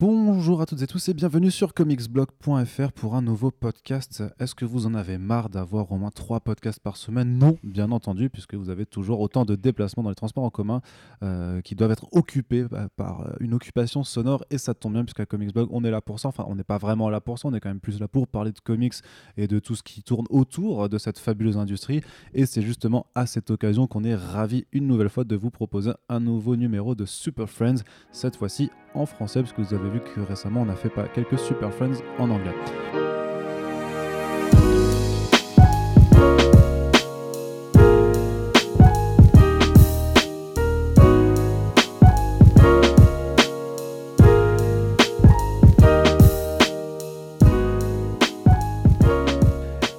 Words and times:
Bonjour 0.00 0.62
à 0.62 0.64
toutes 0.64 0.80
et 0.80 0.86
tous 0.86 1.10
et 1.10 1.12
bienvenue 1.12 1.50
sur 1.50 1.74
comicsblog.fr 1.74 2.92
pour 2.92 3.16
un 3.16 3.20
nouveau 3.20 3.50
podcast. 3.50 4.24
Est-ce 4.38 4.54
que 4.54 4.64
vous 4.64 4.86
en 4.86 4.94
avez 4.94 5.18
marre 5.18 5.50
d'avoir 5.50 5.92
au 5.92 5.98
moins 5.98 6.10
trois 6.10 6.40
podcasts 6.40 6.80
par 6.80 6.96
semaine? 6.96 7.36
Non, 7.36 7.58
bien 7.62 7.92
entendu, 7.92 8.30
puisque 8.30 8.54
vous 8.54 8.70
avez 8.70 8.86
toujours 8.86 9.20
autant 9.20 9.44
de 9.44 9.56
déplacements 9.56 10.02
dans 10.02 10.08
les 10.08 10.14
transports 10.14 10.44
en 10.44 10.48
commun 10.48 10.80
euh, 11.22 11.60
qui 11.60 11.74
doivent 11.74 11.90
être 11.90 12.08
occupés 12.12 12.64
euh, 12.72 12.88
par 12.96 13.20
euh, 13.20 13.32
une 13.40 13.52
occupation 13.52 14.02
sonore 14.02 14.42
et 14.50 14.56
ça 14.56 14.72
tombe 14.72 14.94
bien 14.94 15.04
puisqu'à 15.04 15.26
Comicsblog 15.26 15.68
on 15.70 15.84
est 15.84 15.90
là 15.90 16.00
pour 16.00 16.18
ça. 16.18 16.28
Enfin, 16.28 16.46
on 16.48 16.54
n'est 16.54 16.64
pas 16.64 16.78
vraiment 16.78 17.10
là 17.10 17.20
pour 17.20 17.38
ça, 17.38 17.48
on 17.48 17.52
est 17.52 17.60
quand 17.60 17.68
même 17.68 17.78
plus 17.78 18.00
là 18.00 18.08
pour 18.08 18.26
parler 18.26 18.52
de 18.52 18.60
comics 18.60 18.94
et 19.36 19.48
de 19.48 19.58
tout 19.58 19.74
ce 19.74 19.82
qui 19.82 20.02
tourne 20.02 20.24
autour 20.30 20.88
de 20.88 20.96
cette 20.96 21.18
fabuleuse 21.18 21.58
industrie. 21.58 22.00
Et 22.32 22.46
c'est 22.46 22.62
justement 22.62 23.04
à 23.14 23.26
cette 23.26 23.50
occasion 23.50 23.86
qu'on 23.86 24.04
est 24.04 24.16
ravi 24.16 24.64
une 24.72 24.86
nouvelle 24.86 25.10
fois 25.10 25.24
de 25.24 25.36
vous 25.36 25.50
proposer 25.50 25.90
un 26.08 26.20
nouveau 26.20 26.56
numéro 26.56 26.94
de 26.94 27.04
Super 27.04 27.50
Friends, 27.50 27.82
cette 28.12 28.36
fois-ci 28.36 28.70
en 28.94 29.06
français, 29.06 29.40
parce 29.40 29.52
que 29.52 29.62
vous 29.62 29.74
avez 29.74 29.89
vu 29.90 30.00
que 30.00 30.20
récemment 30.20 30.62
on 30.62 30.68
a 30.68 30.76
fait 30.76 30.92
quelques 31.12 31.38
Super 31.38 31.72
Friends 31.72 32.02
en 32.18 32.30
anglais. 32.30 32.54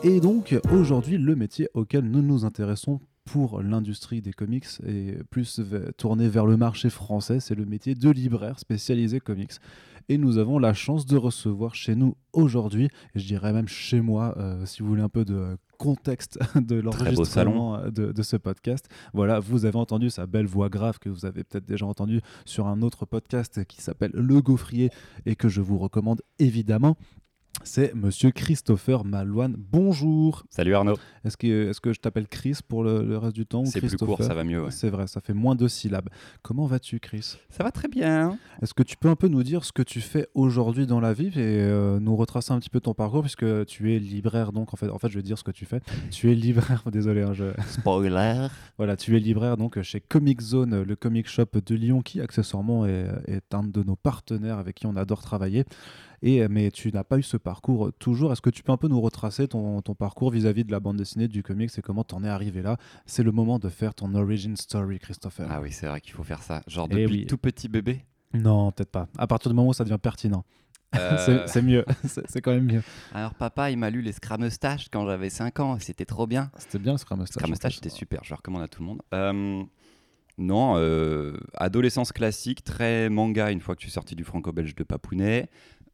Et 0.04 0.20
donc 0.20 0.58
aujourd'hui, 0.72 1.18
le 1.18 1.36
métier 1.36 1.70
auquel 1.74 2.06
nous 2.06 2.22
nous 2.22 2.44
intéressons 2.46 3.02
pour 3.26 3.62
l'industrie 3.62 4.22
des 4.22 4.34
comics 4.34 4.66
et 4.86 5.16
plus 5.30 5.62
tourné 5.98 6.28
vers 6.28 6.46
le 6.46 6.58
marché 6.58 6.90
français, 6.90 7.40
c'est 7.40 7.56
le 7.56 7.66
métier 7.66 7.96
de 7.96 8.10
libraire 8.10 8.60
spécialisé 8.60 9.20
comics. 9.20 9.54
Et 10.12 10.18
nous 10.18 10.40
avons 10.40 10.60
la 10.60 10.74
chance 10.74 11.06
de 11.06 11.16
recevoir 11.16 11.74
chez 11.74 11.96
nous 11.96 12.18
aujourd'hui, 12.34 12.90
et 13.16 13.20
je 13.20 13.26
dirais 13.26 13.54
même 13.54 13.70
chez 13.70 14.02
moi, 14.02 14.36
euh, 14.36 14.66
si 14.66 14.84
vous 14.84 14.90
voulez 14.90 15.02
un 15.02 15.08
peu 15.08 15.24
de 15.24 15.56
contexte 15.78 16.38
de 16.56 16.76
l'enregistrement 16.76 17.78
euh, 17.78 17.92
de, 17.92 18.12
de 18.12 18.22
ce 18.22 18.36
podcast. 18.36 18.90
Voilà, 19.14 19.40
vous 19.40 19.64
avez 19.64 19.78
entendu 19.78 20.10
sa 20.10 20.26
belle 20.26 20.48
voix 20.48 20.68
grave 20.68 21.00
que 21.00 21.08
vous 21.08 21.26
avez 21.26 21.46
peut-être 21.46 21.66
déjà 21.66 21.86
entendu 21.86 22.20
sur 22.44 22.68
un 22.68 22.82
autre 22.82 23.06
podcast 23.06 23.64
qui 23.64 23.82
s'appelle 23.82 24.12
Le 24.14 24.42
Gaufrier 24.42 24.90
et 25.26 25.38
que 25.38 25.48
je 25.48 25.62
vous 25.62 25.78
recommande 25.78 26.22
évidemment. 26.40 26.98
C'est 27.64 27.94
Monsieur 27.94 28.32
Christopher 28.32 29.06
Malouane. 29.06 29.56
Bonjour. 29.56 30.44
Salut 30.50 30.74
Arnaud. 30.74 30.96
Est-ce 31.24 31.38
que, 31.38 31.70
est 31.70 31.80
que 31.80 31.94
je 31.94 32.00
t'appelle 32.00 32.28
Chris 32.28 32.58
pour 32.68 32.84
le, 32.84 33.04
le 33.06 33.18
reste 33.20 33.36
du 33.36 33.46
temps 33.46 33.62
ou 33.62 33.66
C'est 33.68 33.80
plus 33.80 33.90
court, 33.98 34.08
Christopher 34.08 34.26
ça 34.26 34.34
va 34.34 34.44
mieux. 34.44 34.64
ouais. 34.64 34.72
C'est 34.72 34.90
vrai, 34.90 35.06
ça 35.06 35.22
fait 35.22 35.34
moins 35.36 35.54
de 35.54 35.68
syllabes. 35.68 36.10
Comment 36.42 36.66
vas-tu, 36.66 37.00
Chris? 37.00 37.38
Ça 37.50 37.64
va 37.64 37.70
très 37.70 37.88
bien. 37.88 38.40
Est-ce 38.64 38.74
que 38.74 38.82
tu 38.82 38.98
peux 38.98 39.10
un 39.10 39.16
peu 39.16 39.28
nous 39.28 39.44
dire 39.44 39.64
ce 39.64 39.72
que 39.74 39.84
tu 39.84 40.02
fais 40.02 40.28
aujourd'hui 40.34 40.88
dans 40.88 41.00
la 41.00 41.14
vie 41.14 41.28
et 41.28 41.32
euh, 41.38 42.00
nous 42.00 42.16
retracer 42.16 42.52
un 42.52 42.60
petit 42.60 42.72
peu 42.72 42.80
ton 42.80 42.96
parcours 42.96 43.22
puisque 43.22 43.46
tu 43.68 43.96
es 43.96 44.00
libraire 44.00 44.54
donc 44.54 44.74
en 44.74 44.78
fait 44.78 44.90
en 44.90 44.98
fait 44.98 45.10
je 45.10 45.18
vais 45.18 45.24
dire 45.24 45.38
ce 45.38 45.44
que 45.44 45.52
tu 45.52 45.66
fais. 45.66 45.82
Tu 46.10 46.32
es 46.32 46.36
libraire, 46.36 46.84
désolé, 46.92 47.22
hein, 47.22 47.34
je- 47.34 47.54
Spoiler. 47.68 48.48
voilà, 48.78 48.98
tu 48.98 49.16
es 49.16 49.20
libraire 49.20 49.56
donc 49.58 49.80
chez 49.84 50.00
Comic 50.02 50.42
Zone, 50.42 50.82
le 50.82 50.96
comic 50.96 51.28
shop 51.28 51.46
de 51.64 51.76
Lyon 51.76 52.02
qui 52.02 52.22
accessoirement 52.22 52.88
est, 52.88 53.08
est 53.28 53.54
un 53.54 53.64
de 53.64 53.84
nos 53.84 53.96
partenaires 53.96 54.58
avec 54.58 54.78
qui 54.78 54.88
on 54.88 54.96
adore 54.96 55.22
travailler. 55.22 55.64
Et, 56.24 56.48
mais 56.48 56.70
tu 56.70 56.92
n'as 56.92 57.04
pas 57.04 57.18
eu 57.18 57.24
ce 57.24 57.36
parcours 57.38 57.92
toujours. 57.98 58.32
Est-ce 58.32 58.42
que 58.42 58.50
tu 58.52 58.62
peux 58.62 58.72
un 58.72 58.78
peu 58.78 58.88
nous 58.88 59.02
retracer 59.02 59.48
ton, 59.48 59.82
ton 59.82 59.96
parcours 59.96 60.30
vis-à-vis 60.32 60.64
de 60.64 60.72
la 60.72 60.80
bande 60.80 60.98
dessinée, 60.98 61.28
du 61.28 61.42
comics 61.42 61.72
et 61.78 61.82
comment 61.82 62.04
t'en 62.04 62.24
es 62.24 62.30
arrivé 62.30 62.62
là? 62.62 62.78
C'est 63.08 63.24
le 63.24 63.32
moment 63.32 63.58
de 63.58 63.70
faire 63.70 63.96
ton 63.96 64.14
origin 64.14 64.56
story, 64.56 65.00
Christopher. 65.00 65.48
Ah 65.50 65.62
oui, 65.62 65.72
c'est 65.72 65.88
vrai 65.88 66.00
qu'il 66.00 66.14
faut 66.14 66.24
faire 66.24 66.44
ça. 66.44 66.62
Genre 66.68 66.88
Eh 66.92 66.96
depuis 67.04 67.20
oui. 67.22 67.26
tout 67.26 67.38
petit 67.38 67.68
bébé? 67.70 68.06
Non, 68.36 68.72
peut-être 68.72 68.92
pas. 68.92 69.08
À 69.18 69.26
partir 69.26 69.50
du 69.50 69.56
moment 69.56 69.70
où 69.70 69.74
ça 69.74 69.84
devient 69.84 69.98
pertinent. 70.02 70.46
Euh, 70.96 71.18
C'est- 71.48 71.62
mieux. 71.64 71.86
C'est 72.28 72.42
quand 72.42 72.52
même 72.52 72.66
mieux. 72.72 72.84
Alors 73.14 73.34
papa, 73.34 73.72
il 73.72 73.78
m'a 73.78 73.90
lu 73.90 74.02
les 74.04 74.12
Scramustaches 74.12 74.90
quand 74.92 75.06
j'avais 75.08 75.30
5 75.32 75.60
ans. 75.60 75.78
C'était 75.80 76.06
trop 76.06 76.28
bien. 76.28 76.52
C'était 76.58 76.80
bien 76.80 76.98
le. 76.98 77.40
Scramustache, 77.40 77.76
c'était 77.76 77.90
super. 77.90 78.24
Je 78.24 78.30
le 78.30 78.36
recommande 78.36 78.62
à 78.62 78.68
tout 78.68 78.82
le 78.82 78.88
monde. 78.88 79.02
Euh, 79.14 79.64
non, 80.38 80.76
euh, 80.78 81.38
adolescence 81.56 82.12
classique, 82.12 82.64
très 82.64 83.10
manga 83.10 83.52
une 83.52 83.60
fois 83.60 83.76
que 83.76 83.82
je 83.82 83.88
suis 83.88 83.94
sorti 83.94 84.16
du 84.16 84.24
franco-belge 84.24 84.76
de 84.76 84.84
Papounet. 84.84 85.50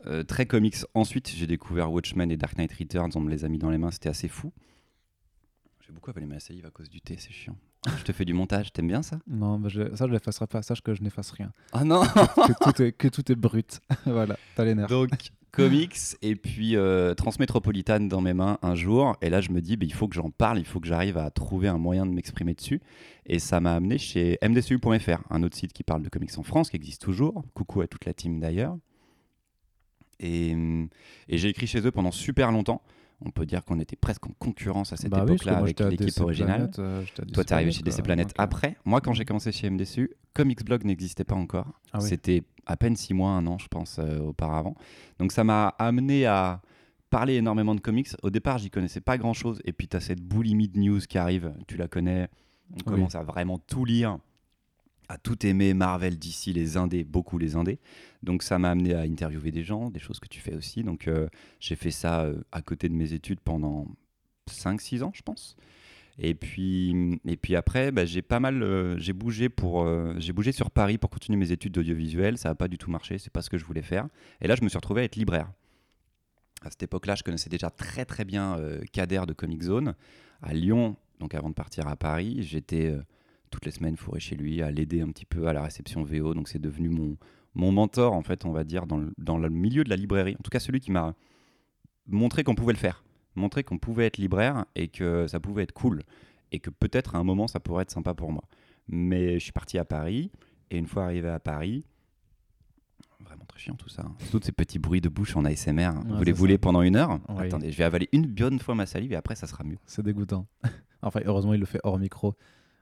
Euh, 0.05 0.23
très 0.23 0.45
comics. 0.45 0.75
Ensuite, 0.93 1.29
j'ai 1.29 1.47
découvert 1.47 1.91
Watchmen 1.91 2.31
et 2.31 2.37
Dark 2.37 2.57
Knight 2.57 2.71
Returns. 2.73 3.11
On 3.15 3.19
me 3.21 3.29
les 3.29 3.43
a 3.45 3.49
mis 3.49 3.57
dans 3.57 3.69
les 3.71 3.77
mains. 3.77 3.91
C'était 3.91 4.09
assez 4.09 4.27
fou. 4.27 4.53
J'ai 5.85 5.93
beaucoup 5.93 6.09
avalé 6.09 6.25
ma 6.25 6.39
salive 6.39 6.65
à 6.65 6.69
cause 6.69 6.89
du 6.89 7.01
thé. 7.01 7.15
C'est 7.17 7.31
chiant. 7.31 7.55
Je 7.97 8.03
te 8.03 8.11
fais 8.11 8.25
du 8.25 8.33
montage. 8.33 8.73
T'aimes 8.73 8.87
bien 8.89 9.01
ça? 9.01 9.19
Non, 9.27 9.57
bah, 9.59 9.69
je- 9.69 9.95
ça 9.95 10.05
je 10.07 10.11
l'effacerai 10.11 10.47
pas. 10.47 10.61
Sache 10.61 10.81
que 10.81 10.93
je 10.93 11.01
n'efface 11.01 11.31
rien. 11.31 11.51
Ah 11.71 11.83
non 11.83 12.01
que, 12.01 12.63
tout 12.71 12.81
est, 12.81 12.91
que 12.91 13.07
tout 13.07 13.31
est 13.31 13.35
brut. 13.35 13.79
voilà, 14.05 14.37
t'as 14.55 14.65
les 14.65 14.75
nerfs. 14.75 14.87
Donc, 14.87 15.09
comics 15.51 15.95
et 16.21 16.35
puis 16.35 16.75
euh, 16.75 17.13
Transmétropolitane 17.15 18.09
dans 18.09 18.19
mes 18.21 18.33
mains 18.33 18.59
un 18.61 18.75
jour. 18.75 19.15
Et 19.21 19.29
là, 19.29 19.39
je 19.41 19.49
me 19.51 19.61
dis, 19.61 19.77
bah, 19.77 19.85
il 19.85 19.93
faut 19.93 20.07
que 20.09 20.15
j'en 20.15 20.29
parle, 20.29 20.59
il 20.59 20.65
faut 20.65 20.79
que 20.81 20.87
j'arrive 20.87 21.17
à 21.17 21.31
trouver 21.31 21.69
un 21.69 21.77
moyen 21.77 22.05
de 22.05 22.11
m'exprimer 22.11 22.53
dessus. 22.53 22.81
Et 23.25 23.39
ça 23.39 23.59
m'a 23.61 23.73
amené 23.75 23.97
chez 23.97 24.37
MDCU.fr, 24.43 25.21
un 25.29 25.43
autre 25.43 25.55
site 25.55 25.71
qui 25.73 25.83
parle 25.83 26.01
de 26.03 26.09
comics 26.09 26.37
en 26.37 26.43
France, 26.43 26.69
qui 26.69 26.75
existe 26.75 27.01
toujours. 27.01 27.43
Coucou 27.53 27.81
à 27.81 27.87
toute 27.87 28.05
la 28.05 28.13
team 28.13 28.39
d'ailleurs. 28.39 28.77
Et, 30.19 30.53
hum, 30.53 30.89
et 31.27 31.37
j'ai 31.37 31.49
écrit 31.49 31.67
chez 31.67 31.85
eux 31.85 31.91
pendant 31.91 32.11
super 32.11 32.51
longtemps. 32.51 32.81
On 33.25 33.31
peut 33.31 33.47
dire 33.47 33.65
qu'on 33.65 33.79
était 33.79 33.95
presque 33.95 34.27
en 34.27 34.31
concurrence 34.37 34.93
à 34.93 34.97
cette 34.97 35.09
Bah 35.09 35.23
oui, 35.25 35.33
époque-là 35.33 35.53
moi, 35.53 35.61
avec 35.61 35.79
l'équipe 35.79 36.19
originale. 36.21 36.69
Planet, 36.69 36.79
euh, 36.79 37.03
Toi, 37.33 37.43
t'es 37.43 37.53
arrivé 37.53 37.71
chez 37.71 37.81
DC 37.81 37.97
Donc, 38.03 38.19
euh, 38.19 38.23
après. 38.37 38.77
Moi, 38.85 39.01
quand 39.01 39.13
j'ai 39.13 39.25
commencé 39.25 39.51
chez 39.51 39.69
MDCU, 39.71 40.11
Comics 40.35 40.63
Blog 40.63 40.83
n'existait 40.85 41.23
pas 41.23 41.33
encore. 41.33 41.79
Ah 41.93 41.97
oui. 41.99 42.07
C'était 42.07 42.43
à 42.67 42.77
peine 42.77 42.95
six 42.95 43.15
mois, 43.15 43.31
un 43.31 43.47
an, 43.47 43.57
je 43.57 43.67
pense, 43.69 43.97
euh, 43.97 44.19
auparavant. 44.19 44.75
Donc 45.17 45.31
ça 45.31 45.43
m'a 45.43 45.69
amené 45.79 46.27
à 46.27 46.61
parler 47.09 47.35
énormément 47.35 47.73
de 47.73 47.79
comics. 47.81 48.09
Au 48.21 48.29
départ, 48.29 48.59
j'y 48.59 48.69
connaissais 48.69 49.01
pas 49.01 49.17
grand-chose. 49.17 49.61
Et 49.65 49.73
puis, 49.73 49.87
tu 49.87 49.97
as 49.97 49.99
cette 49.99 50.21
boulimie 50.21 50.67
de 50.67 50.77
news 50.77 50.99
qui 50.99 51.17
arrive. 51.17 51.53
Tu 51.67 51.75
la 51.77 51.87
connais. 51.87 52.27
On 52.71 52.75
Oui. 52.77 52.83
commence 52.83 53.15
à 53.15 53.23
vraiment 53.23 53.57
tout 53.57 53.83
lire, 53.85 54.19
à 55.09 55.17
tout 55.17 55.45
aimer. 55.45 55.73
Marvel, 55.73 56.17
DC, 56.17 56.47
les 56.47 56.77
indés, 56.77 57.03
beaucoup 57.03 57.37
les 57.37 57.55
indés. 57.55 57.79
Donc 58.23 58.43
ça 58.43 58.59
m'a 58.59 58.71
amené 58.71 58.93
à 58.93 59.01
interviewer 59.01 59.51
des 59.51 59.63
gens, 59.63 59.89
des 59.89 59.99
choses 59.99 60.19
que 60.19 60.27
tu 60.27 60.39
fais 60.39 60.55
aussi. 60.55 60.83
Donc 60.83 61.07
euh, 61.07 61.27
j'ai 61.59 61.75
fait 61.75 61.91
ça 61.91 62.21
euh, 62.21 62.41
à 62.51 62.61
côté 62.61 62.89
de 62.89 62.93
mes 62.93 63.13
études 63.13 63.39
pendant 63.39 63.87
5-6 64.49 65.03
ans, 65.03 65.11
je 65.13 65.21
pense. 65.21 65.55
Et 66.19 66.33
puis, 66.33 67.19
et 67.25 67.37
puis 67.37 67.55
après, 67.55 67.91
bah, 67.91 68.05
j'ai 68.05 68.23
pas 68.23 68.39
mal, 68.39 68.63
euh, 68.63 68.97
j'ai 68.97 69.13
bougé 69.13 69.49
pour, 69.49 69.87
j'ai 70.17 70.33
bougé 70.33 70.51
sur 70.51 70.71
Paris 70.71 70.97
pour 70.97 71.11
continuer 71.11 71.37
mes 71.37 71.51
études 71.51 71.73
d'audiovisuel. 71.73 72.37
Ça 72.37 72.49
n'a 72.49 72.55
pas 72.55 72.67
du 72.67 72.77
tout 72.77 72.89
marché, 72.89 73.19
c'est 73.19 73.31
pas 73.31 73.43
ce 73.43 73.49
que 73.49 73.57
je 73.57 73.65
voulais 73.65 73.83
faire. 73.83 74.07
Et 74.41 74.47
là, 74.47 74.55
je 74.55 74.63
me 74.63 74.69
suis 74.69 74.77
retrouvé 74.77 75.01
à 75.01 75.03
être 75.03 75.15
libraire. 75.15 75.51
À 76.63 76.71
cette 76.71 76.81
époque-là, 76.81 77.13
je 77.13 77.21
connaissais 77.21 77.51
déjà 77.51 77.69
très 77.69 78.03
très 78.03 78.25
bien 78.25 78.57
Kader 78.91 79.21
de 79.27 79.33
Comic 79.33 79.61
Zone 79.61 79.93
à 80.41 80.55
Lyon. 80.55 80.95
Donc 81.19 81.35
avant 81.35 81.49
de 81.49 81.53
partir 81.53 81.87
à 81.87 81.95
Paris, 81.95 82.37
j'étais 82.41 82.95
toutes 83.49 83.65
les 83.65 83.71
semaines 83.71 83.97
fourré 83.97 84.19
chez 84.19 84.35
lui 84.35 84.61
à 84.61 84.71
l'aider 84.71 85.01
un 85.01 85.09
petit 85.09 85.25
peu 85.25 85.47
à 85.47 85.53
la 85.53 85.61
réception 85.63 86.03
VO. 86.03 86.33
Donc 86.33 86.47
c'est 86.47 86.59
devenu 86.59 86.89
mon, 86.89 87.17
mon 87.55 87.71
mentor 87.71 88.13
en 88.13 88.21
fait, 88.23 88.45
on 88.45 88.51
va 88.51 88.63
dire 88.63 88.85
dans 88.87 88.97
le, 88.97 89.11
dans 89.17 89.37
le 89.37 89.49
milieu 89.49 89.83
de 89.83 89.89
la 89.89 89.95
librairie. 89.95 90.35
En 90.39 90.43
tout 90.43 90.49
cas, 90.51 90.59
celui 90.59 90.79
qui 90.79 90.91
m'a 90.91 91.13
montré 92.07 92.43
qu'on 92.43 92.55
pouvait 92.55 92.73
le 92.73 92.79
faire, 92.79 93.03
montré 93.35 93.63
qu'on 93.63 93.77
pouvait 93.77 94.05
être 94.07 94.17
libraire 94.17 94.65
et 94.75 94.87
que 94.87 95.27
ça 95.27 95.39
pouvait 95.39 95.63
être 95.63 95.73
cool 95.73 96.03
et 96.51 96.59
que 96.59 96.69
peut-être 96.69 97.15
à 97.15 97.19
un 97.19 97.23
moment 97.23 97.47
ça 97.47 97.59
pourrait 97.59 97.83
être 97.83 97.91
sympa 97.91 98.13
pour 98.13 98.31
moi. 98.31 98.43
Mais 98.87 99.33
je 99.39 99.43
suis 99.43 99.51
parti 99.51 99.77
à 99.77 99.85
Paris 99.85 100.31
et 100.71 100.77
une 100.77 100.87
fois 100.87 101.03
arrivé 101.05 101.27
à 101.29 101.39
Paris, 101.39 101.83
vraiment 103.19 103.43
très 103.45 103.59
chiant 103.59 103.75
tout 103.75 103.89
ça. 103.89 104.03
hein. 104.03 104.15
Tous 104.31 104.39
ces 104.41 104.51
petits 104.53 104.79
bruits 104.79 105.01
de 105.01 105.09
bouche 105.09 105.35
en 105.35 105.43
ASMR. 105.43 105.89
Ouais, 105.89 106.17
vous 106.17 106.23
les 106.23 106.31
voulez 106.31 106.53
ça. 106.53 106.59
pendant 106.59 106.81
une 106.81 106.95
heure? 106.95 107.19
Oui. 107.29 107.45
Attendez, 107.45 107.71
je 107.71 107.77
vais 107.77 107.83
avaler 107.83 108.07
une 108.13 108.25
bonne 108.27 108.59
fois 108.59 108.75
ma 108.75 108.85
salive 108.85 109.11
et 109.11 109.15
après 109.15 109.35
ça 109.35 109.47
sera 109.47 109.63
mieux. 109.65 109.77
C'est 109.85 110.03
dégoûtant. 110.03 110.47
enfin, 111.01 111.19
heureusement, 111.25 111.53
il 111.53 111.59
le 111.59 111.65
fait 111.65 111.79
hors 111.83 111.99
micro. 111.99 112.35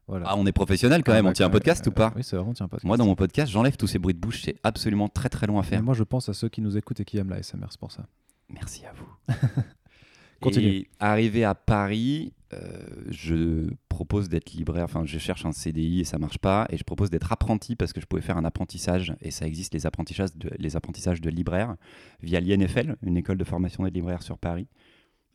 Voilà. 0.07 0.27
Ah, 0.29 0.35
on 0.37 0.45
est 0.45 0.51
professionnel 0.51 1.03
quand 1.03 1.11
Ah, 1.11 1.15
même, 1.15 1.25
on 1.27 1.33
tient 1.33 1.47
un 1.47 1.49
podcast 1.49 1.85
ou 1.87 1.91
pas 1.91 2.13
Oui, 2.15 2.23
c'est 2.23 2.35
vraiment, 2.35 2.51
on 2.51 2.53
tient 2.53 2.65
un 2.65 2.69
podcast. 2.69 2.85
Moi 2.85 2.97
dans 2.97 3.05
mon 3.05 3.15
podcast, 3.15 3.51
j'enlève 3.51 3.75
tous 3.75 3.87
ces 3.87 3.97
bruits 3.99 4.13
de 4.13 4.19
bouche, 4.19 4.43
c'est 4.43 4.57
absolument 4.63 5.09
très 5.09 5.29
très 5.29 5.47
long 5.47 5.57
à 5.57 5.63
Mais 5.63 5.67
faire. 5.67 5.83
moi, 5.83 5.93
je 5.95 6.03
pense 6.03 6.29
à 6.29 6.33
ceux 6.33 6.49
qui 6.49 6.61
nous 6.61 6.77
écoutent 6.77 6.99
et 6.99 7.05
qui 7.05 7.17
aiment 7.17 7.29
la 7.31 7.41
SMR, 7.41 7.67
c'est 7.71 7.79
pour 7.79 7.91
ça. 7.91 8.05
Merci 8.49 8.85
à 8.85 8.93
vous. 8.93 9.33
Continue. 10.41 10.67
Et 10.67 10.89
arrivé 10.99 11.43
à 11.43 11.55
Paris, 11.55 12.33
euh, 12.53 12.85
je 13.09 13.69
propose 13.89 14.29
d'être 14.29 14.51
libraire. 14.51 14.83
Enfin, 14.83 15.03
je 15.05 15.17
cherche 15.17 15.45
un 15.45 15.51
CDI 15.51 16.01
et 16.01 16.03
ça 16.03 16.19
marche 16.19 16.37
pas. 16.37 16.67
Et 16.69 16.77
je 16.77 16.83
propose 16.83 17.09
d'être 17.09 17.31
apprenti 17.31 17.75
parce 17.75 17.93
que 17.93 18.01
je 18.01 18.05
pouvais 18.05 18.21
faire 18.21 18.37
un 18.37 18.45
apprentissage. 18.45 19.15
Et 19.21 19.31
ça 19.31 19.47
existe, 19.47 19.73
les 19.73 19.85
apprentissages 19.87 20.35
de, 20.35 20.51
les 20.59 20.75
apprentissages 20.75 21.21
de 21.21 21.29
libraire 21.29 21.75
via 22.21 22.39
l'INFL, 22.41 22.95
une 23.01 23.17
école 23.17 23.37
de 23.37 23.43
formation 23.43 23.83
des 23.85 23.89
libraires 23.91 24.21
sur 24.21 24.37
Paris. 24.37 24.67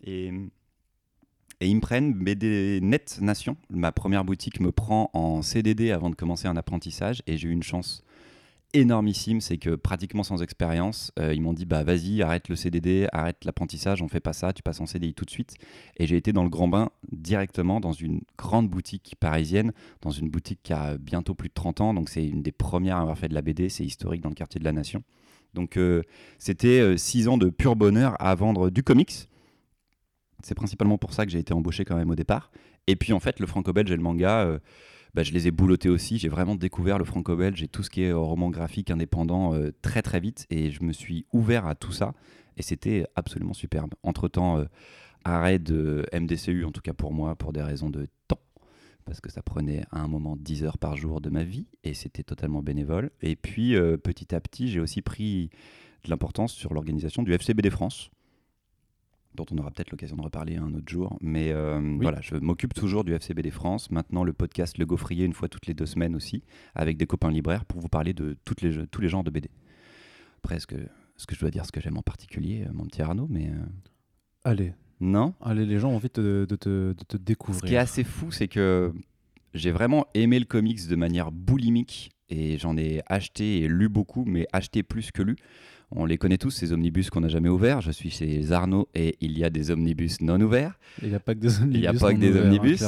Et, 0.05 0.33
et 1.61 1.69
ils 1.69 1.75
me 1.77 1.81
prennent 1.81 2.15
BD 2.15 2.81
Net 2.83 3.19
Nation. 3.21 3.57
Ma 3.71 3.93
première 3.93 4.25
boutique 4.25 4.61
me 4.61 4.73
prend 4.73 5.11
en 5.13 5.43
CDD 5.43 5.91
avant 5.91 6.11
de 6.11 6.15
commencer 6.15 6.49
un 6.49 6.57
apprentissage. 6.57 7.23
Et 7.27 7.37
j'ai 7.37 7.49
eu 7.49 7.53
une 7.53 7.63
chance 7.63 8.03
énormissime, 8.73 9.41
c'est 9.41 9.59
que 9.59 9.75
pratiquement 9.75 10.23
sans 10.23 10.43
expérience, 10.43 11.13
euh, 11.19 11.35
ils 11.35 11.43
m'ont 11.43 11.53
dit 11.53 11.67
bah 11.67 11.83
vas-y, 11.83 12.23
arrête 12.23 12.49
le 12.49 12.57
CDD, 12.57 13.09
arrête 13.13 13.45
l'apprentissage, 13.45 14.01
on 14.01 14.09
fait 14.09 14.21
pas 14.21 14.33
ça, 14.33 14.53
tu 14.53 14.63
passes 14.63 14.81
en 14.81 14.87
CDI 14.87 15.13
tout 15.13 15.25
de 15.25 15.31
suite. 15.31 15.57
Et 15.97 16.07
j'ai 16.07 16.17
été 16.17 16.33
dans 16.33 16.45
le 16.45 16.49
grand 16.49 16.69
bain 16.69 16.91
directement 17.11 17.81
dans 17.81 17.93
une 17.93 18.21
grande 18.39 18.69
boutique 18.69 19.17
parisienne, 19.19 19.73
dans 20.03 20.11
une 20.11 20.31
boutique 20.31 20.61
qui 20.63 20.73
a 20.73 20.97
bientôt 20.99 21.35
plus 21.35 21.49
de 21.49 21.55
30 21.55 21.81
ans, 21.81 21.95
donc 21.95 22.09
c'est 22.09 22.25
une 22.25 22.43
des 22.43 22.53
premières 22.53 22.99
à 22.99 23.01
avoir 23.01 23.19
fait 23.19 23.29
de 23.29 23.35
la 23.35 23.43
BD, 23.43 23.69
c'est 23.69 23.85
historique 23.85 24.21
dans 24.21 24.29
le 24.29 24.35
quartier 24.35 24.61
de 24.61 24.65
la 24.65 24.73
Nation. 24.73 25.03
Donc 25.55 25.77
euh, 25.77 26.03
c'était 26.39 26.81
euh, 26.81 26.97
six 26.97 27.27
ans 27.27 27.39
de 27.39 27.51
pur 27.51 27.75
bonheur 27.75 28.15
à 28.21 28.35
vendre 28.35 28.71
du 28.71 28.85
comics. 28.85 29.30
C'est 30.43 30.55
principalement 30.55 30.99
pour 30.99 31.13
ça 31.13 31.25
que 31.27 31.33
j'ai 31.33 31.39
été 31.39 31.53
embauché 31.53 31.85
quand 31.85 31.97
même 31.97 32.11
au 32.11 32.15
départ. 32.15 32.51
Et 32.87 32.97
puis 32.97 33.13
en 33.13 33.21
fait, 33.21 33.41
le 33.41 33.47
franco-belge 33.47 33.91
et 33.91 33.97
le 33.97 34.03
manga, 34.03 34.45
euh, 34.45 34.59
bah, 35.15 35.23
je 35.23 35.33
les 35.33 35.49
ai 35.49 35.51
boulottés 35.51 35.89
aussi. 35.89 36.19
J'ai 36.19 36.29
vraiment 36.29 36.55
découvert 36.55 36.99
le 36.99 37.05
franco-belge 37.05 37.63
et 37.63 37.69
tout 37.69 37.83
ce 37.83 37.91
qui 37.91 38.03
est 38.03 38.13
roman 38.13 38.51
graphique 38.51 38.91
indépendant 38.91 39.55
très 39.83 40.03
très 40.03 40.21
vite. 40.21 40.47
Et 40.51 40.71
je 40.71 40.83
me 40.83 40.93
suis 40.93 41.27
ouvert 41.33 41.67
à 41.67 41.75
tout 41.75 41.93
ça. 41.93 42.15
Et 42.57 42.63
c'était 42.63 43.07
absolument 43.17 43.55
superbe. 43.55 43.95
Entre-temps, 44.03 44.65
arrêt 45.25 45.59
de 45.59 46.07
MDCU, 46.13 46.65
en 46.65 46.73
tout 46.73 46.81
cas 46.81 46.93
pour 46.93 47.13
moi, 47.13 47.37
pour 47.37 47.53
des 47.53 47.63
raisons 47.63 47.91
de 47.91 48.07
temps 48.29 48.41
parce 49.11 49.21
que 49.21 49.31
ça 49.31 49.43
prenait 49.43 49.83
à 49.91 50.01
un 50.01 50.07
moment 50.07 50.37
10 50.37 50.63
heures 50.63 50.79
par 50.79 50.97
jour 50.97 51.21
de 51.21 51.31
ma 51.31 51.43
vie 51.43 51.67
et 51.83 51.95
c'était 51.95 52.23
totalement 52.23 52.63
bénévole. 52.63 53.11
Et 53.23 53.35
puis 53.35 53.75
euh, 53.75 53.97
petit 53.97 54.35
à 54.35 54.41
petit, 54.41 54.69
j'ai 54.69 54.79
aussi 54.79 55.03
pris 55.03 55.51
de 56.05 56.11
l'importance 56.11 56.53
sur 56.53 56.73
l'organisation 56.75 57.25
du 57.25 57.33
FCBD 57.33 57.71
France, 57.71 58.11
dont 59.41 59.55
on 59.55 59.59
aura 59.59 59.71
peut-être 59.71 59.91
l'occasion 59.91 60.17
de 60.17 60.23
reparler 60.23 60.57
un 60.57 60.73
autre 60.75 60.89
jour. 60.89 61.17
Mais 61.21 61.53
euh, 61.53 61.97
voilà, 62.01 62.21
je 62.21 62.37
m'occupe 62.37 62.75
toujours 62.75 63.05
du 63.05 63.15
FCBD 63.15 63.51
France. 63.51 63.91
Maintenant, 63.91 64.25
le 64.25 64.33
podcast 64.33 64.79
Le 64.79 64.87
Gaufrier, 64.87 65.25
une 65.25 65.33
fois 65.33 65.49
toutes 65.49 65.67
les 65.67 65.75
deux 65.75 65.87
semaines 65.87 66.15
aussi, 66.15 66.43
avec 66.75 66.97
des 66.97 67.07
copains 67.07 67.31
libraires 67.31 67.65
pour 67.65 67.81
vous 67.81 67.89
parler 67.89 68.13
de 68.13 68.37
toutes 68.45 68.61
les, 68.61 68.87
tous 68.87 69.01
les 69.01 69.09
genres 69.09 69.25
de 69.25 69.31
BD. 69.31 69.51
Après, 70.43 70.59
ce 70.59 70.67
que, 70.67 70.77
je 70.77 71.41
dois 71.41 71.51
dire, 71.51 71.65
ce 71.65 71.73
que 71.73 71.81
j'aime 71.81 71.97
en 71.97 72.03
particulier, 72.03 72.65
euh, 72.67 72.73
mon 72.73 72.85
petit 72.85 73.03
Arnaud, 73.03 73.27
mais. 73.31 73.51
Allez, 74.45 74.73
non? 75.01 75.35
Allez, 75.41 75.67
les 75.67 75.79
gens 75.79 75.91
ont 75.91 75.97
envie 75.97 76.11
de, 76.13 76.47
te, 76.47 77.17
découvrir. 77.17 77.61
Ce 77.61 77.67
qui 77.67 77.75
est 77.75 77.79
assez 77.79 78.05
fou, 78.05 78.31
c'est 78.31 78.49
que 78.49 78.93
j'ai 79.55 79.71
vraiment 79.71 80.07
aimé 80.15 80.39
le 80.39 80.45
comics 80.45 80.87
de 80.87 80.97
manière 80.97 81.33
boulimique 81.33 82.11
et 82.29 82.59
j'en 82.59 82.77
ai 82.77 83.03
acheté 83.07 83.61
et 83.61 83.69
lu 83.69 83.89
beaucoup, 83.89 84.25
mais 84.25 84.47
acheté 84.53 84.83
plus 84.83 85.11
que 85.11 85.23
lu. 85.23 85.37
On 85.93 86.05
les 86.05 86.19
connaît 86.19 86.39
tous, 86.39 86.51
ces 86.51 86.73
omnibus 86.73 87.11
qu'on 87.11 87.21
n'a 87.21 87.29
jamais 87.29 87.49
ouverts. 87.49 87.81
Je 87.81 87.91
suis 87.91 88.11
chez 88.11 88.53
Arnaud 88.53 88.89
et 88.95 89.17
il 89.21 89.37
y 89.37 89.45
a 89.45 89.51
des 89.51 89.71
omnibus 89.71 90.21
non 90.21 90.41
ouverts. 90.41 90.79
Il 91.03 91.09
n'y 91.09 91.15
a 91.15 91.21
pas 91.21 91.35
que 91.35 91.41
des 91.41 91.59
omnibus. 91.59 91.77
Il 91.77 91.81
n'y 91.81 91.87
a 91.87 91.93
pas 91.93 92.15
que 92.15 92.19
des 92.19 92.37
omnibus. 92.37 92.85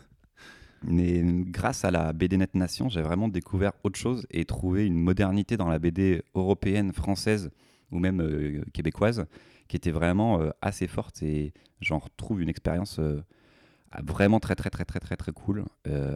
mais 0.82 1.22
grâce 1.46 1.84
à 1.84 1.90
la 1.92 2.12
BD 2.12 2.36
Net 2.36 2.54
Nation, 2.54 2.88
j'ai 2.88 3.02
vraiment 3.02 3.28
découvert 3.28 3.72
autre 3.84 3.98
chose 3.98 4.26
et 4.30 4.44
trouvé 4.44 4.86
une 4.86 4.98
modernité 4.98 5.56
dans 5.56 5.68
la 5.68 5.78
BD 5.78 6.22
européenne, 6.34 6.92
française 6.92 7.50
ou 7.92 7.98
même 7.98 8.20
euh, 8.20 8.62
québécoise 8.72 9.26
qui 9.68 9.76
était 9.76 9.90
vraiment 9.90 10.40
euh, 10.40 10.50
assez 10.62 10.86
forte 10.86 11.22
et 11.22 11.52
j'en 11.80 11.98
retrouve 11.98 12.40
une 12.40 12.48
expérience 12.48 12.98
euh, 12.98 13.22
vraiment 14.04 14.40
très 14.40 14.54
très 14.54 14.70
très 14.70 14.84
très 14.84 15.00
très 15.00 15.16
très 15.16 15.32
cool. 15.32 15.64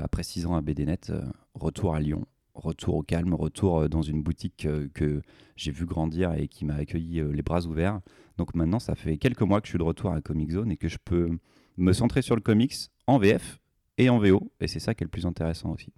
Après 0.02 0.22
six 0.22 0.44
ans 0.44 0.56
à 0.56 0.60
BDNet, 0.60 1.12
retour 1.54 1.94
à 1.94 2.00
Lyon, 2.00 2.26
retour 2.60 2.94
au 2.94 3.02
calme, 3.02 3.34
retour 3.34 3.88
dans 3.88 4.02
une 4.02 4.22
boutique 4.22 4.68
que 4.94 5.22
j'ai 5.56 5.70
vu 5.72 5.86
grandir 5.86 6.32
et 6.34 6.46
qui 6.46 6.64
m'a 6.64 6.74
accueilli 6.74 7.22
les 7.32 7.42
bras 7.42 7.66
ouverts. 7.66 8.00
Donc 8.38 8.54
maintenant, 8.54 8.78
ça 8.78 8.94
fait 8.94 9.16
quelques 9.16 9.42
mois 9.42 9.60
que 9.60 9.66
je 9.66 9.72
suis 9.72 9.78
de 9.78 9.84
retour 9.84 10.12
à 10.12 10.20
Comic 10.20 10.52
Zone 10.52 10.70
et 10.70 10.76
que 10.76 10.88
je 10.88 10.98
peux 11.04 11.30
me 11.76 11.92
centrer 11.92 12.22
sur 12.22 12.36
le 12.36 12.42
comics 12.42 12.74
en 13.06 13.18
VF 13.18 13.58
et 13.98 14.08
en 14.08 14.18
VO. 14.18 14.52
Et 14.60 14.68
c'est 14.68 14.80
ça 14.80 14.94
qui 14.94 15.02
est 15.02 15.06
le 15.06 15.10
plus 15.10 15.26
intéressant 15.26 15.72
aussi. 15.72 15.92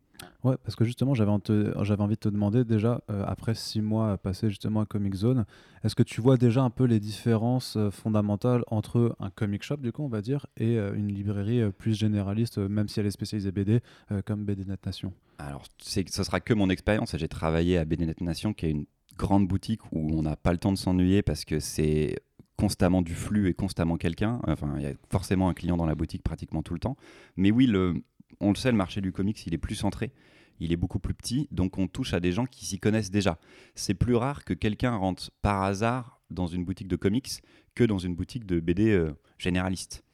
Ouais, 0.44 0.56
parce 0.64 0.76
que 0.76 0.84
justement, 0.84 1.14
j'avais 1.14 1.30
envie 1.30 2.14
de 2.14 2.20
te 2.20 2.28
demander 2.28 2.64
déjà, 2.64 3.02
euh, 3.10 3.24
après 3.26 3.54
six 3.54 3.80
mois 3.80 4.18
passés 4.18 4.48
justement 4.48 4.80
à 4.80 4.86
Comic 4.86 5.14
Zone, 5.14 5.44
est-ce 5.84 5.94
que 5.94 6.02
tu 6.02 6.20
vois 6.20 6.36
déjà 6.36 6.62
un 6.62 6.70
peu 6.70 6.84
les 6.84 7.00
différences 7.00 7.76
euh, 7.76 7.90
fondamentales 7.90 8.62
entre 8.66 9.16
un 9.20 9.30
comic 9.30 9.62
shop, 9.62 9.78
du 9.78 9.92
coup, 9.92 10.02
on 10.02 10.08
va 10.08 10.20
dire, 10.20 10.46
et 10.56 10.78
euh, 10.78 10.94
une 10.94 11.08
librairie 11.08 11.70
plus 11.72 11.94
généraliste, 11.94 12.58
même 12.58 12.88
si 12.88 13.00
elle 13.00 13.06
est 13.06 13.10
spécialisée 13.10 13.52
BD, 13.52 13.80
comme 14.24 14.44
BD 14.44 14.64
Net 14.64 14.84
Nation? 14.84 15.12
Alors, 15.38 15.64
ce 15.78 16.02
sera 16.24 16.40
que 16.40 16.54
mon 16.54 16.70
expérience. 16.70 17.16
J'ai 17.16 17.28
travaillé 17.28 17.78
à 17.78 17.84
BD 17.84 18.06
Net 18.06 18.20
Nation, 18.20 18.52
qui 18.52 18.66
est 18.66 18.70
une 18.70 18.86
grande 19.16 19.46
boutique 19.46 19.80
où 19.92 20.18
on 20.18 20.22
n'a 20.22 20.36
pas 20.36 20.52
le 20.52 20.58
temps 20.58 20.72
de 20.72 20.78
s'ennuyer 20.78 21.22
parce 21.22 21.44
que 21.44 21.60
c'est 21.60 22.16
constamment 22.62 23.02
du 23.02 23.14
flux 23.14 23.48
et 23.48 23.54
constamment 23.54 23.96
quelqu'un. 23.96 24.40
Enfin, 24.46 24.74
il 24.76 24.82
y 24.82 24.86
a 24.86 24.92
forcément 25.10 25.48
un 25.48 25.54
client 25.54 25.76
dans 25.76 25.86
la 25.86 25.96
boutique 25.96 26.22
pratiquement 26.22 26.62
tout 26.62 26.74
le 26.74 26.80
temps. 26.80 26.96
Mais 27.36 27.50
oui, 27.50 27.66
le, 27.66 28.02
on 28.42 28.50
le 28.50 28.56
sait, 28.56 28.70
le 28.70 28.76
marché 28.76 29.00
du 29.00 29.12
comics, 29.12 29.46
il 29.46 29.54
est 29.54 29.58
plus 29.58 29.74
centré, 29.74 30.12
il 30.60 30.72
est 30.72 30.76
beaucoup 30.76 30.98
plus 30.98 31.14
petit, 31.14 31.48
donc 31.50 31.78
on 31.78 31.88
touche 31.88 32.12
à 32.12 32.20
des 32.20 32.32
gens 32.32 32.46
qui 32.46 32.66
s'y 32.66 32.78
connaissent 32.78 33.10
déjà. 33.10 33.38
C'est 33.74 33.94
plus 33.94 34.14
rare 34.14 34.44
que 34.44 34.52
quelqu'un 34.52 34.94
rentre 34.96 35.30
par 35.40 35.62
hasard 35.62 36.20
dans 36.30 36.46
une 36.46 36.64
boutique 36.64 36.88
de 36.88 36.96
comics 36.96 37.42
que 37.74 37.84
dans 37.84 37.98
une 37.98 38.14
boutique 38.14 38.44
de 38.46 38.60
BD 38.60 38.90
euh, 38.90 39.12
généraliste. 39.38 40.04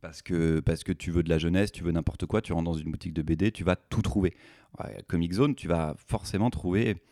Parce 0.00 0.22
que, 0.22 0.60
parce 0.60 0.84
que 0.84 0.92
tu 0.92 1.10
veux 1.10 1.24
de 1.24 1.28
la 1.28 1.38
jeunesse, 1.38 1.72
tu 1.72 1.82
veux 1.82 1.90
n'importe 1.90 2.26
quoi, 2.26 2.40
tu 2.40 2.52
rentres 2.52 2.70
dans 2.70 2.78
une 2.78 2.90
boutique 2.90 3.14
de 3.14 3.22
BD, 3.22 3.50
tu 3.50 3.64
vas 3.64 3.74
tout 3.74 4.02
trouver. 4.02 4.34
Comic 5.08 5.32
Zone, 5.32 5.56
tu 5.56 5.66
vas 5.66 5.96
forcément 6.06 6.50
trouver 6.50 7.02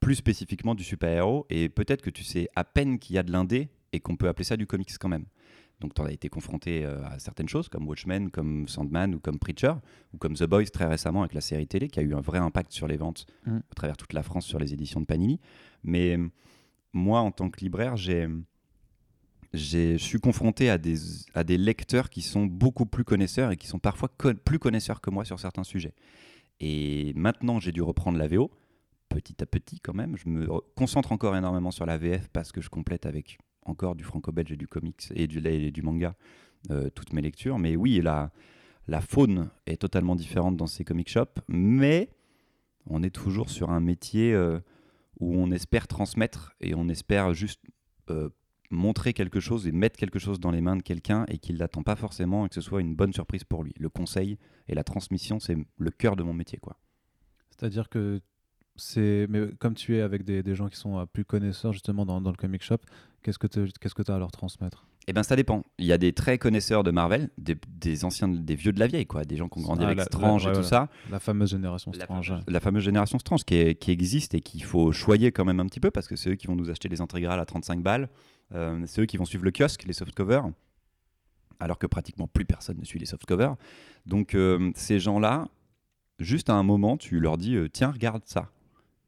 plus 0.00 0.16
spécifiquement 0.16 0.74
du 0.74 0.82
super-héros, 0.84 1.46
et 1.48 1.68
peut-être 1.68 2.02
que 2.02 2.10
tu 2.10 2.24
sais 2.24 2.48
à 2.56 2.64
peine 2.64 2.98
qu'il 2.98 3.16
y 3.16 3.18
a 3.18 3.22
de 3.22 3.30
l'indé 3.30 3.70
et 3.92 4.00
qu'on 4.00 4.16
peut 4.16 4.28
appeler 4.28 4.44
ça 4.44 4.56
du 4.56 4.66
comics 4.66 4.90
quand 4.98 5.08
même. 5.08 5.26
Donc 5.80 5.94
tu 5.94 6.02
as 6.02 6.10
été 6.10 6.28
confronté 6.28 6.84
euh, 6.84 7.04
à 7.04 7.18
certaines 7.18 7.48
choses 7.48 7.68
comme 7.68 7.86
Watchmen, 7.86 8.30
comme 8.30 8.68
Sandman 8.68 9.14
ou 9.14 9.20
comme 9.20 9.38
Preacher, 9.38 9.74
ou 10.12 10.18
comme 10.18 10.34
The 10.34 10.44
Boys 10.44 10.66
très 10.66 10.86
récemment 10.86 11.20
avec 11.20 11.34
la 11.34 11.40
série 11.40 11.66
télé 11.66 11.88
qui 11.88 12.00
a 12.00 12.02
eu 12.02 12.14
un 12.14 12.20
vrai 12.20 12.38
impact 12.38 12.72
sur 12.72 12.86
les 12.86 12.96
ventes 12.96 13.26
mm. 13.46 13.56
à 13.56 13.74
travers 13.74 13.96
toute 13.96 14.12
la 14.12 14.22
France 14.22 14.46
sur 14.46 14.58
les 14.58 14.72
éditions 14.72 15.00
de 15.00 15.06
Panini. 15.06 15.40
Mais 15.82 16.16
euh, 16.16 16.28
moi, 16.92 17.20
en 17.20 17.30
tant 17.30 17.50
que 17.50 17.60
libraire, 17.60 17.96
j'ai 17.96 18.28
je 19.54 19.96
suis 19.96 20.18
confronté 20.18 20.68
à 20.68 20.78
des, 20.78 20.96
à 21.32 21.44
des 21.44 21.56
lecteurs 21.56 22.10
qui 22.10 22.22
sont 22.22 22.44
beaucoup 22.44 22.86
plus 22.86 23.04
connaisseurs 23.04 23.52
et 23.52 23.56
qui 23.56 23.68
sont 23.68 23.78
parfois 23.78 24.08
plus 24.44 24.58
connaisseurs 24.58 25.00
que 25.00 25.10
moi 25.10 25.24
sur 25.24 25.38
certains 25.38 25.62
sujets. 25.62 25.94
Et 26.60 27.12
maintenant, 27.14 27.60
j'ai 27.60 27.70
dû 27.72 27.80
reprendre 27.80 28.18
la 28.18 28.26
VO, 28.26 28.50
petit 29.08 29.42
à 29.42 29.46
petit 29.46 29.80
quand 29.80 29.94
même. 29.94 30.16
Je 30.16 30.28
me 30.28 30.46
concentre 30.74 31.12
encore 31.12 31.36
énormément 31.36 31.70
sur 31.70 31.86
la 31.86 31.98
VF 31.98 32.28
parce 32.28 32.52
que 32.52 32.60
je 32.60 32.68
complète 32.68 33.06
avec 33.06 33.38
encore 33.64 33.94
du 33.94 34.04
franco-belge 34.04 34.52
et 34.52 34.56
du 34.56 34.68
comics 34.68 35.12
et 35.14 35.26
du, 35.26 35.46
et 35.46 35.70
du 35.70 35.82
manga, 35.82 36.14
euh, 36.70 36.88
toutes 36.94 37.12
mes 37.12 37.20
lectures. 37.20 37.58
Mais 37.58 37.76
oui, 37.76 38.00
la, 38.00 38.30
faune 39.00 39.50
est 39.66 39.80
totalement 39.80 40.16
différente 40.16 40.56
dans 40.56 40.66
ces 40.66 40.84
comic 40.84 41.08
shops, 41.08 41.40
mais 41.48 42.08
on 42.86 43.02
est 43.02 43.14
toujours 43.14 43.50
sur 43.50 43.70
un 43.70 43.80
métier 43.80 44.32
euh, 44.32 44.60
où 45.20 45.34
on 45.36 45.50
espère 45.50 45.86
transmettre 45.86 46.54
et 46.60 46.74
on 46.74 46.88
espère 46.88 47.34
juste 47.34 47.60
euh, 48.10 48.30
montrer 48.70 49.12
quelque 49.12 49.40
chose 49.40 49.66
et 49.66 49.72
mettre 49.72 49.98
quelque 49.98 50.18
chose 50.18 50.40
dans 50.40 50.50
les 50.50 50.62
mains 50.62 50.76
de 50.76 50.82
quelqu'un 50.82 51.26
et 51.28 51.38
qu'il 51.38 51.58
l'attend 51.58 51.82
pas 51.82 51.96
forcément 51.96 52.46
et 52.46 52.48
que 52.48 52.54
ce 52.54 52.60
soit 52.62 52.80
une 52.80 52.94
bonne 52.94 53.12
surprise 53.12 53.44
pour 53.44 53.62
lui. 53.62 53.74
Le 53.78 53.90
conseil 53.90 54.38
et 54.68 54.74
la 54.74 54.84
transmission, 54.84 55.38
c'est 55.40 55.56
le 55.76 55.90
cœur 55.90 56.16
de 56.16 56.22
mon 56.22 56.32
métier. 56.32 56.58
quoi. 56.58 56.78
C'est-à-dire 57.50 57.90
que 57.90 58.20
c'est 58.76 59.26
mais 59.28 59.52
comme 59.58 59.74
tu 59.74 59.96
es 59.96 60.00
avec 60.00 60.24
des, 60.24 60.42
des 60.42 60.54
gens 60.54 60.68
qui 60.68 60.76
sont 60.76 61.06
plus 61.12 61.24
connaisseurs 61.24 61.72
justement 61.72 62.04
dans, 62.06 62.20
dans 62.20 62.30
le 62.30 62.36
comic 62.36 62.62
shop, 62.62 62.78
Qu'est-ce 63.24 63.38
que 63.38 63.46
tu 63.46 63.64
que 63.72 64.12
as 64.12 64.14
à 64.14 64.18
leur 64.18 64.30
transmettre? 64.30 64.86
Eh 65.06 65.14
bien, 65.14 65.22
ça 65.22 65.34
dépend. 65.34 65.64
Il 65.78 65.86
y 65.86 65.92
a 65.92 65.98
des 65.98 66.12
très 66.12 66.36
connaisseurs 66.36 66.84
de 66.84 66.90
Marvel, 66.90 67.30
des, 67.38 68.04
anciens, 68.04 68.28
des 68.28 68.54
vieux 68.54 68.72
de 68.72 68.78
la 68.78 68.86
vieille, 68.86 69.06
quoi, 69.06 69.24
des 69.24 69.36
gens 69.36 69.48
qui 69.48 69.60
ont 69.60 69.62
grandi 69.62 69.84
ah, 69.84 69.88
avec 69.88 70.00
Strange 70.02 70.46
et 70.46 70.52
tout 70.52 70.62
ça. 70.62 70.88
La 71.10 71.20
fameuse 71.20 71.50
génération 71.50 71.90
Strange. 71.94 72.34
La, 72.46 72.60
fameuse 72.60 72.84
génération 72.84 73.18
Strange 73.18 73.44
qui, 73.44 73.74
qui 73.76 73.90
existe 73.90 74.34
et 74.34 74.40
qu'il 74.40 74.62
faut 74.62 74.92
choyer 74.92 75.32
quand 75.32 75.46
même 75.46 75.58
un 75.58 75.66
petit 75.66 75.80
peu 75.80 75.90
parce 75.90 76.06
que 76.06 76.16
c'est 76.16 76.30
eux 76.30 76.34
qui 76.34 76.46
vont 76.46 76.56
nous 76.56 76.70
acheter 76.70 76.90
les 76.90 77.00
intégrales 77.00 77.40
à 77.40 77.46
35 77.46 77.82
balles. 77.82 78.10
Euh, 78.54 78.82
c'est 78.86 79.00
eux 79.00 79.06
qui 79.06 79.16
vont 79.16 79.24
suivre 79.24 79.44
le 79.44 79.52
kiosque, 79.52 79.84
les 79.84 79.94
softcovers, 79.94 80.44
alors 81.60 81.78
que 81.78 81.86
pratiquement 81.86 82.28
plus 82.28 82.44
personne 82.44 82.78
ne 82.78 82.84
suit 82.84 82.98
les 82.98 83.06
softcovers. 83.06 83.56
Donc, 84.04 84.34
euh, 84.34 84.70
ces 84.74 85.00
gens-là, 85.00 85.48
juste 86.18 86.50
à 86.50 86.54
un 86.54 86.62
moment, 86.62 86.98
tu 86.98 87.20
leur 87.20 87.38
dis 87.38 87.56
euh, 87.56 87.68
tiens, 87.68 87.90
regarde 87.90 88.22
ça. 88.26 88.50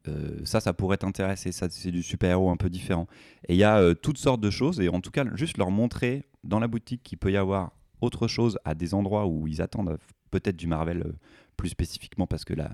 Euh, 0.09 0.39
ça, 0.45 0.61
ça 0.61 0.73
pourrait 0.73 0.99
t'intéresser, 0.99 1.53
ça 1.53 1.69
c'est 1.71 1.91
du 1.91 2.03
super-héros 2.03 2.51
un 2.51 2.57
peu 2.57 2.71
différent. 2.71 3.07
Et 3.49 3.55
il 3.55 3.59
y 3.59 3.65
a 3.65 3.79
euh, 3.79 3.95
toutes 3.95 4.19
sortes 4.19 4.41
de 4.41 4.51
choses, 4.51 4.81
et 4.81 4.89
en 4.89 5.01
tout 5.01 5.11
cas, 5.11 5.25
juste 5.35 5.59
leur 5.59 5.71
montrer 5.71 6.25
dans 6.45 6.59
la 6.59 6.69
boutique 6.69 7.03
qu'il 7.03 7.19
peut 7.19 7.33
y 7.33 7.37
avoir 7.37 7.73
autre 8.01 8.29
chose 8.29 8.59
à 8.65 8.75
des 8.75 8.95
endroits 8.95 9.27
où 9.27 9.47
ils 9.47 9.63
attendent 9.63 9.91
euh, 9.91 9.99
peut-être 10.31 10.57
du 10.57 10.67
Marvel 10.67 11.15
plus 11.57 11.71
spécifiquement 11.71 12.27
parce 12.27 12.45
que 12.45 12.55
la, 12.55 12.71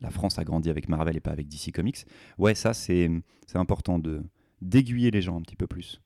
la 0.00 0.10
France 0.10 0.38
a 0.38 0.44
grandi 0.44 0.70
avec 0.70 0.88
Marvel 0.88 1.16
et 1.16 1.20
pas 1.20 1.32
avec 1.32 1.48
DC 1.48 1.72
Comics. 1.72 2.06
Ouais, 2.38 2.54
ça 2.54 2.72
c'est 2.74 3.10
important 3.54 3.98
de 3.98 4.22
d'aiguiller 4.62 5.10
les 5.10 5.22
gens 5.22 5.38
un 5.38 5.42
petit 5.42 5.56
peu 5.56 5.66
plus. 5.66 6.00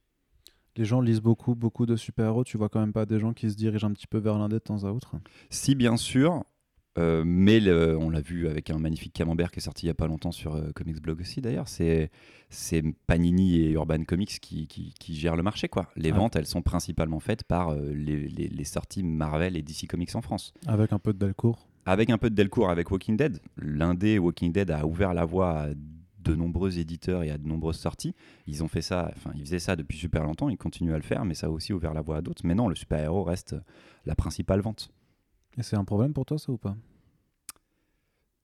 Les 0.76 0.84
gens 0.84 1.00
lisent 1.00 1.20
beaucoup, 1.20 1.54
beaucoup 1.54 1.86
de 1.86 1.96
super-héros. 1.96 2.44
Tu 2.44 2.56
vois 2.56 2.68
quand 2.68 2.80
même 2.80 2.92
pas 2.92 3.06
des 3.06 3.20
gens 3.20 3.32
qui 3.32 3.50
se 3.50 3.56
dirigent 3.56 3.86
un 3.86 3.92
petit 3.92 4.06
peu 4.06 4.18
vers 4.18 4.38
l'un 4.38 4.48
de 4.48 4.58
temps 4.58 4.84
à 4.84 4.90
autre 4.90 5.16
Si, 5.50 5.74
bien 5.74 5.96
sûr. 5.96 6.44
Euh, 6.96 7.24
mais 7.26 7.60
on 7.96 8.10
l'a 8.10 8.20
vu 8.20 8.46
avec 8.48 8.70
un 8.70 8.78
magnifique 8.78 9.12
camembert 9.12 9.50
qui 9.50 9.58
est 9.58 9.62
sorti 9.62 9.86
il 9.86 9.88
n'y 9.88 9.92
a 9.92 9.94
pas 9.94 10.06
longtemps 10.06 10.30
sur 10.30 10.54
euh, 10.54 10.70
Comics 10.74 11.00
Blog 11.00 11.20
aussi 11.20 11.40
d'ailleurs. 11.40 11.68
C'est, 11.68 12.10
Panini 13.06 13.56
et 13.56 13.70
Urban 13.72 14.04
Comics 14.04 14.38
qui, 14.40 14.68
qui, 14.68 15.14
gèrent 15.14 15.36
le 15.36 15.42
marché. 15.42 15.66
Quoi. 15.66 15.88
Les 15.96 16.12
ventes, 16.12 16.36
elles 16.36 16.46
sont 16.46 16.62
principalement 16.62 17.18
faites 17.18 17.42
par 17.42 17.70
euh, 17.70 17.92
les, 17.92 18.28
les, 18.28 18.64
sorties 18.64 19.02
Marvel 19.02 19.56
et 19.56 19.62
DC 19.62 19.88
Comics 19.88 20.14
en 20.14 20.22
France. 20.22 20.54
Avec 20.66 20.92
un 20.92 21.00
peu 21.00 21.12
de 21.12 21.18
Delcourt 21.18 21.66
Avec 21.84 22.10
un 22.10 22.18
peu 22.18 22.30
de 22.30 22.36
Delcourt, 22.36 22.70
avec 22.70 22.90
Walking 22.90 23.16
Dead. 23.16 23.40
L'indé 23.56 24.20
Walking 24.20 24.52
Dead 24.52 24.70
a 24.70 24.86
ouvert 24.86 25.14
la 25.14 25.24
voie 25.24 25.62
à 25.62 25.68
de 26.24 26.34
nombreux 26.34 26.78
éditeurs 26.78 27.22
et 27.22 27.30
à 27.30 27.38
de 27.38 27.46
nombreuses 27.46 27.78
sorties. 27.78 28.14
Ils 28.46 28.62
ont 28.62 28.68
fait 28.68 28.82
ça, 28.82 29.10
enfin 29.16 29.30
ils 29.34 29.42
faisaient 29.42 29.58
ça 29.58 29.76
depuis 29.76 29.98
super 29.98 30.24
longtemps, 30.24 30.48
ils 30.48 30.56
continuent 30.56 30.94
à 30.94 30.96
le 30.96 31.02
faire, 31.02 31.24
mais 31.24 31.34
ça 31.34 31.48
a 31.48 31.50
aussi 31.50 31.72
ouvert 31.72 31.92
la 31.92 32.00
voie 32.00 32.16
à 32.16 32.22
d'autres. 32.22 32.42
Mais 32.44 32.54
non, 32.54 32.68
le 32.68 32.74
super-héros 32.74 33.24
reste 33.24 33.56
la 34.06 34.14
principale 34.14 34.60
vente. 34.60 34.90
Et 35.58 35.62
c'est 35.62 35.76
un 35.76 35.84
problème 35.84 36.12
pour 36.12 36.26
toi, 36.26 36.38
ça 36.38 36.50
ou 36.52 36.58
pas? 36.58 36.76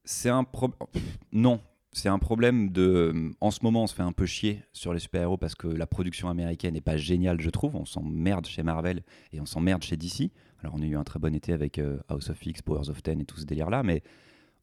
C'est 0.04 0.28
un 0.28 0.44
problème. 0.44 0.88
Non. 1.32 1.60
c'est 1.92 2.08
un 2.08 2.18
problème 2.18 2.70
de. 2.70 3.32
En 3.40 3.50
ce 3.50 3.60
moment, 3.62 3.84
on 3.84 3.86
se 3.86 3.94
fait 3.94 4.02
un 4.02 4.12
peu 4.12 4.26
chier 4.26 4.62
sur 4.72 4.92
les 4.92 5.00
super-héros 5.00 5.36
parce 5.36 5.54
que 5.54 5.66
la 5.66 5.86
production 5.86 6.28
américaine 6.28 6.74
n'est 6.74 6.80
pas 6.80 6.96
géniale, 6.96 7.40
je 7.40 7.50
trouve. 7.50 7.76
On 7.76 7.84
s'emmerde 7.84 8.46
chez 8.46 8.62
Marvel 8.62 9.02
et 9.32 9.40
on 9.40 9.46
s'emmerde 9.46 9.82
chez 9.82 9.96
DC. 9.96 10.30
Alors, 10.60 10.74
on 10.76 10.82
a 10.82 10.86
eu 10.86 10.96
un 10.96 11.04
très 11.04 11.18
bon 11.18 11.34
été 11.34 11.52
avec 11.52 11.78
euh, 11.78 11.98
House 12.08 12.30
of 12.30 12.44
X, 12.44 12.62
Powers 12.62 12.90
of 12.90 13.02
Ten 13.02 13.20
et 13.20 13.24
tout 13.24 13.38
ce 13.38 13.46
délire-là, 13.46 13.82
mais 13.82 14.02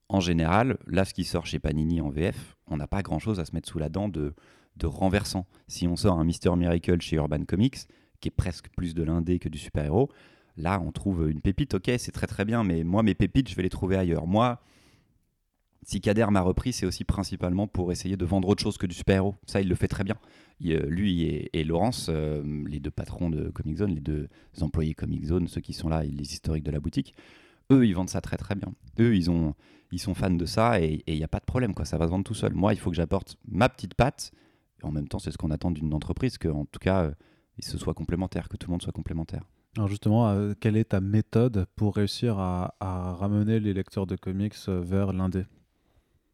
en 0.09 0.19
général, 0.19 0.77
là, 0.87 1.05
ce 1.05 1.13
qui 1.13 1.23
sort 1.23 1.45
chez 1.45 1.59
Panini 1.59 2.01
en 2.01 2.09
VF, 2.09 2.55
on 2.67 2.77
n'a 2.77 2.87
pas 2.87 3.01
grand-chose 3.01 3.39
à 3.39 3.45
se 3.45 3.53
mettre 3.53 3.67
sous 3.67 3.79
la 3.79 3.89
dent 3.89 4.07
de, 4.07 4.33
de 4.77 4.85
renversant. 4.85 5.45
Si 5.67 5.87
on 5.87 5.95
sort 5.95 6.19
un 6.19 6.23
Mister 6.23 6.55
Miracle 6.55 7.01
chez 7.01 7.17
Urban 7.17 7.43
Comics, 7.45 7.87
qui 8.21 8.29
est 8.29 8.31
presque 8.31 8.69
plus 8.75 8.93
de 8.93 9.03
l'indé 9.03 9.39
que 9.39 9.49
du 9.49 9.57
super-héros, 9.57 10.09
là, 10.57 10.81
on 10.85 10.91
trouve 10.91 11.29
une 11.29 11.41
pépite, 11.41 11.73
ok, 11.75 11.91
c'est 11.97 12.11
très 12.11 12.27
très 12.27 12.45
bien, 12.45 12.63
mais 12.63 12.83
moi, 12.83 13.03
mes 13.03 13.15
pépites, 13.15 13.49
je 13.49 13.55
vais 13.55 13.63
les 13.63 13.69
trouver 13.69 13.95
ailleurs. 13.95 14.27
Moi, 14.27 14.59
si 15.83 16.01
Kader 16.01 16.27
m'a 16.31 16.41
repris, 16.41 16.73
c'est 16.73 16.85
aussi 16.85 17.03
principalement 17.03 17.67
pour 17.67 17.91
essayer 17.91 18.17
de 18.17 18.25
vendre 18.25 18.49
autre 18.49 18.61
chose 18.61 18.77
que 18.77 18.87
du 18.87 18.95
super-héros. 18.95 19.35
Ça, 19.45 19.61
il 19.61 19.69
le 19.69 19.75
fait 19.75 19.87
très 19.87 20.03
bien. 20.03 20.17
Euh, 20.65 20.85
lui 20.87 21.23
et, 21.53 21.63
Laurence, 21.63 22.07
euh, 22.09 22.43
les 22.67 22.79
deux 22.79 22.91
patrons 22.91 23.29
de 23.29 23.49
Comic 23.49 23.77
Zone, 23.77 23.93
les 23.95 24.01
deux 24.01 24.27
employés 24.59 24.93
Comic 24.93 25.25
Zone, 25.25 25.47
ceux 25.47 25.61
qui 25.61 25.73
sont 25.73 25.87
là, 25.87 26.03
les 26.03 26.33
historiques 26.33 26.65
de 26.65 26.71
la 26.71 26.79
boutique, 26.79 27.15
eux, 27.71 27.85
ils 27.85 27.93
vendent 27.93 28.09
ça 28.09 28.21
très 28.21 28.37
très 28.37 28.55
bien. 28.55 28.73
Eux, 28.99 29.15
ils, 29.15 29.29
ont, 29.29 29.53
ils 29.91 29.99
sont 29.99 30.13
fans 30.13 30.29
de 30.29 30.45
ça 30.45 30.81
et 30.81 31.03
il 31.07 31.15
n'y 31.15 31.23
a 31.23 31.27
pas 31.27 31.39
de 31.39 31.45
problème, 31.45 31.73
quoi. 31.73 31.85
ça 31.85 31.97
va 31.97 32.05
se 32.05 32.11
vendre 32.11 32.23
tout 32.23 32.33
seul. 32.33 32.53
Moi, 32.53 32.73
il 32.73 32.79
faut 32.79 32.89
que 32.89 32.95
j'apporte 32.95 33.37
ma 33.47 33.69
petite 33.69 33.93
patte. 33.93 34.31
Et 34.81 34.85
en 34.85 34.91
même 34.91 35.07
temps, 35.07 35.19
c'est 35.19 35.31
ce 35.31 35.37
qu'on 35.37 35.51
attend 35.51 35.71
d'une 35.71 35.93
entreprise, 35.93 36.37
qu'en 36.37 36.65
tout 36.65 36.79
cas, 36.79 37.03
euh, 37.03 37.11
ce 37.59 37.77
soit 37.77 37.93
complémentaire, 37.93 38.49
que 38.49 38.57
tout 38.57 38.67
le 38.67 38.71
monde 38.71 38.81
soit 38.81 38.91
complémentaire. 38.93 39.43
Alors 39.77 39.87
justement, 39.87 40.53
quelle 40.59 40.75
est 40.75 40.89
ta 40.89 41.01
méthode 41.01 41.67
pour 41.75 41.95
réussir 41.95 42.39
à, 42.39 42.75
à 42.79 43.13
ramener 43.13 43.59
les 43.59 43.73
lecteurs 43.73 44.07
de 44.07 44.15
comics 44.15 44.55
vers 44.67 45.13
l'indé? 45.13 45.45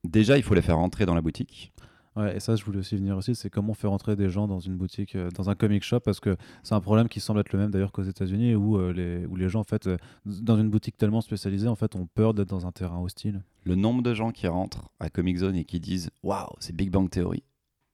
Déjà, 0.04 0.38
il 0.38 0.44
faut 0.44 0.54
les 0.54 0.62
faire 0.62 0.78
rentrer 0.78 1.06
dans 1.06 1.16
la 1.16 1.22
boutique. 1.22 1.74
Ouais, 2.16 2.36
et 2.36 2.40
ça, 2.40 2.56
je 2.56 2.64
voulais 2.64 2.80
aussi 2.80 2.96
venir 2.96 3.18
aussi, 3.18 3.34
c'est 3.34 3.50
comment 3.50 3.74
faire 3.74 3.90
rentrer 3.90 4.16
des 4.16 4.30
gens 4.30 4.48
dans 4.48 4.60
une 4.60 4.78
boutique, 4.78 5.16
euh, 5.16 5.32
dans 5.32 5.50
un 5.50 5.56
comic 5.56 5.84
shop, 5.84 6.02
parce 6.02 6.20
que 6.20 6.36
c'est 6.62 6.76
un 6.76 6.80
problème 6.80 7.10
qui 7.10 7.20
semble 7.20 7.40
être 7.40 7.52
le 7.54 7.60
même 7.60 7.72
d'ailleurs 7.72 7.92
qu'aux 7.92 8.04
États-Unis, 8.04 8.54
où, 8.54 8.78
euh, 8.78 8.94
les, 8.94 9.26
où 9.26 9.36
les 9.36 9.50
gens, 9.50 9.62
en 9.62 9.64
fait, 9.64 9.88
euh, 9.88 9.98
dans 10.26 10.58
une 10.58 10.70
boutique 10.70 10.96
tellement 10.96 11.22
spécialisée, 11.22 11.68
en 11.68 11.76
fait, 11.76 11.96
ont 11.96 12.08
peur 12.14 12.36
d'être 12.36 12.50
dans 12.50 12.68
un 12.68 12.72
terrain 12.72 13.00
hostile. 13.00 13.42
Le 13.64 13.74
nombre 13.74 14.04
de 14.04 14.14
gens 14.14 14.32
qui 14.32 14.48
rentrent 14.48 14.92
à 15.00 15.10
Comic 15.10 15.38
Zone 15.38 15.56
et 15.56 15.66
qui 15.66 15.80
disent 15.80 16.12
Waouh, 16.22 16.54
c'est 16.60 16.76
Big 16.76 16.92
Bang 16.92 17.10
Theory. 17.10 17.44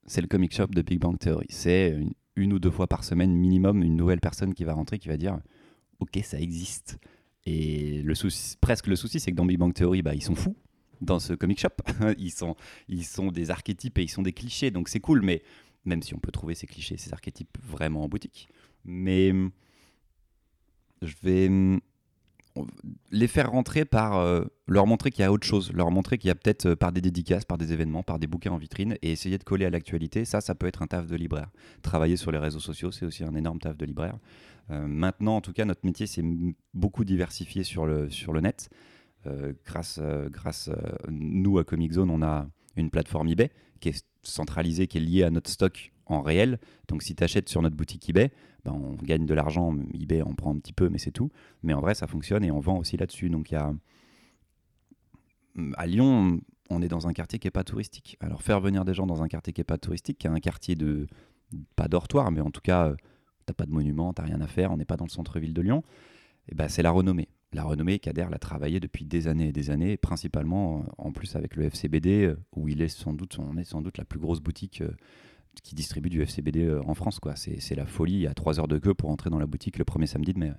C'est 0.05 0.21
le 0.21 0.27
comic 0.27 0.53
shop 0.53 0.67
de 0.67 0.81
Big 0.81 0.99
Bang 0.99 1.17
Theory. 1.17 1.45
C'est 1.49 1.91
une, 1.91 2.11
une, 2.39 2.53
ou 2.53 2.59
deux 2.59 2.71
fois 2.71 2.87
par 2.87 3.03
semaine 3.03 3.33
minimum 3.35 3.83
une 3.83 3.95
nouvelle 3.95 4.19
personne 4.19 4.53
qui 4.53 4.63
va 4.63 4.73
rentrer 4.73 4.99
qui 4.99 5.07
va 5.07 5.17
dire 5.17 5.39
Ok, 5.99 6.19
ça 6.23 6.39
existe. 6.39 6.97
Et 7.45 8.01
le 8.03 8.15
souci, 8.15 8.55
presque 8.61 8.87
le 8.87 8.95
souci, 8.95 9.19
c'est 9.19 9.31
que 9.31 9.35
dans 9.35 9.45
Big 9.45 9.57
Bang 9.57 9.73
Theory, 9.73 10.01
bah, 10.01 10.15
ils 10.15 10.23
sont 10.23 10.35
fous 10.35 10.55
dans 11.01 11.19
ce 11.19 11.33
comic 11.33 11.59
shop. 11.59 11.69
ils, 12.17 12.31
sont, 12.31 12.55
ils 12.87 13.05
sont 13.05 13.31
des 13.31 13.51
archétypes 13.51 13.97
et 13.97 14.03
ils 14.03 14.09
sont 14.09 14.21
des 14.21 14.33
clichés, 14.33 14.71
donc 14.71 14.89
c'est 14.89 14.99
cool, 14.99 15.21
mais 15.21 15.41
même 15.85 16.01
si 16.01 16.13
on 16.13 16.19
peut 16.19 16.31
trouver 16.31 16.55
ces 16.55 16.67
clichés, 16.67 16.97
ces 16.97 17.13
archétypes 17.13 17.57
vraiment 17.61 18.03
en 18.03 18.09
boutique. 18.09 18.49
Mais 18.85 19.33
je 21.01 21.13
vais 21.23 21.79
les 23.11 23.27
faire 23.27 23.51
rentrer 23.51 23.85
par 23.85 24.17
euh, 24.17 24.43
leur 24.67 24.87
montrer 24.87 25.11
qu'il 25.11 25.21
y 25.21 25.25
a 25.25 25.31
autre 25.31 25.45
chose, 25.45 25.71
leur 25.73 25.91
montrer 25.91 26.17
qu'il 26.17 26.27
y 26.27 26.31
a 26.31 26.35
peut-être 26.35 26.67
euh, 26.67 26.75
par 26.75 26.91
des 26.91 27.01
dédicaces, 27.01 27.45
par 27.45 27.57
des 27.57 27.73
événements, 27.73 28.03
par 28.03 28.19
des 28.19 28.27
bouquins 28.27 28.51
en 28.51 28.57
vitrine 28.57 28.97
et 29.01 29.11
essayer 29.11 29.37
de 29.37 29.43
coller 29.43 29.65
à 29.65 29.69
l'actualité. 29.69 30.25
Ça, 30.25 30.41
ça 30.41 30.55
peut 30.55 30.67
être 30.67 30.81
un 30.81 30.87
taf 30.87 31.07
de 31.07 31.15
libraire. 31.15 31.49
Travailler 31.81 32.17
sur 32.17 32.31
les 32.31 32.37
réseaux 32.37 32.59
sociaux, 32.59 32.91
c'est 32.91 33.05
aussi 33.05 33.23
un 33.23 33.35
énorme 33.35 33.59
taf 33.59 33.77
de 33.77 33.85
libraire. 33.85 34.17
Euh, 34.71 34.87
maintenant, 34.87 35.37
en 35.37 35.41
tout 35.41 35.53
cas, 35.53 35.65
notre 35.65 35.85
métier 35.85 36.07
s'est 36.07 36.23
beaucoup 36.73 37.03
diversifié 37.03 37.63
sur 37.63 37.85
le, 37.85 38.09
sur 38.09 38.33
le 38.33 38.41
net. 38.41 38.69
Grâce, 39.65 39.99
grâce 40.31 40.69
nous 41.09 41.59
à 41.59 41.65
Comic 41.65 41.91
Zone, 41.91 42.09
on 42.09 42.21
a 42.21 42.47
une 42.77 42.89
plateforme 42.89 43.27
eBay 43.27 43.51
qui 43.81 43.89
est 43.89 44.05
centralisée, 44.23 44.87
qui 44.87 44.97
est 44.97 45.01
liée 45.01 45.23
à 45.23 45.29
notre 45.29 45.49
stock 45.49 45.91
en 46.05 46.21
réel. 46.21 46.59
Donc 46.87 47.03
si 47.03 47.15
tu 47.15 47.23
achètes 47.23 47.49
sur 47.49 47.61
notre 47.61 47.75
boutique 47.75 48.09
eBay, 48.09 48.31
ben, 48.65 48.73
on 48.73 48.95
gagne 49.03 49.25
de 49.25 49.33
l'argent. 49.33 49.75
eBay 49.93 50.21
en 50.21 50.33
prend 50.33 50.51
un 50.53 50.59
petit 50.59 50.73
peu, 50.73 50.89
mais 50.89 50.97
c'est 50.97 51.11
tout. 51.11 51.29
Mais 51.63 51.73
en 51.73 51.81
vrai, 51.81 51.95
ça 51.95 52.07
fonctionne 52.07 52.43
et 52.43 52.51
on 52.51 52.59
vend 52.59 52.77
aussi 52.77 52.97
là-dessus. 52.97 53.29
Donc 53.29 53.51
il 53.51 53.55
y 53.55 53.57
a 53.57 53.73
à 55.75 55.87
Lyon, 55.87 56.39
on 56.69 56.81
est 56.81 56.87
dans 56.87 57.07
un 57.07 57.13
quartier 57.13 57.39
qui 57.39 57.47
n'est 57.47 57.51
pas 57.51 57.63
touristique. 57.63 58.17
Alors 58.19 58.43
faire 58.43 58.61
venir 58.61 58.85
des 58.85 58.93
gens 58.93 59.07
dans 59.07 59.23
un 59.23 59.27
quartier 59.27 59.53
qui 59.53 59.59
n'est 59.61 59.65
pas 59.65 59.77
touristique, 59.77 60.19
qui 60.19 60.27
est 60.27 60.29
un 60.29 60.39
quartier 60.39 60.75
de 60.75 61.07
pas 61.75 61.87
dortoir, 61.87 62.31
mais 62.31 62.41
en 62.41 62.51
tout 62.51 62.61
cas, 62.61 62.93
t'as 63.45 63.53
pas 63.53 63.65
de 63.65 63.71
monument, 63.71 64.13
t'as 64.13 64.23
rien 64.23 64.39
à 64.41 64.47
faire, 64.47 64.71
on 64.71 64.77
n'est 64.77 64.85
pas 64.85 64.97
dans 64.97 65.05
le 65.05 65.09
centre-ville 65.09 65.53
de 65.53 65.61
Lyon. 65.61 65.83
Et 66.47 66.55
ben 66.55 66.67
c'est 66.69 66.83
la 66.83 66.91
renommée 66.91 67.27
la 67.53 67.63
renommée, 67.63 67.99
Kader 67.99 68.27
l'a 68.29 68.37
travaillé 68.37 68.79
depuis 68.79 69.05
des 69.05 69.27
années 69.27 69.47
et 69.47 69.51
des 69.51 69.71
années, 69.71 69.97
principalement 69.97 70.79
euh, 70.79 70.91
en 70.97 71.11
plus 71.11 71.35
avec 71.35 71.55
le 71.55 71.65
FCBD, 71.65 72.25
euh, 72.25 72.37
où 72.55 72.67
il 72.67 72.81
est 72.81 72.89
sans 72.89 73.13
doute, 73.13 73.37
on 73.39 73.57
est 73.57 73.63
sans 73.63 73.81
doute 73.81 73.97
la 73.97 74.05
plus 74.05 74.19
grosse 74.19 74.39
boutique 74.39 74.81
euh, 74.81 74.91
qui 75.61 75.75
distribue 75.75 76.09
du 76.09 76.21
FCBD 76.21 76.79
en 76.85 76.93
France. 76.93 77.19
Quoi. 77.19 77.35
C'est, 77.35 77.75
la 77.75 77.85
folie, 77.85 78.13
il 78.13 78.21
y 78.21 78.27
a 78.27 78.33
trois 78.33 78.59
heures 78.59 78.67
de 78.67 78.77
queue 78.77 78.93
pour 78.93 79.09
entrer 79.09 79.29
dans 79.29 79.39
la 79.39 79.45
boutique 79.45 79.77
le 79.77 79.85
premier 79.85 80.07
samedi 80.07 80.33
de 80.33 80.39
mai. 80.39 80.51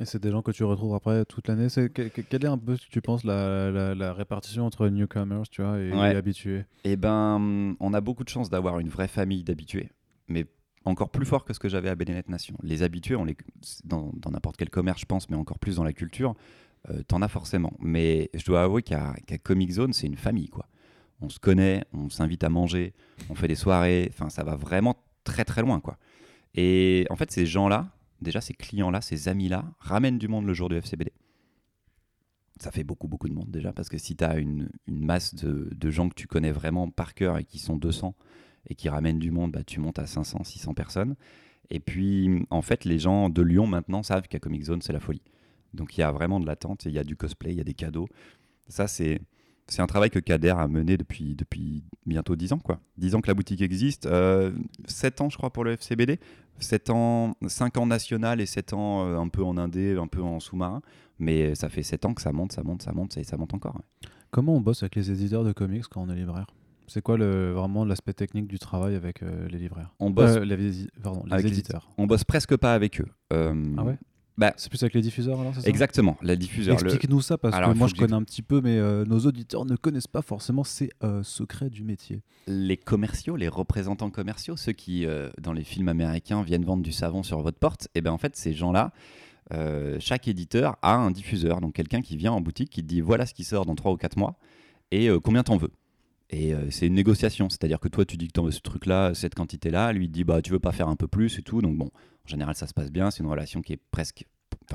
Et 0.00 0.04
c'est 0.04 0.22
des 0.22 0.30
gens 0.30 0.42
que 0.42 0.50
tu 0.50 0.64
retrouves 0.64 0.94
après 0.94 1.24
toute 1.24 1.48
l'année. 1.48 1.68
C'est, 1.68 1.90
quelle 1.90 2.44
est 2.44 2.48
un 2.48 2.58
peu, 2.58 2.76
tu 2.76 3.00
penses, 3.00 3.24
la, 3.24 3.94
la, 3.94 4.12
répartition 4.12 4.64
entre 4.66 4.88
newcomers 4.88 5.48
tu 5.50 5.62
vois, 5.62 5.80
et, 5.80 5.88
et 5.88 6.16
habitués? 6.16 6.64
Eh 6.84 6.96
ben, 6.96 7.74
on 7.80 7.94
a 7.94 8.00
beaucoup 8.00 8.22
de 8.22 8.28
chance 8.28 8.50
d'avoir 8.50 8.78
une 8.78 8.88
vraie 8.88 9.08
famille 9.08 9.42
d'habitués. 9.42 9.90
Mais 10.28 10.46
encore 10.84 11.10
plus 11.10 11.26
fort 11.26 11.44
que 11.44 11.52
ce 11.52 11.58
que 11.58 11.68
j'avais 11.68 11.88
à 11.88 11.94
Bénénet 11.94 12.24
Nation. 12.28 12.56
Les 12.62 12.82
habitués, 12.82 13.16
on 13.16 13.24
les, 13.24 13.36
dans 13.84 14.12
n'importe 14.30 14.56
quel 14.56 14.70
commerce, 14.70 15.00
je 15.00 15.06
pense, 15.06 15.28
mais 15.30 15.36
encore 15.36 15.58
plus 15.58 15.76
dans 15.76 15.84
la 15.84 15.92
culture, 15.92 16.34
euh, 16.90 17.02
t'en 17.02 17.22
as 17.22 17.28
forcément. 17.28 17.72
Mais 17.80 18.30
je 18.34 18.44
dois 18.44 18.62
avouer 18.62 18.82
qu'à 18.82 19.14
Comic 19.42 19.72
Zone, 19.72 19.92
c'est 19.92 20.06
une 20.06 20.16
famille, 20.16 20.48
quoi. 20.48 20.66
On 21.20 21.28
se 21.28 21.38
connaît, 21.38 21.84
on 21.92 22.08
s'invite 22.10 22.44
à 22.44 22.48
manger, 22.48 22.94
on 23.28 23.34
fait 23.34 23.48
des 23.48 23.56
soirées, 23.56 24.08
enfin, 24.12 24.30
ça 24.30 24.44
va 24.44 24.56
vraiment 24.56 24.96
très 25.24 25.44
très 25.44 25.62
loin, 25.62 25.80
quoi. 25.80 25.98
Et 26.54 27.06
en 27.10 27.16
fait, 27.16 27.30
ces 27.30 27.44
gens-là, 27.44 27.90
déjà 28.20 28.40
ces 28.40 28.54
clients-là, 28.54 29.00
ces 29.00 29.28
amis-là, 29.28 29.64
ramènent 29.80 30.18
du 30.18 30.28
monde 30.28 30.46
le 30.46 30.54
jour 30.54 30.68
du 30.68 30.76
FCBD. 30.76 31.12
Ça 32.60 32.70
fait 32.70 32.84
beaucoup, 32.84 33.08
beaucoup 33.08 33.28
de 33.28 33.34
monde 33.34 33.50
déjà, 33.50 33.72
parce 33.72 33.88
que 33.88 33.98
si 33.98 34.16
tu 34.16 34.24
as 34.24 34.38
une, 34.38 34.68
masse 34.86 35.34
de, 35.34 35.68
de, 35.72 35.90
gens 35.90 36.08
que 36.08 36.14
tu 36.14 36.26
connais 36.26 36.50
vraiment 36.50 36.88
par 36.90 37.14
cœur 37.14 37.38
et 37.38 37.44
qui 37.44 37.58
sont 37.58 37.76
200, 37.76 38.14
et 38.68 38.74
qui 38.74 38.88
ramène 38.88 39.18
du 39.18 39.30
monde, 39.30 39.52
bah, 39.52 39.64
tu 39.64 39.80
montes 39.80 39.98
à 39.98 40.06
500, 40.06 40.44
600 40.44 40.74
personnes. 40.74 41.16
Et 41.70 41.80
puis, 41.80 42.46
en 42.50 42.62
fait, 42.62 42.84
les 42.84 42.98
gens 42.98 43.28
de 43.28 43.42
Lyon 43.42 43.66
maintenant 43.66 44.02
savent 44.02 44.28
qu'à 44.28 44.38
Comic 44.38 44.64
Zone, 44.64 44.82
c'est 44.82 44.92
la 44.92 45.00
folie. 45.00 45.22
Donc, 45.74 45.96
il 45.96 46.00
y 46.00 46.04
a 46.04 46.10
vraiment 46.10 46.40
de 46.40 46.46
l'attente, 46.46 46.84
il 46.86 46.92
y 46.92 46.98
a 46.98 47.04
du 47.04 47.16
cosplay, 47.16 47.52
il 47.52 47.58
y 47.58 47.60
a 47.60 47.64
des 47.64 47.74
cadeaux. 47.74 48.08
Ça, 48.68 48.86
c'est. 48.86 49.20
C'est 49.68 49.82
un 49.82 49.86
travail 49.86 50.10
que 50.10 50.18
Kader 50.18 50.54
a 50.56 50.66
mené 50.66 50.96
depuis, 50.96 51.34
depuis 51.34 51.84
bientôt 52.06 52.36
10 52.36 52.54
ans. 52.54 52.58
Quoi. 52.58 52.80
10 52.96 53.14
ans 53.14 53.20
que 53.20 53.28
la 53.28 53.34
boutique 53.34 53.60
existe. 53.60 54.04
7 54.04 54.10
euh, 54.12 54.52
ans, 55.20 55.30
je 55.30 55.36
crois, 55.36 55.50
pour 55.50 55.64
le 55.64 55.72
FCBD. 55.72 56.18
7 56.58 56.90
ans, 56.90 57.36
5 57.46 57.76
ans 57.76 57.86
national 57.86 58.40
et 58.40 58.46
7 58.46 58.72
ans 58.72 59.06
euh, 59.06 59.18
un 59.18 59.28
peu 59.28 59.44
en 59.44 59.56
indé, 59.58 59.96
un 59.96 60.06
peu 60.06 60.22
en 60.22 60.40
sous-marin. 60.40 60.80
Mais 61.18 61.54
ça 61.54 61.68
fait 61.68 61.82
7 61.82 62.06
ans 62.06 62.14
que 62.14 62.22
ça 62.22 62.32
monte, 62.32 62.52
ça 62.52 62.62
monte, 62.62 62.82
ça 62.82 62.92
monte, 62.92 63.16
et 63.16 63.24
ça 63.24 63.36
monte 63.36 63.54
encore. 63.54 63.80
Comment 64.30 64.56
on 64.56 64.60
bosse 64.60 64.82
avec 64.82 64.94
les 64.96 65.10
éditeurs 65.10 65.44
de 65.44 65.52
comics 65.52 65.84
quand 65.88 66.02
on 66.02 66.10
est 66.10 66.16
libraire? 66.16 66.46
C'est 66.88 67.02
quoi 67.02 67.18
le, 67.18 67.52
vraiment 67.52 67.84
l'aspect 67.84 68.14
technique 68.14 68.48
du 68.48 68.58
travail 68.58 68.94
avec 68.94 69.22
euh, 69.22 69.46
les 69.48 69.58
libraires? 69.58 69.94
On 70.00 70.10
bosse. 70.10 70.36
Euh, 70.36 70.44
les, 70.44 70.86
pardon, 71.02 71.22
les 71.30 71.46
éditeurs. 71.46 71.90
On 71.98 72.06
bosse 72.06 72.24
presque 72.24 72.56
pas 72.56 72.72
avec 72.72 73.00
eux. 73.00 73.08
Euh, 73.32 73.74
ah 73.76 73.84
ouais? 73.84 73.98
Bah, 74.38 74.54
c'est 74.56 74.70
plus 74.70 74.82
avec 74.82 74.94
les 74.94 75.02
diffuseurs 75.02 75.38
alors, 75.38 75.54
ça? 75.54 75.60
Exactement, 75.68 76.16
la 76.22 76.36
diffuseur. 76.36 76.74
Explique-nous 76.74 77.20
ça 77.20 77.36
parce 77.36 77.54
que 77.54 77.76
moi 77.76 77.88
je 77.88 77.94
connais 77.94 78.14
un 78.14 78.22
petit 78.22 78.40
peu, 78.40 78.62
mais 78.62 78.78
nos 79.04 79.18
auditeurs 79.26 79.66
ne 79.66 79.76
connaissent 79.76 80.06
pas 80.06 80.22
forcément 80.22 80.64
ces 80.64 80.90
secrets 81.22 81.68
du 81.68 81.84
métier. 81.84 82.22
Les 82.46 82.76
commerciaux, 82.76 83.36
les 83.36 83.48
représentants 83.48 84.10
commerciaux, 84.10 84.56
ceux 84.56 84.72
qui 84.72 85.06
dans 85.42 85.52
les 85.52 85.64
films 85.64 85.88
américains 85.88 86.42
viennent 86.42 86.64
vendre 86.64 86.82
du 86.82 86.92
savon 86.92 87.22
sur 87.22 87.42
votre 87.42 87.58
porte, 87.58 87.86
et 87.86 87.98
eh 87.98 88.00
ben 88.00 88.12
en 88.12 88.18
fait 88.18 88.36
ces 88.36 88.54
gens-là, 88.54 88.92
chaque 89.98 90.28
éditeur 90.28 90.76
a 90.82 90.94
un 90.94 91.10
diffuseur, 91.10 91.60
donc 91.60 91.74
quelqu'un 91.74 92.00
qui 92.00 92.16
vient 92.16 92.32
en 92.32 92.40
boutique 92.40 92.70
qui 92.70 92.82
te 92.82 92.86
dit 92.86 93.00
voilà 93.00 93.26
ce 93.26 93.34
qui 93.34 93.44
sort 93.44 93.66
dans 93.66 93.74
3 93.74 93.92
ou 93.92 93.96
4 93.96 94.16
mois 94.16 94.38
et 94.92 95.10
combien 95.22 95.42
t'en 95.42 95.56
veux. 95.56 95.72
Et 96.30 96.54
euh, 96.54 96.70
c'est 96.70 96.86
une 96.86 96.94
négociation, 96.94 97.48
c'est-à-dire 97.48 97.80
que 97.80 97.88
toi 97.88 98.04
tu 98.04 98.16
dis 98.16 98.28
que 98.28 98.32
tu 98.38 98.44
veux 98.44 98.50
ce 98.50 98.60
truc-là, 98.60 99.14
cette 99.14 99.34
quantité-là, 99.34 99.92
lui 99.92 100.06
il 100.06 100.10
dit 100.10 100.24
bah 100.24 100.42
tu 100.42 100.50
veux 100.52 100.58
pas 100.58 100.72
faire 100.72 100.88
un 100.88 100.96
peu 100.96 101.08
plus 101.08 101.38
et 101.38 101.42
tout. 101.42 101.62
Donc 101.62 101.76
bon, 101.76 101.86
en 101.86 102.28
général 102.28 102.54
ça 102.54 102.66
se 102.66 102.74
passe 102.74 102.90
bien, 102.90 103.10
c'est 103.10 103.22
une 103.22 103.30
relation 103.30 103.62
qui 103.62 103.72
est 103.72 103.80
presque 103.90 104.26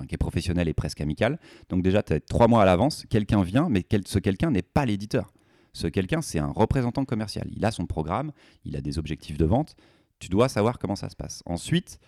qui 0.08 0.16
est 0.16 0.18
professionnelle 0.18 0.68
et 0.68 0.74
presque 0.74 1.02
amicale. 1.02 1.40
Donc 1.70 1.84
déjà, 1.84 2.04
tu 2.04 2.14
as 2.14 2.20
trois 2.20 2.48
mois 2.48 2.62
à 2.64 2.66
l'avance, 2.66 3.06
quelqu'un 3.10 3.44
vient, 3.44 3.70
mais 3.70 3.86
ce 4.06 4.20
quelqu'un 4.20 4.52
n'est 4.52 4.62
pas 4.64 4.86
l'éditeur. 4.86 5.32
Ce 5.74 5.88
quelqu'un, 5.88 6.22
c'est 6.22 6.40
un 6.40 6.52
représentant 6.52 7.06
commercial. 7.06 7.48
Il 7.52 7.66
a 7.66 7.72
son 7.72 7.86
programme, 7.86 8.32
il 8.64 8.76
a 8.76 8.82
des 8.82 9.00
objectifs 9.00 9.38
de 9.38 9.46
vente. 9.46 9.76
Tu 10.20 10.30
dois 10.30 10.50
savoir 10.50 10.78
comment 10.80 10.96
ça 10.96 11.10
se 11.10 11.16
passe. 11.16 11.42
Ensuite, 11.46 12.00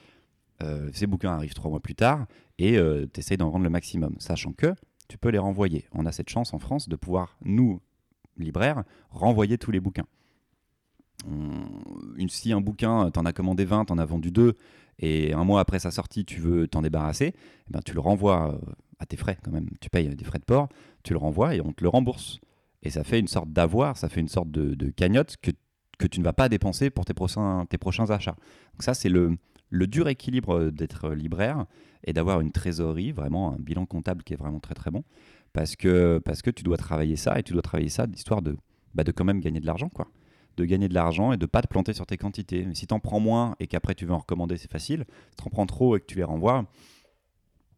euh, 0.63 0.89
ces 0.93 1.07
bouquins 1.07 1.33
arrivent 1.33 1.53
trois 1.53 1.69
mois 1.69 1.81
plus 1.81 1.95
tard 1.95 2.27
et 2.57 2.77
euh, 2.77 3.05
tu 3.11 3.19
essayes 3.19 3.37
d'en 3.37 3.49
vendre 3.49 3.63
le 3.63 3.69
maximum, 3.69 4.15
sachant 4.19 4.53
que 4.53 4.73
tu 5.07 5.17
peux 5.17 5.29
les 5.29 5.39
renvoyer. 5.39 5.85
On 5.91 6.05
a 6.05 6.11
cette 6.11 6.29
chance 6.29 6.53
en 6.53 6.59
France 6.59 6.87
de 6.87 6.95
pouvoir, 6.95 7.37
nous, 7.43 7.81
libraire, 8.37 8.83
renvoyer 9.09 9.57
tous 9.57 9.71
les 9.71 9.79
bouquins. 9.79 10.05
Une, 11.27 12.29
si 12.29 12.51
un 12.51 12.61
bouquin, 12.61 13.09
tu 13.11 13.19
en 13.19 13.25
as 13.25 13.33
commandé 13.33 13.65
20, 13.65 13.85
tu 13.85 13.93
en 13.93 13.97
as 13.97 14.05
vendu 14.05 14.31
2, 14.31 14.55
et 14.99 15.33
un 15.33 15.43
mois 15.43 15.59
après 15.59 15.79
sa 15.79 15.91
sortie, 15.91 16.25
tu 16.25 16.39
veux 16.39 16.67
t'en 16.67 16.81
débarrasser, 16.81 17.33
eh 17.35 17.71
ben, 17.71 17.81
tu 17.83 17.93
le 17.93 17.99
renvoies 17.99 18.53
euh, 18.53 18.71
à 18.99 19.05
tes 19.05 19.17
frais 19.17 19.37
quand 19.43 19.51
même. 19.51 19.69
Tu 19.81 19.89
payes 19.89 20.07
des 20.07 20.25
frais 20.25 20.39
de 20.39 20.43
port, 20.43 20.69
tu 21.03 21.13
le 21.13 21.19
renvoies 21.19 21.55
et 21.55 21.61
on 21.61 21.73
te 21.73 21.83
le 21.83 21.89
rembourse. 21.89 22.39
Et 22.83 22.89
ça 22.89 23.03
fait 23.03 23.19
une 23.19 23.27
sorte 23.27 23.51
d'avoir, 23.51 23.97
ça 23.97 24.09
fait 24.09 24.21
une 24.21 24.27
sorte 24.27 24.51
de, 24.51 24.75
de 24.75 24.89
cagnotte 24.89 25.37
que, 25.41 25.51
que 25.97 26.07
tu 26.07 26.19
ne 26.19 26.25
vas 26.25 26.33
pas 26.33 26.49
dépenser 26.49 26.89
pour 26.89 27.03
tes 27.03 27.13
prochains, 27.13 27.65
tes 27.65 27.77
prochains 27.77 28.09
achats. 28.09 28.35
Donc 28.73 28.83
ça, 28.83 28.93
c'est 28.93 29.09
le, 29.09 29.37
le 29.69 29.87
dur 29.87 30.07
équilibre 30.07 30.69
d'être 30.69 31.09
libraire 31.11 31.65
et 32.03 32.13
d'avoir 32.13 32.39
une 32.39 32.51
trésorerie, 32.51 33.11
vraiment 33.11 33.53
un 33.53 33.57
bilan 33.57 33.85
comptable 33.85 34.23
qui 34.23 34.33
est 34.33 34.37
vraiment 34.37 34.59
très 34.59 34.75
très 34.75 34.91
bon. 34.91 35.03
Parce 35.55 35.77
que, 35.77 36.19
parce 36.25 36.41
que 36.41 36.51
tu 36.51 36.63
dois 36.63 36.75
travailler 36.75 37.15
ça 37.15 37.39
et 37.39 37.43
tu 37.43 37.53
dois 37.53 37.61
travailler 37.61 37.87
ça 37.87 38.07
d'histoire 38.07 38.41
de, 38.41 38.57
bah, 38.93 39.05
de 39.05 39.13
quand 39.13 39.23
même 39.23 39.39
gagner 39.39 39.61
de 39.61 39.65
l'argent. 39.65 39.87
quoi 39.89 40.07
de 40.57 40.63
gagner 40.63 40.87
de 40.87 40.93
l'argent 40.93 41.33
et 41.33 41.37
de 41.37 41.45
pas 41.45 41.61
te 41.61 41.67
planter 41.67 41.91
sur 41.91 42.05
tes 42.05 42.15
quantités. 42.15 42.65
Mais 42.65 42.75
si 42.75 42.87
tu 42.87 42.93
en 42.93 43.01
prends 43.01 43.19
moins 43.19 43.55
et 43.59 43.67
qu'après 43.67 43.93
tu 43.93 44.05
veux 44.05 44.13
en 44.13 44.19
recommander, 44.19 44.55
c'est 44.55 44.71
facile. 44.71 45.03
Si 45.31 45.35
tu 45.35 45.43
en 45.45 45.49
prends 45.49 45.65
trop 45.65 45.97
et 45.97 45.99
que 45.99 46.05
tu 46.05 46.15
les 46.15 46.23
renvoies, 46.23 46.65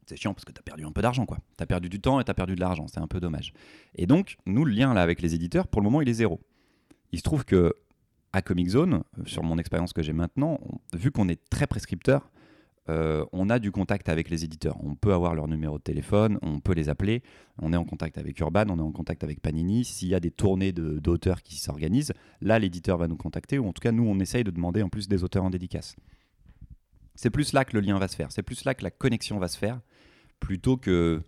c'est 0.06 0.16
chiant 0.16 0.34
parce 0.36 0.46
que 0.46 0.52
tu 0.52 0.60
as 0.60 0.62
perdu 0.62 0.86
un 0.86 0.92
peu 0.92 1.02
d'argent. 1.02 1.26
quoi. 1.26 1.40
Tu 1.58 1.64
as 1.64 1.66
perdu 1.66 1.90
du 1.90 2.00
temps 2.00 2.20
et 2.20 2.24
tu 2.24 2.30
as 2.30 2.36
perdu 2.36 2.54
de 2.54 2.60
l'argent. 2.60 2.86
C'est 2.88 3.00
un 3.00 3.08
peu 3.08 3.20
dommage. 3.20 3.52
Et 3.96 4.06
donc, 4.06 4.38
nous, 4.46 4.64
le 4.64 4.72
lien 4.72 4.94
là 4.94 5.02
avec 5.02 5.22
les 5.22 5.34
éditeurs, 5.34 5.68
pour 5.68 5.82
le 5.82 5.86
moment, 5.86 6.02
il 6.02 6.10
est 6.10 6.14
zéro. 6.14 6.40
Il 7.12 7.18
se 7.18 7.24
trouve 7.24 7.46
que 7.46 7.74
à 8.32 8.44
Comic 8.44 8.70
Zone, 8.70 9.04
sur 9.26 9.42
mon 9.42 9.58
expérience 9.58 9.94
que 9.94 10.04
j'ai 10.04 10.14
maintenant, 10.14 10.60
vu 10.94 11.10
qu'on 11.10 11.30
est 11.30 11.50
très 11.50 11.66
prescripteur, 11.66 12.30
euh, 12.90 13.26
on 13.34 13.50
a 13.50 13.60
du 13.60 13.72
contact 13.72 14.10
avec 14.10 14.30
les 14.30 14.44
éditeurs. 14.44 14.78
On 14.84 14.96
peut 14.96 15.14
avoir 15.14 15.36
leur 15.36 15.48
numéro 15.48 15.78
de 15.78 15.84
téléphone, 15.84 16.40
on 16.42 16.60
peut 16.60 16.74
les 16.74 16.90
appeler. 16.90 17.22
On 17.60 17.74
est 17.74 17.78
en 17.78 17.86
contact 17.86 18.18
avec 18.18 18.40
Urban, 18.40 18.66
on 18.70 18.78
est 18.78 18.82
en 18.82 18.92
contact 18.92 19.24
avec 19.24 19.42
Panini. 19.42 19.84
S'il 19.84 20.08
y 20.10 20.16
a 20.16 20.20
des 20.20 20.32
tournées 20.32 20.72
d'auteurs 20.72 21.42
qui 21.42 21.58
s'organisent, 21.58 22.14
là, 22.42 22.60
l'éditeur 22.60 22.98
va 22.98 23.08
nous 23.08 23.18
contacter, 23.18 23.60
ou 23.60 23.68
en 23.68 23.74
tout 23.74 23.82
cas, 23.82 23.92
nous, 23.92 24.06
on 24.08 24.20
essaye 24.20 24.44
de 24.44 24.52
demander 24.52 24.82
en 24.82 24.90
plus 24.90 25.08
des 25.08 25.24
auteurs 25.24 25.44
en 25.44 25.50
dédicace. 25.50 25.96
C'est 27.16 27.32
plus 27.32 27.54
là 27.54 27.66
que 27.66 27.76
le 27.76 27.82
lien 27.82 27.98
va 27.98 28.08
se 28.08 28.16
faire, 28.16 28.32
c'est 28.32 28.44
plus 28.44 28.64
là 28.64 28.76
que 28.76 28.84
la 28.84 28.92
connexion 28.92 29.40
va 29.40 29.48
se 29.48 29.58
faire, 29.58 29.82
plutôt 30.40 30.78
que, 30.78 31.24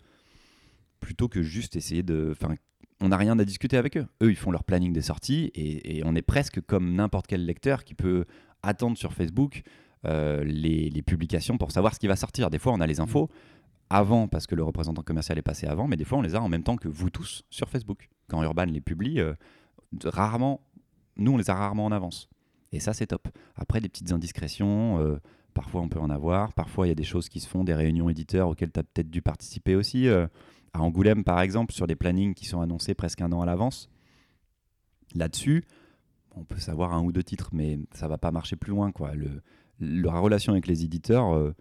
plutôt 1.00 1.28
que 1.28 1.42
juste 1.42 1.76
essayer 1.76 2.02
de... 2.02 2.28
Enfin, 2.30 2.54
on 3.00 3.08
n'a 3.08 3.16
rien 3.16 3.38
à 3.38 3.44
discuter 3.44 3.76
avec 3.76 3.96
eux. 3.96 4.06
Eux, 4.22 4.30
ils 4.30 4.36
font 4.36 4.52
leur 4.52 4.62
planning 4.62 4.92
des 4.92 5.02
sorties, 5.02 5.50
et 5.54 6.02
on 6.04 6.14
est 6.14 6.22
presque 6.22 6.60
comme 6.60 6.94
n'importe 6.94 7.26
quel 7.26 7.44
lecteur 7.44 7.84
qui 7.84 7.94
peut 7.94 8.24
attendre 8.62 8.96
sur 8.96 9.12
Facebook 9.12 9.62
euh, 10.06 10.42
les, 10.44 11.02
publications 11.02 11.58
pour 11.58 11.72
savoir 11.72 11.94
ce 11.94 11.98
qui 11.98 12.06
va 12.06 12.16
sortir. 12.16 12.50
Des 12.50 12.58
fois, 12.58 12.72
on 12.72 12.80
a 12.80 12.86
les 12.86 13.00
infos 13.00 13.28
avant 13.88 14.28
parce 14.28 14.46
que 14.46 14.54
le 14.54 14.62
représentant 14.62 15.02
commercial 15.02 15.36
est 15.38 15.42
passé 15.42 15.66
avant, 15.66 15.88
mais 15.88 15.96
des 15.96 16.04
fois, 16.04 16.18
on 16.18 16.22
les 16.22 16.34
a 16.34 16.40
en 16.40 16.48
même 16.48 16.62
temps 16.62 16.76
que 16.76 16.88
vous 16.88 17.10
tous 17.10 17.42
sur 17.50 17.68
Facebook. 17.68 18.08
Quand 18.28 18.42
Urban 18.42 18.66
les 18.66 18.80
publie, 18.80 19.20
euh, 19.20 19.34
rarement, 20.04 20.60
nous, 21.16 21.32
on 21.32 21.36
les 21.36 21.50
a 21.50 21.54
rarement 21.54 21.84
en 21.86 21.92
avance. 21.92 22.28
Et 22.72 22.80
ça, 22.80 22.92
c'est 22.92 23.08
top. 23.08 23.28
Après, 23.56 23.80
des 23.80 23.88
petites 23.88 24.12
indiscrétions, 24.12 24.98
euh, 25.00 25.18
parfois 25.54 25.80
on 25.80 25.88
peut 25.88 25.98
en 25.98 26.10
avoir. 26.10 26.52
Parfois, 26.52 26.86
il 26.86 26.90
y 26.90 26.92
a 26.92 26.96
des 26.96 27.04
choses 27.04 27.28
qui 27.28 27.40
se 27.40 27.48
font, 27.48 27.64
des 27.64 27.74
réunions 27.74 28.08
éditeurs 28.08 28.48
auxquelles 28.48 28.72
tu 28.72 28.80
as 28.80 28.84
peut-être 28.84 29.10
dû 29.10 29.22
participer 29.22 29.74
aussi. 29.74 30.08
à 30.08 30.28
Angoulême, 30.74 31.24
par 31.24 31.40
exemple, 31.40 31.74
sur 31.74 31.88
des 31.88 31.96
plannings 31.96 32.34
qui 32.34 32.46
sont 32.46 32.60
annoncés 32.60 32.94
presque 32.94 33.20
un 33.20 33.32
an 33.32 33.42
à 33.42 33.46
l'avance. 33.46 33.90
Là-dessus, 35.14 35.64
on 36.36 36.44
peut 36.44 36.58
savoir 36.58 36.94
un 36.94 37.02
ou 37.02 37.12
deux 37.12 37.22
titres, 37.22 37.50
mais 37.52 37.78
ça 37.92 38.08
va 38.08 38.18
pas 38.18 38.30
marcher 38.30 38.56
plus 38.56 38.70
loin. 38.70 38.92
Quoi. 38.92 39.12
La 39.80 40.18
relation 40.18 40.52
avec 40.52 40.66
les 40.66 40.84
éditeurs, 40.84 41.34
euh, 41.34 41.54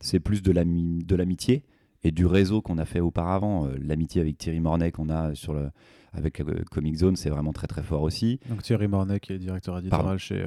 c'est 0.00 0.20
plus 0.20 0.42
de 0.42 0.52
l'amitié 0.52 1.64
et 2.02 2.10
du 2.10 2.26
réseau 2.26 2.60
qu'on 2.60 2.78
a 2.78 2.84
fait 2.84 3.00
auparavant. 3.00 3.66
Euh, 3.66 3.76
l'amitié 3.80 4.20
avec 4.20 4.38
Thierry 4.38 4.60
Mornay 4.60 4.92
qu'on 4.92 5.08
a 5.08 5.34
sur 5.34 5.54
le, 5.54 5.70
avec 6.12 6.40
euh, 6.40 6.62
Comic 6.70 6.96
Zone, 6.96 7.16
c'est 7.16 7.30
vraiment 7.30 7.52
très 7.52 7.66
très 7.66 7.82
fort 7.82 8.02
aussi. 8.02 8.40
Donc 8.48 8.62
Thierry 8.62 8.88
Mornay 8.88 9.20
qui 9.20 9.32
est 9.32 9.38
directeur 9.38 9.78
éditorial 9.78 10.18
chez 10.18 10.44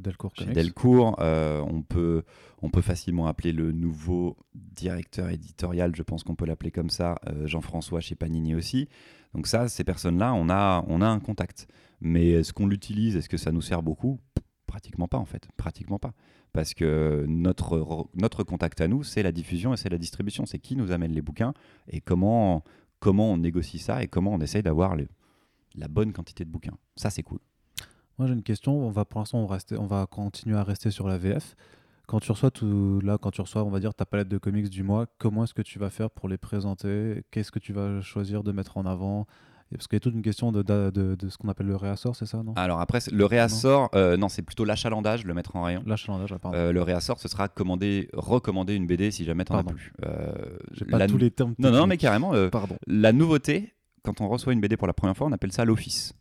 Delcourt 0.00 0.32
Chez 0.36 0.46
Delcourt, 0.46 1.16
on, 1.18 1.82
peut, 1.82 2.22
on 2.62 2.70
peut 2.70 2.82
facilement 2.82 3.26
appeler 3.26 3.52
le 3.52 3.72
nouveau 3.72 4.36
directeur 4.54 5.30
éditorial, 5.30 5.96
je 5.96 6.02
pense 6.02 6.22
qu'on 6.22 6.34
peut 6.34 6.46
l'appeler 6.46 6.70
comme 6.70 6.90
ça, 6.90 7.16
Jean-François 7.44 8.00
chez 8.00 8.14
Panini 8.14 8.54
aussi. 8.54 8.88
Donc 9.34 9.46
ça, 9.46 9.68
ces 9.68 9.84
personnes-là, 9.84 10.34
on 10.34 10.48
a, 10.48 10.84
on 10.88 11.00
a 11.02 11.08
un 11.08 11.20
contact. 11.20 11.68
Mais 12.00 12.30
est-ce 12.30 12.52
qu'on 12.52 12.66
l'utilise? 12.66 13.16
Est-ce 13.16 13.28
que 13.28 13.36
ça 13.36 13.52
nous 13.52 13.60
sert 13.60 13.82
beaucoup? 13.82 14.20
Pratiquement 14.78 15.08
pas 15.08 15.18
en 15.18 15.24
fait, 15.24 15.48
pratiquement 15.56 15.98
pas. 15.98 16.12
Parce 16.52 16.72
que 16.72 17.24
notre, 17.26 18.06
notre 18.14 18.44
contact 18.44 18.80
à 18.80 18.86
nous, 18.86 19.02
c'est 19.02 19.24
la 19.24 19.32
diffusion 19.32 19.74
et 19.74 19.76
c'est 19.76 19.88
la 19.88 19.98
distribution. 19.98 20.46
C'est 20.46 20.60
qui 20.60 20.76
nous 20.76 20.92
amène 20.92 21.10
les 21.10 21.20
bouquins 21.20 21.52
et 21.88 22.00
comment, 22.00 22.62
comment 23.00 23.32
on 23.32 23.38
négocie 23.38 23.80
ça 23.80 24.04
et 24.04 24.06
comment 24.06 24.32
on 24.34 24.38
essaye 24.38 24.62
d'avoir 24.62 24.94
la 25.74 25.88
bonne 25.88 26.12
quantité 26.12 26.44
de 26.44 26.50
bouquins. 26.50 26.76
Ça, 26.94 27.10
c'est 27.10 27.24
cool. 27.24 27.40
Moi, 28.18 28.28
j'ai 28.28 28.34
une 28.34 28.44
question. 28.44 28.72
On 28.72 28.90
va 28.90 29.04
pour 29.04 29.18
l'instant, 29.18 29.40
on, 29.40 29.78
on 29.80 29.86
va 29.86 30.06
continuer 30.06 30.56
à 30.56 30.62
rester 30.62 30.92
sur 30.92 31.08
la 31.08 31.18
VF. 31.18 31.56
Quand 32.06 32.20
tu 32.20 32.30
reçois 32.30 32.52
tout 32.52 33.00
là, 33.00 33.18
quand 33.18 33.32
tu 33.32 33.40
reçois, 33.40 33.64
on 33.64 33.70
va 33.70 33.80
dire 33.80 33.94
ta 33.94 34.06
palette 34.06 34.28
de 34.28 34.38
comics 34.38 34.70
du 34.70 34.84
mois, 34.84 35.06
comment 35.18 35.42
est-ce 35.42 35.54
que 35.54 35.62
tu 35.62 35.80
vas 35.80 35.90
faire 35.90 36.08
pour 36.08 36.28
les 36.28 36.38
présenter? 36.38 37.24
Qu'est-ce 37.32 37.50
que 37.50 37.58
tu 37.58 37.72
vas 37.72 38.00
choisir 38.00 38.44
de 38.44 38.52
mettre 38.52 38.76
en 38.76 38.86
avant? 38.86 39.26
Parce 39.76 39.86
qu'il 39.86 39.96
y 39.96 39.98
a 39.98 40.00
toute 40.00 40.14
une 40.14 40.22
question 40.22 40.50
de, 40.50 40.62
de, 40.62 40.90
de, 40.90 41.28
ce 41.28 41.36
qu'on 41.36 41.48
appelle 41.48 41.66
le 41.66 41.76
réassort, 41.76 42.16
c'est 42.16 42.24
ça 42.24 42.42
non? 42.42 42.54
Alors 42.56 42.80
après, 42.80 43.00
le 43.12 43.24
réassort, 43.26 43.90
non, 43.92 43.98
euh, 44.00 44.28
c'est 44.28 44.42
plutôt 44.42 44.64
l'achalandage, 44.64 45.24
le 45.24 45.34
mettre 45.34 45.56
en 45.56 45.62
rayon. 45.62 45.82
L'achalandage, 45.84 46.34
pardon. 46.40 46.56
Euh, 46.56 46.72
le 46.72 46.82
réassort, 46.82 47.20
ce 47.20 47.28
sera 47.28 47.48
commander, 47.48 48.08
recommander 48.14 48.74
une 48.74 48.86
BD 48.86 49.10
si 49.10 49.24
jamais 49.24 49.44
t'en 49.44 49.58
as 49.58 49.64
plus. 49.64 49.92
Euh, 50.06 50.32
J'ai 50.72 50.86
pas 50.86 51.06
tous 51.06 51.18
les 51.18 51.30
termes. 51.30 51.54
Non, 51.58 51.70
non, 51.70 51.86
mais 51.86 51.98
carrément. 51.98 52.32
Euh, 52.34 52.48
pardon. 52.48 52.76
La 52.86 53.12
nouveauté, 53.12 53.74
quand 54.04 54.22
on 54.22 54.28
reçoit 54.28 54.54
une 54.54 54.60
BD 54.60 54.78
pour 54.78 54.86
la 54.86 54.94
première 54.94 55.16
fois, 55.16 55.26
on 55.26 55.32
appelle 55.32 55.52
ça 55.52 55.66
l'office. 55.66 56.14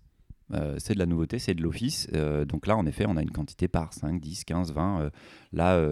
c'est 0.77 0.93
de 0.95 0.99
la 0.99 1.05
nouveauté, 1.05 1.39
c'est 1.39 1.53
de 1.53 1.61
l'office. 1.61 2.09
donc 2.47 2.67
là, 2.67 2.75
en 2.75 2.85
effet, 2.85 3.05
on 3.07 3.15
a 3.15 3.21
une 3.21 3.31
quantité 3.31 3.69
par 3.69 3.93
5, 3.93 4.19
10, 4.19 4.43
15, 4.43 4.73
20. 4.73 5.09
là, 5.53 5.87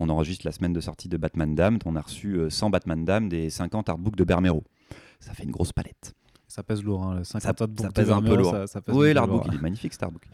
on 0.00 0.08
enregistre 0.08 0.46
la 0.46 0.52
semaine 0.52 0.72
de 0.72 0.80
sortie 0.80 1.08
de 1.10 1.18
Batman 1.18 1.54
Damned. 1.54 1.82
On 1.84 1.96
a 1.96 2.00
reçu 2.00 2.38
100 2.48 2.70
Batman 2.70 3.04
Damned 3.04 3.32
et 3.34 3.50
50 3.50 3.90
artbooks 3.90 4.16
de 4.16 4.24
Bermero. 4.24 4.64
Ça 5.20 5.34
fait 5.34 5.42
une 5.42 5.50
grosse 5.50 5.72
palette. 5.72 6.14
Ça 6.48 6.62
pèse 6.62 6.82
lourd, 6.82 7.04
hein, 7.04 7.24
ça, 7.24 7.40
ça, 7.40 7.52
pèse 7.52 8.10
un 8.10 8.22
peu 8.22 8.36
lourd. 8.36 8.56
oui, 8.88 9.12
l'artbook, 9.12 9.44
il 9.48 9.54
est 9.54 9.60
magnifique 9.62 9.92
cet 9.92 10.02
artbook. 10.02 10.26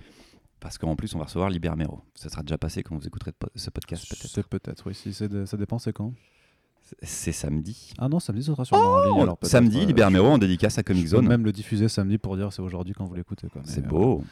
Parce 0.60 0.78
qu'en 0.78 0.96
plus, 0.96 1.14
on 1.14 1.18
va 1.18 1.24
recevoir 1.24 1.50
Libermero. 1.50 2.00
Ça 2.14 2.30
sera 2.30 2.42
déjà 2.42 2.56
passé 2.56 2.82
quand 2.82 2.96
vous 2.96 3.06
écouterez 3.06 3.32
ce 3.54 3.68
podcast, 3.68 4.08
peut-être. 4.08 4.30
C'est 4.30 4.46
peut-être, 4.46 4.86
oui. 4.86 4.94
Si 4.94 5.12
ça 5.12 5.56
dépend, 5.56 5.78
c'est 5.78 5.92
quand 5.92 6.12
c'est 7.02 7.32
samedi. 7.32 7.92
Ah 7.98 8.08
non, 8.08 8.20
samedi, 8.20 8.44
ça 8.44 8.52
sera 8.52 8.64
sûrement 8.64 8.84
oh 8.84 9.12
en 9.12 9.24
ligne. 9.24 9.34
samedi, 9.42 9.80
euh, 9.80 9.86
Libermero 9.86 10.26
en 10.28 10.38
dédicace 10.38 10.78
à 10.78 10.82
Comic 10.82 11.06
Zone. 11.06 11.26
même 11.26 11.44
le 11.44 11.52
diffuser 11.52 11.88
samedi 11.88 12.18
pour 12.18 12.36
dire 12.36 12.52
c'est 12.52 12.62
aujourd'hui 12.62 12.94
quand 12.94 13.04
vous 13.04 13.14
l'écoutez. 13.14 13.48
C'est 13.64 13.86
beau. 13.86 14.18
Euh, 14.18 14.24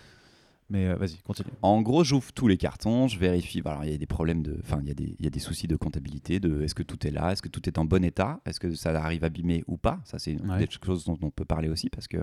mais 0.72 0.86
euh, 0.86 0.96
vas-y, 0.96 1.18
continue. 1.18 1.50
En 1.60 1.82
gros, 1.82 2.02
j'ouvre 2.02 2.32
tous 2.32 2.48
les 2.48 2.56
cartons, 2.56 3.06
je 3.06 3.18
vérifie. 3.18 3.62
Alors, 3.64 3.84
il 3.84 3.92
y 3.92 3.94
a 3.94 3.98
des 3.98 4.06
problèmes 4.06 4.42
de. 4.42 4.58
Enfin, 4.62 4.80
il 4.82 4.88
y, 4.88 5.22
y, 5.22 5.26
a 5.26 5.30
des 5.30 5.38
soucis 5.38 5.68
de 5.68 5.76
comptabilité 5.76 6.40
de 6.40 6.62
est-ce 6.62 6.74
que 6.74 6.82
tout 6.82 7.06
est 7.06 7.10
là, 7.10 7.30
est-ce 7.30 7.42
que 7.42 7.48
tout 7.48 7.68
est 7.68 7.78
en 7.78 7.84
bon 7.84 8.02
état, 8.02 8.40
est-ce 8.46 8.58
que 8.58 8.74
ça 8.74 8.90
arrive 8.90 9.22
abîmé 9.22 9.62
ou 9.68 9.76
pas? 9.76 10.00
Ça, 10.04 10.18
c'est 10.18 10.32
une 10.32 10.56
des 10.58 10.68
choses 10.84 11.04
dont 11.04 11.18
on 11.20 11.30
peut 11.30 11.44
parler 11.44 11.68
aussi 11.68 11.90
parce 11.90 12.08
que. 12.08 12.18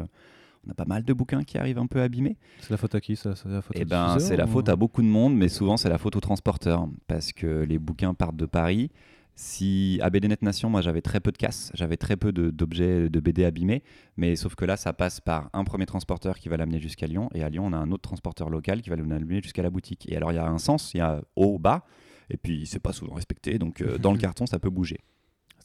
On 0.68 0.72
a 0.72 0.74
pas 0.74 0.84
mal 0.84 1.06
de 1.06 1.14
bouquins 1.14 1.46
qui 1.46 1.58
arrivent 1.58 1.78
un 1.78 1.88
peu 1.88 2.02
abîmés. 2.02 2.36
C'est 2.60 2.72
la 2.72 2.76
faute 2.76 2.94
à 2.94 3.00
qui 3.00 3.16
ça? 3.16 3.34
C'est 3.34 3.48
la 3.48 3.62
faute, 3.62 3.78
eh 3.80 3.86
ben, 3.86 4.20
c'est 4.20 4.36
la 4.36 4.46
faute 4.46 4.68
à 4.68 4.76
beaucoup 4.76 5.02
de 5.02 5.08
monde, 5.08 5.34
mais 5.34 5.48
souvent 5.48 5.78
c'est 5.78 5.88
la 5.88 5.98
faute 5.98 6.18
aux 6.18 6.20
transporteurs. 6.20 6.90
Parce 7.08 7.32
que 7.32 7.64
les 7.64 7.80
bouquins 7.80 8.14
partent 8.14 8.36
de 8.36 8.46
Paris, 8.46 8.92
si 9.39 9.99
à 10.02 10.10
BDNet 10.10 10.39
Nation, 10.41 10.69
moi 10.69 10.82
j'avais 10.82 11.02
très 11.02 11.21
peu 11.21 11.32
de 11.32 11.38
casse, 11.38 11.71
j'avais 11.73 11.95
très 11.95 12.17
peu 12.17 12.34
d'objets 12.34 13.10
de, 13.10 13.19
BD 13.21 13.45
abîmés, 13.45 13.84
mais 14.17 14.36
sauf 14.36 14.54
que 14.54 14.65
là 14.65 14.75
ça 14.75 14.91
passe 14.91 15.21
par 15.21 15.49
un 15.54 15.63
premier 15.63 15.86
transporteur 15.86 16.38
qui 16.38 16.49
va 16.49 16.58
l'amener 16.58 16.82
jusqu'à 16.82 17.08
Lyon, 17.08 17.30
et 17.34 17.41
à 17.41 17.47
Lyon 17.47 17.63
on 17.65 17.71
a 17.71 17.78
un 17.78 17.89
autre 17.91 18.02
transporteur 18.02 18.49
local 18.49 18.82
qui 18.82 18.89
va 18.89 18.97
l'amener 18.97 19.41
jusqu'à 19.41 19.63
la 19.63 19.69
boutique. 19.69 20.12
Et 20.12 20.17
alors 20.17 20.34
il 20.34 20.36
y 20.36 20.39
a 20.39 20.45
un 20.45 20.58
sens, 20.58 20.93
il 20.93 20.97
y 20.97 20.99
a 20.99 21.21
haut, 21.38 21.58
bas, 21.58 21.86
et 22.30 22.36
puis 22.36 22.65
c'est 22.65 22.82
pas 22.82 22.91
souvent 22.91 23.13
respecté, 23.13 23.58
donc 23.60 23.80
euh, 23.80 23.97
dans 23.97 24.12
le 24.12 24.17
carton 24.19 24.45
ça 24.45 24.60
peut 24.60 24.69
bouger. 24.69 24.97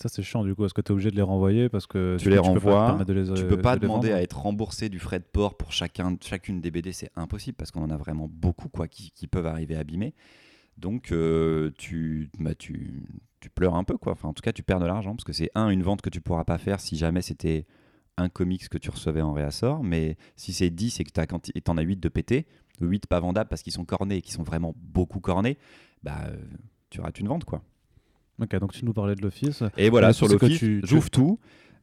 Ça 0.01 0.09
c'est 0.09 0.23
chiant 0.23 0.45
du 0.45 0.55
coup, 0.55 0.65
est-ce 0.65 0.75
que 0.75 0.81
tu 0.81 0.91
es 0.91 0.93
obligé 0.93 1.11
de 1.11 1.17
les 1.17 1.23
renvoyer 1.23 1.69
parce 1.69 1.89
que 1.89 2.17
tu 2.21 2.31
les 2.31 2.39
renvoies, 2.39 2.97
tu 3.01 3.05
peux 3.05 3.25
pas, 3.25 3.35
tu 3.35 3.45
peux 3.49 3.61
pas 3.61 3.77
demander 3.77 4.13
à 4.13 4.23
être 4.23 4.41
remboursé 4.41 4.89
du 4.89 5.01
frais 5.01 5.19
de 5.19 5.25
port 5.25 5.57
pour 5.57 5.73
chacun, 5.73 6.17
chacune 6.21 6.61
des 6.61 6.71
BD, 6.71 6.93
c'est 6.93 7.11
impossible 7.17 7.57
parce 7.57 7.73
qu'on 7.73 7.83
en 7.83 7.91
a 7.91 7.97
vraiment 7.97 8.31
beaucoup 8.33 8.69
quoi 8.69 8.87
qui, 8.87 9.11
qui 9.11 9.27
peuvent 9.27 9.47
arriver 9.47 9.75
abîmés. 9.75 10.15
Donc 10.77 11.13
euh, 11.13 11.71
tu, 11.77 12.31
bah, 12.39 12.55
tu, 12.55 13.05
tu 13.45 13.51
pleures 13.51 13.75
un 13.75 13.85
peu, 13.85 13.99
quoi. 13.99 14.13
Enfin, 14.13 14.31
en 14.31 14.33
tout 14.33 14.41
cas, 14.41 14.53
tu 14.53 14.63
perds 14.63 14.81
de 14.81 14.87
l'argent 14.87 15.15
parce 15.15 15.25
que 15.25 15.35
c'est 15.35 15.51
un, 15.55 15.69
une 15.69 15.83
vente 15.83 16.01
que 16.01 16.09
tu 16.09 16.23
pourras 16.23 16.45
pas 16.45 16.57
faire 16.57 16.81
si 16.81 16.97
jamais 16.97 17.21
c'était 17.21 17.67
un 18.17 18.31
comics 18.31 18.71
que 18.71 18.79
tu 18.79 18.89
recevais 18.89 19.21
en 19.21 19.35
réassort. 19.35 19.85
Mais 19.85 20.17
si 20.35 20.55
c'est 20.55 20.71
10 20.71 21.01
et 21.01 21.05
que 21.05 21.11
tu 21.11 21.71
en 21.71 21.77
as 21.77 21.83
8 21.83 22.01
de 22.01 22.09
pété, 22.09 22.47
8 22.81 23.07
pas 23.07 23.21
vendables 23.21 23.51
parce 23.51 23.63
qu'ils 23.63 23.75
sont 23.75 23.85
cornés 23.85 24.17
et 24.17 24.23
qu'ils 24.23 24.33
sont 24.33 24.45
vraiment 24.45 24.75
beaucoup 24.79 25.21
cornés, 25.21 25.59
bah, 26.03 26.25
euh, 26.29 26.37
tu 26.89 27.03
rates 27.03 27.21
une 27.21 27.29
vente, 27.29 27.45
quoi. 27.45 27.63
Ok, 28.41 28.57
donc 28.59 28.73
tu 28.73 28.87
nous 28.87 28.95
parlais 28.95 29.15
de 29.15 29.21
l'office. 29.21 29.63
Et 29.77 29.91
voilà, 29.91 30.15
sur 30.15 30.27
l'office, 30.27 30.65
j'ouvre 30.83 31.11
tout. 31.11 31.39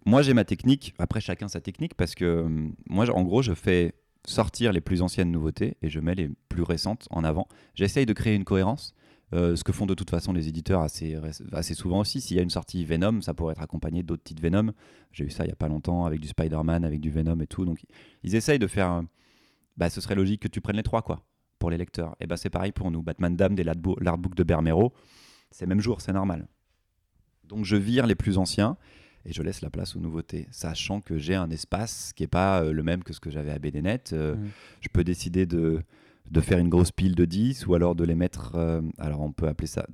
Moi, 0.08 0.24
j'ai 0.24 0.34
ma 0.34 0.46
technique. 0.46 0.96
Après, 0.98 1.22
chacun 1.22 1.48
sa 1.48 1.62
technique 1.62 1.94
parce 1.94 2.16
que 2.16 2.26
euh, 2.26 2.70
moi, 2.90 3.08
en 3.12 3.22
gros, 3.22 3.44
je 3.44 3.54
fais 3.54 3.94
sortir 4.26 4.74
les 4.74 4.82
plus 4.82 5.04
anciennes 5.04 5.30
nouveautés 5.30 5.78
et 5.84 5.92
je 5.92 6.00
mets 6.00 6.16
les 6.16 6.32
plus 6.50 6.64
récentes 6.64 7.08
en 7.12 7.24
avant. 7.24 7.48
J'essaye 7.76 8.08
de 8.08 8.14
créer 8.14 8.34
une 8.34 8.46
cohérence. 8.46 8.96
Euh, 9.34 9.56
ce 9.56 9.64
que 9.64 9.72
font 9.72 9.86
de 9.86 9.94
toute 9.94 10.10
façon 10.10 10.34
les 10.34 10.50
éditeurs 10.50 10.82
assez, 10.82 11.18
assez 11.54 11.74
souvent 11.74 12.00
aussi. 12.00 12.20
S'il 12.20 12.36
y 12.36 12.40
a 12.40 12.44
une 12.44 12.50
sortie 12.50 12.84
Venom, 12.84 13.22
ça 13.22 13.34
pourrait 13.34 13.54
être 13.54 13.62
accompagné 13.62 14.04
d'autres 14.04 14.24
titres 14.24 14.42
Venom. 14.42 14.74
J'ai 15.14 15.24
vu 15.24 15.30
ça 15.30 15.44
il 15.44 15.48
n'y 15.48 15.54
a 15.54 15.56
pas 15.56 15.70
longtemps 15.70 16.06
avec 16.06 16.20
du 16.20 16.28
Spider-Man, 16.28 16.84
avec 16.84 17.00
du 17.00 17.10
Venom 17.10 17.40
et 17.40 17.48
tout. 17.48 17.66
Donc 17.66 17.80
ils 18.24 18.36
essayent 18.36 18.60
de 18.60 18.68
faire. 18.68 19.04
Bah, 19.78 19.90
ce 19.90 20.02
serait 20.02 20.16
logique 20.16 20.42
que 20.42 20.48
tu 20.50 20.60
prennes 20.60 20.76
les 20.76 20.84
trois, 20.84 21.02
quoi, 21.02 21.26
pour 21.60 21.70
les 21.70 21.78
lecteurs. 21.78 22.16
Et 22.20 22.28
bah, 22.28 22.36
c'est 22.36 22.50
pareil 22.50 22.74
pour 22.74 22.92
nous. 22.92 23.02
Batman 23.02 23.36
Dame 23.36 23.56
et 23.58 23.64
l'artbook 23.64 24.36
de 24.36 24.44
Bermero, 24.44 24.94
c'est 25.50 25.66
même 25.66 25.80
jour, 25.80 26.02
c'est 26.02 26.14
normal. 26.14 26.48
Donc 27.46 27.64
je 27.66 27.78
vire 27.78 28.06
les 28.06 28.16
plus 28.16 28.38
anciens. 28.38 28.78
et 29.24 29.34
je 29.34 29.42
laisse 29.44 29.62
la 29.62 29.70
place 29.70 29.96
aux 29.96 30.00
nouveautés, 30.00 30.48
sachant 30.52 31.00
que 31.00 31.18
j'ai 31.18 31.36
un 31.36 31.52
espace 31.52 32.12
qui 32.14 32.24
n'est 32.24 32.28
pas 32.28 32.64
euh, 32.64 32.74
le 32.74 32.82
même 32.82 33.04
que 33.04 33.14
ce 33.14 33.20
que 33.20 33.30
j'avais 33.30 33.52
à 33.52 33.60
BDNet. 33.60 34.14
Euh, 34.14 34.36
Mm. 34.36 34.50
Je 34.82 34.90
peux 34.90 35.04
décider 35.04 35.46
de, 35.46 35.84
de 36.32 36.42
faire 36.42 36.58
une 36.60 36.70
grosse 36.70 36.92
pile 36.92 37.14
de 37.16 37.26
10 37.26 37.68
ou 37.68 37.76
alors 37.76 37.94
de 37.96 38.04
les 38.04 38.16
mettre, 38.16 38.54
euh, 38.56 38.82
alors 38.98 39.22
on 39.22 39.32
peut 39.32 39.48
appeler 39.48 39.68
ça 39.68 39.86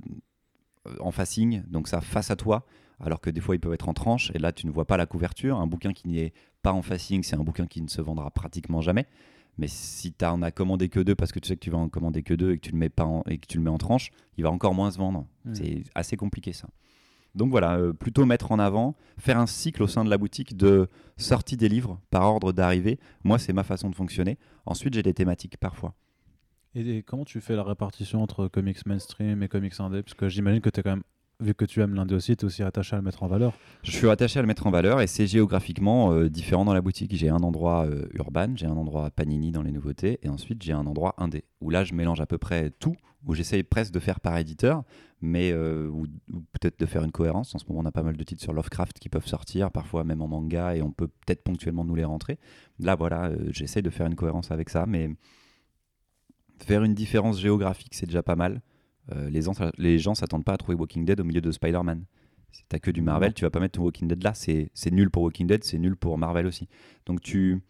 euh, 0.88 0.96
en 1.00 1.12
facing, 1.12 1.64
donc 1.68 1.88
ça 1.88 2.00
face 2.02 2.32
à 2.32 2.36
toi, 2.36 2.66
alors 3.00 3.20
que 3.22 3.30
des 3.30 3.42
fois 3.42 3.56
ils 3.56 3.60
peuvent 3.60 3.74
être 3.74 3.90
en 3.90 3.94
tranche, 3.94 4.32
et 4.36 4.40
là 4.40 4.52
tu 4.52 4.68
ne 4.68 4.72
vois 4.72 4.86
pas 4.86 4.98
la 4.98 5.06
couverture. 5.06 5.60
Un 5.60 5.68
bouquin 5.68 5.94
qui 5.94 6.08
n'est 6.08 6.34
pas 6.62 6.72
en 6.74 6.82
facing, 6.82 7.24
c'est 7.24 7.36
un 7.36 7.44
bouquin 7.44 7.66
qui 7.66 7.82
ne 7.82 7.88
se 7.90 8.02
vendra 8.02 8.30
pratiquement 8.32 8.82
jamais. 8.82 9.06
Mais 9.58 9.68
si 9.68 10.14
tu 10.14 10.24
en 10.24 10.44
as 10.44 10.52
commandé 10.52 10.88
que 10.88 11.00
deux 11.00 11.16
parce 11.16 11.32
que 11.32 11.40
tu 11.40 11.48
sais 11.48 11.56
que 11.56 11.62
tu 11.62 11.72
vas 11.72 11.80
en 11.80 11.90
commander 11.90 12.22
que 12.22 12.36
deux 12.36 12.52
et 12.52 12.58
que 12.60 12.66
tu 12.68 12.72
le 12.72 12.78
mets 12.78 12.90
pas 12.90 13.06
en- 13.06 13.24
et 13.28 13.40
que 13.40 13.48
tu 13.48 13.58
le 13.58 13.64
mets 13.64 13.72
en 13.72 13.80
tranche, 13.80 14.12
il 14.38 14.44
va 14.44 14.52
encore 14.52 14.76
moins 14.76 14.92
se 14.92 15.00
vendre. 15.00 15.26
Mm. 15.46 15.54
C'est 15.56 15.84
assez 15.96 16.16
compliqué 16.16 16.54
ça. 16.54 16.68
Donc 17.34 17.50
voilà, 17.50 17.78
euh, 17.78 17.92
plutôt 17.94 18.26
mettre 18.26 18.52
en 18.52 18.60
avant, 18.60 18.96
faire 19.18 19.40
un 19.40 19.48
cycle 19.48 19.82
au 19.82 19.88
sein 19.88 20.06
de 20.06 20.10
la 20.12 20.18
boutique 20.20 20.56
de 20.56 20.88
sortie 21.18 21.58
des 21.58 21.70
livres 21.70 22.00
par 22.12 22.24
ordre 22.24 22.52
d'arrivée. 22.52 23.00
Moi, 23.24 23.40
c'est 23.40 23.54
ma 23.54 23.64
façon 23.64 23.90
de 23.90 23.96
fonctionner. 23.96 24.38
Ensuite, 24.68 24.94
j'ai 24.94 25.04
des 25.04 25.14
thématiques 25.16 25.58
parfois. 25.58 25.94
Et, 26.78 27.02
comment 27.02 27.26
tu 27.26 27.42
fais 27.42 27.56
la 27.56 27.64
répartition 27.64 28.22
entre 28.22 28.48
comics 28.48 28.86
mainstream 28.86 29.42
et 29.42 29.48
comics 29.48 29.80
indé? 29.80 30.04
Parce 30.04 30.14
que 30.14 30.30
j'imagine 30.30 30.62
que 30.62 30.70
tu 30.70 30.80
es 30.80 30.84
quand 30.84 30.92
même, 30.92 31.04
vu 31.40 31.56
que 31.56 31.66
tu 31.66 31.82
aimes 31.82 31.96
l'indé 31.96 32.14
aussi, 32.14 32.38
tu 32.38 32.44
es 32.44 32.46
aussi 32.46 32.62
attaché 32.62 32.94
à 32.96 32.98
le 32.98 33.04
mettre 33.04 33.24
en 33.24 33.28
valeur. 33.28 33.54
Je 33.82 33.92
suis 33.92 34.08
attaché 34.08 34.38
à 34.38 34.44
le 34.44 34.48
mettre 34.48 34.68
en 34.68 34.72
valeur 34.72 35.02
et 35.02 35.08
c'est 35.08 35.26
géographiquement 35.26 36.12
euh, 36.14 36.30
différent 36.30 36.66
dans 36.66 36.76
la 36.76 36.82
boutique. 36.82 37.16
J'ai 37.16 37.30
un 37.30 37.38
endroit 37.38 37.88
euh, 37.88 38.08
urbain, 38.14 38.54
j'ai 38.56 38.68
un 38.68 38.78
endroit 38.78 39.10
panini 39.10 39.52
dans 39.52 39.64
les 39.64 39.72
nouveautés 39.72 40.20
et 40.22 40.30
ensuite 40.30 40.62
j'ai 40.62 40.74
un 40.74 40.86
endroit 40.86 41.16
indé 41.18 41.46
où 41.62 41.72
là 41.72 41.84
je 41.84 41.96
mélange 41.96 42.22
à 42.22 42.28
peu 42.28 42.38
près 42.38 42.70
tout, 42.70 42.96
où 43.26 43.34
j'essaye 43.34 43.64
presque 43.64 43.92
de 43.92 44.00
faire 44.00 44.20
par 44.20 44.38
éditeur, 44.38 44.84
mais 45.20 45.52
euh, 45.52 45.88
ou, 45.88 46.06
peut-être 46.52 46.80
de 46.80 46.86
faire 46.86 47.04
une 47.04 47.12
cohérence. 47.12 47.56
En 47.56 47.58
ce 47.58 47.66
moment, 47.68 47.82
on 47.82 47.86
a 47.86 47.92
pas 47.92 48.04
mal 48.04 48.18
de 48.18 48.24
titres 48.24 48.44
sur 48.44 48.54
Lovecraft 48.54 49.00
qui 49.00 49.10
peuvent 49.10 49.26
sortir, 49.26 49.72
parfois 49.72 50.04
même 50.04 50.22
en 50.22 50.28
manga 50.28 50.76
et 50.76 50.84
on 50.84 50.92
peut 50.92 51.08
peut-être 51.08 51.42
ponctuellement 51.42 51.86
nous 51.86 51.96
les 51.96 52.06
rentrer. 52.06 52.38
Là, 52.78 52.94
voilà, 52.94 53.32
j'essaye 53.48 53.82
de 53.82 53.90
faire 53.90 54.06
une 54.06 54.16
cohérence 54.16 54.52
avec 54.52 54.70
ça, 54.70 54.86
mais 54.86 55.10
faire 56.64 56.84
une 56.84 56.94
différence 56.94 57.40
géographique, 57.40 57.94
c'est 57.94 58.06
déjà 58.06 58.24
pas 58.24 58.36
mal. 58.36 58.62
Euh, 59.14 59.30
les, 59.30 59.42
gens, 59.44 59.54
les 59.78 60.00
gens 60.00 60.16
s'attendent 60.16 60.44
pas 60.46 60.54
à 60.54 60.58
trouver 60.58 60.76
Walking 60.78 61.06
Dead 61.06 61.20
au 61.20 61.24
milieu 61.24 61.42
de 61.42 61.52
Spider-Man. 61.52 62.06
Si 62.52 62.64
t'as 62.68 62.80
que 62.80 62.92
du 62.92 63.02
Marvel, 63.02 63.34
tu 63.34 63.44
vas 63.46 63.50
pas 63.50 63.60
mettre 63.60 63.78
ton 63.78 63.84
Walking 63.84 64.08
Dead 64.08 64.24
là. 64.24 64.34
C'est 64.34 64.70
c'est 64.74 64.92
nul 64.92 65.10
pour 65.12 65.24
Walking 65.24 65.48
Dead, 65.48 65.64
c'est 65.64 65.78
nul 65.78 65.96
pour 65.96 66.18
Marvel 66.18 66.46
aussi. 66.48 66.68
Donc 67.06 67.22
tu. 67.22 67.62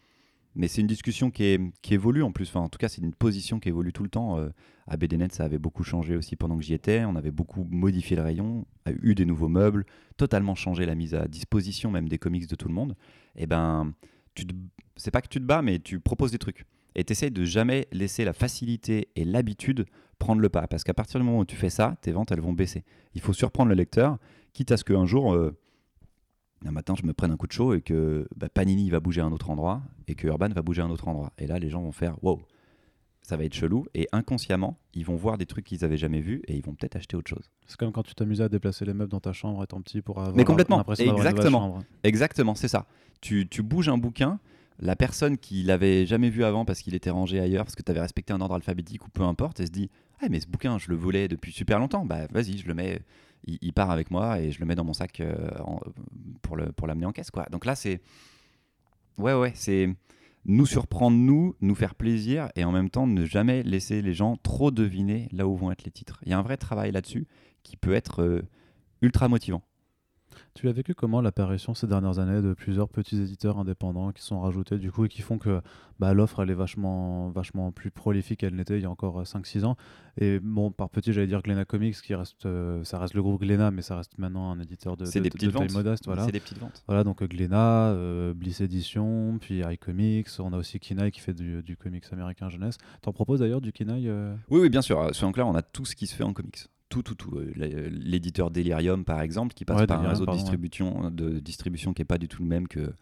Mais 0.55 0.67
c'est 0.67 0.81
une 0.81 0.87
discussion 0.87 1.29
qui, 1.29 1.43
est, 1.43 1.61
qui 1.83 1.93
évolue 1.93 2.23
en 2.23 2.31
plus. 2.31 2.49
Enfin, 2.49 2.61
en 2.61 2.69
tout 2.69 2.79
cas, 2.79 2.89
c'est 2.89 3.01
une 3.01 3.13
position 3.13 3.59
qui 3.59 3.69
évolue 3.69 3.93
tout 3.93 4.01
le 4.01 4.09
temps. 4.09 4.39
Euh, 4.39 4.49
à 4.87 4.97
BDNet, 4.97 5.27
ça 5.31 5.43
avait 5.43 5.59
beaucoup 5.59 5.83
changé 5.83 6.15
aussi 6.15 6.35
pendant 6.35 6.57
que 6.57 6.63
j'y 6.63 6.73
étais. 6.73 7.05
On 7.05 7.15
avait 7.15 7.29
beaucoup 7.29 7.67
modifié 7.69 8.15
le 8.15 8.23
rayon, 8.23 8.65
a 8.85 8.91
eu 8.91 9.13
des 9.13 9.25
nouveaux 9.25 9.49
meubles, 9.49 9.85
totalement 10.15 10.55
changé 10.55 10.87
la 10.87 10.95
mise 10.95 11.13
à 11.13 11.27
disposition 11.27 11.91
même 11.91 12.09
des 12.09 12.17
comics 12.17 12.47
de 12.47 12.55
tout 12.55 12.67
le 12.69 12.73
monde. 12.73 12.95
Et 13.35 13.45
ben, 13.45 13.93
tu 14.33 14.47
te- 14.47 14.55
c'est 14.95 15.11
pas 15.11 15.21
que 15.21 15.27
tu 15.27 15.39
te 15.39 15.43
bats, 15.45 15.61
mais 15.61 15.77
tu 15.77 15.99
proposes 15.99 16.31
des 16.31 16.39
trucs. 16.39 16.65
Et 16.97 17.03
tu 17.03 17.13
essayes 17.13 17.31
de 17.31 17.45
jamais 17.45 17.87
laisser 17.93 18.25
la 18.25 18.33
facilité 18.33 19.07
et 19.15 19.23
l'habitude 19.23 19.85
prendre 20.19 20.41
le 20.41 20.49
pas. 20.49 20.67
Parce 20.67 20.83
qu'à 20.83 20.93
partir 20.93 21.19
du 21.19 21.25
moment 21.25 21.39
où 21.39 21.45
tu 21.45 21.55
fais 21.55 21.69
ça, 21.69 21.95
tes 22.01 22.11
ventes, 22.11 22.31
elles 22.31 22.41
vont 22.41 22.53
baisser. 22.53 22.83
Il 23.13 23.21
faut 23.21 23.33
surprendre 23.33 23.69
le 23.69 23.75
lecteur, 23.75 24.17
quitte 24.53 24.71
à 24.71 24.77
ce 24.77 24.83
qu'un 24.83 25.05
jour, 25.05 25.33
euh, 25.33 25.55
un 26.65 26.71
matin, 26.71 26.95
je 26.99 27.05
me 27.05 27.13
prenne 27.13 27.31
un 27.31 27.37
coup 27.37 27.47
de 27.47 27.51
chaud 27.51 27.75
et 27.75 27.81
que 27.81 28.27
bah, 28.35 28.49
Panini 28.49 28.89
va 28.89 28.99
bouger 28.99 29.21
à 29.21 29.25
un 29.25 29.31
autre 29.31 29.49
endroit 29.49 29.81
et 30.07 30.15
que 30.15 30.27
Urban 30.27 30.49
va 30.49 30.61
bouger 30.63 30.81
à 30.81 30.85
un 30.85 30.89
autre 30.89 31.07
endroit. 31.07 31.31
Et 31.37 31.45
là, 31.45 31.59
les 31.59 31.69
gens 31.69 31.81
vont 31.81 31.91
faire 31.91 32.15
wow, 32.23 32.41
ça 33.21 33.37
va 33.37 33.43
être 33.43 33.53
chelou. 33.53 33.85
Et 33.93 34.07
inconsciemment, 34.11 34.79
ils 34.95 35.05
vont 35.05 35.15
voir 35.15 35.37
des 35.37 35.45
trucs 35.45 35.65
qu'ils 35.65 35.85
avaient 35.85 35.97
jamais 35.97 36.21
vus 36.21 36.41
et 36.47 36.55
ils 36.55 36.63
vont 36.63 36.73
peut-être 36.73 36.95
acheter 36.95 37.15
autre 37.15 37.29
chose. 37.29 37.51
C'est 37.67 37.77
comme 37.77 37.91
quand 37.91 38.03
tu 38.03 38.15
t'amusais 38.15 38.43
à 38.43 38.49
déplacer 38.49 38.85
les 38.85 38.93
meubles 38.93 39.11
dans 39.11 39.19
ta 39.19 39.33
chambre 39.33 39.63
étant 39.63 39.81
petit 39.81 40.01
pour 40.01 40.17
avoir 40.17 40.35
Mais 40.35 40.45
complètement, 40.45 40.77
l'impression 40.77 41.15
exactement. 41.15 41.79
Exactement, 42.03 42.55
c'est 42.55 42.67
ça. 42.67 42.87
Tu, 43.21 43.47
tu 43.47 43.61
bouges 43.61 43.89
un 43.89 43.97
bouquin, 43.97 44.39
la 44.79 44.95
personne 44.95 45.37
qui 45.37 45.63
l'avait 45.63 46.05
jamais 46.05 46.29
vu 46.29 46.43
avant 46.43 46.65
parce 46.65 46.81
qu'il 46.81 46.95
était 46.95 47.09
rangé 47.09 47.39
ailleurs, 47.39 47.65
parce 47.65 47.75
que 47.75 47.81
tu 47.81 47.91
avais 47.91 48.01
respecté 48.01 48.33
un 48.33 48.41
ordre 48.41 48.55
alphabétique 48.55 49.05
ou 49.05 49.09
peu 49.09 49.23
importe, 49.23 49.59
elle 49.59 49.67
se 49.67 49.71
dit 49.71 49.89
Ah, 50.19 50.27
mais 50.29 50.39
ce 50.39 50.47
bouquin, 50.47 50.77
je 50.77 50.89
le 50.89 50.95
volais 50.95 51.27
depuis 51.27 51.51
super 51.51 51.79
longtemps. 51.79 52.05
Bah, 52.05 52.27
vas-y, 52.31 52.57
je 52.57 52.67
le 52.67 52.73
mets. 52.73 53.01
Il, 53.45 53.71
part 53.71 53.91
avec 53.91 54.11
moi 54.11 54.39
et 54.39 54.51
je 54.51 54.59
le 54.59 54.65
mets 54.65 54.75
dans 54.75 54.83
mon 54.83 54.93
sac 54.93 55.21
euh, 55.21 55.49
pour 56.41 56.57
l'amener 56.87 57.05
en 57.05 57.11
caisse. 57.11 57.31
Quoi. 57.31 57.45
Donc 57.51 57.65
là, 57.65 57.75
c'est. 57.75 58.01
Ouais, 59.17 59.33
ouais, 59.33 59.51
c'est 59.55 59.89
nous 60.45 60.65
surprendre, 60.65 61.17
nous, 61.17 61.55
nous 61.61 61.75
faire 61.75 61.93
plaisir 61.93 62.49
et 62.55 62.63
en 62.63 62.71
même 62.71 62.89
temps 62.89 63.05
ne 63.05 63.25
jamais 63.25 63.63
laisser 63.63 64.01
les 64.01 64.13
gens 64.13 64.37
trop 64.37 64.71
deviner 64.71 65.27
là 65.31 65.47
où 65.47 65.55
vont 65.55 65.71
être 65.71 65.83
les 65.83 65.91
titres. 65.91 66.19
Il 66.25 66.29
y 66.29 66.33
a 66.33 66.39
un 66.39 66.41
vrai 66.41 66.57
travail 66.57 66.91
là-dessus 66.91 67.27
qui 67.63 67.77
peut 67.77 67.93
être 67.93 68.21
euh, 68.21 68.41
ultra 69.01 69.27
motivant. 69.27 69.61
Tu 70.57 70.65
l'as 70.65 70.71
vécu 70.71 70.95
comment 70.95 71.21
l'apparition 71.21 71.75
ces 71.75 71.85
dernières 71.85 72.17
années 72.17 72.41
de 72.41 72.55
plusieurs 72.55 72.89
petits 72.89 73.21
éditeurs 73.21 73.59
indépendants 73.59 74.11
qui 74.11 74.23
sont 74.23 74.39
rajoutés 74.41 74.79
du 74.79 74.91
coup 74.91 75.05
et 75.05 75.07
qui 75.07 75.21
font 75.21 75.37
que 75.37 75.61
bah, 75.99 76.15
l'offre 76.15 76.41
elle 76.41 76.49
est 76.49 76.55
vachement, 76.55 77.29
vachement 77.29 77.71
plus 77.71 77.91
prolifique 77.91 78.39
qu'elle 78.39 78.55
n'était 78.55 78.77
il 78.77 78.81
y 78.81 78.85
a 78.85 78.89
encore 78.89 79.19
euh, 79.19 79.23
5-6 79.23 79.65
ans? 79.65 79.77
Et 80.19 80.39
bon, 80.39 80.71
par 80.71 80.89
petit 80.89 81.13
j'allais 81.13 81.27
dire 81.27 81.43
Glénat 81.43 81.65
Comics 81.65 82.01
qui 82.01 82.15
reste, 82.15 82.47
euh, 82.47 82.83
ça 82.83 82.97
reste 82.97 83.13
le 83.13 83.21
groupe 83.21 83.39
Glénat 83.39 83.69
mais 83.69 83.83
ça 83.83 83.97
reste 83.97 84.17
maintenant 84.17 84.49
un 84.49 84.59
éditeur 84.59 84.97
de, 84.97 85.05
C'est 85.05 85.19
de- 85.19 85.25
des 85.25 85.29
de 85.29 85.33
petites 85.35 85.51
taille 85.53 85.67
ventes. 85.67 85.73
modeste. 85.75 86.05
Voilà. 86.07 86.25
C'est 86.25 86.31
des 86.31 86.39
petites 86.39 86.57
ventes. 86.57 86.83
Voilà, 86.87 87.03
donc 87.03 87.21
euh, 87.21 87.27
euh, 87.29 88.33
Bliss 88.33 88.59
Edition, 88.59 89.37
puis 89.39 89.61
iComics, 89.63 90.27
on 90.39 90.53
a 90.53 90.57
aussi 90.57 90.79
Kinaï 90.79 91.11
qui 91.11 91.19
fait 91.19 91.35
du, 91.35 91.61
du 91.61 91.77
comics 91.77 92.05
américain 92.11 92.49
jeunesse. 92.49 92.79
T'en 93.03 93.13
proposes 93.13 93.41
d'ailleurs 93.41 93.61
du 93.61 93.71
Kinaï 93.71 94.07
euh? 94.07 94.33
Oui, 94.49 94.61
oui, 94.61 94.69
bien 94.69 94.81
sûr. 94.81 94.99
Euh, 94.99 95.13
Soyons 95.13 95.31
clairs, 95.33 95.47
on 95.47 95.53
a 95.53 95.61
tout 95.61 95.85
ce 95.85 95.95
qui 95.95 96.07
se 96.07 96.15
fait 96.15 96.23
en 96.23 96.33
comics. 96.33 96.65
Tout, 96.89 97.03
tout, 97.03 97.15
tout. 97.15 97.35
Euh, 97.37 97.51
l- 97.55 97.99
L'éditeur 98.01 98.49
Delirium, 98.51 99.03
par 99.03 99.21
exemple, 99.21 99.53
qui 99.53 99.65
passe 99.65 99.79
Ouais, 99.81 99.87
par 99.87 100.01
un 100.01 100.09
réseau 100.09 100.25
de 100.25 100.31
ouais. 100.31 100.37
distribution, 100.37 101.09
de 101.11 101.39
distribution 101.39 101.93
qui 101.93 102.01
n'est 102.01 102.05
pas 102.05 102.17
du 102.17 102.27
tout 102.29 102.41
le 102.41 102.47
même 102.47 102.67
que, 102.67 102.93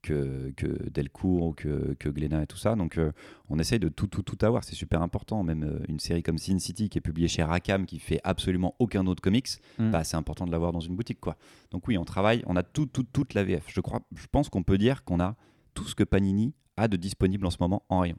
que, 0.00 0.52
que 0.56 0.88
Delcourt 0.90 1.42
ou 1.48 1.52
que, 1.52 1.94
que 1.98 2.08
Glénat 2.08 2.42
et 2.42 2.46
tout 2.46 2.56
ça. 2.56 2.76
Donc, 2.76 2.98
euh, 2.98 3.10
on 3.48 3.58
essaye 3.58 3.78
de 3.80 3.88
tout, 3.88 4.06
tout, 4.06 4.22
tout 4.22 4.38
avoir. 4.46 4.62
C'est 4.64 4.74
super 4.76 5.02
important. 5.02 5.42
Même 5.42 5.64
euh, 5.64 5.78
une 5.88 5.98
série 5.98 6.22
comme 6.22 6.38
Sin 6.38 6.58
City, 6.60 6.88
qui 6.88 6.98
est 6.98 7.00
publiée 7.00 7.26
chez 7.28 7.42
Rackham, 7.42 7.84
qui 7.86 7.98
fait 7.98 8.20
absolument 8.22 8.74
aucun 8.78 9.06
autre 9.06 9.22
comics, 9.22 9.48
Mm. 9.78 9.90
bah, 9.90 10.04
c'est 10.04 10.16
important 10.16 10.46
de 10.46 10.52
l'avoir 10.52 10.70
dans 10.72 10.80
une 10.80 10.94
boutique. 10.94 11.20
quoi. 11.20 11.36
Donc, 11.72 11.88
oui, 11.88 11.98
on 11.98 12.04
travaille. 12.04 12.42
On 12.46 12.54
a 12.56 12.62
tout, 12.62 12.86
tout, 12.86 13.04
toute 13.04 13.34
la 13.34 13.42
VF. 13.44 13.64
Je, 13.68 13.80
crois, 13.80 14.02
je 14.14 14.26
pense 14.30 14.48
qu'on 14.50 14.62
peut 14.62 14.78
dire 14.78 15.02
qu'on 15.04 15.18
a 15.20 15.34
tout 15.74 15.84
ce 15.84 15.94
que 15.96 16.04
Panini 16.04 16.54
a 16.76 16.86
de 16.88 16.96
disponible 16.96 17.44
en 17.46 17.50
ce 17.50 17.58
moment 17.60 17.82
en 17.88 18.00
rayon. 18.00 18.16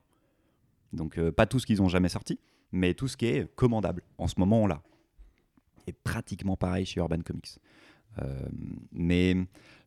Donc, 0.91 1.17
euh, 1.17 1.31
pas 1.31 1.45
tout 1.45 1.59
ce 1.59 1.65
qu'ils 1.65 1.81
ont 1.81 1.87
jamais 1.89 2.09
sorti, 2.09 2.39
mais 2.71 2.93
tout 2.93 3.07
ce 3.07 3.15
qui 3.17 3.25
est 3.27 3.53
commandable. 3.55 4.03
En 4.17 4.27
ce 4.27 4.35
moment, 4.37 4.61
on 4.63 4.67
l'a. 4.67 4.81
Et 5.87 5.93
pratiquement 5.93 6.55
pareil 6.57 6.85
chez 6.85 6.99
Urban 6.99 7.19
Comics. 7.21 7.57
Euh, 8.21 8.47
mais 8.91 9.35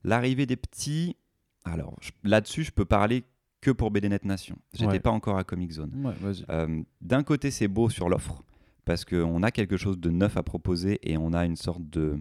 l'arrivée 0.04 0.46
des 0.46 0.56
petits, 0.56 1.16
alors 1.64 1.98
là-dessus, 2.24 2.64
je 2.64 2.72
peux 2.72 2.84
parler 2.84 3.24
que 3.60 3.70
pour 3.70 3.90
BDNet 3.90 4.20
Nation. 4.24 4.56
J'étais 4.74 4.86
Ouais. 4.86 5.00
pas 5.00 5.10
encore 5.10 5.38
à 5.38 5.44
Comic 5.44 5.72
Zone. 5.72 5.92
Ouais. 6.04 6.32
Euh, 6.50 6.82
D'un 7.00 7.22
côté, 7.22 7.50
c'est 7.50 7.68
beau 7.68 7.88
sur 7.88 8.08
l'offre 8.08 8.42
parce 8.84 9.04
qu'on 9.04 9.42
a 9.42 9.50
quelque 9.50 9.76
chose 9.76 9.98
de 9.98 10.10
neuf 10.10 10.36
à 10.36 10.42
proposer 10.42 10.98
et 11.02 11.16
on 11.16 11.32
a 11.32 11.44
une 11.44 11.56
sorte 11.56 11.82
de, 11.90 12.20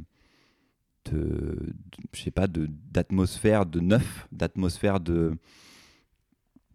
de, 1.11 1.17
de- 1.19 1.73
je 2.13 2.21
sais 2.21 2.31
pas, 2.31 2.47
de 2.47 2.67
d'atmosphère 2.91 3.65
de 3.67 3.79
neuf, 3.79 4.27
d'atmosphère 4.31 4.99
de, 4.99 5.38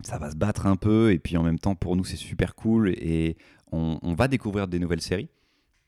ça 0.03 0.19
va 0.19 0.31
se 0.31 0.37
battre 0.37 0.67
un 0.67 0.77
peu 0.77 1.13
et 1.13 1.19
puis 1.19 1.37
en 1.37 1.43
même 1.43 1.59
temps 1.59 1.75
pour 1.75 1.97
nous 1.97 2.05
c'est 2.05 2.17
super 2.17 2.55
cool 2.55 2.91
et 2.91 3.37
on, 3.73 3.99
on 4.03 4.15
va 4.15 4.29
découvrir 4.29 4.69
des 4.69 4.79
nouvelles 4.79 5.01
séries, 5.03 5.29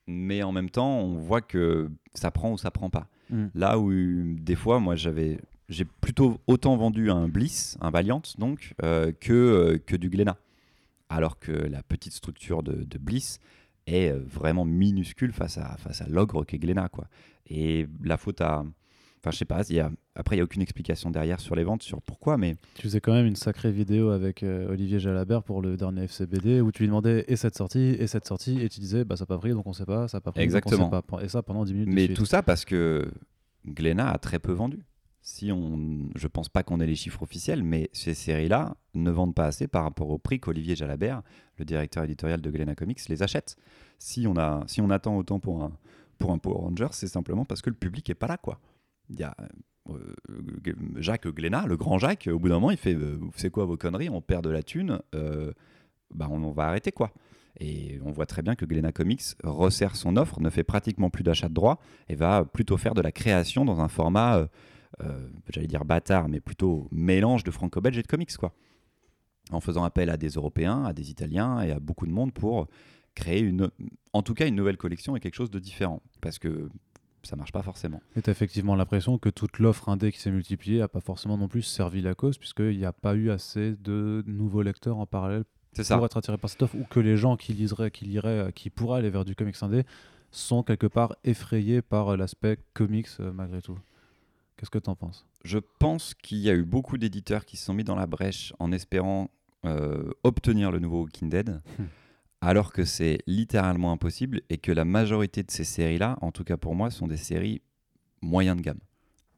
mais 0.06 0.42
en 0.42 0.52
même 0.52 0.70
temps 0.70 1.00
on 1.00 1.18
voit 1.18 1.40
que 1.40 1.90
ça 2.14 2.30
prend 2.30 2.52
ou 2.52 2.58
ça 2.58 2.70
prend 2.70 2.90
pas. 2.90 3.08
Mm. 3.32 3.46
Là 3.54 3.78
où 3.78 3.90
des 3.92 4.54
fois, 4.54 4.78
moi, 4.78 4.94
j'avais, 4.94 5.40
j'ai 5.68 5.84
plutôt 5.84 6.38
autant 6.46 6.76
vendu 6.76 7.10
un 7.10 7.28
Bliss, 7.28 7.76
un 7.80 7.90
Valiant, 7.90 8.22
donc, 8.38 8.74
euh, 8.82 9.12
que, 9.18 9.32
euh, 9.32 9.78
que 9.78 9.96
du 9.96 10.10
Glénat. 10.10 10.36
Alors 11.08 11.38
que 11.38 11.52
la 11.52 11.82
petite 11.82 12.12
structure 12.12 12.62
de, 12.62 12.84
de 12.84 12.98
Bliss 12.98 13.38
est 13.86 14.12
euh, 14.12 14.22
vraiment 14.24 14.64
minuscule 14.64 15.32
face 15.32 15.58
à, 15.58 15.76
face 15.78 16.00
à 16.00 16.08
l'ogre 16.08 16.44
qu'est 16.44 16.58
Glénat, 16.58 16.88
quoi. 16.88 17.08
Et 17.48 17.86
la 18.02 18.16
faute 18.16 18.40
à. 18.40 18.64
Enfin, 19.22 19.30
je 19.30 19.36
sais 19.36 19.44
pas, 19.44 19.62
il 19.68 19.76
y 19.76 19.80
a, 19.80 19.88
après, 20.16 20.34
il 20.34 20.38
n'y 20.38 20.40
a 20.40 20.44
aucune 20.44 20.62
explication 20.62 21.12
derrière 21.12 21.38
sur 21.38 21.54
les 21.54 21.62
ventes, 21.62 21.84
sur 21.84 22.02
pourquoi, 22.02 22.36
mais 22.38 22.56
Tu 22.74 22.82
faisais 22.82 23.00
quand 23.00 23.12
même 23.12 23.26
une 23.26 23.36
sacrée 23.36 23.70
vidéo 23.70 24.10
avec 24.10 24.42
euh, 24.42 24.68
Olivier 24.68 24.98
Jalabert 24.98 25.44
pour 25.44 25.62
le 25.62 25.76
dernier 25.76 26.02
FCBD 26.04 26.60
où 26.60 26.72
tu 26.72 26.82
lui 26.82 26.88
demandais 26.88 27.24
et 27.28 27.36
cette 27.36 27.56
sortie 27.56 27.96
et 28.00 28.08
cette 28.08 28.26
sortie 28.26 28.60
et 28.60 28.68
tu 28.68 28.80
disais 28.80 29.04
bah 29.04 29.16
ça 29.16 29.22
n'a 29.22 29.26
pas 29.26 29.38
pris 29.38 29.52
donc 29.52 29.64
on 29.68 29.72
sait 29.72 29.86
pas, 29.86 30.08
ça 30.08 30.16
n'a 30.16 30.22
pas 30.22 30.32
pris 30.32 30.42
Exactement. 30.42 30.88
donc 30.88 30.92
on 30.92 30.96
sait 30.96 31.02
pas. 31.02 31.24
Et 31.24 31.28
ça 31.28 31.42
pendant 31.42 31.64
10 31.64 31.72
minutes. 31.72 31.88
Mais 31.94 32.08
tout 32.08 32.26
ça 32.26 32.42
parce 32.42 32.64
que 32.64 33.12
Glénat 33.64 34.10
a 34.10 34.18
très 34.18 34.40
peu 34.40 34.50
vendu. 34.50 34.82
Si 35.20 35.52
on, 35.52 36.08
je 36.16 36.26
pense 36.26 36.48
pas 36.48 36.64
qu'on 36.64 36.80
ait 36.80 36.86
les 36.86 36.96
chiffres 36.96 37.22
officiels, 37.22 37.62
mais 37.62 37.90
ces 37.92 38.14
séries-là 38.14 38.74
ne 38.94 39.10
vendent 39.12 39.36
pas 39.36 39.46
assez 39.46 39.68
par 39.68 39.84
rapport 39.84 40.10
au 40.10 40.18
prix 40.18 40.40
qu'Olivier 40.40 40.74
Jalabert, 40.74 41.22
le 41.58 41.64
directeur 41.64 42.02
éditorial 42.02 42.40
de 42.40 42.50
Glénat 42.50 42.74
Comics, 42.74 43.08
les 43.08 43.22
achète. 43.22 43.54
Si 44.00 44.26
on, 44.26 44.36
a, 44.36 44.64
si 44.66 44.80
on 44.80 44.90
attend 44.90 45.16
autant 45.16 45.38
pour 45.38 45.62
un, 45.62 45.70
pour 46.18 46.32
un 46.32 46.38
Power 46.38 46.56
Rangers, 46.62 46.88
c'est 46.90 47.06
simplement 47.06 47.44
parce 47.44 47.62
que 47.62 47.70
le 47.70 47.76
public 47.76 48.10
est 48.10 48.16
pas 48.16 48.26
là, 48.26 48.36
quoi. 48.36 48.58
Il 49.10 49.18
y 49.18 49.22
a 49.22 49.34
euh, 49.90 50.14
Jacques 50.96 51.28
Glénat, 51.28 51.66
le 51.66 51.76
grand 51.76 51.98
Jacques, 51.98 52.28
au 52.32 52.38
bout 52.38 52.48
d'un 52.48 52.54
moment, 52.54 52.70
il 52.70 52.76
fait 52.76 52.94
euh, 52.94 53.18
C'est 53.36 53.50
quoi 53.50 53.64
vos 53.64 53.76
conneries 53.76 54.08
On 54.08 54.20
perd 54.20 54.44
de 54.44 54.50
la 54.50 54.62
thune, 54.62 55.00
euh, 55.14 55.52
bah 56.14 56.28
on, 56.30 56.50
va 56.52 56.64
arrêter, 56.64 56.92
quoi. 56.92 57.12
Et 57.60 58.00
on 58.04 58.12
voit 58.12 58.26
très 58.26 58.42
bien 58.42 58.54
que 58.54 58.64
Glénat 58.64 58.92
Comics 58.92 59.22
resserre 59.44 59.96
son 59.96 60.16
offre, 60.16 60.40
ne 60.40 60.50
fait 60.50 60.64
pratiquement 60.64 61.10
plus 61.10 61.22
d'achat 61.22 61.48
de 61.48 61.54
droits 61.54 61.78
et 62.08 62.14
va 62.14 62.44
plutôt 62.44 62.76
faire 62.76 62.94
de 62.94 63.02
la 63.02 63.12
création 63.12 63.64
dans 63.64 63.80
un 63.80 63.88
format 63.88 64.38
euh, 64.38 64.46
euh, 65.02 65.28
j'allais 65.52 65.66
dire 65.66 65.84
bâtard, 65.84 66.28
mais 66.28 66.40
plutôt 66.40 66.88
mélange 66.90 67.44
de 67.44 67.50
franco-belge 67.50 67.98
et 67.98 68.02
de 68.02 68.06
comics, 68.06 68.36
quoi. 68.36 68.52
En 69.50 69.60
faisant 69.60 69.84
appel 69.84 70.08
à 70.10 70.16
des 70.16 70.28
Européens, 70.30 70.84
à 70.84 70.92
des 70.92 71.10
Italiens 71.10 71.60
et 71.60 71.72
à 71.72 71.80
beaucoup 71.80 72.06
de 72.06 72.12
monde 72.12 72.32
pour 72.32 72.68
créer 73.14 73.40
une, 73.40 73.70
en 74.12 74.22
tout 74.22 74.34
cas 74.34 74.46
une 74.46 74.54
nouvelle 74.54 74.76
collection 74.76 75.16
et 75.16 75.20
quelque 75.20 75.34
chose 75.34 75.50
de 75.50 75.58
différent. 75.58 76.02
Parce 76.20 76.38
que 76.38 76.68
ça 77.22 77.36
marche 77.36 77.52
pas 77.52 77.62
forcément. 77.62 78.00
Et 78.16 78.22
tu 78.22 78.30
as 78.30 78.32
effectivement 78.32 78.74
l'impression 78.74 79.18
que 79.18 79.28
toute 79.28 79.58
l'offre 79.58 79.88
indé 79.88 80.12
qui 80.12 80.18
s'est 80.20 80.30
multipliée 80.30 80.78
n'a 80.78 80.88
pas 80.88 81.00
forcément 81.00 81.36
non 81.38 81.48
plus 81.48 81.62
servi 81.62 82.02
la 82.02 82.14
cause, 82.14 82.38
puisqu'il 82.38 82.76
n'y 82.76 82.84
a 82.84 82.92
pas 82.92 83.14
eu 83.14 83.30
assez 83.30 83.76
de 83.80 84.22
nouveaux 84.26 84.62
lecteurs 84.62 84.98
en 84.98 85.06
parallèle 85.06 85.44
ça. 85.74 85.96
pour 85.96 86.06
être 86.06 86.16
attirés 86.16 86.38
par 86.38 86.50
cette 86.50 86.62
offre, 86.62 86.76
ou 86.76 86.84
que 86.84 87.00
les 87.00 87.16
gens 87.16 87.36
qui 87.36 87.52
liseraient, 87.52 87.90
qui 87.90 88.04
liraient, 88.04 88.48
euh, 88.48 88.50
qui 88.50 88.70
pourraient 88.70 88.98
aller 88.98 89.10
vers 89.10 89.24
du 89.24 89.34
comics 89.34 89.56
indé, 89.62 89.84
sont 90.30 90.62
quelque 90.62 90.86
part 90.86 91.14
effrayés 91.24 91.82
par 91.82 92.08
euh, 92.10 92.16
l'aspect 92.16 92.58
comics 92.74 93.08
euh, 93.20 93.32
malgré 93.32 93.62
tout. 93.62 93.78
Qu'est-ce 94.56 94.70
que 94.70 94.78
tu 94.78 94.90
en 94.90 94.96
penses? 94.96 95.26
Je 95.44 95.58
pense 95.78 96.14
qu'il 96.14 96.38
y 96.38 96.50
a 96.50 96.54
eu 96.54 96.62
beaucoup 96.64 96.98
d'éditeurs 96.98 97.44
qui 97.44 97.56
se 97.56 97.64
sont 97.66 97.74
mis 97.74 97.84
dans 97.84 97.96
la 97.96 98.06
brèche 98.06 98.52
en 98.58 98.70
espérant 98.72 99.30
euh, 99.64 100.10
obtenir 100.24 100.70
le 100.70 100.78
nouveau 100.78 101.02
Walking 101.02 101.28
Dead, 101.28 101.60
Hmm. 101.78 101.84
Alors 102.42 102.72
que 102.72 102.84
c'est 102.84 103.18
littéralement 103.28 103.92
impossible 103.92 104.42
et 104.50 104.58
que 104.58 104.72
la 104.72 104.84
majorité 104.84 105.44
de 105.44 105.50
ces 105.50 105.62
séries-là, 105.62 106.18
en 106.20 106.32
tout 106.32 106.42
cas 106.42 106.56
pour 106.56 106.74
moi, 106.74 106.90
sont 106.90 107.06
des 107.06 107.16
séries 107.16 107.62
moyen 108.20 108.56
de 108.56 108.60
gamme. 108.60 108.80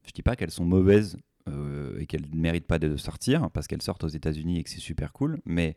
Je 0.07 0.13
dis 0.13 0.23
pas 0.23 0.37
qu'elles 0.37 0.51
sont 0.51 0.65
mauvaises 0.65 1.19
euh, 1.49 1.99
et 1.99 2.07
qu'elles 2.07 2.27
ne 2.33 2.41
méritent 2.41 2.67
pas 2.67 2.79
de 2.79 2.97
sortir 2.97 3.51
parce 3.51 3.67
qu'elles 3.69 3.83
sortent 3.83 4.05
aux 4.05 4.09
États-Unis 4.09 4.59
et 4.59 4.65
que 4.65 4.71
c'est 4.71 4.81
super 4.81 5.13
cool, 5.13 5.39
mais 5.45 5.77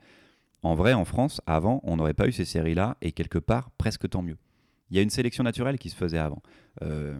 en 0.63 0.73
vrai, 0.73 0.93
en 0.93 1.03
France, 1.03 1.41
avant, 1.45 1.81
on 1.83 1.97
n'aurait 1.97 2.13
pas 2.13 2.27
eu 2.27 2.31
ces 2.31 2.45
séries-là 2.45 2.97
et 3.01 3.11
quelque 3.11 3.39
part, 3.39 3.71
presque 3.71 4.09
tant 4.09 4.21
mieux. 4.21 4.37
Il 4.89 4.95
y 4.95 4.99
a 4.99 5.03
une 5.03 5.09
sélection 5.09 5.43
naturelle 5.43 5.77
qui 5.77 5.89
se 5.89 5.97
faisait 5.97 6.17
avant. 6.17 6.41
Euh, 6.81 7.19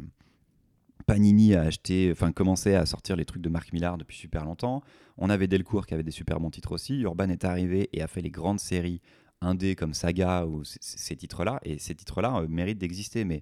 Panini 1.06 1.54
a 1.54 1.64
acheté, 1.64 2.10
enfin 2.14 2.32
commençait 2.32 2.76
à 2.76 2.86
sortir 2.86 3.18
les 3.18 3.26
trucs 3.26 3.42
de 3.42 3.50
Marc 3.50 3.74
Millar 3.74 3.98
depuis 3.98 4.18
super 4.18 4.46
longtemps. 4.46 4.84
On 5.18 5.30
avait 5.30 5.48
Delcourt 5.48 5.86
qui 5.86 5.94
avait 5.94 6.04
des 6.04 6.12
super 6.12 6.40
bons 6.40 6.50
titres 6.50 6.72
aussi. 6.72 7.00
Urban 7.02 7.28
est 7.30 7.44
arrivé 7.44 7.90
et 7.92 8.02
a 8.02 8.08
fait 8.08 8.22
les 8.22 8.32
grandes 8.32 8.60
séries 8.60 9.02
indé 9.42 9.76
comme 9.76 9.94
Saga 9.94 10.46
ou 10.46 10.64
ces 10.64 11.16
titres-là. 11.16 11.60
Et 11.64 11.80
ces 11.80 11.96
titres-là 11.96 12.42
euh, 12.42 12.48
méritent 12.48 12.80
d'exister, 12.80 13.24
mais 13.24 13.42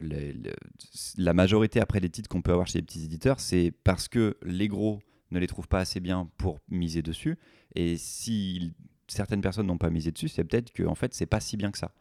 la 0.00 1.34
majorité 1.34 1.80
après 1.80 2.00
des 2.00 2.08
titres 2.08 2.28
qu'on 2.28 2.42
peut 2.42 2.52
avoir 2.52 2.68
chez 2.68 2.78
les 2.78 2.84
petits 2.84 3.04
éditeurs, 3.04 3.40
c'est 3.40 3.72
parce 3.82 4.06
que 4.08 4.36
les 4.42 4.68
gros 4.68 5.00
ne 5.30 5.38
les 5.38 5.46
trouvent 5.46 5.68
pas 5.68 5.80
assez 5.80 6.00
bien 6.00 6.30
pour 6.38 6.60
miser 6.68 7.02
dessus. 7.02 7.36
Et 7.74 7.96
si 7.96 8.74
certaines 9.08 9.40
personnes 9.40 9.66
n'ont 9.66 9.78
pas 9.78 9.90
misé 9.90 10.12
dessus, 10.12 10.28
c'est 10.28 10.44
peut-être 10.44 10.72
que 10.72 10.84
en 10.84 10.94
fait 10.94 11.14
c'est 11.14 11.26
pas 11.26 11.40
si 11.40 11.56
bien 11.56 11.70
que 11.70 11.78
ça. 11.78 11.92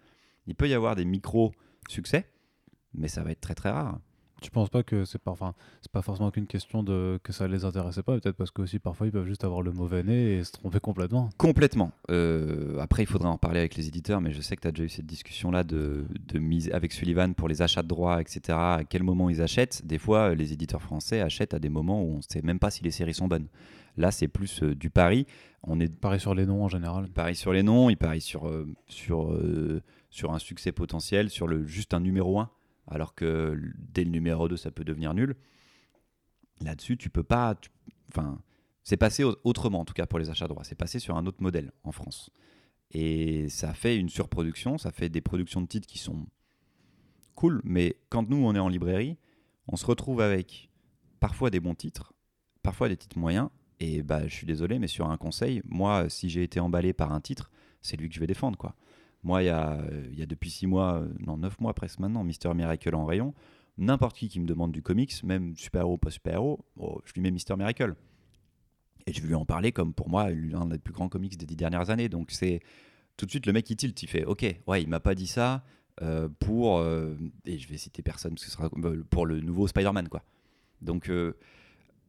Il 0.45 0.55
peut 0.55 0.69
y 0.69 0.73
avoir 0.73 0.95
des 0.95 1.05
micro 1.05 1.53
succès, 1.89 2.29
mais 2.93 3.07
ça 3.07 3.23
va 3.23 3.31
être 3.31 3.41
très 3.41 3.55
très 3.55 3.71
rare. 3.71 3.99
Tu 4.41 4.51
penses 4.51 4.69
pas 4.69 4.83
que 4.83 5.03
c'est 5.03 5.17
pas, 5.17 5.31
enfin, 5.31 5.55
c'est 5.81 5.91
pas 5.91 6.03
forcément 6.03 6.29
qu'une 6.29 6.45
question 6.45 6.83
de 6.83 7.19
que 7.23 7.33
ça 7.33 7.47
les 7.47 7.65
intéressait 7.65 8.03
pas, 8.03 8.19
peut-être 8.19 8.35
parce 8.35 8.51
que 8.51 8.61
aussi 8.61 8.77
parfois 8.77 9.07
ils 9.07 9.11
peuvent 9.11 9.25
juste 9.25 9.43
avoir 9.43 9.63
le 9.63 9.71
mauvais 9.71 10.03
nez 10.03 10.37
et 10.37 10.43
se 10.43 10.51
tromper 10.51 10.79
complètement. 10.79 11.29
Complètement. 11.37 11.91
Euh, 12.11 12.77
après, 12.79 13.03
il 13.03 13.07
faudra 13.07 13.29
en 13.29 13.37
parler 13.37 13.59
avec 13.59 13.75
les 13.75 13.87
éditeurs, 13.87 14.21
mais 14.21 14.31
je 14.31 14.41
sais 14.41 14.55
que 14.55 14.61
tu 14.61 14.67
as 14.67 14.71
déjà 14.71 14.83
eu 14.83 14.89
cette 14.89 15.07
discussion-là 15.07 15.63
de, 15.63 16.05
de 16.27 16.39
mise 16.39 16.69
avec 16.71 16.93
Sullivan 16.93 17.33
pour 17.33 17.47
les 17.47 17.63
achats 17.63 17.81
de 17.81 17.87
droits, 17.87 18.21
etc. 18.21 18.41
À 18.49 18.81
quel 18.87 19.01
moment 19.01 19.29
ils 19.29 19.41
achètent 19.41 19.85
Des 19.85 19.97
fois, 19.97 20.35
les 20.35 20.53
éditeurs 20.53 20.83
français 20.83 21.21
achètent 21.21 21.55
à 21.55 21.59
des 21.59 21.69
moments 21.69 22.03
où 22.03 22.13
on 22.13 22.17
ne 22.17 22.21
sait 22.21 22.41
même 22.43 22.59
pas 22.59 22.69
si 22.69 22.83
les 22.83 22.91
séries 22.91 23.15
sont 23.15 23.27
bonnes. 23.27 23.47
Là, 23.97 24.11
c'est 24.11 24.27
plus 24.27 24.61
euh, 24.61 24.75
du 24.75 24.91
pari. 24.91 25.25
On 25.63 25.79
est 25.79 25.87
Pareil 25.99 26.19
sur 26.19 26.35
les 26.35 26.45
noms 26.45 26.63
en 26.63 26.69
général. 26.69 27.05
il 27.07 27.11
parie 27.13 27.35
sur 27.35 27.51
les 27.51 27.63
noms, 27.63 27.89
il 27.89 27.97
parie 27.97 28.21
sur, 28.21 28.47
euh, 28.47 28.67
sur, 28.87 29.35
sur 30.11 30.33
un 30.33 30.39
succès 30.39 30.71
potentiel, 30.71 31.31
sur 31.31 31.47
le, 31.47 31.65
juste 31.65 31.95
un 31.95 31.99
numéro 31.99 32.39
1, 32.39 32.51
alors 32.87 33.15
que 33.15 33.59
dès 33.77 34.03
le 34.03 34.09
numéro 34.11 34.47
2, 34.47 34.57
ça 34.57 34.71
peut 34.71 34.83
devenir 34.83 35.13
nul. 35.13 35.35
Là-dessus, 36.61 36.97
tu 36.97 37.09
peux 37.09 37.23
pas. 37.23 37.55
Enfin, 38.09 38.41
c'est 38.83 38.97
passé 38.97 39.23
au- 39.23 39.37
autrement, 39.43 39.79
en 39.81 39.85
tout 39.85 39.93
cas 39.93 40.05
pour 40.07 40.19
les 40.19 40.29
achats 40.29 40.47
droits. 40.47 40.63
C'est 40.63 40.75
passé 40.75 40.99
sur 40.99 41.15
un 41.17 41.25
autre 41.25 41.41
modèle 41.41 41.71
en 41.83 41.91
France. 41.91 42.29
Et 42.91 43.49
ça 43.49 43.73
fait 43.73 43.97
une 43.97 44.09
surproduction, 44.09 44.77
ça 44.77 44.91
fait 44.91 45.09
des 45.09 45.21
productions 45.21 45.61
de 45.61 45.67
titres 45.67 45.87
qui 45.87 45.97
sont 45.99 46.25
cool, 47.35 47.61
mais 47.63 47.97
quand 48.09 48.27
nous, 48.29 48.37
on 48.37 48.55
est 48.55 48.59
en 48.59 48.69
librairie, 48.69 49.17
on 49.67 49.75
se 49.75 49.85
retrouve 49.85 50.21
avec 50.21 50.69
parfois 51.19 51.49
des 51.49 51.59
bons 51.59 51.75
titres, 51.75 52.13
parfois 52.63 52.87
des 52.87 52.95
titres 52.97 53.19
moyens, 53.19 53.49
et 53.79 54.01
bah, 54.03 54.27
je 54.27 54.33
suis 54.33 54.47
désolé, 54.47 54.79
mais 54.79 54.87
sur 54.87 55.09
un 55.09 55.17
conseil, 55.17 55.61
moi, 55.65 56.09
si 56.09 56.29
j'ai 56.29 56.43
été 56.43 56.59
emballé 56.59 56.93
par 56.93 57.11
un 57.11 57.19
titre, 57.19 57.51
c'est 57.81 57.97
lui 57.97 58.07
que 58.09 58.15
je 58.15 58.19
vais 58.21 58.25
défendre. 58.27 58.57
quoi. 58.57 58.75
Moi, 59.23 59.43
il 59.43 59.45
y 59.47 59.49
a, 59.49 59.73
euh, 59.73 60.25
depuis 60.25 60.49
6 60.49 60.67
mois, 60.67 61.01
euh, 61.01 61.07
non, 61.19 61.37
9 61.37 61.59
mois 61.59 61.73
presque 61.73 61.99
maintenant, 61.99 62.23
Mister 62.23 62.53
Miracle 62.53 62.95
en 62.95 63.05
rayon. 63.05 63.33
N'importe 63.77 64.17
qui 64.17 64.27
qui 64.27 64.39
me 64.39 64.45
demande 64.45 64.71
du 64.71 64.81
comics, 64.81 65.23
même 65.23 65.55
super-héros, 65.55 65.97
pas 65.97 66.09
super-héros, 66.09 66.65
oh, 66.77 66.99
je 67.05 67.13
lui 67.13 67.21
mets 67.21 67.31
Mister 67.31 67.55
Miracle. 67.55 67.95
Et 69.05 69.13
je 69.13 69.21
vais 69.21 69.27
lui 69.27 69.35
en 69.35 69.45
parler 69.45 69.71
comme 69.71 69.93
pour 69.93 70.09
moi 70.09 70.29
l'un 70.31 70.65
des 70.65 70.79
plus 70.79 70.93
grands 70.93 71.09
comics 71.09 71.37
des 71.37 71.45
dix 71.45 71.55
dernières 71.55 71.89
années. 71.89 72.09
Donc 72.09 72.31
c'est 72.31 72.59
tout 73.15 73.25
de 73.25 73.31
suite 73.31 73.45
le 73.45 73.53
mec 73.53 73.65
qui 73.65 73.75
tilt, 73.75 74.01
il 74.03 74.07
fait 74.07 74.25
OK, 74.25 74.43
ouais, 74.67 74.81
il 74.81 74.89
m'a 74.89 74.99
pas 74.99 75.15
dit 75.15 75.27
ça 75.27 75.63
euh, 76.01 76.27
pour 76.39 76.83
et 77.45 77.57
je 77.57 77.67
vais 77.69 77.77
citer 77.77 78.01
personne 78.01 78.31
parce 78.31 78.45
que 78.45 78.51
ce 78.51 78.57
sera 78.57 78.69
pour 79.09 79.25
le 79.25 79.39
nouveau 79.39 79.67
Spider-Man 79.67 80.09
quoi. 80.09 80.23
Donc 80.81 81.09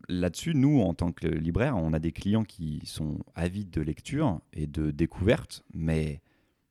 là-dessus, 0.09 0.55
nous 0.55 0.81
en 0.81 0.95
tant 0.95 1.13
que 1.13 1.27
libraire, 1.27 1.77
on 1.77 1.93
a 1.93 1.99
des 1.99 2.13
clients 2.13 2.45
qui 2.45 2.81
sont 2.85 3.19
avides 3.35 3.71
de 3.71 3.81
lecture 3.81 4.41
et 4.53 4.67
de 4.67 4.91
découverte, 4.91 5.65
mais 5.73 6.21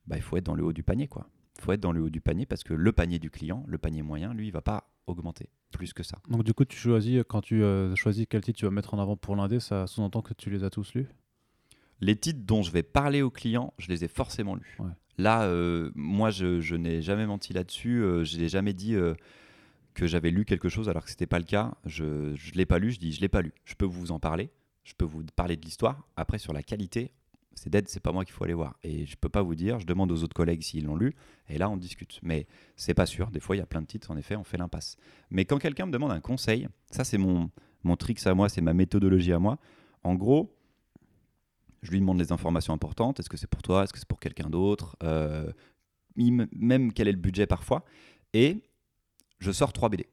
bah, 0.08 0.16
il 0.16 0.22
faut 0.22 0.36
être 0.36 0.44
dans 0.46 0.54
le 0.54 0.64
haut 0.64 0.72
du 0.72 0.82
panier 0.82 1.06
quoi. 1.06 1.28
Il 1.58 1.62
faut 1.62 1.72
être 1.72 1.80
dans 1.80 1.92
le 1.92 2.00
haut 2.02 2.10
du 2.10 2.20
panier 2.20 2.46
parce 2.46 2.62
que 2.62 2.72
le 2.72 2.92
panier 2.92 3.18
du 3.18 3.30
client, 3.30 3.64
le 3.66 3.78
panier 3.78 4.02
moyen, 4.02 4.32
lui, 4.32 4.46
il 4.46 4.52
va 4.52 4.62
pas 4.62 4.90
augmenter 5.06 5.48
plus 5.72 5.92
que 5.92 6.02
ça. 6.02 6.18
Donc 6.28 6.44
du 6.44 6.54
coup, 6.54 6.64
tu 6.64 6.76
choisis 6.76 7.22
quand 7.28 7.40
tu 7.40 7.62
euh, 7.62 7.94
choisis 7.96 8.26
quel 8.28 8.42
titre 8.42 8.58
tu 8.58 8.64
vas 8.64 8.70
mettre 8.70 8.94
en 8.94 8.98
avant 8.98 9.16
pour 9.16 9.36
l'indé, 9.36 9.60
ça 9.60 9.86
sous-entend 9.86 10.22
que 10.22 10.34
tu 10.34 10.50
les 10.50 10.64
as 10.64 10.70
tous 10.70 10.94
lus? 10.94 11.08
Les 12.00 12.16
titres 12.16 12.40
dont 12.44 12.62
je 12.62 12.70
vais 12.70 12.84
parler 12.84 13.22
aux 13.22 13.30
clients, 13.30 13.74
je 13.78 13.88
les 13.88 14.04
ai 14.04 14.08
forcément 14.08 14.54
lus. 14.54 14.76
Ouais. 14.78 14.92
Là, 15.18 15.42
euh, 15.42 15.90
moi, 15.96 16.30
je, 16.30 16.60
je 16.60 16.76
n'ai 16.76 17.02
jamais 17.02 17.26
menti 17.26 17.52
là-dessus. 17.52 18.02
euh, 18.02 18.22
je 18.22 18.38
n'ai 18.38 18.48
jamais 18.48 18.72
dit 18.72 18.94
que 19.94 20.06
j'avais 20.06 20.30
lu 20.30 20.44
quelque 20.44 20.68
chose 20.68 20.88
alors 20.88 21.02
que 21.04 21.10
c'était 21.10 21.26
pas 21.26 21.40
le 21.40 21.44
cas. 21.44 21.74
Je 21.84 22.04
ne 22.04 22.54
l'ai 22.54 22.66
pas 22.66 22.78
lu. 22.78 22.92
Je 22.92 23.00
dis 23.00 23.10
je 23.10 23.20
l'ai 23.20 23.28
pas 23.28 23.42
lu. 23.42 23.52
Je 23.64 23.74
peux 23.74 23.84
vous 23.84 24.12
en 24.12 24.20
parler. 24.20 24.50
Je 24.84 24.94
peux 24.94 25.04
vous 25.04 25.24
parler 25.34 25.56
de 25.56 25.64
l'histoire. 25.64 26.06
Après, 26.14 26.38
sur 26.38 26.52
la 26.52 26.62
qualité, 26.62 27.10
c'est 27.58 27.70
dead. 27.70 27.88
C'est 27.88 28.00
pas 28.00 28.12
moi 28.12 28.24
qu'il 28.24 28.32
faut 28.34 28.44
aller 28.44 28.54
voir. 28.54 28.76
Et 28.82 29.06
je 29.06 29.16
peux 29.16 29.28
pas 29.28 29.42
vous 29.42 29.54
dire. 29.54 29.78
Je 29.80 29.86
demande 29.86 30.10
aux 30.12 30.22
autres 30.22 30.34
collègues 30.34 30.62
s'ils 30.62 30.84
l'ont 30.84 30.96
lu. 30.96 31.14
Et 31.48 31.58
là, 31.58 31.68
on 31.68 31.76
discute. 31.76 32.18
Mais 32.22 32.46
c'est 32.76 32.94
pas 32.94 33.06
sûr. 33.06 33.30
Des 33.30 33.40
fois, 33.40 33.56
il 33.56 33.58
y 33.58 33.62
a 33.62 33.66
plein 33.66 33.82
de 33.82 33.86
titres. 33.86 34.10
En 34.10 34.16
effet, 34.16 34.36
on 34.36 34.44
fait 34.44 34.56
l'impasse. 34.56 34.96
Mais 35.30 35.44
quand 35.44 35.58
quelqu'un 35.58 35.86
me 35.86 35.92
demande 35.92 36.12
un 36.12 36.20
conseil, 36.20 36.68
ça, 36.90 37.04
c'est 37.04 37.18
mon 37.18 37.50
mon 37.84 37.96
trick 37.96 38.24
à 38.26 38.34
moi. 38.34 38.48
C'est 38.48 38.60
ma 38.60 38.74
méthodologie 38.74 39.32
à 39.32 39.38
moi. 39.38 39.58
En 40.02 40.14
gros, 40.14 40.54
je 41.82 41.90
lui 41.90 42.00
demande 42.00 42.18
les 42.18 42.32
informations 42.32 42.72
importantes. 42.72 43.20
Est-ce 43.20 43.28
que 43.30 43.36
c'est 43.36 43.46
pour 43.46 43.62
toi? 43.62 43.84
Est-ce 43.84 43.92
que 43.92 43.98
c'est 43.98 44.08
pour 44.08 44.20
quelqu'un 44.20 44.50
d'autre? 44.50 44.96
Euh, 45.02 45.52
Même 46.16 46.92
quel 46.92 47.08
est 47.08 47.12
le 47.12 47.18
budget 47.18 47.46
parfois? 47.46 47.84
Et 48.32 48.62
je 49.38 49.52
sors 49.52 49.72
trois 49.72 49.88
BD. 49.88 50.06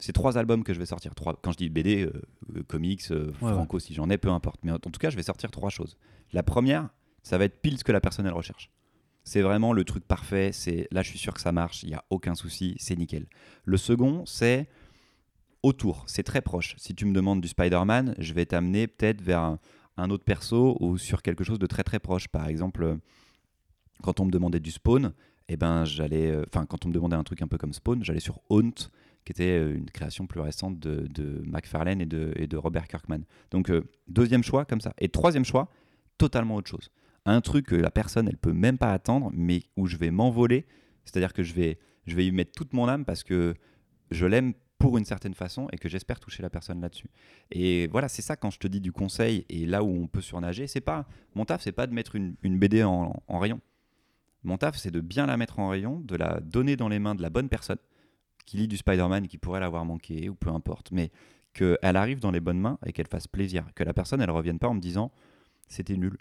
C'est 0.00 0.12
trois 0.12 0.38
albums 0.38 0.64
que 0.64 0.74
je 0.74 0.78
vais 0.78 0.86
sortir. 0.86 1.14
Trois, 1.14 1.38
quand 1.40 1.52
je 1.52 1.58
dis 1.58 1.68
BD, 1.68 2.04
euh, 2.04 2.12
euh, 2.56 2.62
comics, 2.66 3.02
euh, 3.10 3.32
Ouais, 3.40 3.52
franco, 3.52 3.78
si 3.78 3.94
j'en 3.94 4.10
ai, 4.10 4.18
peu 4.18 4.30
importe. 4.30 4.60
Mais 4.64 4.72
en 4.72 4.78
tout 4.78 4.90
cas, 4.98 5.10
je 5.10 5.16
vais 5.16 5.22
sortir 5.22 5.50
trois 5.50 5.70
choses. 5.70 5.96
La 6.32 6.42
première, 6.42 6.88
ça 7.22 7.38
va 7.38 7.44
être 7.44 7.60
pile 7.60 7.78
ce 7.78 7.84
que 7.84 7.92
la 7.92 8.00
personne 8.00 8.26
elle 8.26 8.32
recherche. 8.32 8.70
C'est 9.22 9.42
vraiment 9.42 9.72
le 9.72 9.84
truc 9.84 10.04
parfait. 10.04 10.50
C'est 10.52 10.88
là, 10.90 11.02
je 11.02 11.10
suis 11.10 11.18
sûr 11.18 11.34
que 11.34 11.40
ça 11.40 11.52
marche. 11.52 11.82
Il 11.82 11.90
y 11.90 11.94
a 11.94 12.04
aucun 12.10 12.34
souci. 12.34 12.74
C'est 12.78 12.96
nickel. 12.96 13.26
Le 13.64 13.76
second, 13.76 14.24
c'est 14.26 14.68
autour. 15.62 16.04
C'est 16.06 16.22
très 16.22 16.40
proche. 16.40 16.74
Si 16.78 16.94
tu 16.94 17.04
me 17.04 17.12
demandes 17.12 17.40
du 17.40 17.48
Spider-Man, 17.48 18.14
je 18.18 18.32
vais 18.32 18.46
t'amener 18.46 18.86
peut-être 18.86 19.20
vers 19.20 19.40
un, 19.40 19.58
un 19.98 20.10
autre 20.10 20.24
perso 20.24 20.76
ou 20.80 20.98
sur 20.98 21.22
quelque 21.22 21.44
chose 21.44 21.58
de 21.58 21.66
très 21.66 21.82
très 21.84 21.98
proche. 21.98 22.28
Par 22.28 22.48
exemple, 22.48 22.98
quand 24.02 24.20
on 24.20 24.24
me 24.24 24.30
demandait 24.30 24.60
du 24.60 24.70
Spawn, 24.70 25.12
eh 25.48 25.56
ben 25.56 25.84
j'allais, 25.84 26.30
euh, 26.30 26.44
enfin 26.46 26.66
quand 26.66 26.84
on 26.86 26.88
me 26.88 26.94
demandait 26.94 27.16
un 27.16 27.24
truc 27.24 27.42
un 27.42 27.48
peu 27.48 27.58
comme 27.58 27.72
Spawn, 27.72 28.04
j'allais 28.04 28.20
sur 28.20 28.40
Haunt, 28.48 28.72
qui 29.24 29.32
était 29.32 29.58
euh, 29.58 29.76
une 29.76 29.90
création 29.90 30.26
plus 30.26 30.40
récente 30.40 30.78
de, 30.78 31.06
de 31.08 31.42
McFarlane 31.44 32.00
et 32.00 32.06
de, 32.06 32.56
Robert 32.56 32.88
Kirkman. 32.88 33.20
Donc 33.50 33.70
euh, 33.70 33.82
deuxième 34.08 34.42
choix 34.42 34.64
comme 34.64 34.80
ça. 34.80 34.92
Et 34.98 35.08
troisième 35.08 35.44
choix, 35.44 35.68
totalement 36.18 36.56
autre 36.56 36.68
chose. 36.68 36.90
Un 37.26 37.40
truc 37.40 37.66
que 37.66 37.74
la 37.76 37.90
personne 37.90 38.28
elle 38.28 38.36
peut 38.36 38.52
même 38.52 38.78
pas 38.78 38.92
attendre, 38.92 39.30
mais 39.32 39.62
où 39.76 39.86
je 39.86 39.96
vais 39.96 40.10
m'envoler. 40.10 40.66
C'est-à-dire 41.04 41.32
que 41.32 41.42
je 41.42 41.54
vais, 41.54 41.78
je 42.06 42.16
vais 42.16 42.26
y 42.26 42.32
mettre 42.32 42.52
toute 42.52 42.72
mon 42.72 42.88
âme 42.88 43.04
parce 43.04 43.22
que 43.22 43.54
je 44.10 44.26
l'aime 44.26 44.54
pour 44.78 44.96
une 44.96 45.04
certaine 45.04 45.34
façon 45.34 45.68
et 45.72 45.76
que 45.76 45.90
j'espère 45.90 46.18
toucher 46.18 46.42
la 46.42 46.48
personne 46.48 46.80
là-dessus. 46.80 47.10
Et 47.50 47.86
voilà, 47.88 48.08
c'est 48.08 48.22
ça 48.22 48.36
quand 48.36 48.50
je 48.50 48.58
te 48.58 48.66
dis 48.66 48.80
du 48.80 48.92
conseil 48.92 49.44
et 49.50 49.66
là 49.66 49.84
où 49.84 49.88
on 49.88 50.06
peut 50.06 50.22
surnager, 50.22 50.66
c'est 50.66 50.80
pas 50.80 51.06
mon 51.34 51.44
taf, 51.44 51.60
c'est 51.60 51.72
pas 51.72 51.86
de 51.86 51.92
mettre 51.92 52.16
une, 52.16 52.34
une 52.42 52.58
BD 52.58 52.82
en, 52.82 53.22
en 53.28 53.38
rayon. 53.38 53.60
Mon 54.42 54.56
taf, 54.56 54.78
c'est 54.78 54.90
de 54.90 55.00
bien 55.00 55.26
la 55.26 55.36
mettre 55.36 55.58
en 55.58 55.68
rayon, 55.68 56.00
de 56.00 56.16
la 56.16 56.40
donner 56.40 56.76
dans 56.76 56.88
les 56.88 56.98
mains 56.98 57.14
de 57.14 57.20
la 57.20 57.28
bonne 57.28 57.50
personne 57.50 57.76
qui 58.50 58.56
lit 58.56 58.66
du 58.66 58.76
Spider-Man 58.76 59.26
et 59.26 59.28
qui 59.28 59.38
pourrait 59.38 59.60
l'avoir 59.60 59.84
manqué 59.84 60.28
ou 60.28 60.34
peu 60.34 60.50
importe, 60.50 60.90
mais 60.90 61.12
qu'elle 61.52 61.78
arrive 61.82 62.18
dans 62.18 62.32
les 62.32 62.40
bonnes 62.40 62.58
mains 62.58 62.78
et 62.84 62.92
qu'elle 62.92 63.06
fasse 63.06 63.28
plaisir, 63.28 63.64
que 63.76 63.84
la 63.84 63.94
personne 63.94 64.20
elle 64.20 64.30
revienne 64.30 64.58
pas 64.58 64.66
en 64.66 64.74
me 64.74 64.80
disant 64.80 65.12
c'était 65.68 65.96
nul. 65.96 66.18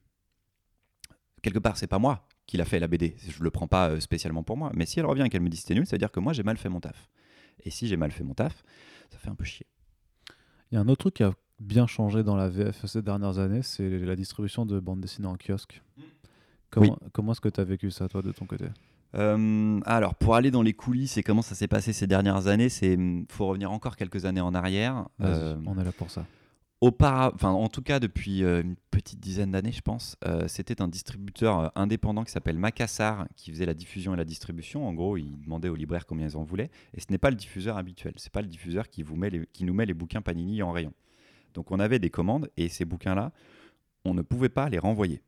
Quelque 1.41 1.57
part, 1.57 1.75
c'est 1.75 1.87
pas 1.87 1.97
moi 1.97 2.27
qui 2.45 2.57
l'a 2.57 2.65
fait 2.65 2.79
la 2.79 2.87
BD, 2.87 3.15
je 3.27 3.41
le 3.41 3.49
prends 3.49 3.67
pas 3.67 3.89
euh, 3.89 3.99
spécialement 3.99 4.43
pour 4.43 4.57
moi, 4.57 4.71
mais 4.75 4.85
si 4.85 4.99
elle 4.99 5.07
revient 5.07 5.23
et 5.25 5.29
qu'elle 5.29 5.41
me 5.41 5.49
dit 5.49 5.57
c'était 5.57 5.73
nul, 5.73 5.87
ça 5.87 5.95
veut 5.95 5.99
dire 5.99 6.11
que 6.11 6.19
moi 6.19 6.31
j'ai 6.31 6.43
mal 6.43 6.57
fait 6.57 6.69
mon 6.69 6.79
taf. 6.79 7.09
Et 7.63 7.71
si 7.71 7.87
j'ai 7.87 7.97
mal 7.97 8.11
fait 8.11 8.23
mon 8.23 8.35
taf, 8.35 8.63
ça 9.09 9.17
fait 9.17 9.29
un 9.29 9.35
peu 9.35 9.45
chier. 9.45 9.65
Il 10.71 10.75
y 10.75 10.77
a 10.77 10.81
un 10.81 10.87
autre 10.87 10.99
truc 10.99 11.15
qui 11.15 11.23
a 11.23 11.33
bien 11.59 11.87
changé 11.87 12.21
dans 12.23 12.35
la 12.35 12.47
VF 12.47 12.85
ces 12.85 13.01
dernières 13.01 13.39
années, 13.39 13.63
c'est 13.63 13.89
la 13.89 14.15
distribution 14.15 14.67
de 14.67 14.79
bandes 14.79 15.01
dessinées 15.01 15.27
en 15.27 15.35
kiosque. 15.35 15.81
Comment, 16.69 16.99
comment 17.11 17.31
est-ce 17.31 17.41
que 17.41 17.49
tu 17.49 17.59
as 17.59 17.63
vécu 17.63 17.89
ça, 17.89 18.07
toi, 18.07 18.21
de 18.21 18.31
ton 18.31 18.45
côté? 18.45 18.65
Euh, 19.15 19.79
alors, 19.85 20.15
pour 20.15 20.35
aller 20.35 20.51
dans 20.51 20.61
les 20.61 20.73
coulisses 20.73 21.17
et 21.17 21.23
comment 21.23 21.41
ça 21.41 21.55
s'est 21.55 21.67
passé 21.67 21.93
ces 21.93 22.07
dernières 22.07 22.47
années, 22.47 22.69
c'est 22.69 22.97
faut 23.29 23.47
revenir 23.47 23.71
encore 23.71 23.95
quelques 23.95 24.25
années 24.25 24.41
en 24.41 24.53
arrière. 24.53 25.07
Euh, 25.21 25.55
on 25.65 25.79
est 25.79 25.83
là 25.83 25.91
pour 25.91 26.09
ça. 26.11 26.25
Enfin, 26.81 27.49
en 27.49 27.67
tout 27.67 27.81
cas 27.81 27.99
depuis 27.99 28.41
euh, 28.43 28.61
une 28.61 28.75
petite 28.89 29.19
dizaine 29.19 29.51
d'années, 29.51 29.73
je 29.73 29.81
pense, 29.81 30.15
euh, 30.25 30.47
c'était 30.47 30.81
un 30.81 30.87
distributeur 30.87 31.73
indépendant 31.75 32.23
qui 32.23 32.31
s'appelle 32.31 32.57
Macassar 32.57 33.27
qui 33.35 33.51
faisait 33.51 33.65
la 33.65 33.73
diffusion 33.73 34.13
et 34.13 34.17
la 34.17 34.23
distribution. 34.23 34.87
En 34.87 34.93
gros, 34.93 35.17
il 35.17 35.41
demandait 35.41 35.67
aux 35.67 35.75
libraires 35.75 36.05
combien 36.05 36.27
ils 36.27 36.37
en 36.37 36.43
voulaient. 36.43 36.71
Et 36.93 37.01
ce 37.01 37.07
n'est 37.09 37.17
pas 37.17 37.31
le 37.31 37.35
diffuseur 37.35 37.75
habituel. 37.77 38.13
C'est 38.15 38.31
pas 38.31 38.41
le 38.41 38.47
diffuseur 38.47 38.89
qui, 38.89 39.03
vous 39.03 39.17
met 39.17 39.29
les- 39.29 39.45
qui 39.51 39.65
nous 39.65 39.73
met 39.73 39.85
les 39.85 39.93
bouquins 39.93 40.21
Panini 40.21 40.63
en 40.63 40.71
rayon. 40.71 40.93
Donc 41.53 41.71
on 41.71 41.79
avait 41.79 41.99
des 41.99 42.09
commandes 42.09 42.49
et 42.55 42.69
ces 42.69 42.85
bouquins-là, 42.85 43.33
on 44.05 44.13
ne 44.13 44.21
pouvait 44.21 44.47
pas 44.49 44.69
les 44.69 44.79
renvoyer. 44.79 45.21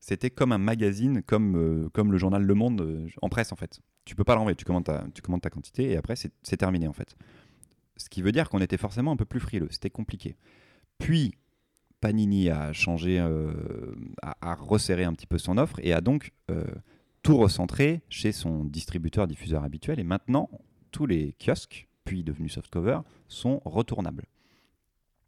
C'était 0.00 0.30
comme 0.30 0.52
un 0.52 0.58
magazine, 0.58 1.22
comme, 1.22 1.56
euh, 1.56 1.88
comme 1.90 2.12
le 2.12 2.18
journal 2.18 2.42
Le 2.42 2.54
Monde 2.54 2.80
euh, 2.80 3.08
en 3.20 3.28
presse 3.28 3.52
en 3.52 3.56
fait. 3.56 3.80
Tu 4.04 4.14
peux 4.14 4.24
pas 4.24 4.34
le 4.34 4.38
renvoyer. 4.38 4.56
Tu 4.56 4.64
commandes 4.64 4.84
ta, 4.84 5.06
tu 5.14 5.22
commandes 5.22 5.42
ta 5.42 5.50
quantité 5.50 5.90
et 5.90 5.96
après 5.96 6.14
c'est 6.16 6.56
terminé 6.56 6.86
en 6.86 6.92
fait. 6.92 7.16
Ce 7.96 8.08
qui 8.08 8.22
veut 8.22 8.32
dire 8.32 8.48
qu'on 8.48 8.60
était 8.60 8.76
forcément 8.76 9.12
un 9.12 9.16
peu 9.16 9.24
plus 9.24 9.40
frileux. 9.40 9.68
C'était 9.70 9.90
compliqué. 9.90 10.36
Puis, 10.98 11.34
Panini 12.00 12.48
a 12.48 12.72
changé, 12.72 13.18
euh, 13.18 13.52
a, 14.22 14.54
resserré 14.54 15.02
un 15.02 15.12
petit 15.12 15.26
peu 15.26 15.36
son 15.36 15.58
offre 15.58 15.80
et 15.82 15.92
a 15.92 16.00
donc 16.00 16.32
tout 17.22 17.36
recentré 17.36 18.02
chez 18.08 18.30
son 18.30 18.64
distributeur-diffuseur 18.64 19.64
habituel. 19.64 19.98
Et 19.98 20.04
maintenant, 20.04 20.48
tous 20.92 21.06
les 21.06 21.34
kiosques, 21.44 21.88
puis 22.04 22.22
devenus 22.22 22.54
softcover, 22.54 23.00
sont 23.26 23.60
retournables. 23.64 24.26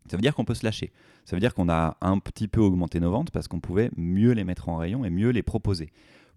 Ça 0.09 0.17
veut 0.17 0.23
dire 0.23 0.35
qu'on 0.35 0.45
peut 0.45 0.55
se 0.55 0.65
lâcher. 0.65 0.93
Ça 1.25 1.37
veut 1.37 1.41
dire 1.41 1.55
qu'on 1.55 1.69
a 1.69 1.97
un 2.01 2.19
petit 2.19 2.49
peu 2.49 2.61
augmenté 2.61 3.01
nos 3.01 3.11
ventes 3.11 3.31
parce 3.31 3.49
qu'on 3.49 3.61
pouvait 3.61 3.91
mieux 3.97 4.33
les 4.33 4.45
mettre 4.45 4.69
en 4.69 4.77
rayon 4.77 5.05
et 5.05 5.11
mieux 5.11 5.31
les 5.31 5.43
proposer. 5.43 5.91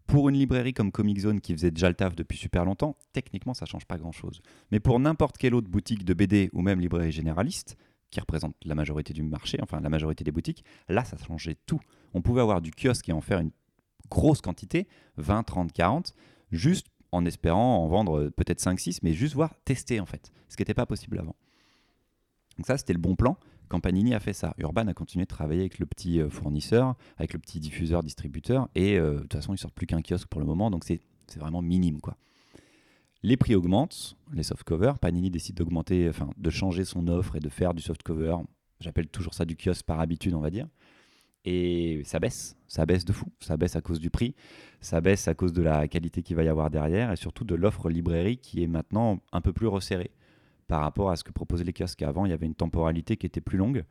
Pour 0.06 0.30
une 0.30 0.36
librairie 0.36 0.74
comme 0.74 0.92
Comic 0.92 1.20
Zone 1.20 1.40
qui 1.40 1.54
faisait 1.54 1.72
déjà 1.72 1.88
le 1.88 1.96
taf 1.96 2.16
depuis 2.16 2.38
super 2.38 2.66
longtemps, 2.66 2.98
techniquement 3.14 3.54
ça 3.54 3.66
change 3.66 3.86
pas 3.86 3.98
grand 3.98 4.12
chose. 4.12 4.42
Mais 4.72 4.80
pour 4.80 5.00
n'importe 5.00 5.38
quelle 5.38 5.56
autre 5.56 5.70
boutique 5.70 6.04
de 6.04 6.14
BD 6.14 6.50
ou 6.54 6.62
même 6.62 6.80
librairie 6.80 7.12
généraliste, 7.12 7.78
qui 8.12 8.20
représente 8.20 8.56
la 8.64 8.76
majorité 8.76 9.14
du 9.14 9.24
marché, 9.24 9.58
enfin 9.62 9.80
la 9.80 9.90
majorité 9.90 10.24
des 10.24 10.32
boutiques, 10.32 10.64
là 10.90 11.04
ça 11.04 11.18
changeait 11.18 11.58
tout. 11.66 11.80
On 12.14 12.22
pouvait 12.22 12.42
avoir 12.42 12.62
du 12.62 12.72
kiosque 12.72 13.10
et 13.10 13.14
en 13.14 13.22
faire 13.22 13.40
une 13.40 13.52
grosse 14.10 14.42
quantité, 14.42 14.88
20, 15.18 15.44
30, 15.44 15.72
40, 15.72 16.14
juste 16.52 16.88
en 17.12 17.26
espérant 17.26 17.78
en 17.78 17.88
vendre 17.88 18.20
euh, 18.20 18.30
peut-être 18.30 18.60
5, 18.60 18.80
6, 18.80 19.04
mais 19.04 19.14
juste 19.14 19.34
voir 19.34 19.56
tester 19.66 20.00
en 20.00 20.06
fait, 20.06 20.32
ce 20.50 20.58
qui 20.58 20.62
n'était 20.62 20.74
pas 20.74 20.86
possible 20.86 21.18
avant. 21.18 21.36
Donc 22.58 22.68
ça 22.68 22.78
c'était 22.78 22.94
le 22.94 23.00
bon 23.00 23.16
plan. 23.16 23.38
Quand 23.74 23.80
Panini 23.80 24.14
a 24.14 24.20
fait 24.20 24.34
ça, 24.34 24.54
Urban 24.60 24.86
a 24.86 24.94
continué 24.94 25.26
de 25.26 25.30
travailler 25.30 25.62
avec 25.62 25.80
le 25.80 25.88
petit 25.88 26.22
euh, 26.22 26.30
fournisseur, 26.30 26.94
avec 27.18 27.34
le 27.34 27.40
petit 27.40 27.60
diffuseur, 27.60 28.04
distributeur, 28.04 28.70
et 28.76 29.00
euh, 29.00 29.16
de 29.16 29.20
toute 29.22 29.34
façon, 29.34 29.56
ils 29.56 29.58
sortent 29.58 29.74
plus 29.74 29.88
qu'un 29.88 30.04
kiosque 30.04 30.28
pour 30.28 30.40
le 30.40 30.46
moment, 30.46 30.70
donc 30.70 30.84
c'est 30.84 31.02
vraiment 31.38 31.64
minime 31.64 32.00
quoi. 32.00 32.16
Les 33.24 33.36
prix 33.36 33.56
augmentent, 33.56 34.16
les 34.32 34.44
softcovers. 34.44 35.00
Panini 35.00 35.32
décide 35.32 35.56
d'augmenter, 35.56 36.08
enfin 36.08 36.30
de 36.38 36.50
changer 36.52 36.86
son 36.86 37.08
offre 37.08 37.36
et 37.36 37.40
de 37.40 37.50
faire 37.50 37.74
du 37.74 37.82
softcover. 37.82 38.36
J'appelle 38.80 39.08
toujours 39.08 39.34
ça 39.34 39.44
du 39.44 39.56
kiosque 39.56 39.88
par 39.88 40.00
habitude, 40.00 40.36
on 40.36 40.42
va 40.42 40.52
dire. 40.52 40.68
Et 41.44 42.04
ça 42.06 42.20
baisse, 42.20 42.56
ça 42.68 42.86
baisse 42.86 43.06
de 43.06 43.12
fou. 43.12 43.26
Ça 43.40 43.58
baisse 43.58 43.76
à 43.76 43.82
cause 43.82 44.00
du 44.00 44.12
prix, 44.12 44.36
ça 44.82 45.02
baisse 45.02 45.28
à 45.28 45.34
cause 45.34 45.52
de 45.52 45.64
la 45.64 45.88
qualité 45.88 46.22
qu'il 46.22 46.36
va 46.36 46.44
y 46.44 46.48
avoir 46.48 46.70
derrière 46.70 47.12
et 47.12 47.16
surtout 47.16 47.44
de 47.44 47.56
l'offre 47.56 47.90
librairie 47.90 48.38
qui 48.38 48.62
est 48.62 48.68
maintenant 48.68 49.18
un 49.32 49.42
peu 49.42 49.52
plus 49.52 49.66
resserrée 49.66 50.12
par 50.74 50.82
rapport 50.82 51.12
à 51.12 51.16
ce 51.16 51.24
que 51.24 51.32
proposaient 51.32 51.64
les 51.64 51.72
kiosques. 51.72 52.02
Avant, 52.02 52.26
il 52.26 52.32
y 52.32 52.34
avait 52.34 52.48
une 52.48 52.56
temporalité 52.56 53.16
qui 53.16 53.28
était 53.28 53.42
plus 53.42 53.60
longue. 53.60 53.84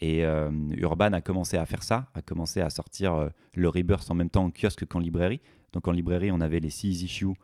Et 0.00 0.24
euh, 0.24 0.52
Urban 0.76 1.12
a 1.12 1.20
commencé 1.20 1.56
à 1.56 1.66
faire 1.66 1.82
ça, 1.82 2.06
a 2.14 2.22
commencé 2.22 2.60
à 2.60 2.70
sortir 2.70 3.12
euh, 3.14 3.28
le 3.54 3.68
Rebirth 3.68 4.08
en 4.08 4.14
même 4.14 4.30
temps 4.30 4.44
en 4.44 4.52
kiosque 4.52 4.84
qu'en 4.86 5.00
librairie. 5.00 5.40
Donc 5.72 5.88
en 5.88 5.90
librairie, 5.90 6.30
on 6.30 6.40
avait 6.40 6.60
les 6.60 6.70
6 6.70 7.02
issues 7.02 7.34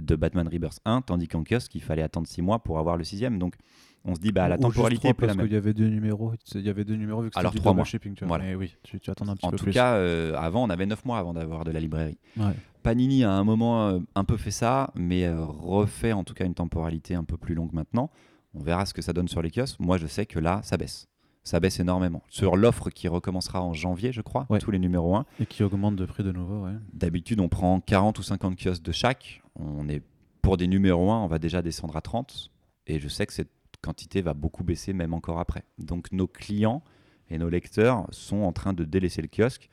de 0.00 0.14
Batman 0.14 0.46
Rebirth 0.46 0.78
1, 0.84 1.02
tandis 1.02 1.26
qu'en 1.26 1.42
kiosque, 1.42 1.74
il 1.74 1.82
fallait 1.82 2.02
attendre 2.02 2.28
6 2.28 2.40
mois 2.40 2.60
pour 2.60 2.78
avoir 2.78 2.96
le 2.96 3.02
sixième. 3.02 3.40
Donc 3.40 3.56
on 4.04 4.14
se 4.14 4.20
dit, 4.20 4.30
bah, 4.30 4.46
la 4.46 4.54
Ou 4.58 4.60
temporalité 4.60 5.08
est 5.08 5.14
plus 5.14 5.26
la 5.26 5.34
parce 5.34 5.44
qu'il 5.48 5.52
y 5.52 5.58
avait 5.58 5.74
deux 5.74 5.88
numéros. 5.88 6.32
Il 6.54 6.60
y 6.60 6.68
avait 6.68 6.84
deux 6.84 6.94
numéros 6.94 7.22
vu 7.22 7.30
que 7.30 7.34
c'était 7.34 7.60
Alors, 7.60 7.74
mois. 7.74 7.84
shipping. 7.84 8.14
Tu 8.14 8.20
vois. 8.20 8.28
Voilà. 8.28 8.44
Mais 8.44 8.54
oui, 8.54 8.76
tu, 8.84 9.00
tu 9.00 9.10
attends 9.10 9.26
un 9.26 9.34
petit 9.34 9.44
En 9.44 9.50
peu 9.50 9.56
tout 9.56 9.64
plus. 9.64 9.72
cas, 9.72 9.94
euh, 9.94 10.36
avant, 10.36 10.62
on 10.62 10.70
avait 10.70 10.86
9 10.86 11.04
mois 11.04 11.18
avant 11.18 11.34
d'avoir 11.34 11.64
de 11.64 11.72
la 11.72 11.80
librairie. 11.80 12.16
Ouais. 12.36 12.52
Panini 12.84 13.24
a 13.24 13.32
à 13.32 13.34
un 13.34 13.42
moment 13.42 14.00
un 14.14 14.24
peu 14.24 14.36
fait 14.36 14.52
ça, 14.52 14.92
mais 14.94 15.28
refait 15.28 16.12
en 16.12 16.22
tout 16.22 16.34
cas 16.34 16.44
une 16.44 16.54
temporalité 16.54 17.16
un 17.16 17.24
peu 17.24 17.36
plus 17.36 17.56
longue 17.56 17.72
maintenant. 17.72 18.12
On 18.58 18.62
verra 18.62 18.86
ce 18.86 18.94
que 18.94 19.02
ça 19.02 19.12
donne 19.12 19.28
sur 19.28 19.42
les 19.42 19.50
kiosques. 19.50 19.78
Moi, 19.80 19.98
je 19.98 20.06
sais 20.06 20.26
que 20.26 20.38
là, 20.38 20.60
ça 20.62 20.76
baisse. 20.76 21.06
Ça 21.44 21.60
baisse 21.60 21.78
énormément. 21.78 22.22
Sur 22.28 22.56
l'offre 22.56 22.90
qui 22.90 23.06
recommencera 23.06 23.62
en 23.62 23.72
janvier, 23.72 24.10
je 24.12 24.20
crois, 24.22 24.46
Ouais. 24.50 24.58
tous 24.58 24.70
les 24.72 24.78
numéros 24.78 25.14
1, 25.16 25.26
Et 25.40 25.46
qui 25.46 25.62
augmente 25.62 25.94
de 25.94 26.04
prix 26.06 26.24
de 26.24 26.32
nouveau. 26.32 26.64
Ouais. 26.64 26.72
D'habitude, 26.92 27.38
on 27.40 27.48
prend 27.48 27.80
40 27.80 28.18
ou 28.18 28.22
50 28.22 28.56
kiosques 28.60 28.82
de 28.82 28.92
chaque. 28.92 29.42
On 29.54 29.88
est 29.88 30.02
pour 30.42 30.56
des 30.56 30.66
numéros 30.66 31.10
1, 31.12 31.22
on 31.22 31.26
va 31.28 31.38
déjà 31.38 31.62
descendre 31.62 31.96
à 31.96 32.00
30. 32.00 32.50
Et 32.88 32.98
je 32.98 33.08
sais 33.08 33.26
que 33.26 33.32
cette 33.32 33.50
quantité 33.82 34.22
va 34.22 34.34
beaucoup 34.34 34.64
baisser, 34.64 34.92
même 34.92 35.14
encore 35.14 35.38
après. 35.38 35.64
Donc, 35.78 36.10
nos 36.10 36.26
clients 36.26 36.82
et 37.30 37.38
nos 37.38 37.48
lecteurs 37.48 38.06
sont 38.10 38.38
en 38.42 38.52
train 38.52 38.72
de 38.72 38.84
délaisser 38.84 39.22
le 39.22 39.28
kiosque 39.28 39.68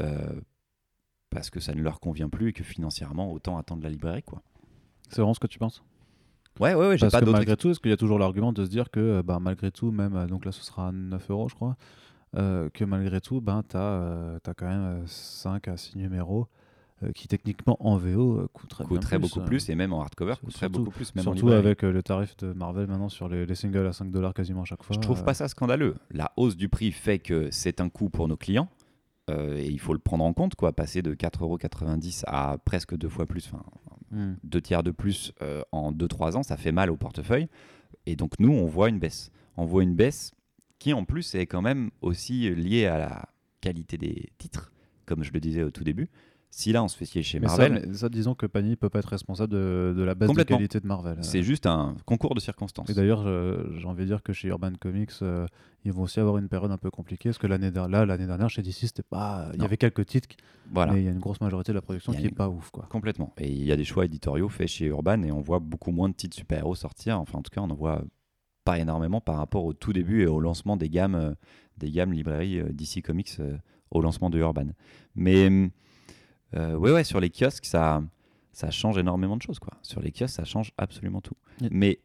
euh, 0.00 0.40
parce 1.30 1.48
que 1.50 1.60
ça 1.60 1.74
ne 1.74 1.80
leur 1.80 2.00
convient 2.00 2.28
plus 2.28 2.48
et 2.48 2.52
que 2.52 2.64
financièrement, 2.64 3.30
autant 3.32 3.56
attendre 3.56 3.82
la 3.82 3.90
librairie. 3.90 4.22
Quoi. 4.22 4.42
C'est 5.08 5.16
vraiment 5.20 5.34
ce 5.34 5.40
que 5.40 5.46
tu 5.46 5.58
penses? 5.58 5.82
Ouais, 6.60 6.74
ouais, 6.74 6.88
ouais, 6.88 6.98
j'ai 6.98 7.08
Parce 7.08 7.24
pas 7.24 7.30
malgré 7.30 7.56
tout, 7.56 7.70
est-ce 7.70 7.80
qu'il 7.80 7.90
y 7.90 7.94
a 7.94 7.96
toujours 7.96 8.18
l'argument 8.18 8.52
de 8.52 8.64
se 8.64 8.70
dire 8.70 8.90
que 8.90 9.00
euh, 9.00 9.22
bah, 9.22 9.38
malgré 9.40 9.70
tout, 9.70 9.90
même, 9.90 10.14
euh, 10.14 10.26
donc 10.26 10.44
là 10.44 10.52
ce 10.52 10.62
sera 10.62 10.92
9 10.92 11.30
euros 11.30 11.48
je 11.48 11.54
crois, 11.54 11.76
euh, 12.36 12.68
que 12.68 12.84
malgré 12.84 13.20
tout, 13.22 13.40
ben, 13.40 13.62
tu 13.68 13.76
as, 13.78 14.38
quand 14.56 14.68
même 14.68 15.02
euh, 15.02 15.06
5 15.06 15.68
à 15.68 15.78
6 15.78 15.96
numéros 15.96 16.48
euh, 17.02 17.12
qui 17.12 17.28
techniquement 17.28 17.78
en 17.80 17.96
VO 17.96 18.46
coûteraient 18.52 18.84
bien 18.84 18.88
coûterait 18.88 19.18
plus, 19.18 19.22
beaucoup 19.22 19.40
plus 19.46 19.70
et 19.70 19.74
même 19.74 19.94
en 19.94 20.02
hardcover 20.02 20.34
surtout- 20.34 20.46
coûterait 20.46 20.68
beaucoup 20.68 20.90
plus. 20.90 21.14
Même 21.14 21.22
Surtout 21.22 21.48
avec 21.48 21.80
le 21.80 22.02
tarif 22.02 22.36
de 22.36 22.52
Marvel 22.52 22.86
maintenant 22.88 23.08
sur 23.08 23.30
les, 23.30 23.46
les 23.46 23.54
singles 23.54 23.86
à 23.86 23.94
5 23.94 24.10
dollars 24.10 24.34
quasiment 24.34 24.62
à 24.62 24.66
chaque 24.66 24.82
fois. 24.82 24.94
Je 24.94 25.00
trouve 25.00 25.24
pas 25.24 25.32
ça 25.32 25.48
scandaleux. 25.48 25.94
La 26.10 26.30
hausse 26.36 26.56
du 26.58 26.68
prix 26.68 26.92
fait 26.92 27.18
que 27.20 27.48
c'est 27.50 27.80
un 27.80 27.88
coût 27.88 28.10
pour 28.10 28.28
nos 28.28 28.36
clients 28.36 28.68
euh, 29.30 29.56
et 29.56 29.66
il 29.66 29.80
faut 29.80 29.92
le 29.92 29.98
prendre 29.98 30.24
en 30.24 30.32
compte. 30.32 30.54
Quoi. 30.54 30.72
Passer 30.72 31.02
de 31.02 31.14
4,90€ 31.14 32.24
à 32.26 32.58
presque 32.64 32.96
deux 32.96 33.08
fois 33.08 33.26
plus, 33.26 33.50
enfin 33.52 33.64
hmm. 34.10 34.34
deux 34.44 34.60
tiers 34.60 34.82
de 34.82 34.90
plus 34.90 35.32
euh, 35.42 35.62
en 35.72 35.92
2-3 35.92 36.36
ans, 36.36 36.42
ça 36.42 36.56
fait 36.56 36.72
mal 36.72 36.90
au 36.90 36.96
portefeuille. 36.96 37.48
Et 38.06 38.16
donc 38.16 38.38
nous, 38.38 38.52
on 38.52 38.66
voit 38.66 38.88
une 38.88 38.98
baisse. 38.98 39.30
On 39.56 39.64
voit 39.64 39.82
une 39.82 39.94
baisse 39.94 40.32
qui 40.78 40.92
en 40.92 41.04
plus 41.04 41.34
est 41.34 41.46
quand 41.46 41.62
même 41.62 41.90
aussi 42.00 42.54
liée 42.54 42.86
à 42.86 42.98
la 42.98 43.28
qualité 43.60 43.98
des 43.98 44.30
titres, 44.38 44.72
comme 45.06 45.22
je 45.22 45.32
le 45.32 45.40
disais 45.40 45.62
au 45.62 45.70
tout 45.70 45.84
début. 45.84 46.08
Si 46.52 46.72
là, 46.72 46.82
on 46.82 46.88
se 46.88 46.96
fait 46.96 47.04
chier 47.04 47.22
chez 47.22 47.38
Mais 47.38 47.46
ça, 47.46 47.58
Marvel, 47.68 47.84
mais 47.88 47.94
ça, 47.94 48.08
disons 48.08 48.34
que 48.34 48.44
Panini 48.44 48.74
peut 48.74 48.88
pas 48.88 48.98
être 48.98 49.08
responsable 49.10 49.52
de, 49.52 49.94
de 49.96 50.02
la 50.02 50.16
baisse 50.16 50.32
de 50.32 50.42
qualité 50.42 50.80
de 50.80 50.86
Marvel. 50.86 51.18
euh. 51.18 51.22
c'est 51.22 51.44
juste 51.44 51.64
un 51.64 51.94
concours 52.06 52.34
de 52.34 52.40
circonstances. 52.40 52.90
Et 52.90 52.94
d'ailleurs, 52.94 53.22
j'ai 53.78 53.86
envie 53.86 54.02
de 54.02 54.08
dire 54.08 54.22
que 54.22 54.32
chez 54.32 54.48
Urban 54.48 54.72
Comics, 54.80 55.12
euh, 55.22 55.46
ils 55.84 55.92
vont 55.92 56.02
aussi 56.02 56.18
avoir 56.18 56.38
une 56.38 56.48
période 56.48 56.72
un 56.72 56.76
peu 56.76 56.90
compliquée 56.90 57.28
parce 57.28 57.38
que 57.38 57.46
l'année 57.46 57.70
der- 57.70 57.88
là, 57.88 58.04
l'année 58.04 58.26
dernière, 58.26 58.50
chez 58.50 58.62
DC, 58.62 58.74
c'était 58.88 59.04
pas. 59.04 59.48
Il 59.54 59.62
y 59.62 59.64
avait 59.64 59.76
quelques 59.76 60.04
titres, 60.06 60.28
Voilà. 60.72 60.92
mais 60.92 61.02
il 61.02 61.04
y 61.04 61.08
a 61.08 61.12
une 61.12 61.20
grosse 61.20 61.40
majorité 61.40 61.70
de 61.70 61.76
la 61.76 61.82
production 61.82 62.12
qui 62.12 62.18
est 62.24 62.28
une- 62.28 62.34
pas 62.34 62.48
ouf, 62.48 62.70
quoi. 62.70 62.86
Complètement. 62.90 63.32
Et 63.38 63.48
il 63.48 63.64
y 63.64 63.70
a 63.70 63.76
des 63.76 63.84
choix 63.84 64.04
éditoriaux 64.04 64.48
faits 64.48 64.68
chez 64.68 64.86
Urban 64.86 65.22
et 65.22 65.30
on 65.30 65.40
voit 65.40 65.60
beaucoup 65.60 65.92
moins 65.92 66.08
de 66.08 66.14
titres 66.14 66.36
super-héros 66.36 66.74
sortir. 66.74 67.20
Enfin, 67.20 67.38
en 67.38 67.42
tout 67.42 67.50
cas, 67.54 67.60
on 67.60 67.70
en 67.70 67.74
voit 67.76 68.02
pas 68.64 68.78
énormément 68.80 69.20
par 69.20 69.36
rapport 69.36 69.64
au 69.64 69.72
tout 69.72 69.92
début 69.92 70.22
et 70.22 70.26
au 70.26 70.40
lancement 70.40 70.76
des 70.76 70.90
gammes, 70.90 71.14
euh, 71.14 71.32
des 71.78 71.90
gammes 71.92 72.12
librairies 72.12 72.58
euh, 72.58 72.72
DC 72.72 73.02
Comics 73.02 73.38
au 73.92 74.00
lancement 74.02 74.30
de 74.30 74.38
Urban. 74.38 74.66
Mais 75.14 75.70
euh, 76.56 76.74
ouais, 76.74 76.92
ouais, 76.92 77.04
sur 77.04 77.20
les 77.20 77.30
kiosques, 77.30 77.66
ça, 77.66 78.02
ça 78.52 78.70
change 78.70 78.98
énormément 78.98 79.36
de 79.36 79.42
choses. 79.42 79.58
Quoi. 79.58 79.74
Sur 79.82 80.00
les 80.00 80.10
kiosques, 80.10 80.34
ça 80.34 80.44
change 80.44 80.72
absolument 80.78 81.20
tout. 81.20 81.36
Mais 81.70 82.00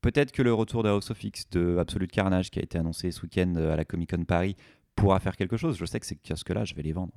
peut-être 0.00 0.32
que 0.32 0.42
le 0.42 0.52
retour 0.52 0.82
de 0.82 0.88
House 0.88 1.10
of 1.10 1.22
X, 1.22 1.48
de 1.50 1.78
Absolute 1.78 2.10
Carnage, 2.10 2.50
qui 2.50 2.58
a 2.58 2.62
été 2.62 2.78
annoncé 2.78 3.10
ce 3.10 3.22
week-end 3.22 3.54
euh, 3.56 3.72
à 3.72 3.76
la 3.76 3.84
Comic 3.84 4.10
Con 4.10 4.24
Paris, 4.24 4.56
pourra 4.94 5.20
faire 5.20 5.36
quelque 5.36 5.56
chose. 5.56 5.76
Je 5.76 5.84
sais 5.84 5.98
que 6.00 6.06
ces 6.06 6.16
kiosques-là, 6.16 6.64
je 6.64 6.74
vais 6.74 6.82
les 6.82 6.92
vendre. 6.92 7.12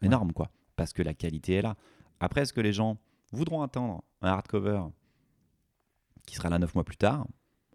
Ouais. 0.00 0.06
Énorme, 0.06 0.32
quoi. 0.32 0.50
Parce 0.76 0.92
que 0.92 1.02
la 1.02 1.14
qualité 1.14 1.54
est 1.54 1.62
là. 1.62 1.76
Après, 2.20 2.42
est-ce 2.42 2.52
que 2.52 2.60
les 2.60 2.72
gens 2.72 2.98
voudront 3.32 3.62
attendre 3.62 4.02
un 4.22 4.28
hardcover 4.28 4.82
qui 6.26 6.36
sera 6.36 6.50
là 6.50 6.58
9 6.58 6.74
mois 6.74 6.84
plus 6.84 6.96
tard? 6.96 7.26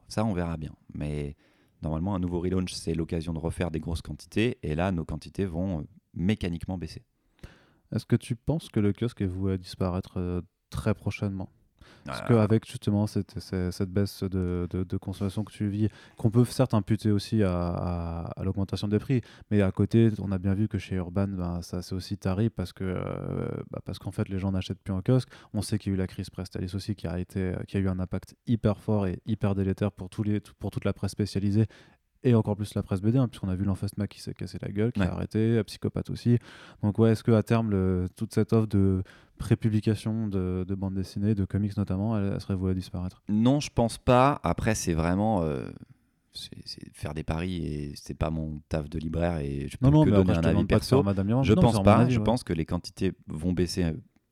Ça, 0.08 0.26
on 0.26 0.34
verra 0.34 0.58
bien. 0.58 0.74
Mais 0.94 1.36
normalement, 1.82 2.16
un 2.16 2.20
nouveau 2.20 2.40
relaunch, 2.40 2.74
c'est 2.74 2.94
l'occasion 2.94 3.34
de 3.34 3.40
refaire 3.40 3.72
des 3.72 3.80
grosses 3.80 4.02
quantités. 4.02 4.58
Et 4.64 4.76
là, 4.76 4.92
nos 4.92 5.06
quantités 5.06 5.46
vont 5.46 5.82
euh, 5.82 5.84
mécaniquement 6.14 6.78
baisser. 6.78 7.04
Est-ce 7.94 8.06
que 8.06 8.16
tu 8.16 8.36
penses 8.36 8.70
que 8.70 8.80
le 8.80 8.94
kiosque 8.94 9.22
est 9.22 9.26
voué 9.28 9.54
à 9.54 9.58
disparaître 9.58 10.18
euh, 10.18 10.42
très 10.70 10.94
prochainement? 10.94 11.50
Parce 12.06 12.22
Euh, 12.22 12.26
qu'avec 12.28 12.66
justement 12.66 13.08
cette, 13.08 13.40
cette, 13.40 13.72
cette 13.72 13.90
baisse 13.90 14.24
de, 14.24 14.68
de- 14.70 14.84
de 14.84 14.98
consommation 14.98 15.44
que 15.44 15.52
tu 15.52 15.68
vis, 15.68 15.90
qu'on 16.18 16.30
peut 16.30 16.46
certes 16.46 16.74
imputer 16.74 17.12
aussi 17.12 17.44
à, 17.44 17.52
à- 17.52 18.26
à 18.40 18.44
l'augmentation 18.44 18.88
des 18.88 19.00
prix, 19.00 19.22
mais 19.52 19.62
à 19.62 19.72
côté, 19.72 20.10
on 20.20 20.32
a 20.32 20.38
bien 20.38 20.54
vu 20.54 20.68
que 20.68 20.78
chez 20.78 20.96
Urban, 20.96 21.28
ben, 21.28 21.62
ça 21.62 21.82
c'est 21.82 21.96
aussi 21.96 22.18
tarif 22.18 22.52
parce 22.56 22.74
que 22.74 22.84
euh, 22.86 23.48
bah, 23.72 23.80
parce 23.84 24.00
qu'en 24.00 24.12
fait 24.12 24.30
les 24.30 24.40
gens 24.40 24.52
n'achètent 24.52 24.82
plus 24.82 24.94
en 24.94 25.02
kiosque. 25.02 25.30
On 25.54 25.62
sait 25.62 25.78
qu'il 25.78 25.92
y 25.92 25.94
a 25.94 25.96
eu 25.96 25.98
la 25.98 26.08
crise 26.08 26.30
Prestalis 26.30 26.74
aussi 26.76 26.96
qui 26.96 27.06
a 27.08 27.20
été, 27.20 27.54
qui 27.68 27.78
a 27.78 27.80
eu 27.82 27.90
un 27.90 28.00
impact 28.00 28.36
hyper 28.48 28.80
fort 28.80 29.06
et 29.08 29.20
hyper 29.26 29.54
délétère 29.56 29.92
pour 29.92 30.10
tous 30.10 30.24
les, 30.24 30.40
pour 30.60 30.72
toute 30.72 30.86
la 30.86 30.94
presse 30.94 31.12
spécialisée 31.12 31.66
et 32.24 32.36
encore 32.36 32.56
plus 32.56 32.74
la 32.76 32.84
presse 32.84 33.02
BD, 33.02 33.18
hein, 33.18 33.28
puisqu'on 33.28 33.50
a 33.50 33.56
vu 33.56 33.64
l'Enfast 33.64 33.96
qui 34.08 34.20
s'est 34.22 34.34
cassé 34.34 34.58
la 34.62 34.70
gueule, 34.70 34.92
qui 34.92 35.00
Ouais. 35.00 35.08
a 35.08 35.14
arrêté, 35.14 35.64
Psychopathe 35.64 36.10
aussi. 36.10 36.38
Donc 36.84 37.00
ouais, 37.00 37.12
est-ce 37.12 37.24
que 37.24 37.32
à 37.32 37.44
terme, 37.44 37.70
le- 37.72 38.08
toute 38.16 38.34
cette 38.34 38.52
offre 38.54 38.68
de 38.68 39.04
prépublication 39.38 40.28
de, 40.28 40.66
de 40.68 40.76
bande 40.76 40.94
dessinée, 40.96 41.34
de 41.34 41.46
comics 41.46 41.76
notamment, 41.78 42.18
elle, 42.18 42.34
elle 42.34 42.42
serait 42.42 42.56
vouée 42.56 42.72
à 42.72 42.74
disparaître? 42.74 43.24
Non, 43.30 43.60
je 43.60 43.70
pense 43.74 43.98
pas. 43.98 44.40
Après, 44.44 44.76
c'est 44.76 44.94
vraiment. 44.94 45.44
euh, 45.44 45.70
c'est 46.32 46.94
faire 46.94 47.14
des 47.16 47.24
paris 47.24 47.66
et 47.66 47.94
c'est 47.96 48.14
pas 48.14 48.30
mon 48.30 48.62
taf 48.70 48.88
de 48.90 49.00
libraire 49.00 49.40
et 49.40 49.68
je 49.68 49.78
peux 49.78 49.88
Non, 49.88 49.92
non, 49.92 50.06
que 50.06 50.12
donner 50.12 50.32
après, 50.34 50.48
un 50.48 50.56
avis 50.58 50.66
perso. 50.66 51.02
Madame 51.02 51.26
Miranda. 51.26 51.48
Je 51.48 51.54
Non, 51.54 51.62
pense 51.62 51.82
pas. 51.84 51.98
avis, 51.98 52.14
je 52.14 52.20
ouais. 52.20 52.24
pense 52.24 52.44
que 52.44 52.54
les 52.54 52.66
quantités 52.66 53.14
vont 53.28 53.52
baisser 53.52 53.84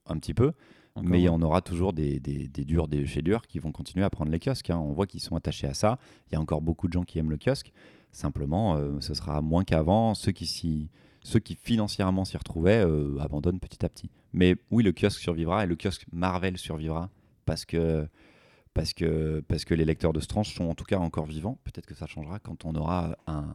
un 0.05 0.17
petit 0.19 0.33
peu, 0.35 0.51
Encore, 0.97 1.09
mais 1.09 1.19
il 1.19 1.23
y 1.23 1.29
ouais. 1.29 1.33
en 1.35 1.41
aura 1.41 1.61
toujours 1.61 1.93
des, 1.93 2.19
des, 2.19 2.47
des 2.47 2.65
durs 2.65 2.87
des 2.87 3.05
chez 3.05 3.21
durs 3.21 3.47
qui 3.47 3.59
vont 3.59 3.71
continuer 3.71 4.03
à 4.05 4.09
prendre 4.09 4.31
les 4.31 4.39
kiosques. 4.39 4.69
hein. 4.69 4.77
On 4.77 4.91
voit 4.93 5.07
qu'ils 5.07 5.21
sont 5.21 5.35
attachés 5.35 5.67
à 5.67 5.73
ça. 5.73 5.97
Il 6.29 6.33
y 6.33 6.37
a 6.37 6.41
encore 6.41 6.61
beaucoup 6.61 6.87
de 6.87 6.93
gens 6.93 7.03
qui 7.03 7.19
aiment 7.19 7.29
le 7.29 7.37
kiosque. 7.37 7.71
Simplement, 8.11 8.75
euh, 8.75 8.99
ce 8.99 9.13
sera 9.13 9.41
moins 9.41 9.63
qu'avant. 9.63 10.15
Ceux 10.15 10.31
qui, 10.31 10.45
s'y- 10.45 10.89
ceux 11.23 11.39
qui 11.39 11.55
financièrement 11.55 12.25
s'y 12.25 12.37
retrouvaient 12.37 12.83
euh, 12.85 13.17
abandonnent 13.19 13.59
petit 13.59 13.85
à 13.85 13.89
petit. 13.89 14.09
Mais 14.33 14.55
oui, 14.71 14.83
le 14.83 14.91
kiosque 14.91 15.19
survivra 15.19 15.63
et 15.63 15.67
le 15.67 15.75
kiosque 15.75 16.05
Marvel 16.11 16.57
survivra 16.57 17.09
parce 17.45 17.65
que, 17.65 18.07
parce 18.73 18.93
que, 18.93 19.43
parce 19.47 19.65
que 19.65 19.73
les 19.73 19.85
lecteurs 19.85 20.13
de 20.13 20.19
Strange 20.19 20.53
sont 20.53 20.65
en 20.65 20.75
tout 20.75 20.85
cas 20.85 20.97
encore 20.99 21.25
vivants. 21.25 21.57
Peut-être 21.63 21.85
que 21.85 21.95
ça 21.95 22.07
changera 22.07 22.39
quand 22.39 22.65
on 22.65 22.75
aura 22.75 23.17
un, 23.27 23.53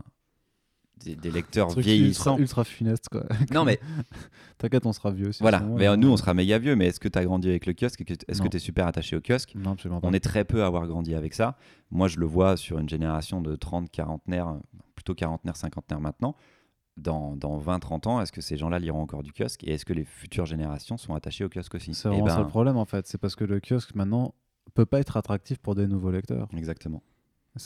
des, 1.04 1.16
des 1.16 1.30
lecteurs 1.30 1.68
Truc 1.68 1.84
vieillissants. 1.84 2.38
ultra, 2.38 2.40
ultra 2.40 2.64
funeste, 2.64 3.08
quoi. 3.10 3.24
Non, 3.52 3.64
mais 3.64 3.80
T'inquiète, 4.58 4.86
on 4.86 4.92
sera 4.92 5.10
vieux 5.10 5.28
aussi. 5.28 5.42
voilà, 5.42 5.60
mais 5.60 5.84
là. 5.84 5.96
nous 5.96 6.10
on 6.10 6.16
sera 6.16 6.34
méga 6.34 6.58
vieux, 6.58 6.76
mais 6.76 6.86
est-ce 6.86 7.00
que 7.00 7.08
tu 7.08 7.18
as 7.18 7.24
grandi 7.24 7.48
avec 7.48 7.66
le 7.66 7.72
kiosque? 7.74 8.00
Est-ce 8.28 8.38
que 8.38 8.44
Non. 8.44 8.50
tu 8.50 8.56
es 8.56 8.60
super 8.60 8.86
attaché 8.86 9.16
au 9.16 9.20
kiosque? 9.20 9.54
Non, 9.56 9.72
absolument 9.72 10.00
pas. 10.00 10.08
On 10.08 10.12
est 10.12 10.20
très 10.20 10.44
peu 10.44 10.62
à 10.62 10.66
avoir 10.66 10.86
grandi 10.86 11.14
avec 11.14 11.34
ça. 11.34 11.56
Moi 11.90 12.08
je 12.08 12.18
le 12.18 12.26
vois 12.26 12.56
sur 12.56 12.78
une 12.78 12.88
génération 12.88 13.40
de 13.40 13.56
30, 13.56 13.90
quarantenaires, 13.90 14.54
plutôt 14.94 15.14
quarantenaires, 15.14 15.56
cinquantenaires 15.56 16.00
maintenant. 16.00 16.36
Dans, 16.98 17.36
dans 17.36 17.58
20-30 17.58 18.06
ans, 18.06 18.20
est-ce 18.20 18.32
que 18.32 18.42
ces 18.42 18.58
gens-là 18.58 18.78
liront 18.78 19.00
encore 19.00 19.22
du 19.22 19.32
kiosque? 19.32 19.64
Et 19.64 19.72
est-ce 19.72 19.86
que 19.86 19.94
les 19.94 20.04
futures 20.04 20.44
générations 20.44 20.98
sont 20.98 21.14
attachées 21.14 21.42
au 21.42 21.48
kiosque 21.48 21.74
aussi? 21.74 21.94
C'est 21.94 22.08
Eh 22.08 22.12
vraiment 22.12 22.28
ça 22.28 22.36
ben, 22.36 22.42
le 22.42 22.48
problème 22.48 22.76
en 22.76 22.84
fait. 22.84 23.06
C'est 23.06 23.16
parce 23.16 23.34
que 23.34 23.44
le 23.44 23.60
kiosque 23.60 23.94
maintenant 23.94 24.34
peut 24.74 24.84
pas 24.84 25.00
être 25.00 25.16
attractif 25.16 25.56
pour 25.58 25.74
des 25.74 25.86
nouveaux 25.86 26.10
lecteurs. 26.10 26.48
Exactement. 26.56 27.02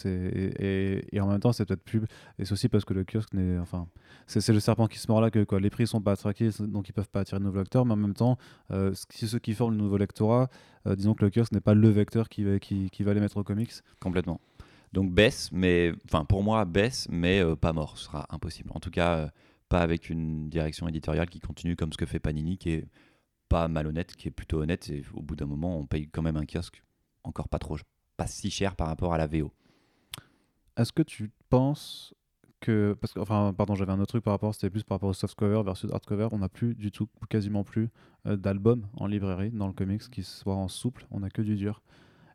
Et, 0.04 1.20
en 1.20 1.28
même 1.28 1.40
temps 1.40 1.52
c'est 1.52 1.64
peut-être 1.64 1.82
plus 1.82 2.02
et 2.38 2.44
c'est 2.44 2.52
aussi 2.52 2.68
parce 2.68 2.84
que 2.84 2.92
le 2.92 3.04
kiosque 3.04 3.32
n'est 3.34 3.58
enfin 3.58 3.86
c'est 4.26 4.48
le 4.48 4.58
serpent 4.58 4.88
qui 4.88 4.98
se 4.98 5.06
mord 5.08 5.20
là 5.20 5.30
que 5.30 5.56
les 5.56 5.70
prix 5.70 5.86
sont 5.86 6.00
pas 6.00 6.12
attractifs 6.12 6.60
donc 6.60 6.88
ils 6.88 6.92
peuvent 6.92 7.08
pas 7.08 7.20
attirer 7.20 7.38
de 7.38 7.44
nouveaux 7.44 7.60
lecteurs 7.60 7.86
mais 7.86 7.92
en 7.92 7.96
même 7.96 8.14
temps 8.14 8.36
euh, 8.72 8.92
ceux 9.10 9.38
qui 9.38 9.54
forment 9.54 9.76
le 9.76 9.78
nouveau 9.78 9.96
lectorat 9.96 10.50
euh, 10.86 10.96
disons 10.96 11.14
que 11.14 11.24
le 11.24 11.30
kiosque 11.30 11.52
n'est 11.52 11.60
pas 11.60 11.74
le 11.74 11.88
vecteur 11.88 12.28
qui 12.28 12.44
va 12.44 12.58
qui, 12.58 13.02
va 13.02 13.14
les 13.14 13.20
mettre 13.20 13.36
au 13.36 13.44
comics 13.44 13.72
Complètement. 14.00 14.40
Donc 14.92 15.12
baisse, 15.12 15.50
mais 15.52 15.92
enfin 16.06 16.24
pour 16.24 16.42
moi 16.42 16.64
baisse, 16.64 17.06
mais 17.10 17.40
euh, 17.40 17.56
pas 17.56 17.72
mort, 17.72 17.98
ce 17.98 18.04
sera 18.04 18.26
impossible. 18.30 18.70
En 18.74 18.80
tout 18.80 18.90
cas, 18.90 19.16
euh, 19.16 19.28
pas 19.68 19.80
avec 19.80 20.10
une 20.10 20.48
direction 20.48 20.88
éditoriale 20.88 21.28
qui 21.28 21.40
continue 21.40 21.76
comme 21.76 21.92
ce 21.92 21.98
que 21.98 22.06
fait 22.06 22.20
Panini, 22.20 22.56
qui 22.56 22.70
est 22.70 22.88
pas 23.48 23.68
malhonnête, 23.68 24.14
qui 24.16 24.28
est 24.28 24.30
plutôt 24.30 24.60
honnête. 24.60 24.88
Et 24.90 25.04
au 25.12 25.22
bout 25.22 25.36
d'un 25.36 25.46
moment, 25.46 25.78
on 25.78 25.86
paye 25.86 26.08
quand 26.08 26.22
même 26.22 26.36
un 26.36 26.46
kiosque 26.46 26.82
encore 27.24 27.48
pas 27.48 27.58
trop, 27.58 27.76
pas 28.16 28.26
si 28.26 28.50
cher 28.50 28.76
par 28.76 28.86
rapport 28.86 29.12
à 29.12 29.18
la 29.18 29.26
VO. 29.26 29.52
Est-ce 30.76 30.92
que 30.92 31.02
tu 31.02 31.30
penses 31.48 32.14
que 32.60 32.96
parce 33.00 33.12
que 33.12 33.20
enfin 33.20 33.52
pardon 33.56 33.74
j'avais 33.74 33.92
un 33.92 34.00
autre 34.00 34.08
truc 34.08 34.24
par 34.24 34.32
rapport 34.32 34.54
c'était 34.54 34.70
plus 34.70 34.82
par 34.82 34.96
rapport 34.96 35.10
au 35.10 35.14
softcover 35.14 35.62
versus 35.62 35.90
hardcover 35.92 36.28
on 36.32 36.38
n'a 36.38 36.48
plus 36.48 36.74
du 36.74 36.90
tout 36.90 37.08
quasiment 37.28 37.64
plus 37.64 37.90
euh, 38.26 38.36
d'albums 38.36 38.86
en 38.96 39.06
librairie 39.06 39.50
dans 39.50 39.66
le 39.66 39.74
comics 39.74 40.08
qui 40.10 40.22
soient 40.22 40.54
en 40.54 40.68
souple 40.68 41.06
on 41.10 41.20
n'a 41.20 41.28
que 41.28 41.42
du 41.42 41.56
dur 41.56 41.82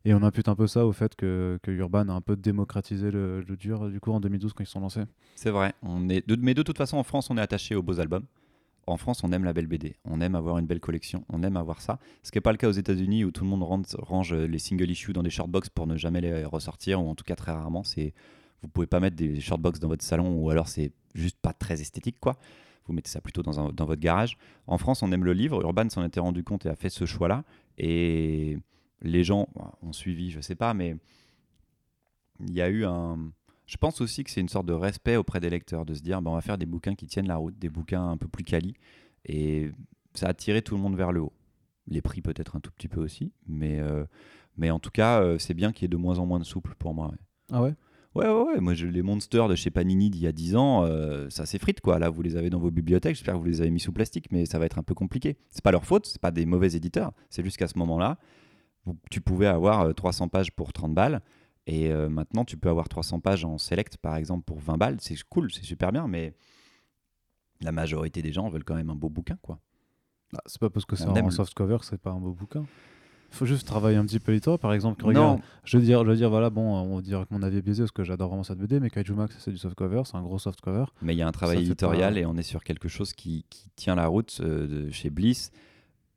et 0.05 0.13
on 0.13 0.23
impute 0.23 0.47
un 0.47 0.55
peu 0.55 0.67
ça 0.67 0.85
au 0.85 0.91
fait 0.91 1.15
que, 1.15 1.59
que 1.61 1.71
Urban 1.71 2.09
a 2.09 2.13
un 2.13 2.21
peu 2.21 2.35
démocratisé 2.35 3.11
le, 3.11 3.41
le 3.41 3.57
dur 3.57 3.89
du 3.89 3.99
coup 3.99 4.11
en 4.11 4.19
2012 4.19 4.53
quand 4.53 4.63
ils 4.63 4.67
sont 4.67 4.79
lancés 4.79 5.03
C'est 5.35 5.51
vrai. 5.51 5.73
On 5.83 6.09
est, 6.09 6.27
mais 6.39 6.53
de 6.53 6.63
toute 6.63 6.77
façon, 6.77 6.97
en 6.97 7.03
France, 7.03 7.29
on 7.29 7.37
est 7.37 7.41
attaché 7.41 7.75
aux 7.75 7.83
beaux 7.83 7.99
albums. 7.99 8.25
En 8.88 8.97
France, 8.97 9.23
on 9.23 9.32
aime 9.32 9.43
la 9.43 9.53
belle 9.53 9.67
BD. 9.67 9.95
On 10.05 10.21
aime 10.21 10.36
avoir 10.36 10.57
une 10.57 10.65
belle 10.65 10.79
collection. 10.79 11.23
On 11.29 11.43
aime 11.43 11.55
avoir 11.55 11.82
ça. 11.82 11.99
Ce 12.23 12.32
qui 12.32 12.38
n'est 12.38 12.41
pas 12.41 12.51
le 12.51 12.57
cas 12.57 12.67
aux 12.67 12.73
États-Unis 12.73 13.23
où 13.23 13.32
tout 13.32 13.43
le 13.43 13.49
monde 13.49 13.63
range, 13.63 14.34
les 14.34 14.59
single 14.59 14.89
issues 14.89 15.13
dans 15.13 15.23
des 15.23 15.29
shortbox 15.29 15.69
pour 15.69 15.88
ne 15.88 15.97
jamais 15.97 16.21
les 16.21 16.45
ressortir, 16.45 17.01
ou 17.01 17.09
en 17.09 17.15
tout 17.15 17.23
cas 17.23 17.36
très 17.36 17.51
rarement. 17.51 17.84
C'est, 17.84 18.13
vous 18.61 18.67
pouvez 18.67 18.88
pas 18.88 18.99
mettre 18.99 19.15
des 19.15 19.39
shortbox 19.39 19.79
dans 19.79 19.88
votre 19.88 20.03
salon, 20.03 20.36
ou 20.36 20.49
alors 20.49 20.67
c'est 20.67 20.91
juste 21.13 21.38
pas 21.41 21.53
très 21.53 21.82
esthétique, 21.82 22.17
quoi. 22.19 22.38
Vous 22.88 22.93
mettez 22.93 23.09
ça 23.09 23.21
plutôt 23.21 23.43
dans, 23.43 23.71
dans 23.71 23.86
votre 23.86 24.01
garage. 24.01 24.38
En 24.65 24.77
France, 24.77 25.03
on 25.03 25.11
aime 25.11 25.23
le 25.23 25.34
livre. 25.34 25.61
Urban 25.61 25.88
s'en 25.89 26.03
était 26.03 26.19
rendu 26.19 26.43
compte 26.43 26.65
et 26.65 26.69
a 26.69 26.75
fait 26.75 26.89
ce 26.89 27.05
choix-là. 27.05 27.43
Et 27.77 28.57
les 29.01 29.23
gens 29.23 29.47
ont 29.82 29.93
suivi, 29.93 30.32
je 30.32 30.41
sais 30.41 30.55
pas, 30.55 30.73
mais 30.73 30.95
il 32.39 32.53
y 32.53 32.61
a 32.61 32.69
eu 32.69 32.86
un. 32.86 33.32
Je 33.72 33.78
pense 33.78 34.01
aussi 34.01 34.26
que 34.26 34.30
c'est 34.32 34.41
une 34.41 34.49
sorte 34.49 34.65
de 34.65 34.74
respect 34.74 35.15
auprès 35.15 35.39
des 35.39 35.49
lecteurs, 35.49 35.86
de 35.86 35.93
se 35.93 36.01
dire, 36.01 36.22
bah, 36.22 36.30
on 36.30 36.34
va 36.36 36.41
faire 36.41 36.57
des 36.57 36.65
bouquins 36.65 36.93
qui 36.93 37.07
tiennent 37.07 37.30
la 37.30 37.38
route, 37.38 37.57
des 37.57 37.69
bouquins 37.69 38.05
un 38.05 38.17
peu 38.17 38.28
plus 38.28 38.43
quali, 38.43 38.74
et 39.26 39.72
ça 40.13 40.28
a 40.28 40.34
tiré 40.34 40.61
tout 40.61 40.76
le 40.76 40.82
monde 40.82 40.97
vers 40.97 41.13
le 41.13 41.22
haut. 41.22 41.32
Les 41.88 42.01
prix 42.01 42.22
peut-être 42.22 42.57
un 42.57 42.59
tout 42.59 42.72
petit 42.72 42.89
peu 42.89 42.99
aussi, 42.99 43.32
mais, 43.47 43.80
euh, 43.80 44.03
mais 44.57 44.72
en 44.72 44.80
tout 44.80 44.91
cas, 44.91 45.22
euh, 45.22 45.38
c'est 45.39 45.53
bien 45.53 45.72
qu'il 45.72 45.84
y 45.84 45.86
ait 45.86 45.88
de 45.88 45.95
moins 45.95 46.19
en 46.19 46.26
moins 46.26 46.39
de 46.39 46.43
souple 46.43 46.76
pour 46.78 46.93
moi. 46.93 47.07
ouais. 47.11 47.17
ah 47.53 47.61
ouais? 47.63 47.74
Ouais, 48.13 48.28
ouais, 48.28 48.43
ouais. 48.55 48.59
Moi, 48.59 48.74
je- 48.74 48.88
les 48.88 49.01
monsters 49.03 49.47
de 49.47 49.55
chez 49.55 49.69
Panini 49.72 50.09
d'il 50.09 50.24
y 50.24 50.28
a 50.28 50.34
10 50.34 50.57
ans, 50.57 50.84
euh, 50.84 51.30
ça 51.30 51.45
s'effrite, 51.45 51.80
quoi. 51.80 51.97
Là, 51.97 52.09
vous 52.09 52.22
les 52.22 52.36
avez 52.36 52.49
dans 52.49 52.59
vos 52.59 52.69
bibliothèques. 52.72 53.15
J'espère 53.15 53.36
que 53.36 53.39
vous 53.39 53.45
les 53.45 53.61
avez 53.61 53.72
mis 53.72 53.80
sous 53.80 53.93
plastique, 53.93 54.30
mais 54.34 54.45
ça 54.45 54.59
va 54.59 54.65
être 54.65 54.78
un 54.80 54.84
peu 54.84 54.93
compliqué. 54.93 55.38
C'est 55.49 55.63
pas 55.63 55.72
leur 55.72 55.86
faute, 55.86 56.05
c'est 56.07 56.19
pas 56.19 56.32
des 56.32 56.45
mauvais 56.45 56.74
éditeurs. 56.76 57.13
C'est 57.30 57.41
juste 57.41 57.55
qu'à 57.55 57.69
ce 57.69 57.80
moment-là, 57.80 58.17
tu 59.09 59.22
pouvais 59.22 59.47
avoir 59.47 59.80
euh, 59.82 59.93
300 59.93 60.28
pages 60.28 60.51
pour 60.51 60.74
30 60.74 60.93
balles. 60.93 61.22
Et 61.68 61.91
euh, 61.91 62.09
maintenant, 62.09 62.43
tu 62.45 62.57
peux 62.57 62.70
avoir 62.70 62.89
300 62.89 63.20
pages 63.20 63.45
en 63.45 63.57
select, 63.57 63.97
par 63.97 64.16
exemple, 64.16 64.43
pour 64.45 64.59
20 64.59 64.78
balles. 64.78 64.97
C'est 64.99 65.16
cool, 65.30 65.51
c'est 65.51 65.64
super 65.64 65.91
bien, 65.91 66.07
mais 66.07 66.34
la 67.62 67.72
majorité 67.72 68.22
des 68.22 68.32
gens 68.34 68.49
veulent 68.49 68.64
quand 68.64 68.76
même 68.76 68.89
un 68.89 68.95
beau 68.95 69.09
bouquin, 69.09 69.38
quoi. 69.41 69.59
Ah, 70.36 70.39
c'est 70.45 70.59
pas 70.59 70.70
parce 70.70 70.86
que 70.86 70.95
c'est 70.95 71.05
en 71.07 71.26
le- 71.26 71.32
softcover 71.32 71.78
que 71.80 71.86
c'est 71.86 71.99
pas 72.01 72.12
un 72.12 72.20
beau 72.20 72.32
bouquin 72.34 72.66
faut 73.34 73.45
juste 73.45 73.66
travailler 73.66 73.95
un 73.95 74.05
petit 74.05 74.20
peu 74.20 74.34
l'histoire 74.34 74.59
par 74.59 74.74
exemple 74.74 75.01
Non, 75.03 75.07
regarde 75.07 75.39
je 75.64 75.78
veux 75.78 75.84
dire 75.84 76.03
je 76.03 76.09
veux 76.09 76.16
dire 76.18 76.30
voilà 76.30 76.49
bon 76.49 76.76
on 76.76 76.95
va 76.97 77.01
dire 77.01 77.22
que 77.22 77.34
mon 77.34 77.41
avis 77.43 77.59
est 77.59 77.62
biaisé 77.62 77.84
parce 77.84 77.91
que 77.93 78.03
j'adore 78.03 78.28
vraiment 78.28 78.43
cette 78.43 78.57
BD 78.57 78.82
mais 78.82 78.89
Kaiju 78.89 79.14
Max 79.14 79.38
c'est 79.39 79.51
du 79.51 79.57
softcover 79.57 80.01
c'est 80.03 80.18
un 80.18 80.22
gros 80.22 80.38
softcover 80.38 80.84
mais 81.01 81.14
il 81.16 81.18
y 81.18 81.22
a 81.22 81.28
un 81.30 81.32
travail 81.32 81.55
Ça 81.59 81.62
éditorial 81.64 82.16
pas- 82.16 82.20
et 82.20 82.26
on 82.26 82.36
est 82.36 82.43
sur 82.43 82.62
quelque 82.62 82.89
chose 82.89 83.14
qui, 83.14 83.45
qui 83.49 83.70
tient 83.78 83.95
la 83.95 84.07
route 84.07 84.41
euh, 84.43 84.68
de 84.68 84.89
chez 84.91 85.09
Bliss 85.09 85.51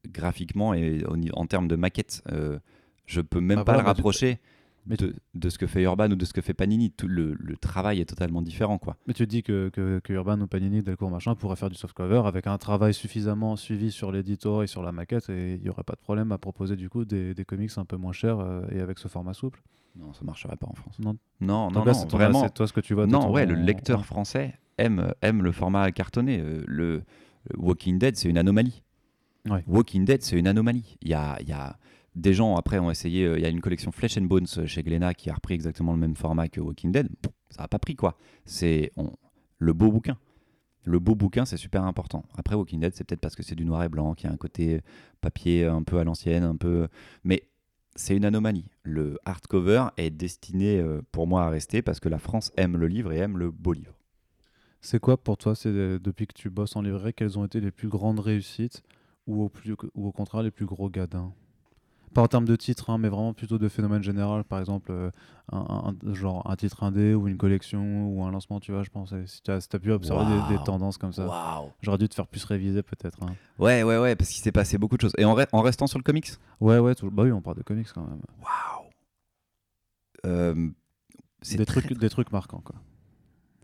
graphiquement 0.08 0.74
et 0.74 1.04
en 1.34 1.46
termes 1.46 1.68
de 1.68 1.76
maquette. 1.76 2.22
euh, 2.32 2.58
je 3.06 3.20
peux 3.20 3.40
même 3.40 3.58
Bah 3.58 3.64
pas 3.64 3.72
voilà, 3.74 3.88
le 3.90 3.94
tu- 3.94 3.96
rapprocher 4.00 4.40
mais 4.86 4.96
de, 4.96 5.14
de 5.34 5.48
ce 5.48 5.58
que 5.58 5.66
fait 5.66 5.82
Urban 5.82 6.10
ou 6.10 6.16
de 6.16 6.24
ce 6.24 6.32
que 6.32 6.40
fait 6.40 6.54
Panini. 6.54 6.90
Tout 6.90 7.08
le, 7.08 7.34
le 7.38 7.56
travail 7.56 8.00
est 8.00 8.04
totalement 8.04 8.42
différent, 8.42 8.78
quoi. 8.78 8.96
Mais 9.06 9.14
tu 9.14 9.26
dis 9.26 9.42
que, 9.42 9.68
que, 9.70 10.00
que 10.02 10.12
Urban 10.12 10.40
ou 10.40 10.46
Panini, 10.46 10.82
Delcourt, 10.82 11.10
machin, 11.10 11.34
pourraient 11.34 11.56
faire 11.56 11.70
du 11.70 11.76
softcover 11.76 12.22
avec 12.26 12.46
un 12.46 12.58
travail 12.58 12.92
suffisamment 12.94 13.56
suivi 13.56 13.90
sur 13.90 14.12
l'éditor 14.12 14.62
et 14.62 14.66
sur 14.66 14.82
la 14.82 14.92
maquette 14.92 15.28
et 15.30 15.54
il 15.54 15.62
n'y 15.62 15.68
aurait 15.70 15.84
pas 15.84 15.94
de 15.94 16.00
problème 16.00 16.32
à 16.32 16.38
proposer 16.38 16.76
du 16.76 16.88
coup 16.90 17.04
des, 17.04 17.34
des 17.34 17.44
comics 17.44 17.70
un 17.76 17.84
peu 17.84 17.96
moins 17.96 18.12
chers 18.12 18.40
euh, 18.40 18.62
et 18.70 18.80
avec 18.80 18.98
ce 18.98 19.08
format 19.08 19.34
souple. 19.34 19.62
Non, 19.96 20.12
ça 20.12 20.24
marcherait 20.24 20.56
pas 20.56 20.66
en 20.66 20.74
France. 20.74 20.98
Non, 20.98 21.16
Non, 21.40 21.66
Donc 21.68 21.74
non, 21.76 21.84
là, 21.84 21.92
non, 21.92 21.98
c'est 21.98 22.06
toi- 22.08 22.18
vraiment. 22.18 22.42
c'est 22.42 22.52
toi 22.54 22.66
ce 22.66 22.72
que 22.72 22.80
tu 22.80 22.94
vois. 22.94 23.06
Non, 23.06 23.20
ton- 23.20 23.32
ouais, 23.32 23.46
le 23.46 23.54
lecteur 23.54 24.04
français 24.04 24.54
aime, 24.76 25.12
aime 25.22 25.42
le 25.42 25.52
format 25.52 25.90
cartonné. 25.92 26.40
Euh, 26.40 26.62
Le, 26.66 27.02
le 27.50 27.58
Walking 27.58 27.98
Dead, 27.98 28.16
c'est 28.16 28.28
une 28.28 28.38
anomalie. 28.38 28.82
Ouais. 29.48 29.62
Walking 29.68 30.04
Dead, 30.04 30.22
c'est 30.22 30.36
une 30.38 30.48
anomalie. 30.48 30.96
Il 31.02 31.08
y 31.10 31.14
a, 31.14 31.36
il 31.42 31.48
y 31.48 31.52
a 31.52 31.76
des 32.14 32.34
gens, 32.34 32.56
après, 32.56 32.78
ont 32.78 32.90
essayé. 32.90 33.24
euh, 33.24 33.38
Il 33.38 33.42
y 33.42 33.46
a 33.46 33.48
une 33.48 33.60
collection 33.60 33.92
Flesh 33.92 34.18
and 34.18 34.22
Bones 34.22 34.46
euh, 34.58 34.66
chez 34.66 34.82
Glénat 34.82 35.14
qui 35.14 35.30
a 35.30 35.34
repris 35.34 35.54
exactement 35.54 35.92
le 35.92 35.98
même 35.98 36.16
format 36.16 36.48
que 36.48 36.60
Walking 36.60 36.92
Dead. 36.92 37.08
Ça 37.50 37.62
n'a 37.62 37.68
pas 37.68 37.78
pris, 37.78 37.96
quoi. 37.96 38.16
C'est 38.44 38.92
le 39.58 39.72
beau 39.72 39.90
bouquin. 39.90 40.18
Le 40.84 40.98
beau 40.98 41.14
bouquin, 41.14 41.44
c'est 41.44 41.56
super 41.56 41.84
important. 41.84 42.24
Après, 42.36 42.54
Walking 42.54 42.80
Dead, 42.80 42.94
c'est 42.94 43.04
peut-être 43.04 43.20
parce 43.20 43.36
que 43.36 43.42
c'est 43.42 43.54
du 43.54 43.64
noir 43.64 43.82
et 43.84 43.88
blanc, 43.88 44.14
qu'il 44.14 44.28
y 44.28 44.30
a 44.30 44.34
un 44.34 44.36
côté 44.36 44.82
papier 45.20 45.64
un 45.64 45.82
peu 45.82 45.98
à 45.98 46.04
l'ancienne, 46.04 46.44
un 46.44 46.56
peu. 46.56 46.88
Mais 47.24 47.48
c'est 47.96 48.16
une 48.16 48.24
anomalie. 48.24 48.66
Le 48.82 49.18
hardcover 49.24 49.86
est 49.96 50.10
destiné, 50.10 50.78
euh, 50.78 51.00
pour 51.10 51.26
moi, 51.26 51.44
à 51.44 51.48
rester 51.48 51.80
parce 51.80 52.00
que 52.00 52.08
la 52.08 52.18
France 52.18 52.52
aime 52.56 52.76
le 52.76 52.86
livre 52.86 53.12
et 53.12 53.18
aime 53.18 53.38
le 53.38 53.50
beau 53.50 53.72
livre. 53.72 53.94
C'est 54.80 55.00
quoi 55.00 55.16
pour 55.16 55.38
toi, 55.38 55.54
c'est 55.54 55.70
euh, 55.70 55.98
depuis 55.98 56.26
que 56.26 56.34
tu 56.34 56.50
bosses 56.50 56.76
en 56.76 56.82
librairie, 56.82 57.14
quelles 57.14 57.38
ont 57.38 57.44
été 57.46 57.60
les 57.60 57.70
plus 57.70 57.88
grandes 57.88 58.20
réussites 58.20 58.82
ou 59.26 59.42
au, 59.44 59.52
ou 59.94 60.08
au 60.08 60.12
contraire 60.12 60.42
les 60.42 60.50
plus 60.50 60.66
gros 60.66 60.90
gadins? 60.90 61.32
Pas 62.14 62.22
en 62.22 62.28
termes 62.28 62.44
de 62.44 62.54
titre, 62.56 62.90
hein, 62.90 62.98
mais 62.98 63.08
vraiment 63.08 63.34
plutôt 63.34 63.58
de 63.58 63.68
phénomène 63.68 64.02
général, 64.02 64.44
par 64.44 64.60
exemple 64.60 64.92
euh, 64.92 65.10
un, 65.52 65.92
un- 66.08 66.14
genre 66.14 66.48
un 66.48 66.54
titre 66.56 66.82
indé 66.84 67.12
ou 67.14 67.26
une 67.28 67.36
collection 67.36 68.06
ou 68.08 68.22
un 68.24 68.30
lancement, 68.30 68.60
tu 68.60 68.70
vois, 68.72 68.82
je 68.84 68.90
pense. 68.90 69.12
Si 69.26 69.42
tu 69.42 69.50
as, 69.50 69.60
si 69.60 69.68
t'as 69.68 69.78
pu 69.80 69.90
observer 69.90 70.40
des- 70.42 70.58
tendances 70.60 70.96
comme 70.96 71.12
ça, 71.12 71.26
j'aurais 71.82 71.98
dû 71.98 72.08
te 72.08 72.14
faire 72.14 72.26
plus 72.28 72.44
réviser 72.44 72.82
peut-être. 72.82 73.22
hein. 73.24 73.34
Ouais, 73.58 73.82
ouais, 73.82 73.98
ouais, 73.98 74.14
parce 74.16 74.30
qu'il 74.30 74.42
s'est 74.42 74.52
passé 74.52 74.78
beaucoup 74.78 74.96
de 74.96 75.02
choses. 75.02 75.12
Et 75.18 75.24
en, 75.24 75.34
re- 75.36 75.48
en 75.52 75.60
restant 75.60 75.86
sur 75.88 75.98
le 75.98 76.04
comics? 76.04 76.30
Ouais, 76.60 76.78
ouais, 76.78 76.94
tout- 76.94 77.10
bah 77.10 77.24
oui, 77.24 77.32
on 77.32 77.40
parle 77.42 77.56
de 77.56 77.62
comics 77.62 77.88
quand 77.92 78.02
même. 78.06 78.20
Waouh 78.40 78.90
Euh, 80.26 80.70
c'est 81.42 81.56
Des 81.58 81.66
très, 81.66 81.80
trucs, 81.82 81.98
des 81.98 82.08
trucs 82.10 82.32
marquants, 82.32 82.62
quoi. 82.64 82.76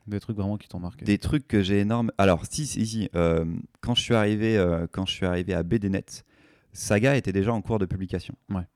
Des 0.06 0.18
trucs 0.20 0.36
vraiment 0.36 0.56
qui 0.56 0.66
t'ont 0.68 0.80
marqué. 0.80 1.04
Des 1.04 1.18
trucs 1.18 1.46
que 1.46 1.62
j'ai 1.62 1.78
énorme. 1.78 2.10
Alors, 2.18 2.44
si, 2.50 2.66
si, 2.66 2.84
si. 2.86 3.08
euh, 3.14 3.44
quand, 3.80 3.94
je 3.94 4.02
suis 4.02 4.14
arrivé, 4.14 4.56
quand 4.92 5.06
je 5.06 5.12
suis 5.12 5.26
arrivé 5.26 5.54
à 5.54 5.62
BDNet, 5.62 6.24
Saga 6.72 7.16
était 7.16 7.32
déjà 7.32 7.52
en 7.52 7.62
cours 7.62 7.78
de 7.78 7.86
publication. 7.86 8.34
Ouais. 8.48 8.66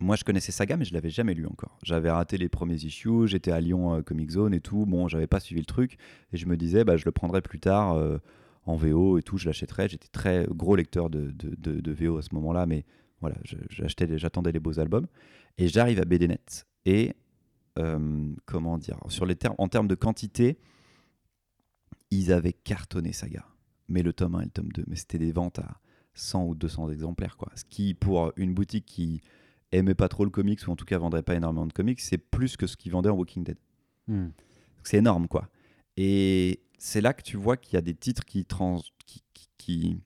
moi, 0.00 0.16
je 0.16 0.24
connaissais 0.24 0.52
Saga, 0.52 0.76
mais 0.76 0.84
je 0.84 0.92
l'avais 0.92 1.10
jamais 1.10 1.34
lu 1.34 1.46
encore. 1.46 1.78
J'avais 1.82 2.10
raté 2.10 2.36
les 2.38 2.48
premiers 2.48 2.74
issues, 2.84 3.26
j'étais 3.28 3.52
à 3.52 3.60
Lyon 3.60 3.94
euh, 3.94 4.02
Comic 4.02 4.30
Zone 4.30 4.54
et 4.54 4.60
tout. 4.60 4.86
Bon, 4.86 5.08
j'avais 5.08 5.26
pas 5.26 5.40
suivi 5.40 5.60
le 5.60 5.66
truc 5.66 5.96
et 6.32 6.36
je 6.36 6.46
me 6.46 6.56
disais, 6.56 6.84
bah, 6.84 6.96
je 6.96 7.04
le 7.04 7.12
prendrai 7.12 7.40
plus 7.42 7.60
tard 7.60 7.94
euh, 7.94 8.18
en 8.64 8.76
VO 8.76 9.18
et 9.18 9.22
tout, 9.22 9.38
je 9.38 9.46
l'achèterai. 9.46 9.88
J'étais 9.88 10.08
très 10.08 10.46
gros 10.50 10.74
lecteur 10.76 11.08
de, 11.10 11.30
de, 11.30 11.54
de- 11.56 11.80
de 11.80 11.92
VO 11.92 12.18
à 12.18 12.22
ce 12.22 12.34
moment-là, 12.34 12.66
mais 12.66 12.84
voilà, 13.20 13.36
j'achetais, 13.70 14.18
j'attendais 14.18 14.52
les 14.52 14.60
beaux 14.60 14.78
albums. 14.80 15.06
Et 15.58 15.68
j'arrive 15.68 16.00
à 16.00 16.04
BDNet 16.04 16.66
et 16.84 17.14
euh, 17.78 18.32
comment 18.44 18.76
dire, 18.78 18.98
sur 19.08 19.24
les 19.26 19.36
termes, 19.36 19.54
en 19.58 19.68
termes 19.68 19.88
de 19.88 19.94
quantité, 19.94 20.58
ils 22.10 22.32
avaient 22.32 22.52
cartonné 22.52 23.12
Saga. 23.12 23.44
Mais 23.88 24.02
le 24.02 24.12
tome 24.12 24.34
1 24.34 24.40
et 24.40 24.44
le 24.46 24.50
tome 24.50 24.72
2, 24.72 24.84
mais 24.88 24.96
c'était 24.96 25.18
des 25.18 25.32
ventes 25.32 25.58
à 25.60 25.78
100 26.16 26.44
ou 26.44 26.54
200 26.54 26.90
exemplaires, 26.90 27.36
quoi. 27.36 27.52
Ce 27.54 27.64
qui, 27.64 27.94
pour 27.94 28.32
une 28.36 28.52
boutique 28.54 28.86
qui 28.86 29.20
aimait 29.72 29.94
pas 29.94 30.08
trop 30.08 30.24
le 30.24 30.30
comics, 30.30 30.60
ou 30.66 30.70
en 30.70 30.76
tout 30.76 30.84
cas 30.84 30.98
vendrait 30.98 31.22
pas 31.22 31.34
énormément 31.34 31.66
de 31.66 31.72
comics, 31.72 32.00
c'est 32.00 32.18
plus 32.18 32.56
que 32.56 32.66
ce 32.66 32.76
qu'ils 32.76 32.92
vendaient 32.92 33.10
en 33.10 33.16
Walking 33.16 33.44
Dead. 33.44 33.58
Hmm. 34.08 34.28
C'est 34.82 34.98
énorme, 34.98 35.28
quoi. 35.28 35.48
Et 35.96 36.60
c'est 36.78 37.00
là 37.00 37.12
que 37.14 37.22
tu 37.22 37.36
vois 37.36 37.56
qu'il 37.56 37.74
y 37.74 37.76
a 37.76 37.80
des 37.82 37.94
titres 37.94 38.24
qui, 38.24 38.44
trans, 38.44 38.80
qui, 39.06 39.22
qui, 39.34 39.48
qui 39.58 40.00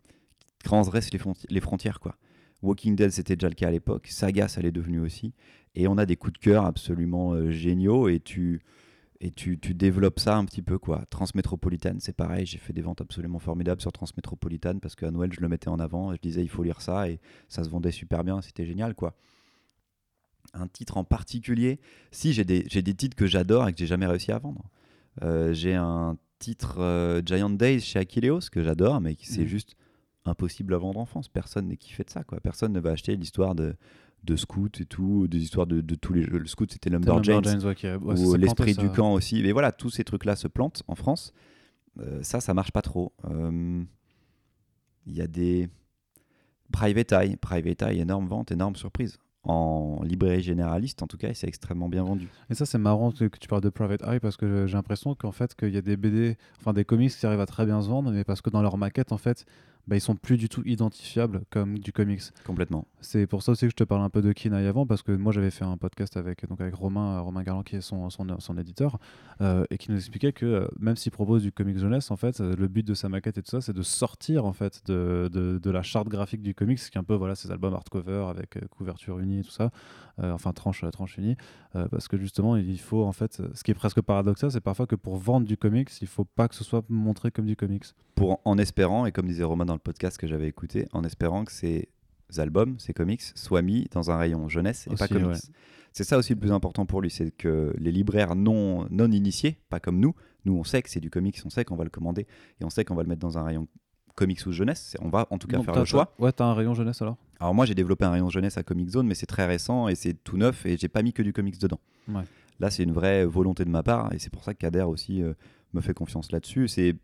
transgressent 0.64 1.12
les, 1.12 1.18
fronti- 1.18 1.46
les 1.48 1.60
frontières, 1.60 2.00
quoi. 2.00 2.16
Walking 2.62 2.94
Dead, 2.96 3.10
c'était 3.10 3.36
déjà 3.36 3.48
le 3.48 3.54
cas 3.54 3.68
à 3.68 3.70
l'époque. 3.70 4.06
Saga, 4.08 4.48
ça 4.48 4.60
l'est 4.60 4.72
devenu 4.72 5.00
aussi. 5.00 5.32
Et 5.74 5.88
on 5.88 5.96
a 5.98 6.04
des 6.06 6.16
coups 6.16 6.34
de 6.34 6.38
cœur 6.38 6.64
absolument 6.66 7.32
euh, 7.32 7.50
géniaux. 7.50 8.08
Et 8.08 8.20
tu, 8.20 8.60
et 9.20 9.30
tu, 9.32 9.58
tu 9.58 9.74
développes 9.74 10.18
ça 10.18 10.36
un 10.36 10.44
petit 10.46 10.62
peu, 10.62 10.78
quoi. 10.78 11.04
Transmétropolitane, 11.10 12.00
c'est 12.00 12.14
pareil. 12.16 12.46
J'ai 12.46 12.58
fait 12.58 12.72
des 12.72 12.80
ventes 12.80 13.00
absolument 13.02 13.38
formidables 13.38 13.80
sur 13.80 13.92
Transmétropolitane 13.92 14.80
parce 14.80 14.94
qu'à 14.94 15.10
Noël, 15.10 15.30
je 15.32 15.40
le 15.40 15.48
mettais 15.48 15.68
en 15.68 15.78
avant. 15.78 16.12
Et 16.12 16.16
je 16.16 16.20
disais, 16.22 16.42
il 16.42 16.48
faut 16.48 16.62
lire 16.62 16.80
ça. 16.80 17.08
Et 17.10 17.20
ça 17.48 17.62
se 17.62 17.68
vendait 17.68 17.90
super 17.92 18.24
bien. 18.24 18.40
C'était 18.40 18.64
génial, 18.64 18.94
quoi. 18.94 19.14
Un 20.54 20.66
titre 20.68 20.96
en 20.96 21.04
particulier. 21.04 21.80
Si, 22.12 22.32
j'ai 22.32 22.44
des, 22.44 22.64
j'ai 22.68 22.82
des 22.82 22.94
titres 22.94 23.14
que 23.16 23.26
j'adore 23.26 23.68
et 23.68 23.72
que 23.72 23.78
j'ai 23.78 23.86
jamais 23.86 24.06
réussi 24.06 24.32
à 24.32 24.38
vendre. 24.38 24.64
Euh, 25.22 25.52
j'ai 25.52 25.74
un 25.74 26.16
titre 26.38 26.76
euh, 26.78 27.20
Giant 27.24 27.50
Days 27.50 27.80
chez 27.80 27.98
Achilleos 27.98 28.40
que 28.50 28.62
j'adore, 28.62 29.00
mais 29.02 29.14
qui 29.16 29.26
c'est 29.26 29.42
Mhm. 29.42 29.46
juste 29.46 29.76
impossible 30.24 30.72
à 30.74 30.78
vendre 30.78 30.98
en 30.98 31.04
France. 31.04 31.28
Personne 31.28 31.68
n'est 31.68 31.76
kiffé 31.76 32.04
de 32.04 32.10
ça, 32.10 32.24
quoi. 32.24 32.40
Personne 32.40 32.72
ne 32.72 32.80
va 32.80 32.92
acheter 32.92 33.16
l'histoire 33.16 33.54
de, 33.54 33.74
de 34.24 34.36
scouts 34.36 34.68
et 34.80 34.84
tout, 34.84 35.26
des 35.28 35.38
histoires 35.42 35.66
de, 35.66 35.80
de 35.80 35.94
tous 35.94 36.12
les 36.12 36.22
jeux. 36.22 36.38
Le 36.38 36.46
scout, 36.46 36.70
c'était 36.72 36.90
ouais, 37.64 37.74
qui 37.74 37.86
est- 37.86 37.96
ouais, 37.96 38.16
ça 38.16 38.22
ou 38.22 38.34
l'esprit 38.36 38.72
du 38.74 38.90
camp 38.96 39.12
aussi. 39.14 39.42
Mais 39.42 39.52
voilà, 39.52 39.72
tous 39.72 39.90
ces 39.90 40.04
trucs-là 40.04 40.36
se 40.36 40.48
plantent 40.48 40.82
en 40.88 40.94
France. 40.94 41.32
Euh, 41.98 42.22
ça, 42.22 42.40
ça 42.40 42.54
marche 42.54 42.70
pas 42.72 42.82
trop. 42.82 43.12
Euh, 43.24 43.82
Il 45.06 45.14
y 45.14 45.22
a 45.22 45.26
des 45.26 45.68
Private 46.72 47.12
Eye, 47.12 47.36
Private 47.36 47.82
Eye, 47.82 48.00
énorme 48.00 48.26
vente, 48.28 48.52
énorme 48.52 48.76
surprise. 48.76 49.18
En 49.42 50.02
librairie 50.04 50.42
généraliste, 50.42 51.02
en 51.02 51.06
tout 51.06 51.16
cas, 51.16 51.32
c'est 51.32 51.48
extrêmement 51.48 51.88
bien 51.88 52.04
vendu. 52.04 52.28
Et 52.50 52.54
ça, 52.54 52.66
c'est 52.66 52.76
marrant 52.78 53.10
que 53.10 53.24
que 53.24 53.38
tu 53.38 53.48
parles 53.48 53.62
de 53.62 53.70
Private 53.70 54.02
Eye 54.02 54.20
parce 54.20 54.36
que 54.36 54.66
j'ai 54.66 54.74
l'impression 54.74 55.14
qu'en 55.14 55.32
fait, 55.32 55.54
qu'il 55.54 55.70
y 55.72 55.78
a 55.78 55.80
des 55.82 55.96
BD, 55.96 56.36
enfin 56.60 56.74
des 56.74 56.84
comics 56.84 57.10
qui 57.10 57.24
arrivent 57.24 57.40
à 57.40 57.46
très 57.46 57.64
bien 57.64 57.80
se 57.80 57.88
vendre, 57.88 58.12
mais 58.12 58.22
parce 58.22 58.42
que 58.42 58.50
dans 58.50 58.60
leur 58.60 58.76
maquette, 58.76 59.12
en 59.12 59.16
fait, 59.18 59.46
bah, 59.86 59.96
ils 59.96 60.00
sont 60.00 60.16
plus 60.16 60.36
du 60.36 60.48
tout 60.48 60.62
identifiables 60.64 61.42
comme 61.50 61.78
du 61.78 61.92
comics. 61.92 62.22
Complètement. 62.44 62.86
C'est 63.00 63.26
pour 63.26 63.42
ça 63.42 63.52
aussi 63.52 63.66
que 63.66 63.70
je 63.70 63.76
te 63.76 63.84
parle 63.84 64.02
un 64.02 64.10
peu 64.10 64.22
de 64.22 64.32
Kinaï 64.32 64.66
avant, 64.66 64.86
parce 64.86 65.02
que 65.02 65.12
moi 65.12 65.32
j'avais 65.32 65.50
fait 65.50 65.64
un 65.64 65.76
podcast 65.76 66.16
avec, 66.16 66.46
donc 66.48 66.60
avec 66.60 66.74
Romain, 66.74 67.16
euh, 67.16 67.20
Romain 67.22 67.42
Garland 67.42 67.62
qui 67.62 67.76
est 67.76 67.80
son, 67.80 68.10
son, 68.10 68.26
son 68.38 68.58
éditeur, 68.58 68.98
euh, 69.40 69.64
et 69.70 69.78
qui 69.78 69.90
nous 69.90 69.96
expliquait 69.96 70.32
que 70.32 70.46
euh, 70.46 70.68
même 70.78 70.96
s'il 70.96 71.12
propose 71.12 71.42
du 71.42 71.52
comics 71.52 71.78
jeunesse, 71.78 72.10
en 72.10 72.16
fait, 72.16 72.40
le 72.40 72.68
but 72.68 72.86
de 72.86 72.94
sa 72.94 73.08
maquette 73.08 73.38
et 73.38 73.42
tout 73.42 73.50
ça, 73.50 73.60
c'est 73.60 73.72
de 73.72 73.82
sortir 73.82 74.44
en 74.44 74.52
fait 74.52 74.82
de, 74.86 75.28
de, 75.32 75.58
de 75.58 75.70
la 75.70 75.82
charte 75.82 76.08
graphique 76.08 76.42
du 76.42 76.54
comics, 76.54 76.78
qui 76.78 76.96
est 76.96 76.98
un 76.98 77.04
peu 77.04 77.14
voilà, 77.14 77.34
ces 77.34 77.50
albums 77.50 77.74
hardcover 77.74 78.26
avec 78.28 78.56
euh, 78.56 78.60
couverture 78.70 79.18
unie 79.18 79.40
et 79.40 79.44
tout 79.44 79.50
ça, 79.50 79.70
euh, 80.22 80.32
enfin 80.32 80.52
tranche, 80.52 80.84
tranche 80.92 81.18
unie, 81.18 81.36
parce 81.90 82.08
que 82.08 82.18
justement 82.18 82.56
il 82.56 82.80
faut 82.80 83.04
en 83.04 83.12
fait, 83.12 83.40
ce 83.54 83.62
qui 83.62 83.70
est 83.70 83.74
presque 83.74 84.00
paradoxal, 84.00 84.50
c'est 84.50 84.60
parfois 84.60 84.86
que 84.86 84.96
pour 84.96 85.16
vendre 85.16 85.46
du 85.46 85.56
comics, 85.56 85.90
il 86.00 86.08
faut 86.08 86.24
pas 86.24 86.48
que 86.48 86.54
ce 86.54 86.64
soit 86.64 86.84
montré 86.88 87.30
comme 87.30 87.46
du 87.46 87.56
comics. 87.56 87.84
Pour, 88.16 88.40
en 88.44 88.58
espérant, 88.58 89.06
et 89.06 89.12
comme 89.12 89.26
disait 89.26 89.44
Romain 89.44 89.64
dans 89.70 89.76
le 89.76 89.80
podcast 89.80 90.18
que 90.18 90.26
j'avais 90.26 90.48
écouté, 90.48 90.88
en 90.92 91.04
espérant 91.04 91.44
que 91.44 91.52
ces 91.52 91.88
albums, 92.36 92.78
ces 92.78 92.92
comics, 92.92 93.22
soient 93.22 93.62
mis 93.62 93.86
dans 93.92 94.10
un 94.10 94.16
rayon 94.16 94.48
jeunesse 94.48 94.88
et 94.90 94.96
pas 94.96 95.06
comics. 95.08 95.26
ouais. 95.26 95.38
C'est 95.92 96.04
ça 96.04 96.18
aussi 96.18 96.34
le 96.34 96.40
plus 96.40 96.52
important 96.52 96.86
pour 96.86 97.00
lui, 97.00 97.10
c'est 97.10 97.30
que 97.30 97.72
les 97.78 97.90
libraires 97.90 98.34
non, 98.36 98.86
non 98.90 99.10
initiés, 99.10 99.58
pas 99.70 99.80
comme 99.80 99.98
nous, 99.98 100.14
nous 100.44 100.56
on 100.56 100.64
sait 100.64 100.82
que 100.82 100.90
c'est 100.90 101.00
du 101.00 101.10
comics, 101.10 101.40
on 101.44 101.50
sait 101.50 101.64
qu'on 101.64 101.76
va 101.76 101.84
le 101.84 101.90
commander 101.90 102.26
et 102.60 102.64
on 102.64 102.70
sait 102.70 102.84
qu'on 102.84 102.94
va 102.94 103.02
le 103.02 103.08
mettre 103.08 103.20
dans 103.20 103.38
un 103.38 103.42
rayon 103.42 103.68
comics 104.14 104.44
ou 104.46 104.52
jeunesse. 104.52 104.96
On 105.00 105.08
va 105.08 105.26
en 105.30 105.38
tout 105.38 105.48
cas 105.48 105.56
Donc, 105.56 105.66
faire 105.66 105.78
le 105.78 105.84
choix. 105.84 106.14
Ouais, 106.18 106.32
t'as 106.32 106.44
un 106.44 106.54
rayon 106.54 106.74
jeunesse 106.74 107.00
alors? 107.02 107.16
Alors 107.38 107.54
moi 107.54 107.64
j'ai 107.66 107.74
développé 107.74 108.04
un 108.04 108.10
rayon 108.10 108.28
jeunesse 108.28 108.56
à 108.58 108.62
Comic 108.62 108.90
Zone, 108.90 109.06
mais 109.06 109.14
c'est 109.14 109.26
très 109.26 109.46
récent 109.46 109.88
et 109.88 109.94
c'est 109.94 110.14
tout 110.14 110.36
neuf 110.36 110.66
et 110.66 110.76
j'ai 110.76 110.88
pas 110.88 111.02
mis 111.02 111.12
que 111.12 111.22
du 111.22 111.32
comics 111.32 111.58
dedans. 111.58 111.80
Ouais. 112.08 112.22
Là 112.60 112.70
c'est 112.70 112.82
une 112.82 112.92
vraie 112.92 113.24
volonté 113.24 113.64
de 113.64 113.70
ma 113.70 113.82
part 113.82 114.12
et 114.12 114.18
c'est 114.18 114.30
pour 114.30 114.44
ça 114.44 114.52
que 114.54 114.58
Kader 114.58 114.82
aussi 114.82 115.22
euh, 115.22 115.34
me 115.72 115.80
fait 115.80 115.94
confiance 115.94 116.30
là-dessus. 116.32 116.68
C'est 116.68 116.96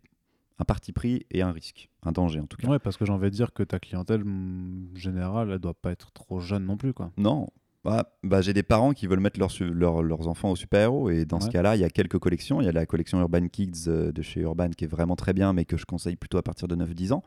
un 0.58 0.64
parti 0.64 0.92
pris 0.92 1.26
et 1.30 1.42
un 1.42 1.52
risque, 1.52 1.90
un 2.02 2.12
danger 2.12 2.40
en 2.40 2.46
tout 2.46 2.56
cas. 2.56 2.68
Ouais, 2.68 2.78
parce 2.78 2.96
que 2.96 3.04
j'ai 3.04 3.12
envie 3.12 3.30
de 3.30 3.34
dire 3.34 3.52
que 3.52 3.62
ta 3.62 3.78
clientèle 3.78 4.24
mm, 4.24 4.90
générale, 4.94 5.50
elle 5.52 5.58
doit 5.58 5.74
pas 5.74 5.92
être 5.92 6.12
trop 6.12 6.40
jeune 6.40 6.64
non 6.64 6.76
plus, 6.76 6.92
quoi. 6.92 7.12
Non. 7.16 7.48
Bah, 7.84 8.16
bah, 8.24 8.40
j'ai 8.40 8.52
des 8.52 8.64
parents 8.64 8.92
qui 8.94 9.06
veulent 9.06 9.20
mettre 9.20 9.38
leurs 9.38 10.28
enfants 10.28 10.50
au 10.50 10.56
super-héros 10.56 11.08
et 11.10 11.24
dans 11.24 11.38
ce 11.38 11.48
cas-là, 11.50 11.76
il 11.76 11.80
y 11.80 11.84
a 11.84 11.88
quelques 11.88 12.18
collections. 12.18 12.60
Il 12.60 12.64
y 12.64 12.68
a 12.68 12.72
la 12.72 12.84
collection 12.84 13.20
Urban 13.20 13.46
Kids 13.46 13.84
euh, 13.86 14.10
de 14.10 14.22
chez 14.22 14.40
Urban 14.40 14.70
qui 14.70 14.84
est 14.84 14.88
vraiment 14.88 15.14
très 15.14 15.32
bien, 15.32 15.52
mais 15.52 15.64
que 15.64 15.76
je 15.76 15.84
conseille 15.84 16.16
plutôt 16.16 16.36
à 16.36 16.42
partir 16.42 16.66
de 16.66 16.74
9-10 16.74 17.12
ans. 17.12 17.22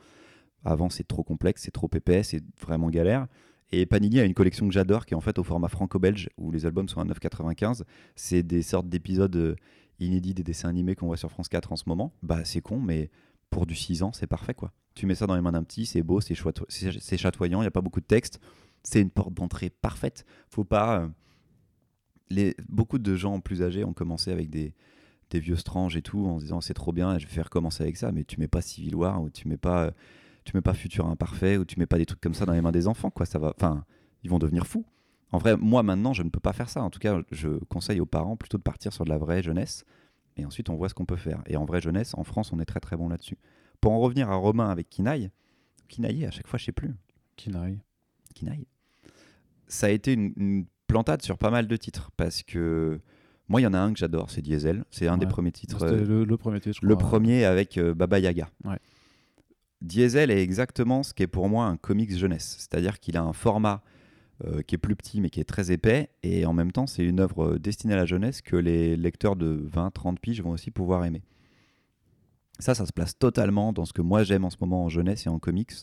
Avant, 0.66 0.90
c'est 0.90 1.08
trop 1.08 1.24
complexe, 1.24 1.62
c'est 1.64 1.72
trop 1.72 1.90
épais, 1.94 2.24
c'est 2.24 2.44
vraiment 2.62 2.90
galère. 2.90 3.28
Et 3.72 3.86
Panini 3.86 4.20
a 4.20 4.26
une 4.26 4.34
collection 4.34 4.68
que 4.68 4.74
j'adore 4.74 5.06
qui 5.06 5.14
est 5.14 5.18
en 5.18 5.22
fait 5.22 5.40
au 5.40 5.44
format 5.44 5.70
franco-belge 5.70 6.30
où 6.38 6.52
les 6.52 6.66
albums 6.66 6.90
sont 6.90 7.00
à 7.00 7.06
9,95. 7.06 7.84
C'est 8.18 8.44
des 8.44 8.62
sortes 8.62 8.90
d'épisodes 8.90 9.56
inédits 10.00 10.34
des 10.34 10.44
dessins 10.44 10.70
animés 10.70 10.96
qu'on 10.96 11.08
voit 11.08 11.18
sur 11.18 11.30
France 11.32 11.50
4 11.50 11.72
en 11.72 11.76
ce 11.76 11.84
moment. 11.88 12.14
Bah, 12.24 12.46
c'est 12.46 12.62
con, 12.62 12.80
mais 12.80 13.10
pour 13.50 13.66
du 13.66 13.76
6 13.76 14.04
ans, 14.04 14.12
c'est 14.14 14.28
parfait 14.28 14.54
quoi. 14.54 14.72
Tu 14.96 15.06
mets 15.06 15.16
ça 15.16 15.28
dans 15.28 15.36
les 15.36 15.42
mains 15.42 15.52
d'un 15.52 15.64
petit, 15.64 15.86
c'est 15.86 16.04
beau, 16.04 16.20
c'est 16.22 16.36
chatoyant, 17.18 17.60
il 17.60 17.64
n'y 17.64 17.68
a 17.68 17.72
pas 17.72 17.82
beaucoup 17.82 18.02
de 18.02 18.06
texte. 18.06 18.40
C'est 18.84 19.02
une 19.02 19.10
porte 19.12 19.34
d'entrée 19.34 19.70
parfaite. 19.70 20.26
Faut 20.50 20.64
pas. 20.64 21.02
euh, 21.02 21.08
les, 22.30 22.56
beaucoup 22.68 23.00
de 23.00 23.16
gens 23.16 23.40
plus 23.40 23.62
âgés 23.64 23.84
ont 23.84 23.94
commencé 23.94 24.32
avec 24.32 24.50
des, 24.50 24.74
des 25.30 25.40
vieux 25.40 25.56
stranges 25.56 25.96
et 25.98 26.02
tout 26.02 26.26
en 26.28 26.40
se 26.40 26.46
disant 26.46 26.62
c'est 26.62 26.74
trop 26.74 26.92
bien, 26.92 27.18
je 27.18 27.26
vais 27.26 27.34
faire 27.34 27.50
commencer 27.50 27.84
avec 27.84 27.98
ça, 27.98 28.12
mais 28.12 28.24
tu 28.24 28.40
mets 28.40 28.48
pas 28.48 28.62
Civil 28.62 28.96
War 28.96 29.22
ou 29.22 29.30
tu 29.30 29.48
mets 29.48 29.58
pas, 29.58 29.86
euh, 29.86 29.92
tu 30.46 30.56
mets 30.56 30.62
pas 30.62 30.74
Futur 30.74 31.08
Imparfait 31.08 31.58
ou 31.58 31.66
tu 31.66 31.80
mets 31.80 31.86
pas 31.86 31.98
des 31.98 32.06
trucs 32.06 32.22
comme 32.22 32.34
ça 32.34 32.46
dans 32.46 32.54
les 32.54 32.62
mains 32.62 32.72
des 32.72 32.88
enfants 32.88 33.10
quoi. 33.10 33.26
Ça 33.26 33.40
va, 33.40 33.54
enfin, 33.56 33.84
ils 34.24 34.30
vont 34.30 34.40
devenir 34.40 34.68
fous. 34.68 34.86
En 35.32 35.38
vrai, 35.38 35.56
moi 35.58 35.84
maintenant, 35.84 36.14
je 36.14 36.24
ne 36.24 36.30
peux 36.30 36.40
pas 36.40 36.54
faire 36.54 36.70
ça. 36.70 36.82
En 36.82 36.90
tout 36.90 37.00
cas, 37.00 37.22
je 37.32 37.50
conseille 37.66 38.00
aux 38.00 38.06
parents 38.06 38.36
plutôt 38.36 38.58
de 38.58 38.64
partir 38.64 38.94
sur 38.94 39.06
de 39.06 39.10
la 39.10 39.18
vraie 39.18 39.44
jeunesse 39.44 39.86
et 40.38 40.46
ensuite 40.46 40.70
on 40.70 40.76
voit 40.76 40.90
ce 40.90 40.94
qu'on 40.94 41.06
peut 41.06 41.18
faire. 41.18 41.42
Et 41.46 41.58
en 41.58 41.66
vraie 41.66 41.82
jeunesse, 41.82 42.14
en 42.16 42.24
France, 42.24 42.52
on 42.52 42.60
est 42.60 42.66
très 42.66 42.80
très 42.80 42.98
bon 42.98 43.10
là-dessus. 43.10 43.38
Pour 43.82 43.92
en 43.92 44.00
revenir 44.00 44.30
à 44.30 44.36
Romain 44.36 44.70
avec 44.70 44.90
Kinaï, 44.90 45.30
Kinaï, 45.88 46.26
à 46.26 46.32
chaque 46.32 46.48
fois, 46.48 46.58
je 46.58 46.66
sais 46.66 46.72
plus. 46.72 46.96
Kinaï. 47.36 47.80
Kinaï. 48.34 48.66
Ça 49.68 49.88
a 49.88 49.90
été 49.90 50.14
une, 50.14 50.34
une 50.36 50.66
plantade 50.88 51.22
sur 51.22 51.38
pas 51.38 51.52
mal 51.52 51.68
de 51.68 51.76
titres 51.76 52.12
parce 52.18 52.44
que 52.44 53.00
moi, 53.48 53.62
il 53.62 53.64
y 53.64 53.68
en 53.68 53.74
a 53.74 53.80
un 53.80 53.94
que 53.94 54.00
j'adore, 54.00 54.30
c'est 54.30 54.42
Diesel. 54.42 54.86
C'est 54.92 55.08
un 55.08 55.18
des 55.18 55.26
premiers 55.26 55.52
titres. 55.52 55.80
C'était 55.80 56.02
euh, 56.02 56.06
le, 56.06 56.24
le 56.24 56.38
premier 56.38 56.60
titre, 56.60 56.78
je 56.82 56.86
le 56.86 56.96
crois. 56.96 57.10
premier 57.10 57.46
avec 57.46 57.78
euh, 57.78 57.96
Baba 57.96 58.20
Yaga. 58.20 58.50
Ouais. 58.64 58.78
Diesel 59.82 60.30
est 60.30 60.42
exactement 60.44 61.02
ce 61.02 61.14
qui 61.14 61.24
est 61.24 61.28
pour 61.28 61.50
moi 61.50 61.66
un 61.66 61.78
comics 61.78 62.16
jeunesse. 62.16 62.58
C'est-à-dire 62.60 63.00
qu'il 63.00 63.18
a 63.18 63.24
un 63.24 63.34
format 63.34 63.82
euh, 64.46 64.62
qui 64.62 64.76
est 64.76 64.78
plus 64.78 64.96
petit 64.96 65.22
mais 65.22 65.30
qui 65.30 65.40
est 65.40 65.46
très 65.46 65.72
épais 65.72 66.10
et 66.24 66.46
en 66.46 66.54
même 66.54 66.72
temps 66.72 66.88
c'est 66.88 67.04
une 67.04 67.20
œuvre 67.20 67.54
euh, 67.54 67.60
destinée 67.60 67.94
à 67.94 67.98
la 67.98 68.06
jeunesse 68.06 68.42
que 68.42 68.56
les 68.56 68.96
lecteurs 68.96 69.36
de 69.36 69.68
20-30 69.74 70.18
piges 70.20 70.42
vont 70.42 70.52
aussi 70.52 70.72
pouvoir 70.72 71.06
aimer. 71.06 71.24
Ça, 72.60 72.76
ça 72.76 72.86
se 72.86 72.92
place 72.92 73.18
totalement 73.18 73.72
dans 73.72 73.86
ce 73.86 73.94
que 73.94 74.02
moi 74.02 74.24
j'aime 74.24 74.44
en 74.44 74.50
ce 74.50 74.58
moment 74.60 74.84
en 74.84 74.90
jeunesse 74.90 75.26
et 75.26 75.30
en 75.30 75.40
comics 75.40 75.74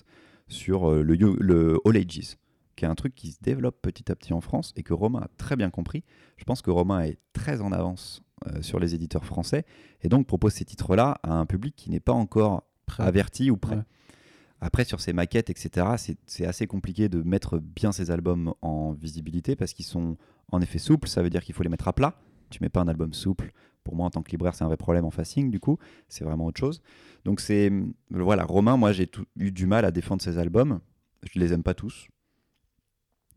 sur 0.49 0.91
euh, 0.91 1.03
le, 1.03 1.17
le 1.17 1.79
All 1.85 1.97
Ages, 1.97 2.37
qui 2.77 2.85
est 2.85 2.89
un 2.89 2.95
truc 2.95 3.15
qui 3.15 3.33
se 3.33 3.39
développe 3.41 3.81
petit 3.83 4.11
à 4.11 4.17
petit 4.17 4.33
en 4.33 4.41
France 4.41 4.73
et 4.77 4.83
que 4.83 4.93
Romain 4.93 5.21
a 5.21 5.29
très 5.39 5.57
bien 5.57 5.71
compris. 5.71 6.05
Je 6.37 6.45
pense 6.45 6.63
que 6.63 6.71
Romain 6.71 7.01
est 7.01 7.19
très 7.33 7.61
en 7.61 7.73
avance 7.73 8.23
euh, 8.47 8.63
sur 8.63 8.79
les 8.79 8.95
éditeurs 8.95 9.25
français 9.25 9.65
et 10.03 10.09
donc 10.09 10.27
propose 10.27 10.53
ces 10.53 10.65
titres-là 10.65 11.19
à 11.23 11.33
un 11.33 11.47
public 11.47 11.75
qui 11.75 11.91
n'est 11.91 12.01
pas 12.01 12.13
encore 12.13 12.65
averti 12.99 13.51
ou 13.51 13.57
prêt. 13.57 13.77
Ouais. 13.77 13.83
Après, 14.61 14.85
sur 14.85 15.01
ces 15.01 15.13
maquettes, 15.13 15.51
etc., 15.51 15.87
c'est- 16.27 16.47
assez 16.47 16.67
compliqué 16.67 17.09
de 17.09 17.23
mettre 17.23 17.59
bien 17.59 17.93
ces 17.93 18.11
albums 18.11 18.55
en 18.63 18.93
visibilité 18.93 19.55
parce 19.55 19.73
qu'ils 19.75 19.85
sont 19.85 20.17
en 20.51 20.61
effet 20.61 20.79
souples. 20.79 21.09
Ça 21.09 21.23
veut 21.23 21.31
dire 21.31 21.43
qu'il 21.45 21.55
faut 21.55 21.63
les 21.63 21.69
mettre 21.69 21.89
à 21.89 21.93
plat. 21.93 22.19
Tu 22.51 22.59
mets 22.63 22.69
pas 22.69 22.81
un 22.81 22.89
album 22.89 23.13
souple. 23.13 23.53
Pour 23.85 23.95
moi, 23.97 24.07
en 24.07 24.11
tant 24.11 24.23
que 24.23 24.31
libraire, 24.31 24.55
c'est 24.55 24.65
un 24.65 24.69
vrai 24.69 24.77
problème 24.77 25.05
en 25.05 25.11
facing, 25.11 25.51
du 25.51 25.61
coup. 25.61 25.79
C'est 26.09 26.25
vraiment 26.25 26.47
autre 26.47 26.59
chose. 26.59 26.81
Donc, 27.25 27.41
c'est. 27.41 27.71
Voilà, 28.11 28.45
Romain, 28.45 28.77
moi, 28.77 28.93
j'ai 28.93 29.11
eu 29.37 29.51
du 29.53 29.67
mal 29.67 29.85
à 29.85 29.91
défendre 29.91 30.23
ces 30.23 30.39
albums. 30.39 30.81
Je 31.33 31.39
les 31.39 31.53
aime 31.53 31.63
pas 31.63 31.75
tous. 31.75 32.09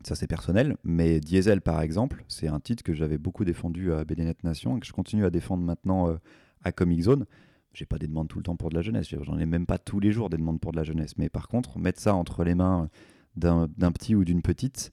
Ça, 0.04 0.14
c'est 0.14 0.26
personnel. 0.26 0.76
Mais 0.84 1.20
Diesel, 1.20 1.60
par 1.60 1.80
exemple, 1.82 2.24
c'est 2.28 2.48
un 2.48 2.60
titre 2.60 2.82
que 2.82 2.94
j'avais 2.94 3.18
beaucoup 3.18 3.44
défendu 3.44 3.92
à 3.92 4.04
BDNet 4.04 4.36
Nation 4.44 4.76
et 4.76 4.80
que 4.80 4.86
je 4.86 4.92
continue 4.92 5.24
à 5.24 5.30
défendre 5.30 5.62
maintenant 5.62 6.08
euh, 6.08 6.16
à 6.64 6.72
Comic 6.72 7.02
Zone. 7.02 7.26
J'ai 7.72 7.86
pas 7.86 7.98
des 7.98 8.06
demandes 8.08 8.28
tout 8.28 8.38
le 8.38 8.42
temps 8.44 8.56
pour 8.56 8.70
de 8.70 8.74
la 8.74 8.82
jeunesse. 8.82 9.08
J'en 9.22 9.38
ai 9.38 9.46
même 9.46 9.66
pas 9.66 9.78
tous 9.78 10.00
les 10.00 10.10
jours 10.12 10.28
des 10.30 10.36
demandes 10.36 10.60
pour 10.60 10.72
de 10.72 10.76
la 10.76 10.84
jeunesse. 10.84 11.16
Mais 11.18 11.28
par 11.28 11.46
contre, 11.48 11.78
mettre 11.78 12.00
ça 12.00 12.14
entre 12.14 12.42
les 12.44 12.54
mains 12.54 12.88
d'un 13.36 13.68
petit 13.92 14.14
ou 14.14 14.24
d'une 14.24 14.42
petite, 14.42 14.92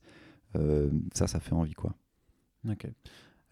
Euh, 0.56 0.88
ça, 1.12 1.26
ça 1.26 1.40
fait 1.40 1.52
envie, 1.52 1.74
quoi. 1.74 1.94
Ok. 2.66 2.86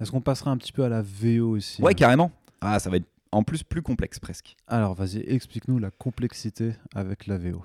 Est-ce 0.00 0.10
qu'on 0.10 0.22
passera 0.22 0.50
un 0.50 0.56
petit 0.56 0.72
peu 0.72 0.82
à 0.82 0.88
la 0.88 1.02
VO 1.02 1.50
aussi 1.50 1.82
Ouais, 1.82 1.94
carrément. 1.94 2.30
Ah, 2.62 2.78
ça 2.78 2.88
va 2.88 2.96
être 2.96 3.08
en 3.32 3.42
plus 3.42 3.62
plus 3.62 3.82
complexe 3.82 4.18
presque. 4.18 4.56
Alors, 4.66 4.94
vas-y, 4.94 5.18
explique-nous 5.26 5.78
la 5.78 5.90
complexité 5.90 6.72
avec 6.94 7.26
la 7.26 7.36
VO. 7.36 7.62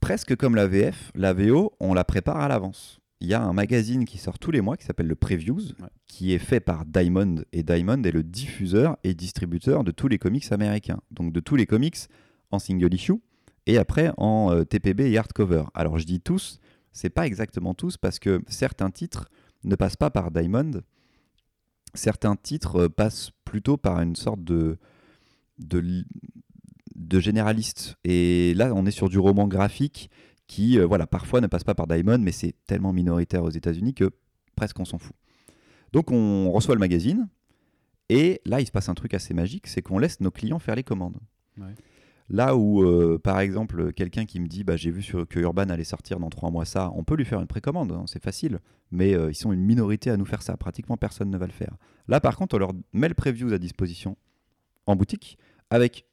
Presque 0.00 0.34
comme 0.36 0.56
la 0.56 0.66
VF, 0.66 1.12
la 1.14 1.32
VO, 1.32 1.72
on 1.78 1.94
la 1.94 2.02
prépare 2.04 2.38
à 2.38 2.48
l'avance. 2.48 2.98
Il 3.20 3.28
y 3.28 3.34
a 3.34 3.42
un 3.42 3.52
magazine 3.54 4.04
qui 4.04 4.18
sort 4.18 4.38
tous 4.38 4.50
les 4.50 4.60
mois 4.60 4.76
qui 4.76 4.84
s'appelle 4.84 5.06
le 5.06 5.14
Previews, 5.14 5.60
Ouais. 5.80 5.88
qui 6.06 6.32
est 6.32 6.38
fait 6.38 6.60
par 6.60 6.84
Diamond. 6.84 7.36
Et 7.52 7.62
Diamond 7.62 8.02
est 8.02 8.10
le 8.12 8.22
diffuseur 8.22 8.98
et 9.04 9.14
distributeur 9.14 9.84
de 9.84 9.90
tous 9.90 10.08
les 10.08 10.18
comics 10.18 10.50
américains. 10.52 11.00
Donc 11.10 11.32
de 11.32 11.40
tous 11.40 11.56
les 11.56 11.64
comics 11.66 11.96
en 12.50 12.58
single 12.58 12.92
issue 12.92 13.14
et 13.66 13.78
après 13.78 14.12
en 14.18 14.52
euh, 14.52 14.64
TPB 14.64 15.00
et 15.10 15.16
hardcover. 15.18 15.64
Alors 15.74 15.98
je 15.98 16.04
dis 16.04 16.20
tous, 16.20 16.60
c'est 16.92 17.08
pas 17.10 17.26
exactement 17.26 17.72
tous 17.74 17.96
parce 17.96 18.18
que 18.18 18.42
certains 18.48 18.90
titres 18.90 19.30
ne 19.64 19.74
passent 19.76 19.96
pas 19.96 20.10
par 20.10 20.30
Diamond. 20.30 20.82
Certains 21.94 22.36
titres 22.36 22.76
euh, 22.82 22.88
passent 22.90 23.30
plutôt 23.46 23.78
par 23.78 24.00
une 24.02 24.14
sorte 24.14 24.44
de, 24.44 24.76
de 25.58 27.20
généraliste. 27.20 27.96
Et 28.04 28.52
là, 28.54 28.72
on 28.74 28.84
est 28.86 28.90
sur 28.90 29.08
du 29.08 29.18
roman 29.18 29.48
graphique 29.48 30.10
qui, 30.46 30.78
euh, 30.78 30.86
voilà, 30.86 31.06
parfois 31.06 31.40
ne 31.40 31.46
passe 31.46 31.64
pas 31.64 31.74
par 31.74 31.86
Diamond, 31.86 32.18
mais 32.18 32.32
c'est 32.32 32.54
tellement 32.66 32.92
minoritaire 32.92 33.42
aux 33.42 33.50
États-Unis 33.50 33.94
que 33.94 34.10
presque 34.54 34.78
on 34.78 34.84
s'en 34.84 34.98
fout. 34.98 35.16
Donc 35.92 36.10
on 36.10 36.50
reçoit 36.50 36.74
le 36.74 36.80
magazine, 36.80 37.28
et 38.08 38.40
là, 38.44 38.60
il 38.60 38.66
se 38.66 38.72
passe 38.72 38.88
un 38.88 38.94
truc 38.94 39.14
assez 39.14 39.34
magique, 39.34 39.66
c'est 39.66 39.82
qu'on 39.82 39.98
laisse 39.98 40.20
nos 40.20 40.30
clients 40.30 40.58
faire 40.58 40.76
les 40.76 40.84
commandes. 40.84 41.18
Ouais. 41.58 41.74
Là 42.28 42.56
où, 42.56 42.82
euh, 42.82 43.18
par 43.22 43.38
exemple, 43.38 43.92
quelqu'un 43.92 44.24
qui 44.24 44.40
me 44.40 44.48
dit 44.48 44.64
bah, 44.64 44.76
j'ai 44.76 44.90
vu 44.90 45.02
sur, 45.02 45.26
que 45.28 45.38
Urban 45.38 45.68
allait 45.68 45.84
sortir 45.84 46.18
dans 46.18 46.28
trois 46.28 46.50
mois 46.50 46.64
ça, 46.64 46.90
on 46.94 47.04
peut 47.04 47.14
lui 47.14 47.24
faire 47.24 47.40
une 47.40 47.46
précommande, 47.46 47.92
hein, 47.92 48.04
c'est 48.06 48.22
facile. 48.22 48.58
Mais 48.90 49.14
euh, 49.14 49.30
ils 49.30 49.36
sont 49.36 49.52
une 49.52 49.64
minorité 49.64 50.10
à 50.10 50.16
nous 50.16 50.24
faire 50.24 50.42
ça. 50.42 50.56
Pratiquement 50.56 50.96
personne 50.96 51.30
ne 51.30 51.38
va 51.38 51.46
le 51.46 51.52
faire. 51.52 51.76
Là, 52.08 52.20
par 52.20 52.36
contre, 52.36 52.56
on 52.56 52.58
leur 52.58 52.72
met 52.92 53.08
le 53.08 53.14
previews 53.14 53.52
à 53.52 53.58
disposition 53.58 54.16
en 54.86 54.96
boutique 54.96 55.38
avec 55.70 56.05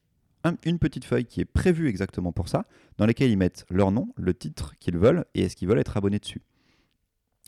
un- 0.44 0.56
une 0.66 0.80
petite 0.80 1.06
feuille 1.06 1.26
qui 1.26 1.42
est 1.42 1.46
prévue 1.46 1.88
exactement 1.88 2.32
pour 2.32 2.48
ça, 2.50 2.66
dans 2.98 3.06
laquelle 3.06 3.32
ils 3.32 3.38
mettent 3.38 3.66
leur 3.70 3.92
nom, 3.92 4.10
le 4.18 4.34
titre 4.34 4.74
qu'ils 4.80 4.98
veulent 4.98 5.26
et 5.34 5.44
est-ce 5.44 5.56
qu'ils 5.56 5.68
veulent 5.68 5.80
être 5.80 5.98
abonnés 5.98 6.20
dessus. 6.20 6.42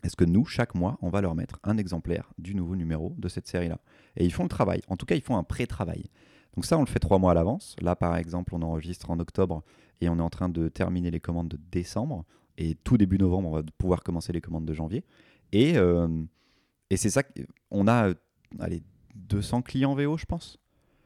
Est-ce 0.04 0.16
que 0.16 0.26
nous, 0.26 0.46
chaque 0.46 0.76
mois, 0.76 0.98
on 1.02 1.10
va 1.10 1.22
leur 1.22 1.34
mettre 1.36 1.60
un 1.64 1.78
exemplaire 1.78 2.32
du 2.38 2.54
nouveau 2.54 2.76
numéro 2.76 3.16
de 3.18 3.28
cette 3.28 3.48
série-là? 3.48 3.80
Et 4.18 4.26
ils 4.26 4.32
font 4.34 4.43
le 4.43 4.50
travail. 4.50 4.82
En 4.88 4.98
tout 4.98 5.06
cas, 5.06 5.16
ils 5.16 5.22
font 5.22 5.38
un 5.38 5.43
pré-travail. 5.43 6.06
Donc 6.56 6.66
ça, 6.66 6.78
on 6.78 6.82
le 6.82 6.86
fait 6.88 7.00
trois 7.00 7.18
mois 7.18 7.32
à 7.32 7.34
l'avance. 7.34 7.76
Là, 7.82 7.96
par 7.96 8.16
exemple, 8.16 8.54
on 8.56 8.62
enregistre 8.62 9.10
en 9.10 9.20
octobre 9.20 9.64
et 10.02 10.10
on 10.10 10.18
est 10.18 10.22
en 10.22 10.30
train 10.30 10.48
de 10.50 10.68
terminer 10.70 11.10
les 11.12 11.20
commandes 11.20 11.48
de 11.48 11.60
décembre. 11.72 12.24
Et 12.58 12.76
tout 12.76 12.98
début 12.98 13.18
novembre, 13.18 13.50
on 13.50 13.52
va 13.56 13.64
pouvoir 13.78 14.04
commencer 14.04 14.32
les 14.32 14.41
commandes 14.41 14.66
de 14.66 14.74
janvier. 14.74 15.04
Et, 15.52 15.78
euh, 15.78 16.08
et 16.89 16.98
c'est 16.98 17.10
ça 17.10 17.24
qu'on 17.24 17.88
a, 17.88 18.10
euh, 18.10 18.14
allez, 18.60 18.84
200 19.16 19.62
clients 19.64 19.96
VO, 19.96 20.18
je 20.18 20.26
pense. 20.26 20.60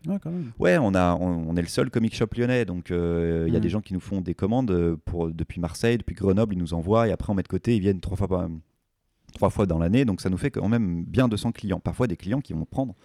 Ouais, 0.08 0.18
quand 0.22 0.32
même. 0.32 0.52
Ouais, 0.60 0.78
on, 0.78 0.94
a, 0.96 1.14
on, 1.16 1.50
on 1.50 1.56
est 1.58 1.62
le 1.62 1.68
seul 1.68 1.90
comic 1.90 2.16
shop 2.16 2.28
lyonnais, 2.38 2.64
donc 2.66 2.90
euh, 2.92 3.46
il 3.48 3.54
y 3.54 3.56
a 3.56 3.60
Mhm. 3.60 3.64
des 3.64 3.70
gens 3.70 3.82
qui 3.82 3.94
nous 3.94 4.00
font 4.00 4.22
des 4.22 4.34
commandes 4.34 4.72
euh, 4.72 4.96
pour, 5.06 5.30
depuis 5.30 5.60
Marseille, 5.60 5.98
depuis 5.98 6.16
Grenoble, 6.16 6.54
ils 6.56 6.58
nous 6.60 6.74
envoient 6.74 7.08
et 7.08 7.12
après 7.12 7.30
on 7.32 7.36
met 7.36 7.44
de 7.44 7.48
côté, 7.50 7.76
ils 7.76 7.82
viennent 7.82 8.00
trois 8.00 8.16
fois, 8.18 8.28
par- 8.28 8.50
trois 9.34 9.50
fois 9.50 9.66
dans 9.66 9.78
l'année, 9.78 10.06
donc 10.06 10.22
ça 10.22 10.30
nous 10.30 10.38
fait 10.38 10.52
quand 10.52 10.68
même 10.70 11.04
bien 11.04 11.28
200 11.28 11.52
clients. 11.52 11.80
Parfois 11.80 12.08
des 12.08 12.16
clients 12.18 12.40
qui 12.42 12.54
vont 12.54 12.66
prendre 12.66 12.96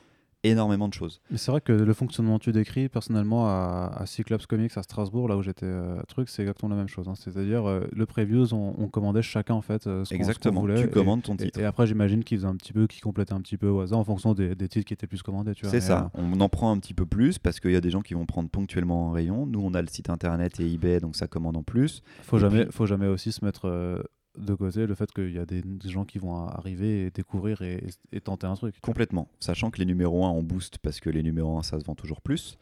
énormément 0.45 0.89
de 0.89 0.95
choses. 0.95 1.21
Mais 1.31 1.39
c'est 1.39 1.51
vrai 1.51 1.61
que 1.61 1.73
le 1.73 1.93
fonctionnement 1.95 2.39
que 2.39 2.45
tu 2.45 2.53
décris, 2.53 2.89
personnellement, 2.89 3.47
à, 3.49 3.91
à 3.97 4.07
Cyclops 4.07 4.47
Comics 4.47 4.77
à 4.77 4.83
Strasbourg, 4.83 5.29
là 5.29 5.37
où 5.37 5.43
j'étais 5.43 5.67
euh, 5.67 6.01
truc, 6.09 6.29
c'est 6.29 6.43
exactement 6.43 6.71
la 6.71 6.77
même 6.77 6.89
chose. 6.89 7.09
hein. 7.09 7.15
C'est-à-dire, 7.17 7.69
euh, 7.69 7.81
le 7.93 8.07
previews, 8.07 8.53
on, 8.55 8.75
on 8.79 8.89
commandait 8.89 9.23
chacun 9.23 9.55
en 9.55 9.63
fait 9.63 9.87
euh, 9.87 10.05
ce 10.05 10.11
ce 10.11 10.15
qu'on 10.15 10.17
Exactement, 10.21 10.61
voulait. 10.61 10.81
tu 10.83 10.87
et- 10.87 10.91
commandes 10.91 11.23
ton 11.23 11.37
titre. 11.37 11.59
et 11.59 11.65
après, 11.65 11.87
j'imagine 11.87 12.23
qu'ils 12.25 12.39
faisaient 12.39 12.47
un 12.49 12.57
petit 12.57 12.73
peu, 12.73 12.87
qu'ils 12.87 13.03
complétaient 13.03 13.33
un 13.33 13.41
petit 13.41 13.57
peu 13.57 13.69
au 13.69 13.81
hasard 13.81 13.99
en 13.99 14.05
fonction 14.05 14.35
des, 14.35 14.55
des 14.55 14.69
titres 14.69 14.87
qui 14.87 14.95
étaient 14.95 15.07
plus 15.07 15.23
commandés. 15.23 15.53
C'est 15.63 15.81
ça, 15.81 16.11
on 16.15 16.41
en 16.41 16.49
prend 16.49 16.71
un 16.71 16.79
petit 16.79 16.95
peu 16.95 17.07
plus 17.07 17.39
parce 17.39 17.59
qu'il 17.61 17.73
y 17.73 17.77
a 17.77 17.81
des 17.81 17.91
gens 17.91 18.03
qui 18.03 18.15
vont 18.15 18.27
prendre 18.27 18.49
ponctuellement 18.49 19.09
en 19.09 19.11
rayon. 19.11 19.47
Nous, 19.47 19.61
on 19.61 19.75
a 19.75 19.81
le 19.83 19.89
site 19.89 20.11
internet 20.11 20.61
et 20.61 20.73
eBay, 20.73 21.01
donc 21.01 21.17
ça 21.17 21.27
commande 21.27 21.57
en 21.57 21.63
plus. 21.63 22.03
euh, 22.05 22.23
faut 22.23 22.37
Et 22.37 22.41
jamais, 22.41 22.63
puis- 22.65 22.73
faut 22.73 22.87
jamais 22.87 23.07
aussi 23.07 23.33
se 23.33 23.45
mettre 23.45 23.67
euh, 23.69 24.03
de 24.37 24.55
côté 24.55 24.87
le 24.87 24.95
fait 24.95 25.11
qu'il 25.13 25.33
y 25.33 25.39
a 25.39 25.47
des, 25.47 25.63
gens 25.85 26.05
qui 26.05 26.19
vont 26.19 26.35
arriver 26.47 27.07
et 27.07 27.11
découvrir 27.11 27.63
et, 27.63 27.85
et 28.13 28.21
tenter 28.21 28.47
un 28.47 28.55
truc. 28.55 28.75
Complètement, 28.81 29.29
sachant 29.41 29.71
que 29.71 29.79
les 29.79 29.85
numéros 29.87 30.25
1 30.25 30.31
on 30.31 30.43
booste 30.43 30.79
parce 30.79 31.01
que 31.01 31.11
les 31.11 31.23
numéros 31.23 31.59
1 31.59 31.63
ça 31.63 31.79
se 31.79 31.85
vend 31.85 31.95
toujours 31.95 32.21
plus. 32.21 32.59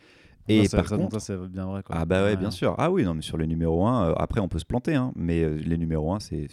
Et 0.48 0.66
Ça, 0.66 0.78
par 0.78 0.88
ça, 0.88 0.96
contre, 0.96 1.20
ça, 1.20 1.20
c'est 1.20 1.48
bien 1.48 1.66
vrai. 1.66 1.82
Quoi. 1.82 1.94
Ah 1.96 2.04
bah 2.04 2.24
ouais, 2.24 2.30
Ouais. 2.30 2.36
bien 2.36 2.50
sûr. 2.50 2.74
Ah 2.78 2.90
oui, 2.90 3.04
non, 3.04 3.14
mais 3.14 3.22
sur 3.22 3.36
les 3.38 3.46
numéros 3.46 3.86
1, 3.86 4.08
euh, 4.10 4.14
après 4.16 4.40
on 4.40 4.48
peut 4.48 4.58
se 4.58 4.64
planter, 4.64 4.94
hein, 4.94 5.12
mais 5.14 5.42
euh, 5.42 5.54
les 5.54 5.78
numéros 5.78 6.12
1, 6.12 6.18
c'est, 6.18 6.48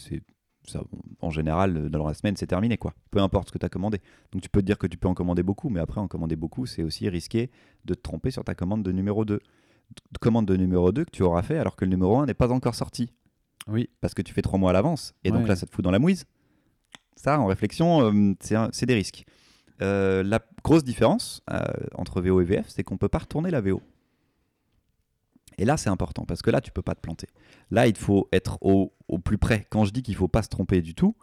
en 1.22 1.32
général, 1.32 1.76
euh, 1.76 1.90
dans 1.90 2.08
la 2.08 2.14
semaine, 2.14 2.36
c'est 2.38 2.46
terminé, 2.48 2.78
quoi. 2.78 2.94
Peu 3.10 3.20
importe 3.20 3.48
ce 3.48 3.52
que 3.52 3.58
tu 3.58 3.66
as 3.66 3.70
commandé. 3.70 4.00
Donc 4.32 4.44
tu 4.44 4.50
peux 4.50 4.62
te 4.62 4.66
dire 4.68 4.78
que 4.78 4.86
tu 4.86 4.98
peux 4.98 5.08
en 5.08 5.16
commander 5.16 5.42
beaucoup, 5.42 5.70
mais 5.70 5.80
après 5.80 6.00
en 6.00 6.08
commander 6.08 6.36
beaucoup, 6.36 6.68
c'est 6.68 6.84
aussi 6.84 7.10
risqué 7.10 7.50
de 7.86 7.96
te 7.96 8.02
tromper 8.02 8.30
sur 8.30 8.44
ta 8.44 8.54
commande 8.54 8.84
de 8.84 8.92
numéro 8.92 9.26
2. 9.26 9.40
De 10.12 10.18
commande 10.20 10.46
de 10.46 10.56
numéro 10.56 10.92
2 10.92 11.06
que 11.06 11.10
tu 11.10 11.24
auras 11.24 11.42
fait 11.42 11.58
alors 11.58 11.76
que 11.76 11.84
le 11.84 11.90
numéro 11.90 12.20
1 12.20 12.28
n'est 12.28 12.36
pas 12.36 12.52
encore 12.52 12.76
sorti. 12.76 13.12
Oui. 13.68 13.90
Parce 14.02 14.14
que 14.14 14.22
tu 14.22 14.34
fais 14.34 14.42
trois 14.42 14.58
mois 14.60 14.72
à 14.72 14.74
l'avance, 14.74 15.14
et 15.24 15.32
donc 15.32 15.48
là, 15.48 15.56
ça 15.56 15.66
te 15.68 15.72
fout 15.74 15.84
dans 15.84 15.92
la 15.92 16.00
mouise. 16.00 16.26
Ça, 17.16 17.40
en 17.40 17.46
réflexion, 17.48 18.12
euh, 18.12 18.34
c'est, 18.40 18.56
un- 18.56 18.70
c'est 18.72 18.86
des 18.86 18.96
risques. 18.96 19.26
Euh, 19.82 20.24
la 20.24 20.40
grosse 20.64 20.84
différence 20.84 21.42
euh, 21.52 21.62
entre 21.96 22.22
VO 22.22 22.42
et 22.42 22.46
VF, 22.46 22.68
c'est 22.70 22.84
qu'on 22.84 22.98
peut 22.98 23.10
pas 23.10 23.20
retourner 23.20 23.52
la 23.52 23.62
VO. 23.62 23.82
Et 25.58 25.66
là, 25.66 25.76
c'est 25.78 25.90
important 25.90 26.26
parce 26.26 26.42
que 26.42 26.50
là, 26.52 26.62
tu 26.62 26.72
peux 26.72 26.82
pas 26.82 26.96
te 26.96 27.02
planter. 27.02 27.28
Là, 27.72 27.88
il 27.88 27.96
faut 27.98 28.30
être 28.32 28.58
au, 28.62 28.94
au 29.10 29.20
plus 29.20 29.38
près. 29.38 29.66
Quand 29.70 29.84
je 29.86 29.92
dis 29.92 30.02
qu'il 30.02 30.16
faut 30.16 30.28
pas 30.30 30.42
se 30.44 30.48
tromper 30.50 30.82
du 30.82 30.96
tout, 30.96 31.16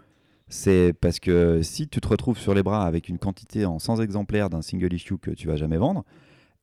c'est 0.48 0.92
parce 1.00 1.18
que 1.20 1.62
si 1.62 1.88
tu 1.88 2.00
te 2.00 2.08
retrouves 2.08 2.38
sur 2.38 2.54
les 2.54 2.62
bras 2.62 2.86
avec 2.86 3.08
une 3.08 3.18
quantité 3.18 3.64
en 3.64 3.78
100 3.78 4.00
exemplaires 4.00 4.50
d'un 4.50 4.62
single 4.62 4.92
issue 4.92 5.18
que 5.18 5.30
tu 5.30 5.46
vas 5.48 5.56
jamais 5.56 5.78
vendre, 5.78 6.04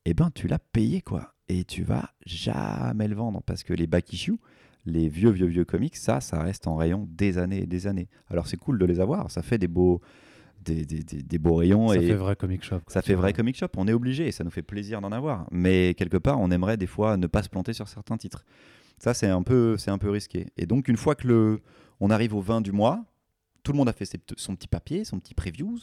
eh 0.04 0.14
ben 0.14 0.30
tu 0.32 0.46
l'as 0.46 0.58
payé 0.60 1.02
quoi. 1.02 1.34
Et 1.48 1.64
tu 1.64 1.82
vas 1.82 2.10
jamais 2.24 3.08
le 3.08 3.16
vendre 3.16 3.42
parce 3.44 3.62
que 3.64 3.74
les 3.74 3.86
back 3.86 4.12
issues, 4.12 4.38
les 4.86 5.08
vieux 5.08 5.30
vieux 5.30 5.46
vieux 5.46 5.64
comics, 5.64 5.96
ça, 5.96 6.20
ça 6.20 6.42
reste 6.42 6.66
en 6.66 6.76
rayon 6.76 7.08
des 7.10 7.38
années 7.38 7.62
et 7.62 7.66
des 7.66 7.86
années. 7.86 8.08
Alors 8.28 8.46
c'est 8.46 8.56
cool 8.56 8.78
de 8.78 8.84
les 8.84 9.00
avoir, 9.00 9.30
ça 9.30 9.42
fait 9.42 9.58
des 9.58 9.68
beaux, 9.68 10.00
des, 10.62 10.84
des- 10.84 11.02
des- 11.02 11.22
des 11.22 11.38
beaux 11.38 11.54
rayons 11.56 11.88
Ça 11.88 11.96
et 11.96 12.06
fait 12.06 12.14
vrai 12.14 12.36
comic 12.36 12.62
shop. 12.64 12.80
quoi, 12.80 12.92
ça 12.92 13.02
fait 13.02 13.14
vrai 13.14 13.32
comic 13.32 13.56
shop, 13.56 13.68
on 13.76 13.86
est 13.88 13.92
obligé 13.92 14.26
et 14.28 14.32
ça 14.32 14.44
nous 14.44 14.50
fait 14.50 14.62
plaisir 14.62 15.00
d'en 15.00 15.12
avoir. 15.12 15.46
Mais 15.50 15.94
quelque 15.94 16.16
part, 16.18 16.40
on 16.40 16.50
aimerait 16.50 16.76
des 16.76 16.86
fois 16.86 17.16
ne 17.16 17.26
pas 17.26 17.42
se 17.42 17.48
planter 17.48 17.72
sur 17.72 17.88
certains 17.88 18.16
titres. 18.16 18.44
Ça, 18.98 19.12
c'est 19.12 19.26
un 19.26 19.42
peu, 19.42 19.76
c'est 19.76 19.90
un 19.90 19.98
peu 19.98 20.08
risqué. 20.10 20.46
Et 20.56 20.66
donc, 20.66 20.88
une 20.88 20.96
fois 20.96 21.14
que 21.16 21.26
le, 21.26 21.60
on 22.00 22.10
arrive 22.10 22.34
au 22.34 22.40
20 22.40 22.60
du 22.60 22.72
mois, 22.72 23.04
tout 23.62 23.72
le 23.72 23.76
monde 23.78 23.88
a 23.88 23.92
fait 23.92 24.04
ses 24.04 24.20
son 24.36 24.54
petit 24.54 24.68
papier, 24.68 25.04
son 25.04 25.18
petit 25.18 25.34
previews. 25.34 25.78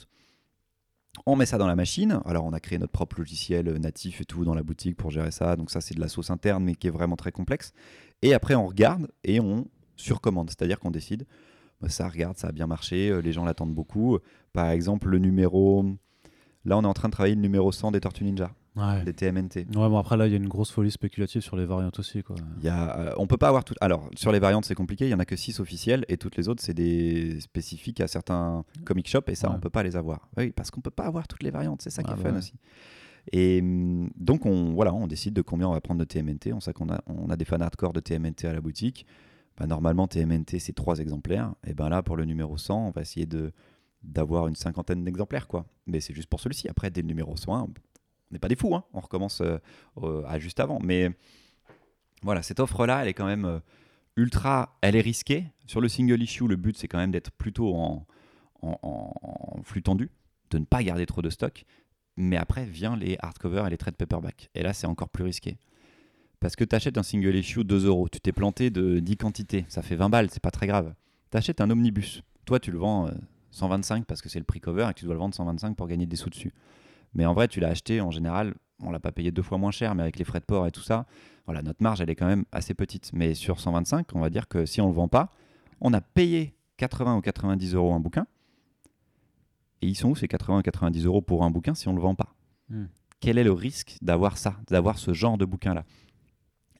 On 1.25 1.35
met 1.35 1.45
ça 1.45 1.57
dans 1.57 1.67
la 1.67 1.75
machine. 1.75 2.21
Alors, 2.25 2.45
on 2.45 2.53
a 2.53 2.59
créé 2.61 2.79
notre 2.79 2.93
propre 2.93 3.17
logiciel 3.19 3.69
natif 3.79 4.21
et 4.21 4.25
tout 4.25 4.45
dans 4.45 4.53
la 4.55 4.63
boutique 4.63 4.95
pour 4.95 5.11
gérer 5.11 5.31
ça. 5.31 5.55
Donc, 5.57 5.69
ça, 5.69 5.81
c'est 5.81 5.93
de 5.93 5.99
la 5.99 6.07
sauce 6.07 6.29
interne, 6.31 6.63
mais 6.63 6.73
qui 6.75 6.87
est 6.87 6.91
vraiment 6.91 7.17
très 7.17 7.33
complexe. 7.33 7.73
Et 8.21 8.33
après, 8.33 8.55
on 8.55 8.67
regarde 8.67 9.09
et 9.23 9.39
on 9.39 9.67
surcommande. 9.95 10.49
C'est-à-dire 10.49 10.79
qu'on 10.79 10.91
décide, 10.91 11.25
bah, 11.81 11.89
ça, 11.89 12.07
regarde, 12.07 12.37
ça 12.37 12.47
a 12.47 12.51
bien 12.51 12.67
marché, 12.67 13.09
euh, 13.09 13.19
les 13.21 13.31
gens 13.33 13.43
l'attendent 13.45 13.73
beaucoup. 13.73 14.17
Par 14.53 14.69
exemple, 14.69 15.09
le 15.09 15.17
numéro. 15.19 15.85
Là, 16.65 16.77
on 16.77 16.83
est 16.83 16.87
en 16.87 16.93
train 16.93 17.07
de 17.09 17.13
travailler 17.13 17.35
le 17.35 17.41
numéro 17.41 17.71
100 17.71 17.91
des 17.91 17.99
Tortues 18.01 18.23
Ninja, 18.23 18.51
Ouais. 18.75 19.03
des 19.03 19.13
TMNT. 19.13 19.65
Ouais, 19.75 19.89
bon, 19.89 19.97
après 19.97 20.15
là, 20.15 20.27
il 20.27 20.31
y 20.31 20.33
a 20.35 20.37
une 20.37 20.47
grosse 20.47 20.69
folie 20.71 20.91
spéculative 20.91 21.41
sur 21.41 21.55
les 21.57 21.65
variantes 21.65 21.97
aussi. 21.97 22.21
Quoi. 22.21 22.35
Y 22.61 22.67
a, 22.69 22.99
euh, 22.99 23.13
on 23.17 23.25
peut 23.25 23.37
pas 23.37 23.47
avoir 23.47 23.63
tout. 23.63 23.73
Alors, 23.81 24.07
sur 24.15 24.31
les 24.31 24.37
variantes, 24.39 24.65
c'est 24.65 24.75
compliqué. 24.75 25.05
Il 25.07 25.09
y 25.09 25.13
en 25.15 25.19
a 25.19 25.25
que 25.25 25.35
6 25.35 25.59
officielles 25.59 26.05
et 26.07 26.17
toutes 26.17 26.37
les 26.37 26.47
autres, 26.49 26.61
c'est 26.63 26.75
des 26.75 27.39
spécifiques 27.41 27.99
à 27.99 28.07
certains 28.07 28.63
comic 28.85 29.07
shops 29.09 29.27
et 29.29 29.35
ça, 29.35 29.49
Ouais. 29.49 29.55
on 29.57 29.59
peut 29.59 29.71
pas 29.71 29.81
les 29.81 29.95
avoir. 29.95 30.29
Oui, 30.37 30.51
parce 30.51 30.69
qu'on 30.69 30.81
peut 30.81 30.91
pas 30.91 31.05
avoir 31.05 31.27
toutes 31.27 31.41
les 31.41 31.49
variantes. 31.51 31.81
C'est 31.81 31.89
ça 31.89 32.03
qui 32.03 32.11
Ah 32.13 32.19
est 32.19 32.23
bah 32.23 32.29
fun 32.31 32.37
aussi. 32.37 32.53
Et 33.31 33.59
hum, 33.61 34.09
donc, 34.15 34.45
on, 34.45 34.73
voilà, 34.73 34.93
on 34.93 35.07
décide 35.07 35.33
de 35.33 35.41
combien 35.41 35.67
on 35.69 35.73
va 35.73 35.81
prendre 35.81 35.99
de 35.99 36.05
TMNT. 36.05 36.53
On 36.53 36.59
sait 36.59 36.73
qu'on 36.73 36.89
a, 36.89 37.01
on 37.07 37.29
a 37.29 37.35
des 37.35 37.45
fans 37.45 37.59
hardcore 37.59 37.93
de 37.93 37.99
TMNT 37.99 38.45
à 38.45 38.53
la 38.53 38.61
boutique. 38.61 39.05
Bah, 39.57 39.67
normalement, 39.67 40.07
TMNT, 40.07 40.59
c'est 40.59 40.73
3 40.73 40.99
exemplaires. 40.99 41.53
Et 41.67 41.73
ben 41.73 41.89
là, 41.89 42.01
pour 42.01 42.15
le 42.17 42.25
numéro 42.25 42.57
100, 42.57 42.87
on 42.87 42.91
va 42.91 43.01
essayer 43.01 43.25
de 43.25 43.51
d'avoir 44.03 44.47
une 44.47 44.55
cinquantaine 44.55 45.03
d'exemplaires. 45.03 45.47
quoi. 45.47 45.67
Mais 45.85 45.99
c'est 45.99 46.13
juste 46.15 46.27
pour 46.27 46.39
celui-ci. 46.39 46.67
Après, 46.67 46.89
dès 46.89 47.01
le 47.03 47.07
numéro 47.07 47.37
101, 47.37 47.59
on 47.61 47.69
n'est 48.31 48.39
pas 48.39 48.47
des 48.47 48.55
fous. 48.55 48.73
hein. 48.73 48.83
On 48.93 48.99
recommence 48.99 49.41
euh, 49.41 49.57
euh, 50.01 50.23
à 50.25 50.39
juste 50.39 50.59
avant. 50.59 50.79
Mais 50.81 51.11
voilà, 52.23 52.41
cette 52.41 52.59
offre-là, 52.59 53.01
elle 53.03 53.07
est 53.09 53.13
quand 53.13 53.25
même 53.27 53.45
euh, 53.45 53.59
ultra. 54.15 54.77
Elle 54.81 54.95
est 54.95 55.01
risquée. 55.01 55.45
Sur 55.67 55.81
le 55.81 55.87
single 55.87 56.21
issue, 56.21 56.47
le 56.47 56.55
but, 56.55 56.77
c'est 56.77 56.87
quand 56.87 56.97
même 56.97 57.11
d'être 57.11 57.31
plutôt 57.31 57.75
en, 57.75 58.05
en, 58.61 58.79
en- 58.81 59.13
en 59.21 59.61
flux 59.63 59.83
tendu, 59.83 60.09
de 60.49 60.57
ne 60.57 60.65
pas 60.65 60.81
garder 60.83 61.05
trop 61.05 61.21
de 61.21 61.29
stock. 61.29 61.65
Mais 62.17 62.37
après, 62.37 62.65
vient 62.65 62.95
les 62.95 63.17
hardcovers 63.19 63.67
et 63.67 63.69
les 63.69 63.77
trade 63.77 63.95
paperback. 63.95 64.49
Et 64.55 64.63
là, 64.63 64.73
c'est 64.73 64.87
encore 64.87 65.09
plus 65.09 65.23
risqué. 65.23 65.57
Parce 66.41 66.55
que 66.55 66.63
tu 66.63 66.75
achètes 66.75 66.97
un 66.97 67.03
single 67.03 67.35
issue 67.35 67.63
2 67.63 67.85
euros, 67.85 68.09
tu 68.09 68.19
t'es 68.19 68.31
planté 68.31 68.71
de 68.71 68.99
10 68.99 69.17
quantités, 69.17 69.65
ça 69.69 69.83
fait 69.83 69.95
20 69.95 70.09
balles, 70.09 70.29
c'est 70.31 70.41
pas 70.41 70.49
très 70.49 70.65
grave. 70.65 70.95
Tu 71.29 71.37
achètes 71.37 71.61
un 71.61 71.69
omnibus, 71.69 72.23
toi 72.45 72.59
tu 72.59 72.71
le 72.71 72.79
vends 72.79 73.07
euh, 73.07 73.11
125 73.51 74.05
parce 74.05 74.23
que 74.23 74.29
c'est 74.29 74.39
le 74.39 74.45
prix 74.45 74.59
cover 74.59 74.87
et 74.89 74.93
que 74.93 74.99
tu 74.99 75.05
dois 75.05 75.13
le 75.13 75.19
vendre 75.19 75.35
125 75.35 75.75
pour 75.77 75.87
gagner 75.87 76.07
des 76.07 76.15
sous 76.15 76.31
dessus. 76.31 76.51
Mais 77.13 77.27
en 77.27 77.35
vrai, 77.35 77.47
tu 77.47 77.59
l'as 77.59 77.69
acheté 77.69 78.01
en 78.01 78.09
général, 78.09 78.55
on 78.81 78.89
l'a 78.89 78.99
pas 78.99 79.11
payé 79.11 79.31
deux 79.31 79.43
fois 79.43 79.59
moins 79.59 79.69
cher, 79.69 79.93
mais 79.93 80.01
avec 80.01 80.17
les 80.17 80.25
frais 80.25 80.39
de 80.39 80.45
port 80.45 80.65
et 80.65 80.71
tout 80.71 80.81
ça, 80.81 81.05
voilà, 81.45 81.61
notre 81.61 81.83
marge 81.83 82.01
elle 82.01 82.09
est 82.09 82.15
quand 82.15 82.25
même 82.25 82.45
assez 82.51 82.73
petite. 82.73 83.11
Mais 83.13 83.35
sur 83.35 83.59
125, 83.59 84.07
on 84.15 84.19
va 84.19 84.31
dire 84.31 84.47
que 84.47 84.65
si 84.65 84.81
on 84.81 84.87
le 84.87 84.93
vend 84.93 85.07
pas, 85.07 85.29
on 85.79 85.93
a 85.93 86.01
payé 86.01 86.55
80 86.77 87.17
ou 87.17 87.21
90 87.21 87.75
euros 87.75 87.93
un 87.93 87.99
bouquin. 87.99 88.25
Et 89.81 89.87
ils 89.87 89.95
sont 89.95 90.09
où 90.09 90.15
ces 90.15 90.27
80 90.27 90.59
ou 90.59 90.61
90 90.61 91.05
euros 91.05 91.21
pour 91.21 91.43
un 91.43 91.51
bouquin 91.51 91.73
si 91.73 91.87
on 91.87 91.91
ne 91.91 91.97
le 91.97 92.03
vend 92.03 92.15
pas 92.15 92.35
Hmm. 92.71 92.85
Quel 93.19 93.37
est 93.37 93.43
le 93.43 93.51
risque 93.51 93.97
d'avoir 94.01 94.37
ça, 94.37 94.57
d'avoir 94.69 94.97
ce 94.97 95.13
genre 95.13 95.37
de 95.37 95.45
bouquin-là? 95.45 95.85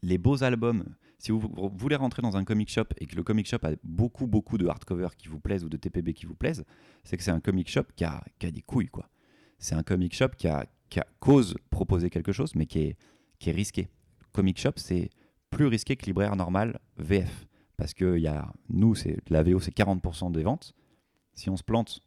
Les 0.01 0.17
beaux 0.17 0.43
albums, 0.43 0.85
si 1.19 1.31
vous, 1.31 1.39
vous 1.39 1.71
voulez 1.75 1.97
rentrer 1.97 2.23
dans 2.23 2.37
un 2.37 2.43
comic 2.43 2.69
shop 2.69 2.85
et 2.97 3.05
que 3.05 3.15
le 3.15 3.23
comic 3.23 3.45
shop 3.45 3.59
a 3.63 3.71
beaucoup, 3.83 4.25
beaucoup 4.25 4.57
de 4.57 4.65
hardcover 4.65 5.09
qui 5.17 5.27
vous 5.27 5.39
plaisent 5.39 5.63
ou 5.63 5.69
de 5.69 5.77
TPB 5.77 6.13
qui 6.13 6.25
vous 6.25 6.33
plaisent, 6.33 6.63
c'est 7.03 7.17
que 7.17 7.23
c'est 7.23 7.31
un 7.31 7.41
comic 7.41 7.69
shop 7.69 7.83
qui 7.95 8.05
a, 8.05 8.23
qui 8.39 8.47
a 8.47 8.51
des 8.51 8.61
couilles, 8.61 8.87
quoi. 8.87 9.09
C'est 9.59 9.75
un 9.75 9.83
comic 9.83 10.15
shop 10.15 10.29
qui 10.37 10.47
a, 10.47 10.65
qui 10.89 10.99
a 10.99 11.05
cause 11.19 11.55
proposer 11.69 12.09
quelque 12.09 12.31
chose, 12.31 12.55
mais 12.55 12.65
qui 12.65 12.79
est, 12.79 12.97
qui 13.37 13.49
est 13.49 13.53
risqué. 13.53 13.89
Comic 14.31 14.57
shop, 14.59 14.73
c'est 14.77 15.09
plus 15.51 15.67
risqué 15.67 15.95
que 15.95 16.05
libraire 16.05 16.35
normal 16.35 16.79
VF. 16.97 17.45
Parce 17.77 17.93
que 17.93 18.17
y 18.17 18.27
a, 18.27 18.51
nous, 18.69 18.95
c'est, 18.95 19.17
la 19.29 19.43
VO, 19.43 19.59
c'est 19.59 19.75
40% 19.75 20.31
des 20.31 20.43
ventes. 20.43 20.73
Si 21.33 21.49
on 21.49 21.57
se 21.57 21.63
plante 21.63 21.99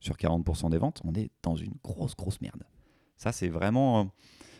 sur 0.00 0.16
40% 0.16 0.70
des 0.70 0.78
ventes, 0.78 1.00
on 1.04 1.14
est 1.14 1.30
dans 1.42 1.56
une 1.56 1.74
grosse, 1.84 2.16
grosse 2.16 2.40
merde. 2.40 2.64
Ça, 3.16 3.32
c'est 3.32 3.48
vraiment. 3.48 4.00
euh, 4.00 4.04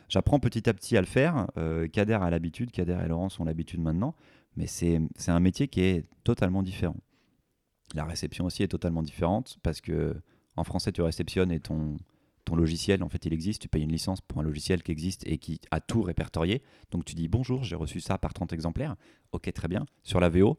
J'apprends 0.09 0.41
petit 0.41 0.68
à 0.68 0.74
petit 0.74 0.97
à 0.97 1.01
le 1.01 1.07
faire. 1.07 1.47
Euh, 1.57 1.86
Kader 1.86 2.14
a 2.20 2.30
l'habitude, 2.30 2.72
Kader 2.72 2.99
et 3.05 3.09
Laurence 3.09 3.38
ont 3.38 3.45
l'habitude 3.45 3.80
maintenant. 3.80 4.14
Mais 4.57 4.66
c'est 4.66 4.99
un 5.28 5.41
métier 5.41 5.68
qui 5.68 5.82
est 5.82 6.05
totalement 6.24 6.62
différent. 6.64 6.97
La 7.95 8.05
réception 8.05 8.45
aussi 8.45 8.64
est 8.64 8.68
totalement 8.68 9.03
différente 9.03 9.59
parce 9.62 9.80
que 9.80 10.20
en 10.57 10.64
français, 10.64 10.91
tu 10.91 11.01
réceptionnes 11.01 11.53
et 11.53 11.61
ton, 11.61 11.97
ton 12.45 12.57
logiciel, 12.57 13.05
en 13.05 13.09
fait, 13.09 13.24
il 13.24 13.32
existe. 13.32 13.62
Tu 13.62 13.68
payes 13.68 13.84
une 13.84 13.93
licence 13.93 14.20
pour 14.20 14.41
un 14.41 14.43
logiciel 14.43 14.82
qui 14.82 14.91
existe 14.91 15.24
et 15.28 15.38
qui 15.38 15.61
a 15.70 15.80
tout 15.80 16.03
répertorié. 16.03 16.61
Donc 16.91 17.05
tu 17.05 17.14
dis 17.14 17.28
bonjour, 17.28 17.62
j'ai 17.62 17.76
reçu 17.76 18.01
ça 18.01 18.18
par 18.18 18.34
30 18.34 18.53
exemplaires. 18.53 18.97
Ok, 19.30 19.51
très 19.53 19.68
bien. 19.68 19.86
Sur 20.03 20.18
la 20.18 20.28
VO, 20.28 20.59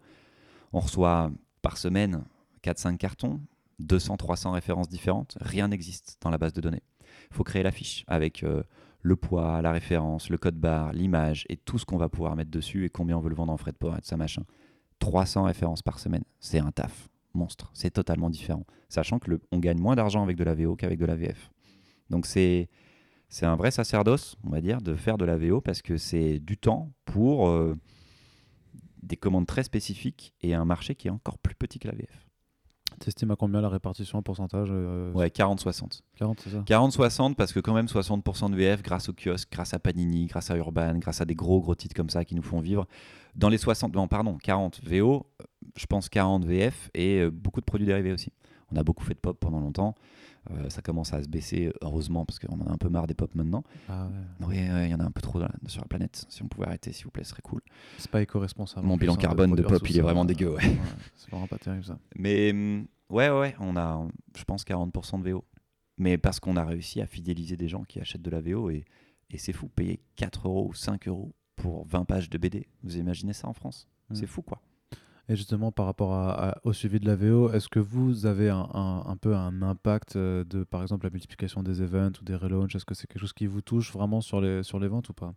on 0.71 0.79
reçoit 0.79 1.29
par 1.61 1.77
semaine 1.77 2.23
4-5 2.63 2.95
cartons, 2.95 3.41
200-300 3.81 4.51
références 4.51 4.89
différentes. 4.89 5.37
Rien 5.41 5.67
n'existe 5.67 6.17
dans 6.21 6.29
la 6.29 6.37
base 6.37 6.53
de 6.53 6.61
données. 6.61 6.83
Il 7.31 7.35
faut 7.35 7.43
créer 7.43 7.63
la 7.63 7.71
fiche 7.71 8.03
avec 8.07 8.43
euh, 8.43 8.63
le 9.01 9.15
poids, 9.15 9.61
la 9.61 9.71
référence, 9.71 10.29
le 10.29 10.37
code 10.37 10.55
barre, 10.55 10.93
l'image 10.93 11.45
et 11.49 11.57
tout 11.57 11.77
ce 11.77 11.85
qu'on 11.85 11.97
va 11.97 12.09
pouvoir 12.09 12.35
mettre 12.35 12.51
dessus 12.51 12.85
et 12.85 12.89
combien 12.89 13.17
on 13.17 13.21
veut 13.21 13.29
le 13.29 13.35
vendre 13.35 13.51
en 13.51 13.57
frais 13.57 13.71
de 13.71 13.77
port 13.77 13.95
et 13.95 14.01
tout 14.01 14.07
ça 14.07 14.17
machin. 14.17 14.43
300 14.99 15.43
références 15.43 15.81
par 15.81 15.99
semaine, 15.99 16.23
c'est 16.39 16.59
un 16.59 16.71
taf 16.71 17.09
monstre. 17.33 17.71
C'est 17.73 17.91
totalement 17.91 18.29
différent. 18.29 18.65
Sachant 18.89 19.19
que 19.19 19.31
on 19.51 19.59
gagne 19.59 19.79
moins 19.79 19.95
d'argent 19.95 20.21
avec 20.21 20.37
de 20.37 20.43
la 20.43 20.53
VO 20.53 20.75
qu'avec 20.75 20.99
de 20.99 21.05
la 21.05 21.15
VF. 21.15 21.51
Donc 22.09 22.25
c'est 22.25 22.69
c'est 23.29 23.45
un 23.45 23.55
vrai 23.55 23.71
sacerdoce, 23.71 24.35
on 24.43 24.49
va 24.49 24.59
dire, 24.59 24.81
de 24.81 24.93
faire 24.93 25.17
de 25.17 25.23
la 25.23 25.37
VO 25.37 25.61
parce 25.61 25.81
que 25.81 25.95
c'est 25.95 26.39
du 26.39 26.57
temps 26.57 26.91
pour 27.05 27.47
euh, 27.47 27.77
des 29.01 29.15
commandes 29.15 29.47
très 29.47 29.63
spécifiques 29.63 30.33
et 30.41 30.53
un 30.53 30.65
marché 30.65 30.95
qui 30.95 31.07
est 31.07 31.11
encore 31.11 31.37
plus 31.37 31.55
petit 31.55 31.79
que 31.79 31.87
la 31.87 31.95
VF. 31.95 32.27
T'estimes 33.01 33.31
à 33.31 33.35
combien 33.35 33.61
la 33.61 33.69
répartition 33.69 34.19
en 34.19 34.21
pourcentage 34.21 34.69
euh, 34.71 35.11
Ouais, 35.13 35.27
40-60. 35.27 36.01
40, 36.15 36.39
c'est 36.39 36.49
ça 36.51 36.59
40-60 36.59 37.33
parce 37.33 37.51
que 37.51 37.59
quand 37.59 37.73
même 37.73 37.87
60% 37.87 38.51
de 38.51 38.55
VF 38.55 38.83
grâce 38.83 39.09
au 39.09 39.13
kiosque, 39.13 39.49
grâce 39.51 39.73
à 39.73 39.79
Panini, 39.79 40.27
grâce 40.27 40.51
à 40.51 40.55
Urban, 40.55 40.99
grâce 40.99 41.19
à 41.19 41.25
des 41.25 41.33
gros 41.33 41.61
gros 41.61 41.73
titres 41.73 41.95
comme 41.95 42.11
ça 42.11 42.23
qui 42.25 42.35
nous 42.35 42.43
font 42.43 42.59
vivre. 42.59 42.87
Dans 43.35 43.49
les 43.49 43.57
60, 43.57 43.95
non 43.95 44.07
pardon, 44.07 44.37
40 44.37 44.81
VO, 44.83 45.25
euh, 45.41 45.45
je 45.75 45.85
pense 45.87 46.09
40 46.09 46.45
VF 46.45 46.91
et 46.93 47.21
euh, 47.21 47.31
beaucoup 47.31 47.59
de 47.59 47.65
produits 47.65 47.87
dérivés 47.87 48.13
aussi. 48.13 48.31
On 48.71 48.77
a 48.77 48.83
beaucoup 48.83 49.03
fait 49.03 49.15
de 49.15 49.19
pop 49.19 49.37
pendant 49.39 49.59
longtemps. 49.59 49.95
Euh, 50.49 50.69
ça 50.69 50.81
commence 50.81 51.13
à 51.13 51.21
se 51.21 51.29
baisser, 51.29 51.71
heureusement, 51.81 52.25
parce 52.25 52.39
qu'on 52.39 52.59
en 52.59 52.65
a 52.65 52.71
un 52.71 52.77
peu 52.77 52.89
marre 52.89 53.05
des 53.05 53.13
pop 53.13 53.33
maintenant. 53.35 53.63
Ah 53.87 54.07
ouais. 54.07 54.47
Oui, 54.47 54.55
ouais, 54.55 54.87
il 54.87 54.91
y 54.91 54.95
en 54.95 54.99
a 54.99 55.05
un 55.05 55.11
peu 55.11 55.21
trop 55.21 55.39
sur 55.67 55.81
la 55.81 55.87
planète. 55.87 56.25
Si 56.29 56.41
on 56.41 56.47
pouvait 56.47 56.67
arrêter, 56.67 56.91
s'il 56.91 57.05
vous 57.05 57.11
plaît, 57.11 57.23
ce 57.23 57.31
serait 57.31 57.43
cool. 57.43 57.61
C'est 57.99 58.09
pas 58.09 58.21
éco-responsable. 58.21 58.87
Mon 58.87 58.97
bilan 58.97 59.13
hein, 59.13 59.17
carbone 59.17 59.53
de 59.53 59.61
pop, 59.61 59.87
il 59.87 59.97
est 59.97 60.01
vraiment 60.01 60.23
euh, 60.23 60.27
dégueu, 60.27 60.53
ouais. 60.53 60.77
C'est 61.15 61.29
vraiment 61.29 61.47
pas 61.47 61.59
terrible 61.59 61.85
ça. 61.85 61.99
Mais 62.15 62.51
hum, 62.51 62.87
ouais, 63.09 63.29
ouais, 63.29 63.39
ouais, 63.39 63.55
on 63.59 63.77
a, 63.77 64.07
je 64.35 64.43
pense, 64.43 64.63
40% 64.63 65.21
de 65.21 65.31
VO. 65.31 65.45
Mais 65.97 66.17
parce 66.17 66.39
qu'on 66.39 66.55
a 66.55 66.65
réussi 66.65 67.01
à 67.01 67.05
fidéliser 67.05 67.55
des 67.55 67.67
gens 67.67 67.83
qui 67.83 67.99
achètent 67.99 68.23
de 68.23 68.31
la 68.31 68.41
VO 68.41 68.71
et, 68.71 68.85
et 69.29 69.37
c'est 69.37 69.53
fou, 69.53 69.67
payer 69.67 70.01
4 70.15 70.47
euros 70.47 70.67
ou 70.67 70.73
5 70.73 71.07
euros 71.07 71.35
pour 71.55 71.85
20 71.85 72.05
pages 72.05 72.29
de 72.29 72.37
BD. 72.39 72.67
Vous 72.81 72.97
imaginez 72.97 73.33
ça 73.33 73.47
en 73.47 73.53
France? 73.53 73.87
Mm. 74.09 74.15
C'est 74.15 74.27
fou, 74.27 74.41
quoi. 74.41 74.59
Et 75.29 75.35
justement, 75.35 75.71
par 75.71 75.85
rapport 75.85 76.13
à- 76.13 76.49
à- 76.51 76.57
au 76.63 76.73
suivi 76.73 76.99
de 76.99 77.05
la 77.05 77.15
VO, 77.15 77.51
est-ce 77.51 77.69
que 77.69 77.79
vous 77.79 78.25
avez 78.25 78.49
un, 78.49 78.67
un- 78.73 79.03
un 79.05 79.15
peu 79.17 79.35
un 79.35 79.61
impact 79.61 80.15
euh, 80.15 80.43
de, 80.43 80.63
par 80.63 80.81
exemple, 80.81 81.05
la 81.05 81.11
multiplication 81.11 81.63
des 81.63 81.81
events 81.81 82.11
ou 82.21 82.25
des 82.25 82.35
relaunchs 82.35 82.75
Est-ce 82.75 82.85
que 82.85 82.95
c'est 82.95 83.07
quelque 83.07 83.21
chose 83.21 83.33
qui 83.33 83.47
vous 83.47 83.61
touche 83.61 83.91
vraiment 83.93 84.19
sur 84.21 84.41
les, 84.41 84.63
sur 84.63 84.79
les 84.79 84.87
ventes 84.87 85.09
ou 85.09 85.13
pas? 85.13 85.33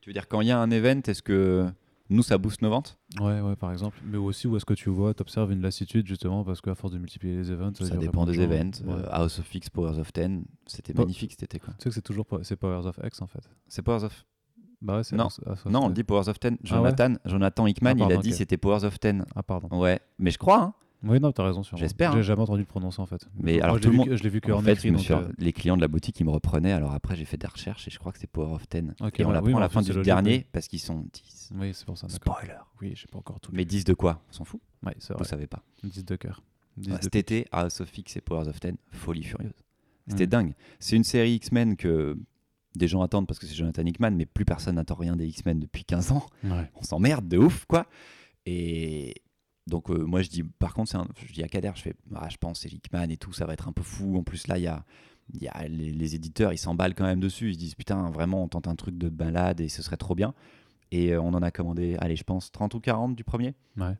Tu 0.00 0.08
veux 0.10 0.14
dire, 0.14 0.28
quand 0.28 0.40
il 0.40 0.48
y 0.48 0.50
a 0.50 0.58
un 0.58 0.70
event, 0.70 1.00
est-ce 1.06 1.22
que 1.22 1.68
nous, 2.10 2.22
ça 2.22 2.36
booste 2.38 2.62
nos 2.62 2.70
ventes? 2.70 2.98
Ouais, 3.20 3.40
ouais, 3.40 3.56
par 3.56 3.70
exemple. 3.72 3.98
Mais 4.04 4.18
aussi, 4.18 4.46
où 4.46 4.56
est-ce 4.56 4.64
que 4.64 4.74
tu 4.74 4.88
vois, 4.90 5.14
tu 5.14 5.22
observes 5.22 5.52
une 5.52 5.62
lassitude 5.62 6.06
justement 6.06 6.42
parce 6.44 6.60
qu'à 6.60 6.74
force 6.74 6.92
de 6.92 6.98
multiplier 6.98 7.36
les 7.36 7.50
events, 7.50 7.72
Ça 7.74 7.96
dépend 7.96 8.24
des 8.26 8.40
events. 8.40 8.84
Ouais. 8.84 8.94
Euh, 8.94 9.06
House 9.10 9.38
of 9.38 9.54
X, 9.54 9.68
Powers 9.70 9.98
of 9.98 10.12
Ten, 10.12 10.44
c'était 10.66 10.92
Po- 10.94 11.02
magnifique 11.02 11.32
cet 11.32 11.42
été, 11.44 11.58
quoi. 11.58 11.74
Tu 11.74 11.84
sais 11.84 11.88
que 11.90 11.94
c'est 11.94 12.02
toujours 12.02 12.26
c'est 12.42 12.56
Powers 12.56 12.86
of 12.86 12.98
X 13.04 13.20
en 13.22 13.26
fait. 13.26 13.48
C'est 13.68 13.82
Powers 13.82 14.04
of... 14.04 14.24
Bah 14.82 14.96
ouais, 14.98 15.02
Non. 15.16 15.24
House- 15.24 15.40
House 15.46 15.64
of 15.64 15.72
Non, 15.72 15.84
on 15.84 15.88
X. 15.88 15.94
dit 15.94 16.02
Powers 16.04 16.28
of 16.28 16.38
Ten. 16.40 16.54
Ah 16.54 16.62
ouais 16.62 16.68
Jonathan, 16.90 17.14
Jonathan 17.24 17.66
Hickman, 17.66 17.94
Ah, 18.00 18.06
il 18.10 18.12
a 18.12 18.16
dit 18.18 18.32
c'était 18.32 18.56
Powers 18.56 18.84
of 18.84 18.98
Ten. 19.00 19.24
Ah, 19.34 19.42
pardon. 19.42 19.68
Ouais, 19.78 20.00
mais 20.18 20.30
je 20.30 20.38
crois, 20.38 20.60
hein. 20.60 20.74
Oui, 21.04 21.18
non, 21.18 21.32
t'as 21.32 21.44
raison. 21.44 21.62
J'espère, 21.74 22.12
J'ai 22.12 22.18
hein. 22.18 22.22
jamais 22.22 22.42
entendu 22.42 22.60
le 22.60 22.66
prononcer 22.66 23.00
en 23.02 23.06
fait. 23.06 23.26
Mais 23.34 23.60
alors, 23.60 23.76
je 23.76 23.82
tout 23.82 23.90
l'ai 23.90 23.96
le 23.96 24.02
vu 24.04 24.10
que- 24.10 24.16
je 24.16 24.22
l'ai 24.22 24.28
vu 24.28 24.40
que 24.40 24.52
En 24.52 24.58
en 24.58 24.62
fait, 24.62 24.74
écrit. 24.74 24.92
donc, 24.92 25.10
euh, 25.10 25.28
les 25.38 25.52
clients 25.52 25.76
de 25.76 25.80
la 25.80 25.88
boutique, 25.88 26.20
ils 26.20 26.24
me 26.24 26.30
reprenaient. 26.30 26.70
Alors 26.72 26.92
après, 26.92 27.16
j'ai 27.16 27.24
fait 27.24 27.36
des 27.36 27.46
recherches 27.48 27.88
et 27.88 27.90
je 27.90 27.98
crois 27.98 28.12
que 28.12 28.20
c'est 28.20 28.28
Power 28.28 28.52
of 28.54 28.68
Ten. 28.68 28.94
Ok, 29.00 29.18
et 29.18 29.24
on 29.24 29.28
ouais, 29.28 29.34
l'apprend 29.34 29.48
oui, 29.48 29.54
à 29.56 29.60
la 29.60 29.68
fin 29.68 29.82
du 29.82 29.90
dernier 30.02 30.30
oui. 30.30 30.46
parce 30.52 30.68
qu'ils 30.68 30.78
sont 30.78 31.04
10. 31.12 31.50
Oui, 31.56 31.70
c'est 31.74 31.84
pour 31.86 31.98
ça. 31.98 32.08
Spoiler. 32.08 32.54
Oui, 32.80 32.92
j'ai 32.94 33.08
pas 33.08 33.18
encore 33.18 33.40
tout. 33.40 33.50
Mais 33.52 33.62
lu. 33.62 33.66
10 33.66 33.84
de 33.84 33.94
quoi? 33.94 34.22
On 34.30 34.32
s'en 34.32 34.44
fout? 34.44 34.60
Ouais, 34.86 34.94
c'est 35.00 35.16
Vous 35.18 35.24
savez 35.24 35.48
pas. 35.48 35.62
10 35.82 36.04
de 36.04 36.14
cœur. 36.14 36.40
10 36.76 36.90
Ouais, 36.92 36.98
de 36.98 37.02
Cet 37.02 37.16
été, 37.16 37.46
House 37.50 37.80
of 37.80 37.98
X 37.98 38.16
et 38.16 38.20
Powers 38.20 38.46
of 38.48 38.60
Ten, 38.60 38.76
folie 38.92 39.24
furieuse. 39.24 39.52
C'était 40.06 40.26
Mm. 40.26 40.30
dingue. 40.30 40.54
C'est 40.78 40.94
une 40.94 41.04
série 41.04 41.34
X-Men 41.34 41.76
que 41.76 42.16
des 42.74 42.88
gens 42.88 43.02
attendent 43.02 43.26
parce 43.26 43.38
que 43.38 43.46
c'est 43.46 43.54
Jonathan 43.54 43.84
Hickman, 43.84 44.12
mais 44.12 44.26
plus 44.26 44.44
personne 44.44 44.76
n'attend 44.76 44.94
rien 44.94 45.16
des 45.16 45.26
X-Men 45.26 45.60
depuis 45.60 45.84
15 45.84 46.12
ans. 46.12 46.26
Ouais. 46.44 46.70
On 46.76 46.82
s'emmerde 46.82 47.28
de 47.28 47.38
ouf, 47.38 47.64
quoi. 47.66 47.86
Et 48.46 49.14
donc, 49.66 49.90
euh, 49.90 50.04
moi, 50.04 50.22
je 50.22 50.28
dis, 50.30 50.42
par 50.42 50.74
contre, 50.74 50.96
un- 50.96 51.06
je 51.26 51.32
dis 51.32 51.42
à 51.42 51.48
Kader, 51.48 51.72
je 51.74 51.82
fais, 51.82 51.94
ah, 52.14 52.28
je 52.30 52.36
pense, 52.36 52.60
c'est 52.60 52.72
Hickman 52.72 53.08
et 53.10 53.16
tout, 53.16 53.32
ça 53.32 53.46
va 53.46 53.52
être 53.52 53.68
un 53.68 53.72
peu 53.72 53.82
fou. 53.82 54.16
En 54.16 54.22
plus, 54.22 54.46
là, 54.48 54.58
il 54.58 54.64
y 54.64 54.66
a, 54.66 54.84
y 55.40 55.48
a 55.48 55.68
les, 55.68 55.92
les 55.92 56.14
éditeurs, 56.14 56.52
ils 56.52 56.58
s'emballent 56.58 56.94
quand 56.94 57.04
même 57.04 57.20
dessus. 57.20 57.50
Ils 57.50 57.54
se 57.54 57.58
disent, 57.58 57.74
putain, 57.74 58.10
vraiment, 58.10 58.42
on 58.42 58.48
tente 58.48 58.66
un 58.68 58.74
truc 58.74 58.98
de 58.98 59.08
balade 59.08 59.60
et 59.60 59.68
ce 59.68 59.82
serait 59.82 59.96
trop 59.96 60.14
bien. 60.14 60.34
Et 60.90 61.12
euh, 61.12 61.20
on 61.22 61.28
en 61.34 61.42
a 61.42 61.50
commandé, 61.50 61.96
allez, 62.00 62.16
je 62.16 62.24
pense, 62.24 62.50
30 62.52 62.74
ou 62.74 62.80
40 62.80 63.14
du 63.14 63.24
premier. 63.24 63.54
Ouais. 63.76 63.94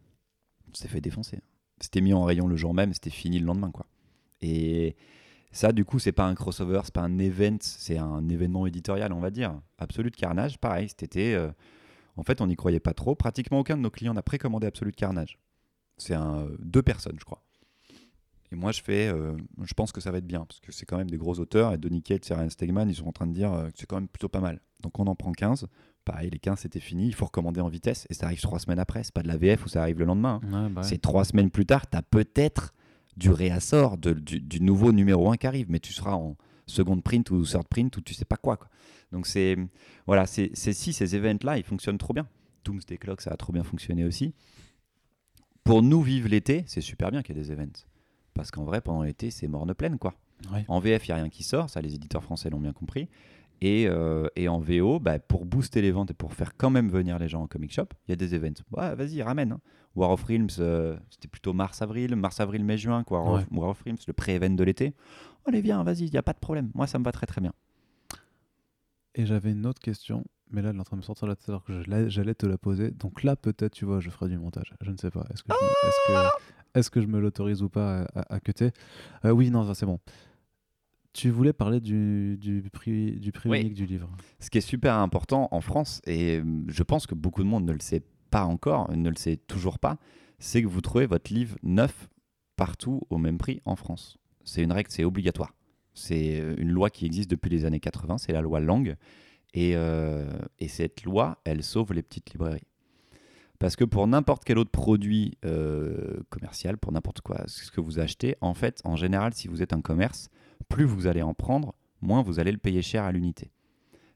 On 0.70 0.75
s'est 0.75 0.89
fait 0.89 1.01
défoncer. 1.01 1.39
C'était 1.81 2.01
mis 2.01 2.12
en 2.14 2.23
rayon 2.25 2.47
le 2.49 2.57
jour 2.57 2.75
même, 2.75 2.93
c'était 2.93 3.11
fini 3.11 3.39
le 3.39 3.47
lendemain, 3.47 3.70
quoi. 3.70 3.87
Et 4.41 4.97
ça, 5.53 5.73
du 5.73 5.85
coup, 5.85 5.99
c'est 5.99 6.13
pas 6.13 6.27
un 6.27 6.35
crossover, 6.35 6.81
c'est 6.85 6.95
pas 6.95 7.03
un 7.03 7.19
event, 7.19 7.59
c'est 7.61 7.99
un 7.99 8.29
événement 8.29 8.67
éditorial, 8.67 9.13
on 9.13 9.21
va 9.21 9.31
dire. 9.31 9.61
Absolute 9.79 10.17
Carnage, 10.17 10.59
pareil, 10.59 10.89
cet 10.89 11.03
été, 11.03 11.35
euh, 11.35 11.51
en 12.17 12.23
fait, 12.23 12.41
on 12.41 12.47
n'y 12.47 12.57
croyait 12.57 12.81
pas 12.81 12.95
trop. 12.95 13.15
Pratiquement 13.15 13.61
aucun 13.61 13.77
de 13.77 13.83
nos 13.83 13.91
clients 13.91 14.15
n'a 14.15 14.23
précommandé 14.23 14.67
Absolute 14.67 14.97
Carnage. 14.97 15.39
C'est 15.99 16.15
un, 16.15 16.47
deux 16.59 16.83
personnes, 16.83 17.17
je 17.19 17.25
crois. 17.25 17.43
Et 18.51 18.55
moi, 18.55 18.71
je 18.73 18.83
fais, 18.83 19.09
euh, 19.09 19.33
je 19.63 19.73
pense 19.73 19.93
que 19.93 20.01
ça 20.01 20.11
va 20.11 20.19
être 20.19 20.27
bien, 20.27 20.45
parce 20.45 20.61
que 20.61 20.73
c'est 20.73 20.85
quand 20.85 20.99
même 20.99 21.09
des 21.11 21.17
gros 21.17 21.39
auteurs, 21.39 21.73
et 21.73 21.79
Donny 21.79 22.03
Cates 22.03 22.31
et 22.31 22.35
Ryan 22.35 22.51
Stegman, 22.51 22.89
ils 22.89 22.97
sont 22.97 23.07
en 23.07 23.13
train 23.13 23.27
de 23.27 23.33
dire 23.33 23.53
euh, 23.53 23.67
que 23.69 23.79
c'est 23.79 23.87
quand 23.87 23.97
même 23.97 24.09
plutôt 24.09 24.29
pas 24.29 24.41
mal. 24.41 24.61
Donc 24.83 24.99
on 24.99 25.07
en 25.07 25.15
prend 25.15 25.33
15. 25.33 25.67
Pareil, 26.05 26.29
les 26.31 26.39
15, 26.39 26.59
c'était 26.59 26.81
fini, 26.81 27.07
il 27.07 27.15
faut 27.15 27.25
recommander 27.27 27.61
en 27.61 27.69
vitesse, 27.69 28.07
et 28.11 28.15
ça 28.15 28.27
arrive 28.27 28.41
trois 28.41 28.59
semaines 28.59 28.81
après, 28.81 29.05
c'est 29.05 29.15
pas 29.15 29.23
de 29.23 29.29
la 29.29 29.37
VF 29.37 29.65
où 29.65 29.69
ça 29.69 29.81
arrive 29.83 29.99
le 30.01 30.05
lendemain. 30.05 30.41
hein. 30.43 30.65
Ouais, 30.65 30.71
bah 30.71 30.81
ouais. 30.81 30.87
C'est 30.87 31.01
trois 31.01 31.25
semaines 31.25 31.51
plus 31.51 31.65
tard, 31.65 31.89
tu 31.89 31.97
as 31.97 32.03
peut-être 32.03 32.75
du 33.17 33.31
réassort 33.31 33.99
de- 33.99 34.13
du, 34.13 34.41
du 34.41 34.61
nouveau 34.61 34.93
numéro 34.93 35.31
1 35.31 35.37
qui 35.37 35.47
arrive, 35.47 35.67
mais 35.71 35.81
tu 35.81 35.93
seras 35.93 36.13
en 36.15 36.37
seconde 36.67 37.03
print 37.03 37.31
ou 37.31 37.45
third 37.45 37.67
print 37.69 37.97
ou 37.97 38.01
tu 38.01 38.15
sais 38.15 38.25
pas 38.25 38.37
quoi. 38.37 38.57
quoi. 38.57 38.69
Donc 39.11 39.27
c'est 39.27 39.57
voilà, 40.07 40.27
c'est 40.27 40.55
si 40.55 40.93
ces 40.93 41.15
events-là, 41.17 41.59
ils 41.59 41.65
fonctionnent 41.65 41.99
trop 41.99 42.15
bien. 42.15 42.27
Doomsday 42.65 42.97
Clock, 42.97 43.21
ça 43.21 43.31
a 43.33 43.37
trop 43.37 43.53
bien 43.53 43.65
fonctionné 43.65 44.05
aussi. 44.05 44.35
Pour 45.65 45.83
nous 45.83 46.03
vivre 46.03 46.29
l'été, 46.29 46.65
c'est 46.67 46.81
super 46.81 47.11
bien 47.11 47.23
qu'il 47.23 47.37
y 47.37 47.39
ait 47.39 47.43
des 47.43 47.53
events. 47.53 47.87
Parce 48.35 48.51
qu'en 48.51 48.65
vrai, 48.65 48.81
pendant 48.81 49.03
l'été, 49.03 49.31
c'est 49.31 49.47
morne 49.49 49.75
pleine, 49.75 49.99
quoi. 49.99 50.15
Ouais. 50.53 50.65
En 50.69 50.81
VF, 50.81 51.07
il 51.07 51.11
n'y 51.11 51.13
a 51.13 51.17
rien 51.17 51.29
qui 51.29 51.43
sort, 51.45 51.71
ça 51.71 51.81
les 51.81 51.95
éditeurs 51.95 52.23
français 52.25 52.51
l'ont 52.51 52.61
bien 52.61 52.73
compris. 52.73 53.09
Et, 53.61 53.87
euh, 53.87 54.27
et 54.35 54.49
en 54.49 54.59
VO, 54.59 54.99
bah, 54.99 55.21
pour 55.21 55.45
booster 55.45 55.83
les 55.83 55.93
ventes 55.93 56.11
et 56.11 56.15
pour 56.15 56.33
faire 56.35 56.57
quand 56.57 56.71
même 56.71 56.89
venir 56.89 57.19
les 57.21 57.29
gens 57.29 57.43
en 57.43 57.47
comic 57.47 57.73
shop, 57.73 57.87
il 58.09 58.11
y 58.11 58.13
a 58.13 58.17
des 58.17 58.35
events. 58.35 58.61
Ouais, 58.73 58.95
vas-y, 58.97 59.23
ramène. 59.23 59.53
hein. 59.53 59.61
War 59.95 60.11
of 60.11 60.22
Realms, 60.24 60.49
euh, 60.59 60.97
c'était 61.11 61.28
plutôt 61.28 61.53
mars-avril, 61.53 62.16
mars-avril, 62.16 62.64
mai-juin, 62.64 63.05
quoi. 63.05 63.20
War, 63.22 63.32
of- 63.34 63.47
War 63.51 63.68
of 63.70 63.82
Realms, 63.82 63.99
le 64.07 64.12
pré-event 64.12 64.51
de 64.55 64.64
l'été. 64.64 64.95
Allez, 65.47 65.61
viens, 65.61 65.82
vas-y, 65.84 66.05
il 66.07 66.11
n'y 66.12 66.16
a 66.18 66.22
pas 66.22 66.32
de 66.32 66.38
problème. 66.38 66.70
Moi, 66.74 66.86
ça 66.86 66.99
me 66.99 67.05
va 67.05 67.12
très 67.12 67.26
très 67.26 67.40
bien. 67.40 67.53
Et 69.14 69.26
j'avais 69.26 69.51
une 69.53 69.66
autre 69.66 69.80
question, 69.80 70.24
mais 70.51 70.62
là, 70.62 70.70
elle 70.70 70.76
est 70.76 70.80
en 70.80 70.84
train 70.84 70.97
de 70.97 71.03
me 71.03 71.05
sortir 71.05 71.28
la 71.28 71.36
tête 71.36 71.49
alors 71.51 71.64
que 71.64 71.82
j'allais 72.09 72.34
te 72.34 72.47
la 72.47 72.57
poser. 72.57 72.90
Donc 72.90 73.22
là, 73.22 73.36
peut-être, 73.36 73.72
tu 73.74 73.84
vois, 73.84 74.01
je 74.01 74.09
ferai 74.09 74.28
du 74.30 74.38
montage. 74.38 74.72
Je 74.80 74.90
ne 74.90 74.97
sais 74.97 75.11
pas. 75.11 75.26
Est-ce 75.32 75.43
que, 75.43 75.53
je 75.53 75.64
me- 75.64 75.68
est-ce 75.88 76.07
que, 76.07 76.78
est-ce 76.78 76.90
que 76.90 77.01
je 77.03 77.07
me 77.07 77.20
l'autorise 77.20 77.62
ou 77.62 77.68
pas 77.68 78.03
à, 78.14 78.20
à, 78.20 78.34
à 78.36 78.40
cutter 78.40 78.70
Euh, 79.26 79.30
Oui, 79.32 79.51
non, 79.51 79.74
c'est 79.74 79.84
bon. 79.86 79.99
Tu 81.12 81.28
voulais 81.28 81.53
parler 81.53 81.80
du, 81.80 82.38
du 82.38 82.62
prix, 82.72 83.20
du 83.20 83.32
prix 83.32 83.51
Oui. 83.51 83.61
unique 83.61 83.74
du 83.74 83.84
livre. 83.84 84.09
Ce 84.40 84.49
qui 84.49 84.57
est 84.57 84.62
super 84.62 84.95
important 84.97 85.49
en 85.51 85.61
France, 85.61 86.01
et 86.07 86.38
euh, 86.38 86.45
je 86.68 86.82
pense 86.82 87.07
que 87.07 87.14
beaucoup 87.14 87.43
de 87.43 87.49
monde 87.49 87.66
ne 87.66 87.72
le 87.72 87.80
sait 87.80 88.03
pas 88.33 88.47
encore, 88.47 88.91
ne 88.91 89.11
le 89.11 89.16
sait 89.16 89.37
toujours 89.37 89.78
pas, 89.78 89.99
c'est 90.39 90.62
que 90.62 90.66
vous 90.66 90.80
trouvez 90.80 91.07
votre 91.07 91.33
livre 91.33 91.57
neuf 91.62 92.09
partout 92.57 93.03
au 93.11 93.18
même 93.18 93.37
prix 93.37 93.61
en 93.66 93.76
France. 93.76 94.18
C'est 94.43 94.62
une 94.62 94.72
règle, 94.72 94.91
c'est 94.91 95.05
obligatoire. 95.05 95.55
C'est 95.95 96.41
euh, 96.41 96.55
une 96.57 96.70
loi 96.70 96.89
qui 96.89 97.05
existe 97.05 97.30
depuis 97.30 97.51
les 97.51 97.66
années 97.66 97.78
80, 97.78 98.18
c'est 98.18 98.33
la 98.33 98.41
loi 98.41 98.59
Langue. 98.59 98.97
Et, 99.53 99.76
euh, 99.76 100.26
et 100.59 100.68
cette 100.68 101.05
loi, 101.05 101.43
elle 101.45 101.62
sauve 101.62 101.93
les 101.93 102.03
petites 102.03 102.33
librairies. 102.33 102.66
Parce 103.59 103.76
que 103.76 103.85
pour 103.85 104.07
n'importe 104.07 104.45
quel 104.45 104.59
autre 104.59 104.70
produit 104.70 105.37
euh, 105.45 106.20
commercial, 106.30 106.78
pour 106.78 106.91
n'importe 106.91 107.20
quoi, 107.20 107.45
ce 107.47 107.70
que 107.70 107.83
vous 107.83 108.01
achetez, 108.01 108.35
en 108.41 108.55
fait, 108.55 108.80
en 108.85 108.97
général, 108.97 109.35
si 109.35 109.47
vous 109.47 109.62
êtes 109.62 109.74
un 109.74 109.83
commerce, 109.83 110.30
plus 110.70 110.85
vous 110.85 111.07
allez 111.07 111.22
en 111.22 111.35
prendre, 111.35 111.74
moins 112.01 112.22
vous 112.22 112.41
allez 112.41 112.51
le 112.51 112.59
payer 112.59 112.80
cher 112.80 113.05
à 113.05 113.12
l'unité. 113.12 113.52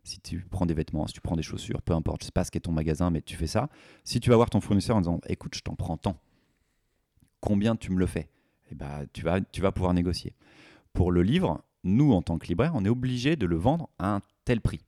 Si 0.07 0.20
tu 0.20 0.46
prends 0.48 0.66
des 0.66 0.74
vêtements, 0.74 1.07
si 1.09 1.14
tu 1.14 1.20
prends 1.20 1.34
des 1.34 1.42
chaussures, 1.42 1.82
peu 1.82 1.92
importe, 1.92 2.22
je 2.22 2.26
sais 2.26 2.32
pas 2.32 2.44
ce 2.44 2.52
qu'est 2.52 2.61
ton 2.61 2.70
magasin, 2.70 3.11
mais 3.11 3.22
tu 3.22 3.36
fais 3.36 3.48
ça. 3.48 3.68
Si 4.04 4.20
tu 4.20 4.30
vas 4.30 4.36
voir 4.36 4.50
ton 4.50 4.61
fournisseur 4.61 4.96
en 4.96 5.00
disant, 5.00 5.20
écoute, 5.26 5.57
je 5.57 5.62
t'en 5.62 5.74
prends 5.74 5.96
tant, 5.96 6.20
combien 7.40 7.74
tu 7.74 7.90
me 7.90 7.98
le 7.98 8.07
fais? 8.07 8.28
Eh 8.70 8.76
ben, 8.76 9.07
tu 9.12 9.22
vas, 9.22 9.40
tu 9.40 9.61
vas 9.61 9.72
pouvoir 9.72 9.94
négocier. 9.94 10.34
Pour 10.92 11.11
le 11.11 11.22
livre, 11.22 11.64
nous, 11.82 12.12
en 12.12 12.22
tant 12.22 12.38
que 12.38 12.46
libraire, 12.46 12.72
on 12.76 12.84
est 12.84 12.88
obligé 12.88 13.34
de 13.34 13.46
le 13.46 13.57
vendre 13.57 13.90
à 13.98 14.14
un 14.14 14.20
tel 14.44 14.61
prix. 14.61 14.80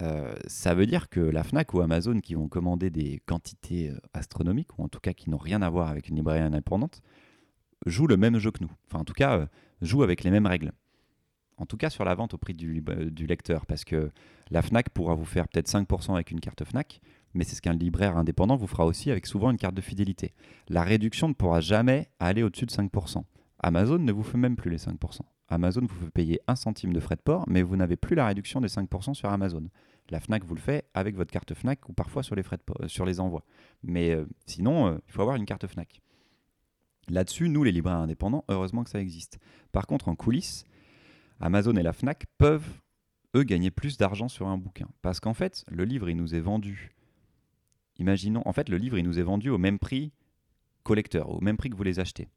Euh, 0.00 0.34
ça 0.46 0.74
veut 0.74 0.86
dire 0.86 1.10
que 1.10 1.20
la 1.20 1.44
FNAC 1.44 1.74
ou 1.74 1.80
Amazon 1.82 2.20
qui 2.20 2.34
vont 2.34 2.48
commander 2.48 2.88
des 2.88 3.20
quantités 3.26 3.90
euh, 3.90 3.98
astronomiques, 4.14 4.78
ou 4.78 4.84
en 4.84 4.88
tout 4.88 5.00
cas 5.00 5.12
qui 5.12 5.28
n'ont 5.28 5.36
rien 5.36 5.60
à 5.60 5.68
voir 5.68 5.88
avec 5.88 6.08
une 6.08 6.16
librairie 6.16 6.40
indépendante, 6.40 7.02
jouent 7.84 8.06
le 8.06 8.16
même 8.16 8.38
jeu 8.38 8.50
que 8.50 8.62
nous. 8.62 8.72
Enfin, 8.86 9.00
en 9.00 9.04
tout 9.04 9.12
cas, 9.12 9.38
euh, 9.38 9.46
jouent 9.82 10.02
avec 10.02 10.24
les 10.24 10.30
mêmes 10.30 10.46
règles. 10.46 10.72
En 11.60 11.66
tout 11.66 11.76
cas, 11.76 11.90
sur 11.90 12.04
la 12.04 12.14
vente 12.14 12.34
au 12.34 12.38
prix 12.38 12.54
du, 12.54 12.82
du 13.10 13.26
lecteur, 13.26 13.66
parce 13.66 13.84
que 13.84 14.10
la 14.50 14.62
FNAC 14.62 14.90
pourra 14.90 15.14
vous 15.14 15.24
faire 15.24 15.46
peut-être 15.46 15.68
5% 15.68 16.14
avec 16.14 16.30
une 16.30 16.40
carte 16.40 16.64
FNAC, 16.64 17.00
mais 17.34 17.44
c'est 17.44 17.54
ce 17.54 17.62
qu'un 17.62 17.74
libraire 17.74 18.16
indépendant 18.16 18.56
vous 18.56 18.66
fera 18.66 18.86
aussi 18.86 19.10
avec 19.10 19.26
souvent 19.26 19.50
une 19.50 19.58
carte 19.58 19.74
de 19.74 19.80
fidélité. 19.80 20.34
La 20.68 20.82
réduction 20.82 21.28
ne 21.28 21.34
pourra 21.34 21.60
jamais 21.60 22.08
aller 22.18 22.42
au-dessus 22.42 22.66
de 22.66 22.72
5%. 22.72 23.22
Amazon 23.62 23.98
ne 23.98 24.12
vous 24.12 24.22
fait 24.22 24.38
même 24.38 24.56
plus 24.56 24.70
les 24.70 24.78
5%. 24.78 25.20
Amazon 25.48 25.82
vous 25.82 26.06
fait 26.06 26.10
payer 26.10 26.40
un 26.46 26.56
centime 26.56 26.92
de 26.92 27.00
frais 27.00 27.16
de 27.16 27.20
port, 27.20 27.44
mais 27.48 27.62
vous 27.62 27.76
n'avez 27.76 27.96
plus 27.96 28.14
la 28.14 28.26
réduction 28.26 28.60
des 28.60 28.68
5% 28.68 29.14
sur 29.14 29.28
Amazon. 29.28 29.64
La 30.08 30.20
Fnac 30.20 30.44
vous 30.44 30.54
le 30.54 30.60
fait 30.60 30.86
avec 30.94 31.16
votre 31.16 31.30
carte 31.30 31.54
Fnac 31.54 31.88
ou 31.88 31.92
parfois 31.92 32.22
sur 32.22 32.34
les 32.34 32.42
frais 32.42 32.56
de 32.56 32.84
euh, 32.84 32.88
sur 32.88 33.04
les 33.04 33.20
envois. 33.20 33.44
Mais 33.82 34.10
euh, 34.10 34.26
sinon, 34.46 34.86
euh, 34.86 34.98
il 35.06 35.12
faut 35.12 35.22
avoir 35.22 35.36
une 35.36 35.44
carte 35.44 35.66
Fnac. 35.66 36.00
Là-dessus, 37.08 37.48
nous, 37.48 37.64
les 37.64 37.72
libraires 37.72 37.96
indépendants, 37.96 38.44
heureusement 38.48 38.84
que 38.84 38.90
ça 38.90 39.00
existe. 39.00 39.38
Par 39.72 39.86
contre, 39.86 40.08
en 40.08 40.14
coulisses, 40.14 40.64
Amazon 41.40 41.74
et 41.76 41.82
la 41.82 41.92
Fnac 41.92 42.26
peuvent, 42.38 42.80
eux, 43.34 43.42
gagner 43.42 43.70
plus 43.70 43.96
d'argent 43.96 44.28
sur 44.28 44.48
un 44.48 44.58
bouquin. 44.58 44.88
Parce 45.02 45.20
qu'en 45.20 45.34
fait, 45.34 45.64
le 45.68 45.84
livre, 45.84 46.08
il 46.08 46.16
nous 46.16 46.34
est 46.34 46.40
vendu. 46.40 46.90
Imaginons, 47.98 48.42
en 48.46 48.52
fait, 48.52 48.68
le 48.68 48.76
livre, 48.76 48.98
il 48.98 49.04
nous 49.04 49.18
est 49.18 49.22
vendu 49.24 49.50
au 49.50 49.58
même 49.58 49.78
prix 49.78 50.12
collecteur, 50.82 51.30
au 51.30 51.40
même 51.40 51.56
prix 51.56 51.70
que 51.70 51.76
vous 51.76 51.82
les 51.82 52.00
achetez. 52.00 52.28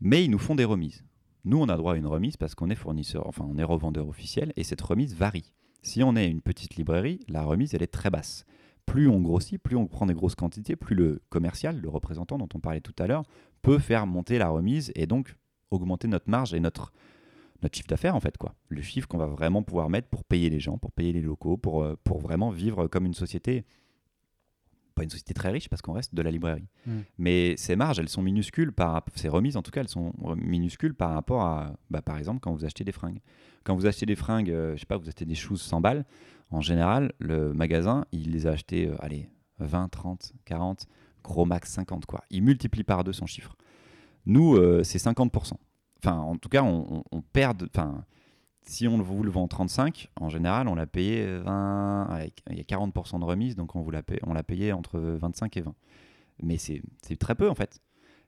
Mais 0.00 0.24
ils 0.24 0.30
nous 0.30 0.38
font 0.38 0.54
des 0.54 0.64
remises. 0.64 1.04
Nous, 1.44 1.58
on 1.58 1.68
a 1.68 1.76
droit 1.76 1.94
à 1.94 1.96
une 1.96 2.06
remise 2.06 2.36
parce 2.36 2.54
qu'on 2.54 2.70
est 2.70 2.74
fournisseur, 2.74 3.26
enfin, 3.26 3.46
on 3.48 3.58
est 3.58 3.64
revendeur 3.64 4.08
officiel, 4.08 4.52
et 4.56 4.64
cette 4.64 4.80
remise 4.80 5.14
varie. 5.14 5.52
Si 5.82 6.02
on 6.02 6.16
est 6.16 6.28
une 6.28 6.40
petite 6.40 6.76
librairie, 6.76 7.20
la 7.28 7.44
remise, 7.44 7.74
elle 7.74 7.82
est 7.82 7.86
très 7.86 8.10
basse. 8.10 8.44
Plus 8.86 9.08
on 9.08 9.20
grossit, 9.20 9.62
plus 9.62 9.76
on 9.76 9.86
prend 9.86 10.06
des 10.06 10.14
grosses 10.14 10.34
quantités, 10.34 10.76
plus 10.76 10.94
le 10.94 11.22
commercial, 11.28 11.80
le 11.80 11.88
représentant 11.88 12.38
dont 12.38 12.48
on 12.54 12.60
parlait 12.60 12.80
tout 12.80 12.94
à 12.98 13.06
l'heure, 13.06 13.24
peut 13.62 13.78
faire 13.78 14.06
monter 14.06 14.38
la 14.38 14.48
remise 14.48 14.92
et 14.94 15.06
donc 15.06 15.36
augmenter 15.70 16.08
notre 16.08 16.30
marge 16.30 16.54
et 16.54 16.60
notre, 16.60 16.92
notre 17.64 17.76
chiffre 17.76 17.88
d'affaires, 17.88 18.14
en 18.14 18.20
fait. 18.20 18.38
quoi. 18.38 18.54
Le 18.68 18.80
chiffre 18.82 19.08
qu'on 19.08 19.18
va 19.18 19.26
vraiment 19.26 19.62
pouvoir 19.62 19.90
mettre 19.90 20.08
pour 20.08 20.24
payer 20.24 20.50
les 20.50 20.60
gens, 20.60 20.78
pour 20.78 20.92
payer 20.92 21.12
les 21.12 21.20
locaux, 21.20 21.56
pour, 21.56 21.82
euh, 21.82 21.98
pour 22.04 22.20
vraiment 22.20 22.50
vivre 22.50 22.86
comme 22.86 23.06
une 23.06 23.14
société 23.14 23.64
pas 24.94 25.02
une 25.02 25.10
société 25.10 25.34
très 25.34 25.50
riche 25.50 25.68
parce 25.68 25.82
qu'on 25.82 25.92
reste 25.92 26.14
de 26.14 26.22
la 26.22 26.30
librairie. 26.30 26.68
Mm. 26.86 26.98
Mais 27.18 27.54
ces 27.56 27.76
marges, 27.76 27.98
elles 27.98 28.08
sont 28.08 28.22
minuscules 28.22 28.72
par 28.72 29.04
ces 29.14 29.28
remises 29.28 29.56
en 29.56 29.62
tout 29.62 29.70
cas, 29.70 29.80
elles 29.80 29.88
sont 29.88 30.12
minuscules 30.36 30.94
par 30.94 31.12
rapport 31.12 31.42
à, 31.42 31.72
bah, 31.90 32.02
par 32.02 32.16
exemple, 32.16 32.40
quand 32.40 32.52
vous 32.52 32.64
achetez 32.64 32.84
des 32.84 32.92
fringues. 32.92 33.20
Quand 33.64 33.74
vous 33.74 33.86
achetez 33.86 34.06
des 34.06 34.16
fringues, 34.16 34.50
euh, 34.50 34.74
je 34.74 34.80
sais 34.80 34.86
pas, 34.86 34.96
vous 34.96 35.08
achetez 35.08 35.24
des 35.24 35.34
choses 35.34 35.62
100 35.62 35.80
balles, 35.80 36.04
en 36.50 36.60
général, 36.60 37.12
le 37.18 37.52
magasin, 37.52 38.04
il 38.12 38.30
les 38.32 38.46
a 38.46 38.52
achetées, 38.52 38.86
euh, 38.86 38.96
allez, 39.00 39.28
20, 39.58 39.88
30, 39.88 40.32
40, 40.44 40.86
gros 41.22 41.44
max 41.44 41.72
50 41.72 42.06
quoi. 42.06 42.22
Il 42.30 42.42
multiplie 42.42 42.84
par 42.84 43.04
deux 43.04 43.12
son 43.12 43.26
chiffre. 43.26 43.56
Nous, 44.26 44.56
euh, 44.56 44.82
c'est 44.84 44.98
50%. 44.98 45.54
Enfin, 46.04 46.18
en 46.18 46.36
tout 46.36 46.50
cas, 46.50 46.62
on, 46.62 47.22
perd, 47.32 47.66
enfin, 47.74 48.04
si 48.60 48.86
on 48.86 49.00
vous 49.00 49.22
le 49.22 49.30
vend 49.30 49.48
35, 49.48 50.10
en 50.20 50.28
général, 50.28 50.68
on 50.68 50.74
l'a 50.74 50.86
payé 50.86 51.38
20, 51.38 52.18
il 52.50 52.58
y 52.58 52.60
a 52.60 52.64
40% 52.64 53.20
de 53.20 53.24
remise, 53.24 53.56
donc 53.56 53.74
on 53.74 53.80
vous 53.80 53.90
l'a 53.90 54.02
payé, 54.02 54.72
entre 54.74 55.00
25 55.00 55.56
et 55.56 55.60
20. 55.62 55.74
Mais 56.42 56.58
c'est 56.58 56.82
très 57.18 57.34
peu 57.34 57.48
en 57.48 57.54
fait. 57.54 57.80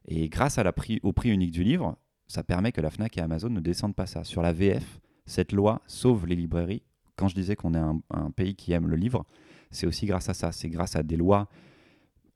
Et 0.07 0.31
grâce 0.31 0.57
à 0.57 0.73
prix, 0.73 1.01
au 1.03 1.13
prix 1.13 1.29
unique 1.31 1.51
du 1.51 1.65
livre, 1.65 1.99
ça 2.29 2.43
permet 2.43 2.73
que 2.73 2.81
la 2.81 2.91
Fnac 2.91 3.19
et 3.19 3.21
Amazon 3.21 3.51
ne 3.51 3.61
descendent 3.61 3.95
pas 3.95 4.07
ça. 4.07 4.25
Sur 4.25 4.41
la 4.41 4.55
VF, 4.55 5.01
cette 5.27 5.53
loi 5.53 5.83
sauve 5.87 6.27
les 6.27 6.37
librairies. 6.37 6.83
Quand 7.17 7.29
je 7.29 7.35
disais 7.35 7.57
qu'on 7.57 7.75
est 7.75 7.79
un, 8.11 8.31
pays 8.31 8.55
qui 8.55 8.73
aime 8.73 8.89
le 8.89 8.97
livre, 8.97 9.27
c'est 9.71 9.87
aussi 9.87 10.07
grâce 10.07 10.31
à 10.31 10.35
ça. 10.35 10.51
C'est 10.51 10.71
grâce 10.71 10.97
à 10.97 11.03
des 11.03 11.17
lois 11.17 11.49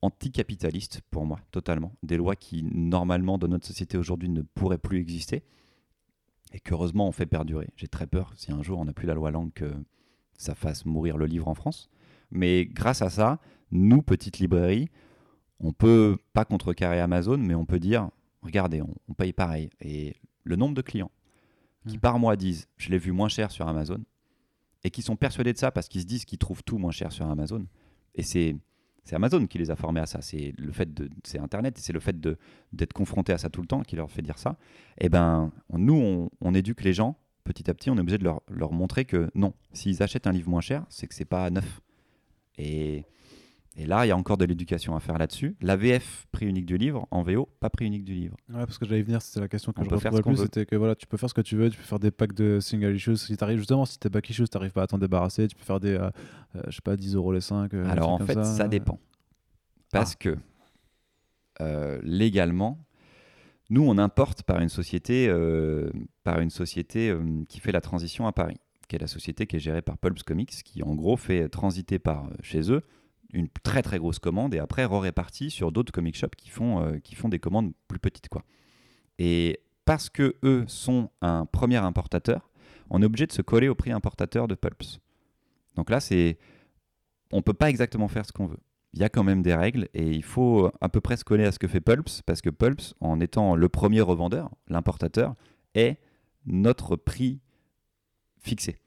anticapitalistes 0.03 1.03
pour 1.11 1.26
moi, 1.26 1.40
totalement. 1.51 1.92
Des 2.03 2.16
lois 2.16 2.36
qui, 2.36 2.62
normalement, 2.62 3.38
dans 3.38 3.48
notre 3.48 3.66
société 3.66 3.98
aujourd'hui, 3.98 4.28
ne 4.28 4.42
pourraient 4.42 4.78
plus 4.78 4.98
exister 4.98 5.44
et 6.53 6.61
qu'heureusement 6.61 7.07
on 7.07 7.12
fait 7.12 7.26
perdurer. 7.26 7.68
J'ai 7.76 7.88
très 7.88 8.07
peur 8.07 8.32
si 8.36 8.53
un 8.53 8.62
jour 8.62 8.78
on 8.78 8.84
n'a 8.84 8.92
plus 8.92 9.07
la 9.07 9.14
loi 9.14 9.30
langue 9.30 9.53
que 9.53 9.72
ça 10.36 10.55
fasse 10.55 10.84
mourir 10.84 11.16
le 11.16 11.26
livre 11.26 11.48
en 11.48 11.55
France. 11.55 11.90
Mais 12.30 12.66
grâce 12.66 13.03
à 13.03 13.11
ça, 13.11 13.40
nous, 13.70 14.03
petites 14.03 14.38
librairies, 14.38 14.88
on 15.59 15.72
peut 15.72 16.16
pas 16.32 16.44
contrecarrer 16.44 17.01
Amazon, 17.01 17.38
mais 17.38 17.55
on 17.55 17.66
peut 17.66 17.78
dire, 17.78 18.09
regardez, 18.42 18.82
on, 18.82 19.14
paye 19.14 19.32
pareil. 19.32 19.70
Et 19.80 20.16
le 20.44 20.57
nombre 20.57 20.74
de 20.74 20.82
clients 20.82 21.11
qui 21.86 21.96
mmh. 21.96 22.01
par 22.01 22.18
mois 22.18 22.36
disent, 22.36 22.68
je 22.76 22.90
l'ai 22.90 22.98
vu 22.98 23.12
moins 23.12 23.28
cher 23.28 23.51
sur 23.51 23.66
Amazon, 23.68 24.03
et 24.82 24.90
qui 24.90 25.03
sont 25.03 25.16
persuadés 25.16 25.53
de 25.53 25.59
ça 25.59 25.70
parce 25.70 25.88
qu'ils 25.88 26.03
se 26.03 26.07
disent 26.07 26.24
qu'ils 26.24 26.38
trouvent 26.38 26.62
tout 26.64 26.78
moins 26.78 26.90
cher 26.90 27.12
sur 27.12 27.26
Amazon. 27.26 27.66
Et 28.14 28.22
c'est 28.22 28.57
c'est 29.05 29.16
Amazon 29.16 29.46
qui 29.46 29.59
les 29.59 29.70
a 29.70 29.76
formés 29.76 30.01
à 30.01 30.07
ça. 30.07 30.20
C'est 30.22 30.53
le 30.57 30.72
fait 30.72 30.92
de, 30.92 31.09
c'est 31.24 31.38
Internet, 31.38 31.78
c'est 31.78 31.92
le 31.92 32.01
fait 32.01 32.18
de 32.18 32.36
d'être 32.72 32.92
confronté 32.92 33.32
à 33.32 33.38
ça 33.38 33.48
tout 33.48 33.61
le 33.61 33.66
temps 33.66 33.82
qui 33.82 33.96
leur 33.96 34.11
fait 34.11 34.22
dire 34.22 34.38
ça. 34.38 34.57
Et 34.98 35.07
eh 35.07 35.09
ben, 35.09 35.51
nous, 35.72 36.30
on, 36.40 36.55
éduque 36.55 36.82
les 36.82 36.92
gens 36.92 37.16
petit 37.44 37.70
à 37.70 37.74
petit. 37.74 37.90
On 37.90 37.96
est 37.96 38.01
obligé 38.01 38.18
de 38.18 38.24
leur, 38.24 38.42
leur 38.48 38.72
montrer 38.72 39.05
que 39.05 39.30
non, 39.34 39.55
s'ils 39.72 40.03
achètent 40.03 40.26
un 40.26 40.32
livre 40.32 40.51
moins 40.51 40.61
cher, 40.61 40.84
c'est 40.88 41.07
que 41.07 41.14
c'est 41.14 41.24
pas 41.24 41.51
neuf. 41.51 41.80
Et 42.59 43.05
et 43.81 43.87
là, 43.87 44.05
il 44.05 44.11
y 44.11 44.12
a 44.12 44.16
encore 44.16 44.37
de 44.37 44.45
l'éducation 44.45 44.95
à 44.95 45.01
faire 45.01 45.16
là-dessus. 45.16 45.57
La 45.62 45.74
VF, 45.74 46.26
prix 46.33 46.47
unique 46.47 46.66
du 46.66 46.76
livre, 46.76 47.09
en 47.11 47.22
VO, 47.22 47.49
pas 47.61 47.70
prix 47.70 47.87
unique 47.87 48.05
du 48.05 48.12
livre. 48.12 48.37
Ouais, 48.51 48.66
parce 48.66 48.76
que 48.76 48.85
j'allais 48.85 49.01
venir, 49.01 49.22
c'était 49.22 49.41
la 49.41 49.49
question 49.49 49.72
que 49.72 49.83
je 49.83 49.89
retrouvais 49.89 50.20
plus, 50.20 50.37
c'était 50.37 50.66
que 50.66 50.76
voilà, 50.76 50.95
tu 50.95 51.07
peux 51.07 51.16
faire 51.16 51.31
ce 51.31 51.35
que 51.35 51.41
tu 51.41 51.57
veux, 51.57 51.70
tu 51.70 51.78
peux 51.78 51.85
faire 51.85 51.99
des 51.99 52.11
packs 52.11 52.35
de 52.35 52.61
single 52.61 52.95
issues. 52.95 53.16
Si 53.16 53.35
t'arrives 53.39 53.57
justement, 53.57 53.87
si 53.87 53.99
t'es 53.99 54.11
back 54.11 54.28
issues, 54.28 54.47
t'arrives 54.49 54.72
pas 54.72 54.83
à 54.83 54.87
t'en 54.87 54.99
débarrasser, 54.99 55.49
tu 55.49 55.57
peux 55.57 55.64
faire 55.64 55.81
des, 55.81 55.95
euh, 55.95 56.11
euh, 56.57 56.62
je 56.66 56.72
sais 56.72 56.83
pas, 56.83 56.95
10 56.95 57.14
euros 57.14 57.33
les 57.33 57.41
5. 57.41 57.72
Euh, 57.72 57.89
Alors 57.89 58.11
en 58.11 58.18
fait, 58.18 58.45
ça, 58.45 58.68
dépend. 58.68 59.01
Parce 59.91 60.12
ah. 60.12 60.35
que 61.59 62.01
légalement, 62.03 62.85
nous, 63.70 63.83
on 63.83 63.97
importe 63.97 64.43
par 64.43 64.61
une 64.61 64.68
société, 64.68 65.35
par 66.22 66.41
une 66.41 66.51
société 66.51 67.16
qui 67.49 67.61
fait 67.61 67.72
la 67.72 67.81
transition 67.81 68.26
à 68.26 68.33
Paris, 68.33 68.59
qui 68.89 68.97
est 68.97 68.99
la 68.99 69.07
société 69.07 69.47
qui 69.47 69.57
est 69.57 69.61
gérée 69.61 69.81
par 69.81 69.97
Pulps 69.97 70.22
Comics, 70.22 70.51
qui 70.51 70.83
en 70.83 70.95
gros 70.95 71.16
fait 71.16 71.49
transiter 71.49 71.99
par 71.99 72.28
chez 72.43 72.70
eux 72.70 72.83
une 73.33 73.49
très 73.49 73.83
très 73.83 73.99
grosse 73.99 74.18
commande 74.18 74.55
et 74.55 74.59
après 74.59 74.85
re-répartie 74.85 75.51
sur 75.51 75.72
d'autres 75.72 75.93
comic 75.93 76.16
shops 76.16 76.37
qui 76.37 76.51
font, 76.51 76.85
euh, 76.85 76.99
qui 76.99 77.14
font 77.14 77.28
des 77.28 77.39
commandes 77.39 77.72
plus 77.89 77.99
petites. 77.99 78.28
Quoi. 78.28 78.45
Et 79.18 79.61
parce 79.85 80.09
que 80.09 80.37
eux 80.45 80.64
sont 80.66 81.11
un 81.22 81.47
premier 81.47 81.76
importateur, 81.76 82.51
on 82.91 83.03
est 83.03 83.05
obligé 83.05 83.26
de 83.26 83.33
se 83.33 83.43
coller 83.43 83.68
au 83.68 83.74
prix 83.74 83.93
importateur 83.93 84.49
de 84.49 84.55
Pulps. 84.55 85.01
Donc 85.76 85.91
là, 85.91 86.01
c'est 86.01 86.39
on 87.33 87.43
peut 87.43 87.55
pas 87.55 87.70
exactement 87.70 88.09
faire 88.09 88.26
ce 88.26 88.33
qu'on 88.33 88.47
veut. 88.47 88.59
Il 88.93 89.01
y 89.01 89.05
a 89.05 89.09
quand 89.09 89.22
même 89.22 89.43
des 89.43 89.55
règles 89.55 89.89
et 89.95 90.11
il 90.11 90.24
faut 90.24 90.70
à 90.81 90.89
peu 90.89 91.01
près 91.01 91.16
se 91.16 91.24
coller 91.24 91.45
à 91.45 91.53
ce 91.53 91.61
que 91.61 91.68
fait 91.68 91.81
Pulps 91.81 92.22
parce 92.22 92.41
que 92.41 92.51
Pulps, 92.51 92.95
en 93.01 93.20
étant 93.20 93.55
le 93.55 93.68
premier 93.68 94.01
revendeur, 94.01 94.51
l'importateur, 94.68 95.37
est 95.74 95.99
notre 96.47 96.97
prix 96.97 97.41
fixé. 98.39 98.78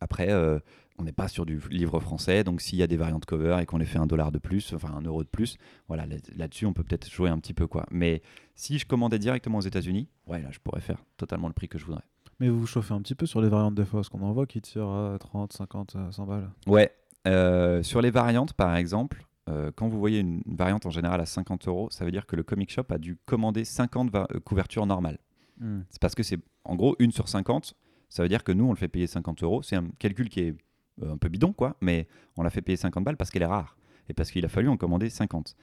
Après, 0.00 0.30
euh, 0.30 0.58
on 0.98 1.04
n'est 1.04 1.12
pas 1.12 1.28
sur 1.28 1.46
du 1.46 1.60
livre 1.70 2.00
français, 2.00 2.44
donc 2.44 2.60
s'il 2.60 2.78
y 2.78 2.82
a 2.82 2.86
des 2.86 2.96
variantes 2.96 3.24
cover 3.24 3.58
et 3.60 3.66
qu'on 3.66 3.78
les 3.78 3.86
fait 3.86 3.98
un 3.98 4.06
dollar 4.06 4.32
de 4.32 4.38
plus, 4.38 4.72
enfin 4.74 4.92
un 4.92 5.02
euro 5.02 5.22
de 5.22 5.28
plus, 5.28 5.56
voilà, 5.86 6.06
là-dessus 6.36 6.66
on 6.66 6.72
peut 6.72 6.82
peut-être 6.82 7.10
jouer 7.10 7.30
un 7.30 7.38
petit 7.38 7.54
peu 7.54 7.66
quoi. 7.66 7.86
Mais 7.90 8.22
si 8.54 8.78
je 8.78 8.86
commandais 8.86 9.18
directement 9.18 9.58
aux 9.58 9.62
États-Unis, 9.62 10.08
ouais, 10.26 10.42
là 10.42 10.48
je 10.50 10.58
pourrais 10.58 10.80
faire 10.80 11.04
totalement 11.16 11.48
le 11.48 11.54
prix 11.54 11.68
que 11.68 11.78
je 11.78 11.84
voudrais. 11.84 12.04
Mais 12.40 12.48
vous 12.48 12.60
vous 12.60 12.66
chauffez 12.66 12.94
un 12.94 13.00
petit 13.00 13.14
peu 13.14 13.26
sur 13.26 13.40
les 13.40 13.48
variantes 13.48 13.74
des 13.74 13.84
fois, 13.84 14.00
parce 14.00 14.08
qu'on 14.08 14.22
en 14.22 14.32
voit 14.32 14.46
qui 14.46 14.60
tirent 14.60 14.88
à 14.88 15.16
30, 15.18 15.52
50, 15.52 15.96
100 16.10 16.26
balles. 16.26 16.50
Ouais, 16.66 16.92
euh, 17.26 17.82
sur 17.82 18.00
les 18.00 18.10
variantes 18.10 18.52
par 18.52 18.74
exemple, 18.76 19.24
euh, 19.48 19.70
quand 19.74 19.88
vous 19.88 19.98
voyez 19.98 20.20
une 20.20 20.42
variante 20.46 20.86
en 20.86 20.90
général 20.90 21.20
à 21.20 21.26
50 21.26 21.68
euros, 21.68 21.88
ça 21.90 22.04
veut 22.04 22.10
dire 22.10 22.26
que 22.26 22.36
le 22.36 22.42
comic 22.42 22.70
shop 22.70 22.84
a 22.90 22.98
dû 22.98 23.16
commander 23.24 23.64
50 23.64 24.14
euh, 24.14 24.26
couvertures 24.44 24.86
normales. 24.86 25.18
Hmm. 25.58 25.80
C'est 25.90 26.00
parce 26.00 26.14
que 26.14 26.22
c'est 26.22 26.38
en 26.64 26.76
gros 26.76 26.96
une 26.98 27.12
sur 27.12 27.28
50, 27.28 27.74
ça 28.08 28.22
veut 28.22 28.28
dire 28.28 28.44
que 28.44 28.52
nous 28.52 28.66
on 28.66 28.70
le 28.70 28.76
fait 28.76 28.88
payer 28.88 29.06
50 29.06 29.42
euros. 29.42 29.62
C'est 29.62 29.76
un 29.76 29.88
calcul 29.98 30.28
qui 30.28 30.40
est 30.40 30.54
un 31.02 31.16
peu 31.16 31.28
bidon, 31.28 31.52
quoi, 31.52 31.76
mais 31.80 32.08
on 32.36 32.42
l'a 32.42 32.50
fait 32.50 32.62
payer 32.62 32.76
50 32.76 33.04
balles 33.04 33.16
parce 33.16 33.30
qu'elle 33.30 33.42
est 33.42 33.46
rare. 33.46 33.76
et 34.08 34.14
parce 34.14 34.30
qu'il 34.30 34.44
a 34.44 34.48
fallu 34.48 34.68
en 34.68 34.76
commander 34.76 35.10
50. 35.10 35.54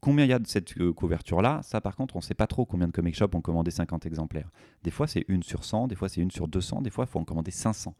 Combien 0.00 0.24
il 0.24 0.28
y 0.28 0.32
a 0.32 0.38
de 0.38 0.46
cette 0.46 0.78
euh, 0.78 0.92
couverture-là? 0.92 1.60
Ça, 1.62 1.80
par 1.80 1.96
contre, 1.96 2.16
on 2.16 2.18
ne 2.18 2.24
sait 2.24 2.34
pas 2.34 2.46
trop 2.46 2.66
combien 2.66 2.86
de 2.86 2.92
comic 2.92 3.14
shops 3.14 3.34
ont 3.34 3.40
commandé 3.40 3.70
50 3.70 4.06
exemplaires. 4.06 4.50
Des 4.82 4.90
fois, 4.90 5.06
c'est 5.06 5.24
une 5.28 5.42
sur 5.42 5.64
100, 5.64 5.88
des 5.88 5.94
fois, 5.94 6.08
c'est 6.08 6.20
une 6.20 6.30
sur 6.30 6.48
200, 6.48 6.82
des 6.82 6.90
fois, 6.90 7.06
il 7.08 7.10
faut 7.10 7.18
en 7.18 7.24
commander 7.24 7.50
500. 7.50 7.94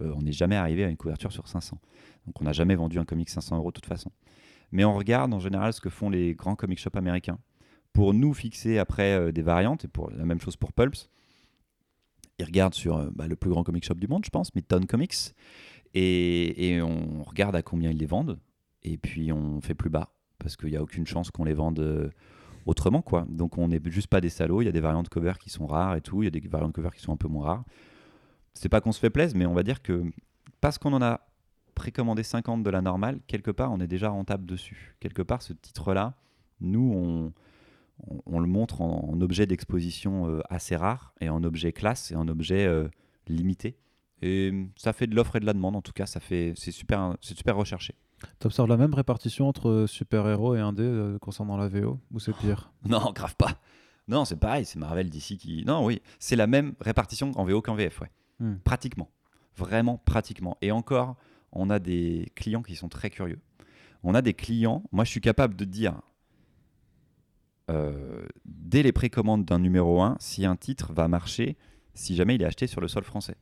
Euh, 0.00 0.12
on 0.16 0.22
n'est 0.22 0.32
jamais 0.32 0.56
arrivé 0.56 0.84
à 0.84 0.88
une 0.88 0.96
couverture 0.96 1.32
sur 1.32 1.48
500. 1.48 1.78
Donc, 2.26 2.40
on 2.40 2.44
n'a 2.44 2.52
jamais 2.52 2.74
vendu 2.74 2.98
un 2.98 3.04
comic 3.04 3.30
500 3.30 3.56
euros 3.56 3.70
de 3.70 3.74
toute 3.74 3.86
façon. 3.86 4.10
Mais 4.70 4.84
on 4.84 4.94
regarde 4.94 5.32
en 5.32 5.40
général 5.40 5.72
ce 5.72 5.80
que 5.80 5.88
font 5.88 6.10
les 6.10 6.34
grands 6.34 6.54
comic 6.54 6.78
shops 6.78 6.96
américains 6.96 7.38
pour 7.92 8.14
nous 8.14 8.34
fixer 8.34 8.78
après 8.78 9.14
euh, 9.14 9.32
des 9.32 9.42
variantes, 9.42 9.86
et 9.86 9.88
pour 9.88 10.10
la 10.10 10.24
même 10.24 10.40
chose 10.40 10.56
pour 10.56 10.72
Pulps. 10.72 11.08
Ils 12.38 12.44
regardent 12.44 12.74
sur 12.74 12.96
euh, 12.96 13.10
bah, 13.12 13.26
le 13.26 13.34
plus 13.34 13.50
grand 13.50 13.64
comic 13.64 13.84
shop 13.84 13.94
du 13.94 14.06
monde, 14.06 14.24
je 14.24 14.30
pense, 14.30 14.54
Midtown 14.54 14.86
Comics, 14.86 15.34
et, 15.94 16.80
on 16.82 17.22
regarde 17.22 17.56
à 17.56 17.62
combien 17.62 17.90
ils 17.90 17.98
les 17.98 18.06
vendent, 18.06 18.38
et 18.82 18.96
puis 18.96 19.32
on 19.32 19.60
fait 19.60 19.74
plus 19.74 19.90
bas, 19.90 20.12
parce 20.38 20.56
qu'il 20.56 20.70
n'y 20.70 20.76
a 20.76 20.82
aucune 20.82 21.06
chance 21.06 21.30
qu'on 21.30 21.44
les 21.44 21.54
vende 21.54 21.80
euh, 21.80 22.10
autrement, 22.66 23.02
quoi. 23.02 23.26
Donc 23.28 23.58
on 23.58 23.68
n'est 23.68 23.80
juste 23.86 24.08
pas 24.08 24.20
des 24.20 24.28
salauds, 24.28 24.62
il 24.62 24.66
y 24.66 24.68
a 24.68 24.72
des 24.72 24.80
variantes 24.80 25.08
cover 25.08 25.34
qui 25.40 25.50
sont 25.50 25.66
rares 25.66 25.96
et 25.96 26.00
tout, 26.00 26.22
il 26.22 26.26
y 26.26 26.28
a 26.28 26.30
des 26.30 26.40
variantes 26.46 26.72
cover 26.72 26.90
qui 26.94 27.00
sont 27.00 27.12
un 27.12 27.16
peu 27.16 27.28
moins 27.28 27.46
rares. 27.46 27.64
C'est 28.54 28.68
pas 28.68 28.80
qu'on 28.80 28.92
se 28.92 29.00
fait 29.00 29.10
plaisir, 29.10 29.36
mais 29.36 29.46
on 29.46 29.54
va 29.54 29.62
dire 29.62 29.82
que 29.82 30.04
parce 30.60 30.78
qu'on 30.78 30.92
en 30.92 31.02
a 31.02 31.20
précommandé 31.74 32.24
50 32.24 32.62
de 32.62 32.70
la 32.70 32.82
normale, 32.82 33.20
quelque 33.26 33.50
part 33.50 33.72
on 33.72 33.80
est 33.80 33.86
déjà 33.86 34.08
rentable 34.10 34.46
dessus. 34.46 34.96
Quelque 35.00 35.22
part 35.22 35.42
ce 35.42 35.52
titre-là, 35.52 36.14
nous 36.60 37.32
on, 38.26 38.40
le 38.40 38.46
montre 38.46 38.80
en, 38.80 39.10
en 39.10 39.20
objet 39.20 39.46
d'exposition 39.46 40.28
euh, 40.28 40.40
assez 40.50 40.76
rare 40.76 41.14
et 41.20 41.28
en 41.28 41.42
objet 41.44 41.72
classe 41.72 42.10
et 42.10 42.16
en 42.16 42.28
objet 42.28 42.66
euh, 42.66 42.88
limité. 43.28 43.76
Et 44.22 44.50
euh, 44.52 44.64
ça 44.76 44.92
fait 44.92 45.06
de 45.06 45.14
l'offre 45.14 45.36
et 45.36 45.40
de 45.40 45.46
la 45.46 45.52
demande 45.52 45.76
en 45.76 45.82
tout 45.82 45.92
cas, 45.92 46.06
ça 46.06 46.20
fait 46.20 46.52
c'est 46.56 46.72
super 46.72 47.16
c'est 47.20 47.36
super 47.36 47.56
recherché. 47.56 47.94
Tu 48.40 48.46
observes 48.46 48.68
la 48.68 48.76
même 48.76 48.94
répartition 48.94 49.48
entre 49.48 49.86
super-héros 49.86 50.56
et 50.56 50.60
indé 50.60 50.82
euh, 50.82 51.18
concernant 51.18 51.56
la 51.56 51.68
VO 51.68 52.00
Ou 52.10 52.18
c'est 52.18 52.32
pire? 52.32 52.72
Non, 52.84 53.12
grave 53.14 53.36
pas. 53.36 53.60
Non, 54.08 54.24
c'est 54.24 54.40
pareil, 54.40 54.64
c'est 54.64 54.78
Marvel 54.78 55.08
d'ici 55.08 55.36
qui. 55.36 55.64
Non, 55.64 55.84
oui, 55.84 56.00
c'est 56.18 56.34
la 56.34 56.46
même 56.46 56.74
répartition 56.80 57.30
en 57.36 57.44
VO 57.44 57.62
qu'en 57.62 57.74
VF, 57.74 58.00
ouais. 58.00 58.10
Hmm. 58.40 58.56
Pratiquement. 58.64 59.10
Vraiment, 59.56 59.98
pratiquement. 59.98 60.56
Et 60.62 60.72
encore, 60.72 61.16
on 61.52 61.70
a 61.70 61.78
des 61.78 62.32
clients 62.34 62.62
qui 62.62 62.74
sont 62.74 62.88
très 62.88 63.10
curieux. 63.10 63.40
On 64.02 64.14
a 64.14 64.22
des 64.22 64.34
clients, 64.34 64.84
moi 64.92 65.04
je 65.04 65.10
suis 65.10 65.20
capable 65.20 65.56
de 65.56 65.64
dire, 65.64 66.00
euh, 67.70 68.26
dès 68.44 68.82
les 68.82 68.92
précommandes 68.92 69.44
d'un 69.44 69.58
numéro 69.58 70.00
1, 70.00 70.16
si 70.20 70.46
un 70.46 70.56
titre 70.56 70.92
va 70.92 71.08
marcher, 71.08 71.56
si 71.94 72.14
jamais 72.14 72.36
il 72.36 72.42
est 72.42 72.46
acheté 72.46 72.66
sur 72.66 72.80
le 72.80 72.88
sol 72.88 73.04
français. 73.04 73.36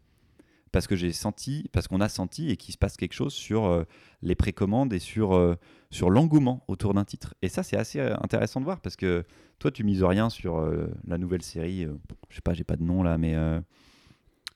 Parce 0.77 0.87
que 0.87 0.95
j'ai 0.95 1.11
senti, 1.13 1.71
parce 1.73 1.89
qu'on 1.89 2.03
a 2.03 2.09
senti 2.11 2.51
et 2.51 2.59
qu'il 2.59 2.71
se 2.75 2.77
passe 2.77 2.99
quelque 2.99 3.15
chose 3.15 3.33
sur 3.33 3.65
euh, 3.65 3.85
les 4.21 4.35
précommandes 4.35 4.93
et 4.93 4.99
sur, 4.99 5.35
euh, 5.35 5.55
sur 5.91 6.11
l'engouement 6.11 6.63
autour 6.69 6.93
d'un 6.93 7.07
titre. 7.07 7.33
Et 7.41 7.49
ça, 7.49 7.63
c'est 7.63 7.79
assez 7.79 7.99
euh, 7.99 8.15
intéressant 8.23 8.61
de 8.61 8.67
voir 8.67 8.83
parce 8.83 8.95
que 8.95 9.25
toi, 9.59 9.71
tu 9.71 9.85
mises 9.85 10.05
rien 10.05 10.29
sur 10.29 10.59
euh, 10.59 10.89
la 11.07 11.17
nouvelle 11.17 11.41
série. 11.41 11.87
je 12.29 12.35
sais 12.35 12.43
pas, 12.43 12.53
j'ai 12.53 12.63
pas 12.65 12.77
de 12.77 12.83
nom 12.83 13.03
là, 13.03 13.17
mais 13.17 13.35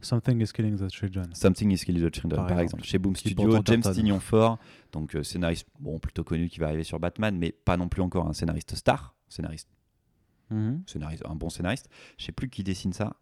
Something 0.02 0.42
is 0.42 0.52
killing 0.52 0.76
the 0.76 0.90
children. 0.92 1.34
Something 1.34 1.70
is 1.72 1.78
Killing 1.86 2.06
the 2.06 2.14
Children, 2.14 2.36
Par 2.36 2.46
par, 2.48 2.60
exemple. 2.60 2.82
exemple. 2.82 2.84
Chez 2.84 2.98
Boom 2.98 3.14
Qui 3.14 3.30
Studio, 3.30 3.58
James. 3.64 3.82
Tignon 3.82 4.20
Fort, 4.20 4.58
donc 4.92 5.16
scénariste 5.22 5.66
bon, 5.78 5.98
plutôt 5.98 6.22
connu 6.24 6.48
qui 6.50 6.58
va 6.60 6.66
arriver 6.66 6.84
sur 6.84 6.98
Batman, 7.00 7.36
mais 7.38 7.50
pas 7.52 7.76
non 7.78 7.88
plus 7.88 8.02
encore 8.02 8.26
un 8.26 8.34
scénariste 8.34 8.74
star, 8.74 9.14
scénariste, 9.28 9.68
Mhm. 10.50 10.82
scénariste 10.86 11.22
un 11.26 11.34
bon 11.34 11.48
scénariste. 11.48 11.88
Je 12.18 12.24
sais 12.26 12.32
plus 12.32 12.48
qui 12.50 12.62
dessine 12.62 12.92
ça, 12.92 13.14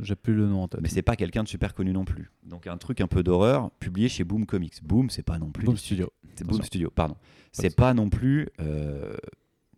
J'ai 0.00 0.14
plus 0.16 0.34
le 0.34 0.46
nom 0.46 0.62
en 0.62 0.68
tête. 0.68 0.80
mais 0.82 0.88
c'est 0.88 1.02
pas 1.02 1.16
quelqu'un 1.16 1.42
de 1.42 1.48
super 1.48 1.72
connu 1.74 1.92
non 1.92 2.04
plus. 2.04 2.30
Donc 2.44 2.66
un 2.66 2.76
truc 2.76 3.00
un 3.00 3.06
peu 3.06 3.22
d'horreur 3.22 3.70
publié 3.80 4.08
chez 4.08 4.24
Boom 4.24 4.44
Comics. 4.46 4.82
Boom, 4.82 5.08
c'est 5.10 5.22
pas 5.22 5.38
non 5.38 5.50
plus 5.50 5.64
Boom 5.64 5.76
Studio. 5.76 6.10
C'est 6.34 6.46
Boom. 6.46 6.62
Studio, 6.62 6.90
pardon. 6.90 7.16
C'est 7.52 7.74
pas 7.74 7.94
non 7.94 8.10
plus 8.10 8.48
euh, 8.60 9.16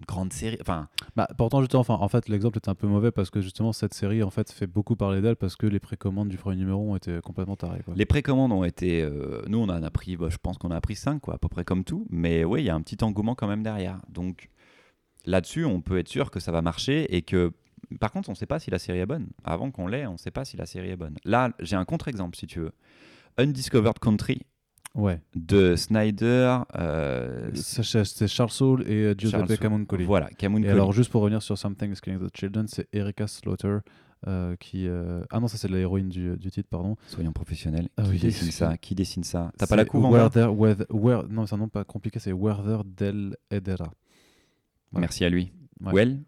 une 0.01 0.07
grande 0.07 0.33
série. 0.33 0.59
Enfin, 0.61 0.89
Bah, 1.15 1.29
pourtant, 1.39 1.61
justement, 1.61 1.81
enfin, 1.83 1.95
en 1.95 2.09
fait, 2.09 2.29
l'exemple 2.29 2.59
est 2.59 2.69
un 2.69 2.75
peu 2.75 2.89
mauvais 2.89 3.13
parce 3.13 3.31
que 3.31 3.41
justement, 3.41 3.73
cette 3.73 3.95
série 3.95 4.23
en 4.25 4.31
fait 4.31 4.51
fait 4.51 4.67
beaucoup 4.67 4.97
parler 4.97 5.21
d'elle 5.21 5.37
parce 5.37 5.55
que 5.55 5.67
les 5.67 5.79
précommandes 5.79 6.29
du 6.29 6.37
premier 6.37 6.57
numéro 6.57 6.91
ont 6.91 6.97
été 6.97 7.21
complètement 7.23 7.55
tarées. 7.57 7.83
Quoi. 7.85 7.95
les 7.97 8.07
précommandes 8.07 8.51
ont 8.51 8.65
été. 8.65 9.03
euh, 9.03 9.43
nous, 9.47 9.59
on 9.59 9.69
en 9.69 9.83
a 9.83 9.91
pris, 9.91 10.17
bah, 10.17 10.29
je 10.31 10.37
pense 10.43 10.59
qu'on 10.59 10.69
en 10.69 10.73
a 10.75 10.81
pris 10.81 10.97
5, 10.97 11.21
quoi, 11.21 11.35
à 11.35 11.39
peu 11.39 11.49
près 11.49 11.65
comme 11.65 11.85
tout. 11.85 12.07
Mais 12.11 12.45
oui, 12.45 12.63
il 12.63 12.67
y 12.67 12.71
a 12.71 12.75
un 12.75 12.81
petit 12.83 13.03
engouement 13.05 13.37
quand 13.37 13.47
même 13.47 13.63
derrière. 13.63 14.01
Donc 14.09 14.51
là-dessus, 15.27 15.65
on 15.65 15.81
peut 15.81 15.99
être 15.99 16.09
sûr 16.09 16.33
que 16.33 16.41
ça 16.41 16.51
va 16.51 16.61
marcher 16.63 17.15
et 17.17 17.23
que. 17.23 17.53
Par 18.01 18.11
contre, 18.13 18.29
on 18.29 18.33
ne 18.33 18.37
sait 18.37 18.47
pas 18.47 18.59
si 18.59 18.71
la 18.71 18.79
série 18.79 18.99
est 18.99 19.07
bonne. 19.07 19.29
Avant 19.45 19.71
qu'on 19.71 19.87
l'ait, 19.87 20.07
on 20.07 20.13
ne 20.13 20.19
sait 20.19 20.31
pas 20.31 20.45
si 20.45 20.57
la 20.57 20.67
série 20.67 20.91
est 20.91 20.97
bonne. 20.97 21.17
Là, 21.25 21.51
j'ai 21.61 21.77
un 21.77 21.85
contre-exemple, 21.85 22.37
si 22.37 22.47
tu 22.47 22.61
veux. 22.61 22.73
Undiscovered 23.37 23.99
Country 23.99 24.43
Ouais. 24.95 25.21
de 25.37 25.77
Snyder. 25.77 26.59
euh, 26.77 27.51
C'est 27.55 28.27
Charles 28.27 28.51
Soule 28.51 28.83
et 28.89 29.05
euh, 29.05 29.15
Giuseppe 29.17 29.59
Camuncoli. 29.61 30.05
Voilà, 30.05 30.29
Camuncoli. 30.31 30.67
Et 30.69 30.71
alors, 30.71 30.93
juste 30.93 31.11
pour 31.11 31.23
revenir 31.23 31.43
sur 31.43 31.57
Something 31.57 31.93
is 31.93 32.01
Killing 32.03 32.19
the 32.19 32.37
Children, 32.37 32.67
c'est 32.69 32.89
Erika 32.93 33.27
Slaughter 33.27 33.79
euh, 34.27 34.57
qui. 34.57 34.89
euh, 34.89 35.23
Ah 35.31 35.39
non, 35.39 35.47
ça 35.47 35.57
c'est 35.59 35.69
l'héroïne 35.69 36.09
du, 36.09 36.37
du 36.37 36.51
titre, 36.51 36.69
pardon. 36.69 36.97
Soyons 37.07 37.33
professionnels. 37.33 37.89
Ah 37.97 38.03
qui 38.05 38.09
oui, 38.11 38.19
dessine 38.19 38.51
ça? 38.51 38.77
Qui 38.77 38.95
dessine 38.97 39.23
ça? 39.23 39.53
T'as 39.59 39.67
pas 39.69 39.77
la 39.77 39.85
couve 39.85 40.05
en 40.07 40.11
where- 40.11 41.29
Non, 41.29 41.47
c'est 41.47 41.55
un 41.55 41.59
nom 41.59 41.69
pas 41.69 41.85
compliqué, 41.85 42.19
c'est 42.19 42.33
Werther 42.33 42.79
del 42.85 43.37
Edera. 43.51 43.93
Voilà. 44.91 45.03
Merci 45.03 45.25
à 45.25 45.29
lui. 45.29 45.53
Ouais. 45.81 45.93
Well 45.93 46.19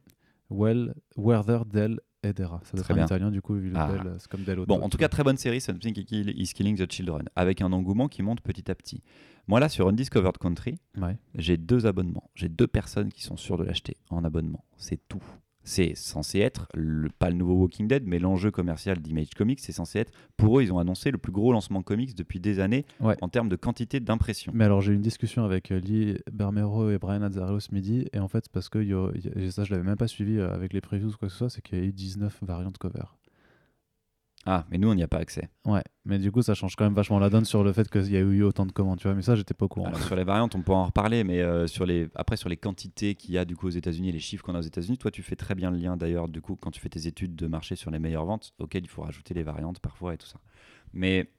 Well, 0.51 0.95
Werther 1.17 1.65
del 1.65 2.01
Edera. 2.23 2.61
Ça 2.65 2.73
doit 2.77 2.83
Très 2.85 2.93
être 2.93 2.93
en 2.93 2.95
bien. 2.97 3.05
italien, 3.07 3.31
du 3.31 3.41
coup, 3.41 3.55
vu 3.55 3.73
Ah. 3.75 3.91
del, 3.93 4.15
c'est 4.19 4.29
comme 4.31 4.43
del 4.45 4.59
Bon, 4.67 4.81
en 4.83 4.89
tout 4.91 4.99
cas, 4.99 5.09
très 5.09 5.25
bonne 5.25 5.37
série, 5.39 5.61
Something 5.61 5.95
is 6.11 6.53
Killing 6.53 6.77
the 6.77 6.91
Children, 6.91 7.23
avec 7.37 7.63
un 7.63 7.73
engouement 7.73 8.09
qui 8.09 8.23
monte 8.23 8.41
petit 8.43 8.71
à 8.71 8.75
petit. 8.75 9.03
Moi, 9.49 9.59
là, 9.61 9.69
sur 9.69 9.89
Undiscovered 9.89 10.37
Country, 10.39 10.79
Ouais. 11.01 11.17
j'ai 11.35 11.57
deux 11.57 11.87
abonnements. 11.87 12.31
J'ai 12.35 12.49
deux 12.49 12.67
personnes 12.67 13.11
qui 13.11 13.23
sont 13.23 13.37
sûres 13.39 13.57
de 13.57 13.65
l'acheter 13.65 13.97
en 14.11 14.23
abonnement. 14.25 14.65
C'est 14.77 15.01
tout. 15.09 15.23
C'est 15.63 15.95
censé 15.95 16.39
être, 16.41 16.67
le- 16.75 17.11
pas 17.11 17.29
le 17.31 17.37
nouveau 17.37 17.55
Walking 17.55 17.87
Dead, 17.87 18.05
mais 18.07 18.19
l'enjeu 18.19 18.51
commercial 18.51 18.99
d'Image 18.99 19.31
Comics, 19.37 19.61
c'est 19.61 19.73
censé 19.73 19.99
être, 20.01 20.13
pour 20.37 20.59
eux, 20.59 20.63
ils 20.63 20.73
ont 20.73 20.79
annoncé 20.79 21.11
le 21.11 21.19
plus 21.19 21.33
gros 21.33 21.53
lancement 21.53 21.83
comics 21.83 22.15
depuis 22.17 22.41
des 22.41 22.61
années 22.61 22.87
Ouais. 23.01 23.17
en 23.21 23.29
termes 23.29 23.49
de 23.51 23.57
quantité 23.57 24.01
d'impression. 24.01 24.53
Mais 24.55 24.65
alors 24.65 24.81
j'ai 24.81 24.93
eu 24.93 24.97
une 24.97 25.03
discussion 25.03 25.45
avec 25.45 25.71
euh, 25.71 25.79
Lee 25.81 26.17
Bermero 26.33 26.91
et 26.91 26.99
Brian 26.99 27.23
Azzarello 27.23 27.61
ce 27.61 27.75
midi 27.75 28.07
et 28.13 28.19
en 28.19 28.29
fait 28.29 28.49
parce 28.49 28.69
que 28.69 28.79
il 28.79 28.89
y 28.89 28.95
a- 28.95 29.11
il 29.15 29.25
y 29.25 29.29
a- 29.29 29.39
et 29.47 29.51
ça 29.51 29.65
je 29.65 29.73
l'avais 29.73 29.85
même 29.85 29.97
pas 29.97 30.09
suivi 30.09 30.39
euh, 30.39 30.53
avec 30.53 30.73
les 30.73 30.81
previews 30.81 31.11
ou 31.11 31.17
quoi 31.17 31.29
que 31.29 31.33
ce 31.33 31.39
soit 31.39 31.51
c'est 31.51 31.61
qu'il 31.63 31.79
y 31.79 31.83
a 31.83 31.85
eu 31.85 31.93
19 31.93 32.39
variantes 32.43 32.79
cover. 32.79 33.05
Ah, 34.47 34.65
mais 34.71 34.79
nous, 34.79 34.89
on 34.91 34.95
n'y 34.95 35.03
a 35.03 35.09
pas 35.09 35.19
accès. 35.19 35.51
Ouais, 35.67 35.83
mais 36.07 36.19
du 36.19 36.33
coup 36.33 36.41
ça 36.41 36.55
change 36.55 36.75
quand 36.75 36.85
même 36.85 36.95
vachement 36.95 37.19
la 37.19 37.29
donne 37.29 37.45
sur 37.45 37.63
le 37.63 37.75
fait 37.75 37.91
qu'il 37.91 38.11
y 38.11 38.17
a 38.17 38.21
eu 38.21 38.43
autant 38.43 38.65
de 38.65 38.73
commandes, 38.73 38.99
tu 38.99 39.07
vois, 39.07 39.15
mais 39.15 39.21
ça 39.21 39.37
j'étais 39.37 39.53
pas 39.53 39.67
au 39.67 39.69
courant. 39.69 39.89
Alors, 39.89 40.03
sur 40.03 40.17
les 40.17 40.25
variantes, 40.25 40.55
on 40.55 40.63
pourra 40.63 40.79
en 40.79 40.87
reparler, 40.87 41.25
mais 41.25 41.41
euh, 41.43 41.67
sur 41.67 41.85
les, 41.85 42.09
après, 42.15 42.39
sur 42.39 42.49
les 42.49 42.57
quantités 42.57 43.15
qu'il 43.15 43.35
y 43.35 43.39
a 43.39 43.45
du 43.45 43.55
coup 43.55 43.67
aux 43.67 43.71
États-Unis 43.71 44.09
et 44.09 44.13
les 44.13 44.19
chiffres 44.19 44.43
qu'on 44.43 44.55
a 44.55 44.59
aux 44.61 44.63
États-Unis, 44.63 44.97
toi, 44.97 45.11
tu 45.11 45.23
fais 45.23 45.37
très 45.37 45.55
bien 45.55 45.71
le 45.71 45.77
lien 45.77 45.99
d'ailleurs, 45.99 46.27
du 46.29 46.41
coup, 46.41 46.57
quand 46.57 46.71
tu 46.71 46.81
fais 46.81 46.89
tes 46.89 47.07
études 47.07 47.37
de 47.37 47.47
marché 47.47 47.77
sur 47.77 47.91
les 47.91 47.99
meilleures 47.99 48.25
ventes, 48.25 48.55
auxquelles 48.59 48.85
il 48.85 48.89
faut 48.89 49.03
rajouter 49.03 49.35
les 49.35 49.43
variantes 49.43 49.79
parfois 49.81 50.15
et 50.15 50.17
tout 50.17 50.27
ça. 50.27 50.41
Mais 50.95 51.31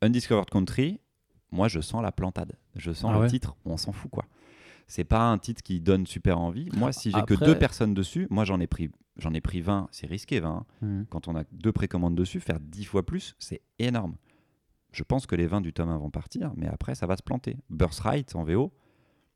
Undiscovered 0.00 0.48
Country, 0.48 1.00
moi, 1.50 1.66
je 1.66 1.80
sens 1.80 2.00
la 2.00 2.12
plantade. 2.12 2.52
Je 2.76 2.92
sens 2.92 3.10
Ah 3.12 3.16
le 3.18 3.22
ouais? 3.22 3.28
titre, 3.28 3.56
on 3.64 3.76
s'en 3.76 3.90
fout 3.92 4.10
quoi. 4.10 4.24
C'est 4.86 5.04
pas 5.04 5.28
un 5.30 5.38
titre 5.38 5.62
qui 5.62 5.80
donne 5.80 6.06
super 6.06 6.38
envie. 6.38 6.68
Moi, 6.72 6.92
si 6.92 7.10
j'ai 7.10 7.18
que 7.26 7.34
deux 7.34 7.58
personnes 7.58 7.94
dessus, 7.94 8.26
moi 8.30 8.44
j'en 8.44 8.60
ai 8.60 8.66
pris, 8.66 8.90
j'en 9.16 9.32
ai 9.34 9.40
pris 9.40 9.60
20, 9.60 9.88
c'est 9.90 10.06
risqué 10.06 10.38
20. 10.40 10.48
hein. 10.50 10.66
Mhm. 10.86 11.06
Quand 11.10 11.26
on 11.28 11.34
a 11.36 11.42
deux 11.52 11.72
précommandes 11.72 12.14
dessus, 12.14 12.40
faire 12.40 12.60
10 12.60 12.84
fois 12.84 13.04
plus, 13.04 13.34
c'est 13.38 13.62
énorme. 13.78 14.16
Je 14.92 15.02
pense 15.02 15.26
que 15.26 15.34
les 15.36 15.46
20 15.46 15.60
du 15.60 15.72
tome 15.72 15.88
1 15.90 15.98
vont 15.98 16.10
partir, 16.10 16.52
mais 16.56 16.68
après, 16.68 16.94
ça 16.94 17.06
va 17.06 17.16
se 17.16 17.22
planter. 17.22 17.56
Birthright 17.68 18.34
en 18.36 18.44
VO, 18.44 18.72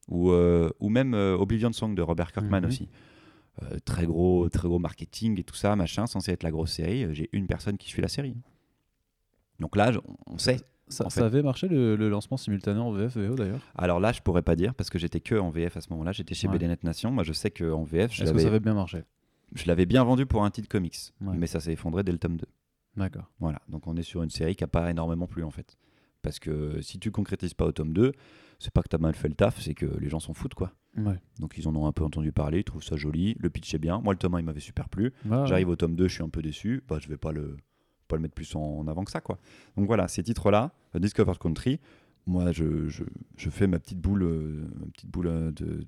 ou, 0.08 0.30
euh, 0.30 0.70
ou 0.80 0.88
même 0.88 1.14
euh, 1.14 1.36
Oblivion 1.36 1.72
Song 1.72 1.94
de 1.94 2.02
Robert 2.02 2.32
Kirkman 2.32 2.60
Mhm. 2.60 2.66
aussi. 2.68 2.88
Euh, 3.62 3.78
très, 3.84 4.06
gros, 4.06 4.48
très 4.48 4.68
gros 4.68 4.78
marketing 4.78 5.38
et 5.40 5.42
tout 5.44 5.56
ça, 5.56 5.74
machin, 5.76 6.06
censé 6.06 6.30
être 6.32 6.44
la 6.44 6.50
grosse 6.52 6.72
série. 6.72 7.12
J'ai 7.14 7.28
une 7.32 7.46
personne 7.48 7.76
qui 7.76 7.88
suit 7.88 8.00
la 8.00 8.08
série. 8.08 8.36
Donc 9.58 9.76
là, 9.76 9.90
on 10.26 10.38
sait. 10.38 10.60
Ça, 10.90 11.06
en 11.06 11.22
avait 11.24 11.42
marché 11.42 11.68
le, 11.68 11.96
le 11.96 12.08
lancement 12.08 12.36
simultané 12.36 12.78
en 12.80 12.90
VF 12.92 13.16
VO 13.16 13.34
d'ailleurs? 13.34 13.60
Alors 13.76 14.00
là, 14.00 14.12
je 14.12 14.20
pourrais 14.20 14.42
pas 14.42 14.56
dire 14.56 14.74
parce 14.74 14.90
que 14.90 14.98
j'étais 14.98 15.20
que 15.20 15.34
en 15.36 15.50
VF 15.50 15.76
à 15.76 15.80
ce 15.80 15.88
moment-là. 15.90 16.12
J'étais 16.12 16.34
chez 16.34 16.48
Ouais. 16.48 16.58
BDNet 16.58 16.78
Nation. 16.84 17.10
Moi, 17.10 17.24
je 17.24 17.32
sais 17.32 17.50
qu'en 17.50 17.84
VF, 17.84 18.12
je 18.12 18.24
Est-ce 18.24 18.32
que 18.32 18.38
ça 18.38 18.48
avait 18.48 18.60
bien 18.60 18.74
marché? 18.74 19.04
Je 19.54 19.66
l'avais 19.66 19.86
bien 19.86 20.04
vendu 20.04 20.26
pour 20.26 20.44
un 20.44 20.50
titre 20.50 20.68
comics, 20.68 20.96
Ouais. 21.20 21.36
mais 21.36 21.46
ça 21.46 21.58
s'est 21.60 21.72
effondré 21.72 22.02
dès 22.04 22.12
le 22.12 22.18
tome 22.18 22.36
2. 22.36 22.46
D'accord. 22.96 23.30
Voilà, 23.40 23.60
donc 23.68 23.86
on 23.86 23.96
est 23.96 24.02
sur 24.02 24.22
une 24.22 24.30
série 24.30 24.54
qui 24.56 24.62
n'a 24.64 24.68
pas 24.68 24.90
énormément 24.90 25.26
plu 25.26 25.42
en 25.44 25.50
fait. 25.50 25.76
Parce 26.22 26.38
que 26.38 26.80
si 26.82 26.98
tu 26.98 27.10
concrétises 27.10 27.54
pas 27.54 27.64
au 27.64 27.72
tome 27.72 27.92
2, 27.92 28.12
c'est 28.58 28.72
pas 28.72 28.82
que 28.82 28.88
tu 28.88 28.96
as 28.96 28.98
mal 28.98 29.14
fait 29.14 29.28
le 29.28 29.34
taf, 29.34 29.60
c'est 29.60 29.74
que 29.74 29.86
les 30.00 30.08
gens 30.08 30.20
s'en 30.20 30.34
foutent 30.34 30.54
quoi. 30.54 30.72
Ouais. 30.96 31.14
Donc 31.38 31.54
ils 31.56 31.66
en 31.66 31.74
ont 31.76 31.86
un 31.86 31.92
peu 31.92 32.04
entendu 32.04 32.30
parler, 32.32 32.58
ils 32.58 32.64
trouvent 32.64 32.82
ça 32.82 32.96
joli, 32.96 33.36
le 33.40 33.48
pitch 33.48 33.72
est 33.74 33.78
bien. 33.78 34.00
Moi 34.00 34.12
le 34.12 34.18
tome 34.18 34.34
1 34.34 34.40
il 34.40 34.44
m'avait 34.44 34.60
super 34.60 34.88
plu. 34.88 35.12
J'arrive 35.46 35.68
au 35.68 35.76
tome 35.76 35.94
2, 35.96 36.08
je 36.08 36.14
suis 36.14 36.22
un 36.22 36.28
peu 36.28 36.42
déçu, 36.42 36.82
bah, 36.88 36.98
je 37.00 37.08
vais 37.08 37.16
pas 37.16 37.32
le, 37.32 37.56
pas 38.10 38.16
le 38.16 38.22
mettre 38.22 38.34
plus 38.34 38.54
en, 38.54 38.86
avant 38.88 39.04
que 39.04 39.10
ça 39.10 39.20
quoi. 39.20 39.38
Donc 39.76 39.86
voilà, 39.86 40.08
ces 40.08 40.22
titres-là, 40.22 40.72
euh, 40.94 40.98
Discovered 40.98 41.38
Country, 41.38 41.80
moi 42.26 42.52
je, 42.52 42.88
je, 42.88 43.50
fais 43.50 43.66
ma 43.66 43.78
petite 43.78 43.98
boule, 43.98 44.22
euh, 44.22 44.68
petite 44.92 45.10
boule 45.10 45.28
euh, 45.28 45.52
de, 45.52 45.84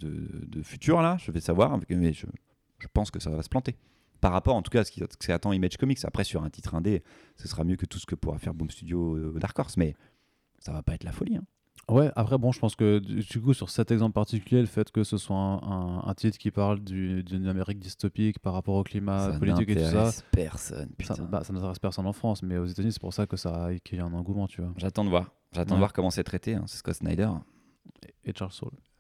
de, 0.46 0.62
futur 0.62 1.02
là, 1.02 1.16
je 1.18 1.30
vais 1.30 1.40
savoir, 1.40 1.78
mais 1.90 2.12
je, 2.12 2.26
je 2.78 2.86
pense 2.92 3.10
que 3.10 3.20
ça 3.20 3.30
va 3.30 3.42
se 3.42 3.48
planter. 3.48 3.76
Par 4.20 4.32
rapport 4.32 4.54
en 4.54 4.62
tout 4.62 4.70
cas 4.70 4.80
à 4.80 4.84
ce 4.84 4.92
qui, 4.92 5.32
attend 5.32 5.52
Image 5.52 5.76
Comics. 5.76 6.04
Après 6.04 6.22
sur 6.22 6.44
un 6.44 6.50
titre 6.50 6.76
indé, 6.76 7.02
ce 7.36 7.48
sera 7.48 7.64
mieux 7.64 7.76
que 7.76 7.86
tout 7.86 7.98
ce 7.98 8.06
que 8.06 8.14
pourra 8.14 8.38
faire 8.38 8.54
Boom 8.54 8.70
Studio 8.70 9.32
Dark 9.38 9.58
Horse, 9.58 9.76
mais 9.76 9.94
ça 10.60 10.72
va 10.72 10.82
pas 10.82 10.94
être 10.94 11.04
la 11.04 11.12
folie. 11.12 11.36
hein. 11.36 11.44
Ouais, 11.90 12.10
après, 12.16 12.38
bon, 12.38 12.52
je 12.52 12.60
pense 12.60 12.76
que 12.76 13.00
du 13.00 13.20
du 13.20 13.40
coup, 13.40 13.52
sur 13.54 13.68
cet 13.68 13.90
exemple 13.90 14.12
particulier, 14.12 14.60
le 14.60 14.66
fait 14.66 14.90
que 14.92 15.02
ce 15.04 15.16
soit 15.18 15.36
un, 15.36 15.58
un- 15.62 16.02
un 16.06 16.14
titre 16.14 16.38
qui 16.38 16.50
parle 16.50 16.80
du- 16.80 17.22
d'une 17.24 17.46
Amérique 17.48 17.80
dystopique 17.80 18.38
par 18.38 18.52
rapport 18.54 18.76
au 18.76 18.84
climat 18.84 19.32
ça 19.32 19.38
politique 19.38 19.68
et 19.70 19.74
tout 19.74 19.80
ça, 19.90 20.10
personne. 20.30 20.86
ça, 20.88 20.94
putain. 20.96 21.14
bah, 21.24 21.42
ça 21.44 21.52
n'intéresse 21.52 21.78
personne 21.80 22.06
en 22.06 22.12
France, 22.12 22.42
mais 22.42 22.56
aux 22.56 22.66
États-Unis, 22.66 22.92
c'est 22.92 23.00
pour 23.00 23.12
ça 23.12 23.26
que 23.26 23.36
ça 23.36 23.68
qu'il 23.84 23.98
y 23.98 24.00
a 24.00 24.04
un 24.04 24.12
engouement, 24.14 24.46
tu 24.46 24.62
vois. 24.62 24.72
J'attends 24.76 25.04
de 25.04 25.10
voir. 25.10 25.32
J'attends 25.52 25.70
Ouais. 25.72 25.76
de 25.76 25.80
voir 25.80 25.92
comment 25.92 26.10
c'est 26.10 26.24
traité. 26.24 26.54
hein. 26.54 26.64
C'est 26.66 26.78
Scott 26.78 26.94
Snyder. 26.94 27.28
Et 28.24 28.32
Charles 28.34 28.52
Soule. 28.52 28.70
Et 28.72 28.72
Charles 28.72 28.78
Soule, 28.78 28.91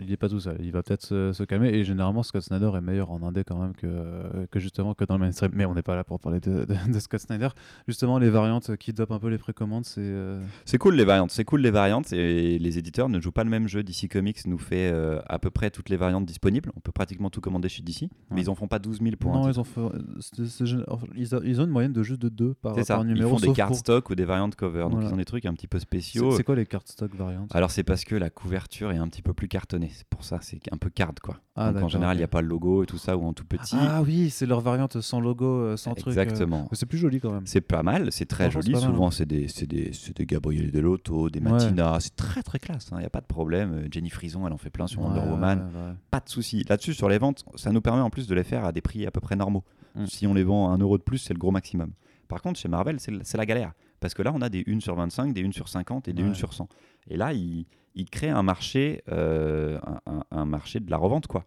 il 0.00 0.06
n'est 0.10 0.16
pas 0.16 0.28
tout 0.28 0.40
seul, 0.40 0.56
il 0.60 0.72
va 0.72 0.82
peut-être 0.82 1.02
se, 1.02 1.32
se 1.32 1.42
calmer. 1.44 1.68
Et 1.68 1.84
généralement, 1.84 2.22
Scott 2.22 2.42
Snyder 2.42 2.70
est 2.76 2.80
meilleur 2.80 3.10
en 3.10 3.22
indé 3.22 3.44
quand 3.44 3.58
même 3.58 3.74
que, 3.74 4.46
que 4.50 4.58
justement 4.58 4.94
que 4.94 5.04
dans 5.04 5.14
le 5.14 5.20
mainstream. 5.20 5.52
Mais 5.54 5.64
on 5.64 5.74
n'est 5.74 5.82
pas 5.82 5.94
là 5.96 6.04
pour 6.04 6.18
parler 6.20 6.40
de, 6.40 6.64
de- 6.64 6.92
de 6.92 6.98
Scott 6.98 7.20
Snyder. 7.20 7.48
Justement, 7.86 8.18
les 8.18 8.30
variantes 8.30 8.76
qui 8.76 8.92
dopent 8.92 9.12
un 9.12 9.18
peu 9.18 9.28
les 9.28 9.38
précommandes, 9.38 9.84
c'est. 9.84 10.00
euh, 10.02 10.40
C'est 10.64 10.78
cool 10.78 10.94
les 10.96 11.04
variantes, 11.04 11.30
c'est 11.30 11.44
cool 11.44 11.60
les 11.60 11.70
variantes 11.70 12.12
et 12.12 12.58
les 12.58 12.78
éditeurs 12.78 13.08
ne 13.08 13.20
jouent 13.20 13.32
pas 13.32 13.44
le 13.44 13.50
même 13.50 13.68
jeu. 13.68 13.82
DC 13.82 14.08
Comics 14.10 14.46
nous 14.46 14.58
fait 14.58 14.90
euh, 14.92 15.20
à 15.28 15.38
peu 15.38 15.50
près 15.50 15.70
toutes 15.70 15.88
les 15.88 15.96
variantes 15.96 16.26
disponibles. 16.26 16.70
On 16.76 16.80
peut 16.80 16.92
pratiquement 16.92 17.30
tout 17.30 17.40
commander 17.40 17.68
chez 17.68 17.82
DC, 17.82 18.08
mais 18.30 18.42
ils 18.42 18.50
en 18.50 18.54
font 18.54 18.68
pas 18.68 18.78
12 18.78 19.00
000 19.00 19.16
pour 19.16 19.32
non, 19.32 19.46
un 19.46 19.50
ils 19.52 19.60
ont, 19.60 19.64
fait, 19.64 19.80
c'est- 20.20 20.46
c'est 20.46 20.64
gén- 20.64 20.84
enfin, 20.88 21.06
ils, 21.16 21.34
a- 21.34 21.40
ils 21.44 21.60
ont 21.60 21.64
une 21.64 21.70
moyenne 21.70 21.92
de 21.92 22.02
juste 22.02 22.20
de 22.22 22.28
deux 22.28 22.54
par, 22.54 22.74
C'est 22.74 22.84
ça. 22.84 22.96
par 22.96 23.04
Ils 23.04 23.08
numéro. 23.14 23.30
font 23.30 23.36
des 23.46 23.52
cartes 23.52 23.68
pour- 23.70 23.76
stock 23.78 24.10
ou 24.10 24.14
des 24.14 24.24
variantes 24.24 24.56
cover. 24.56 24.82
Donc 24.82 24.92
Voilà. 24.94 25.08
ils 25.08 25.12
ont 25.14 25.16
des 25.16 25.24
trucs 25.24 25.46
un 25.46 25.54
petit 25.54 25.66
peu 25.68 25.78
spéciaux. 25.78 26.32
c'est 26.36 26.44
quoi 26.44 26.56
les 26.56 26.66
cartes 26.66 26.88
stock 26.88 27.14
variantes? 27.14 27.54
Alors 27.54 27.70
c'est 27.70 27.84
parce 27.84 28.04
que 28.04 28.14
la 28.16 28.30
couverture 28.30 28.90
est 28.92 28.98
un 28.98 29.08
petit 29.08 29.22
peu 29.22 29.32
plus 29.34 29.48
cartonnée. 29.52 29.90
C'est 29.94 30.06
pour 30.08 30.24
ça, 30.24 30.38
c'est 30.40 30.58
un 30.72 30.76
peu 30.78 30.90
card 30.90 31.12
quoi. 31.22 31.38
Ah, 31.56 31.72
Donc 31.72 31.82
en 31.84 31.88
général, 31.88 32.16
il 32.16 32.20
n'y 32.20 32.24
a 32.24 32.28
pas 32.28 32.40
le 32.40 32.48
logo 32.48 32.82
et 32.82 32.86
tout 32.86 32.98
ça 32.98 33.16
ou 33.16 33.24
en 33.24 33.32
tout 33.32 33.44
petit. 33.44 33.76
Ah 33.78 34.02
oui, 34.02 34.30
c'est 34.30 34.46
leur 34.46 34.60
variante 34.60 35.00
sans 35.00 35.20
logo, 35.20 35.46
euh, 35.46 35.76
sans 35.76 35.94
truc. 35.94 36.16
euh, 36.16 36.20
Exactement. 36.22 36.68
C'est 36.72 36.86
plus 36.86 36.98
joli 36.98 37.20
quand 37.20 37.30
même. 37.32 37.46
C'est 37.46 37.60
pas 37.60 37.82
mal, 37.82 38.10
c'est 38.10 38.24
très 38.26 38.50
joli. 38.50 38.74
Souvent, 38.74 39.10
c'est 39.10 39.26
des, 39.26 39.48
c'est 39.48 39.66
des, 39.66 39.92
c'est 39.92 40.16
des 40.16 40.26
Gabriel 40.26 40.70
Delotto, 40.72 41.28
des 41.30 41.40
Ouais. 41.40 41.50
Matina. 41.50 41.98
C'est 42.00 42.16
très 42.16 42.42
très 42.42 42.58
classe, 42.58 42.88
il 42.92 42.98
n'y 42.98 43.04
a 43.04 43.10
pas 43.10 43.20
de 43.20 43.26
problème. 43.26 43.86
Jenny 43.90 44.10
Frison, 44.10 44.46
elle 44.46 44.52
en 44.52 44.58
fait 44.58 44.70
plein 44.70 44.86
sur 44.86 45.02
Wonder 45.02 45.20
Ouais, 45.20 45.28
Woman. 45.30 45.58
ouais, 45.58 45.64
ouais. 45.90 45.94
Pas 46.10 46.20
de 46.20 46.28
souci. 46.28 46.64
Là-dessus, 46.68 46.94
sur 46.94 47.08
les 47.08 47.18
ventes, 47.18 47.44
ça 47.56 47.70
nous 47.72 47.80
permet 47.82 48.00
en 48.02 48.10
plus 48.10 48.26
de 48.26 48.34
les 48.34 48.44
faire 48.44 48.64
à 48.64 48.72
des 48.72 48.80
prix 48.80 49.06
à 49.06 49.10
peu 49.10 49.20
près 49.20 49.36
normaux. 49.36 49.64
Mm. 49.94 50.06
Si 50.06 50.26
on 50.26 50.34
les 50.34 50.44
vend 50.44 50.70
à 50.70 50.74
1 50.74 50.78
euro 50.78 50.96
de 50.96 51.02
plus, 51.02 51.18
c'est 51.18 51.34
le 51.34 51.38
gros 51.38 51.50
maximum. 51.50 51.92
Par 52.28 52.40
contre, 52.40 52.58
chez 52.58 52.68
Marvel, 52.68 52.96
c'est 52.98 53.36
la 53.36 53.44
galère. 53.46 53.72
Parce 54.02 54.12
que 54.12 54.20
là, 54.22 54.32
on 54.34 54.42
a 54.42 54.50
des 54.50 54.64
1 54.66 54.80
sur 54.80 54.94
25, 54.96 55.32
des 55.32 55.42
1 55.44 55.52
sur 55.52 55.68
50 55.68 56.08
et 56.08 56.12
des 56.12 56.22
Ouais. 56.22 56.28
1 56.28 56.34
sur 56.34 56.52
100. 56.52 56.68
Et 57.08 57.16
là, 57.16 57.32
ils 57.32 57.64
il 57.94 58.08
créent 58.10 58.30
un 58.30 58.42
marché, 58.42 59.02
euh, 59.10 59.78
un, 59.86 60.00
un- 60.12 60.24
un 60.30 60.44
marché 60.46 60.80
de 60.80 60.90
la 60.90 60.96
revente, 60.96 61.26
quoi. 61.26 61.44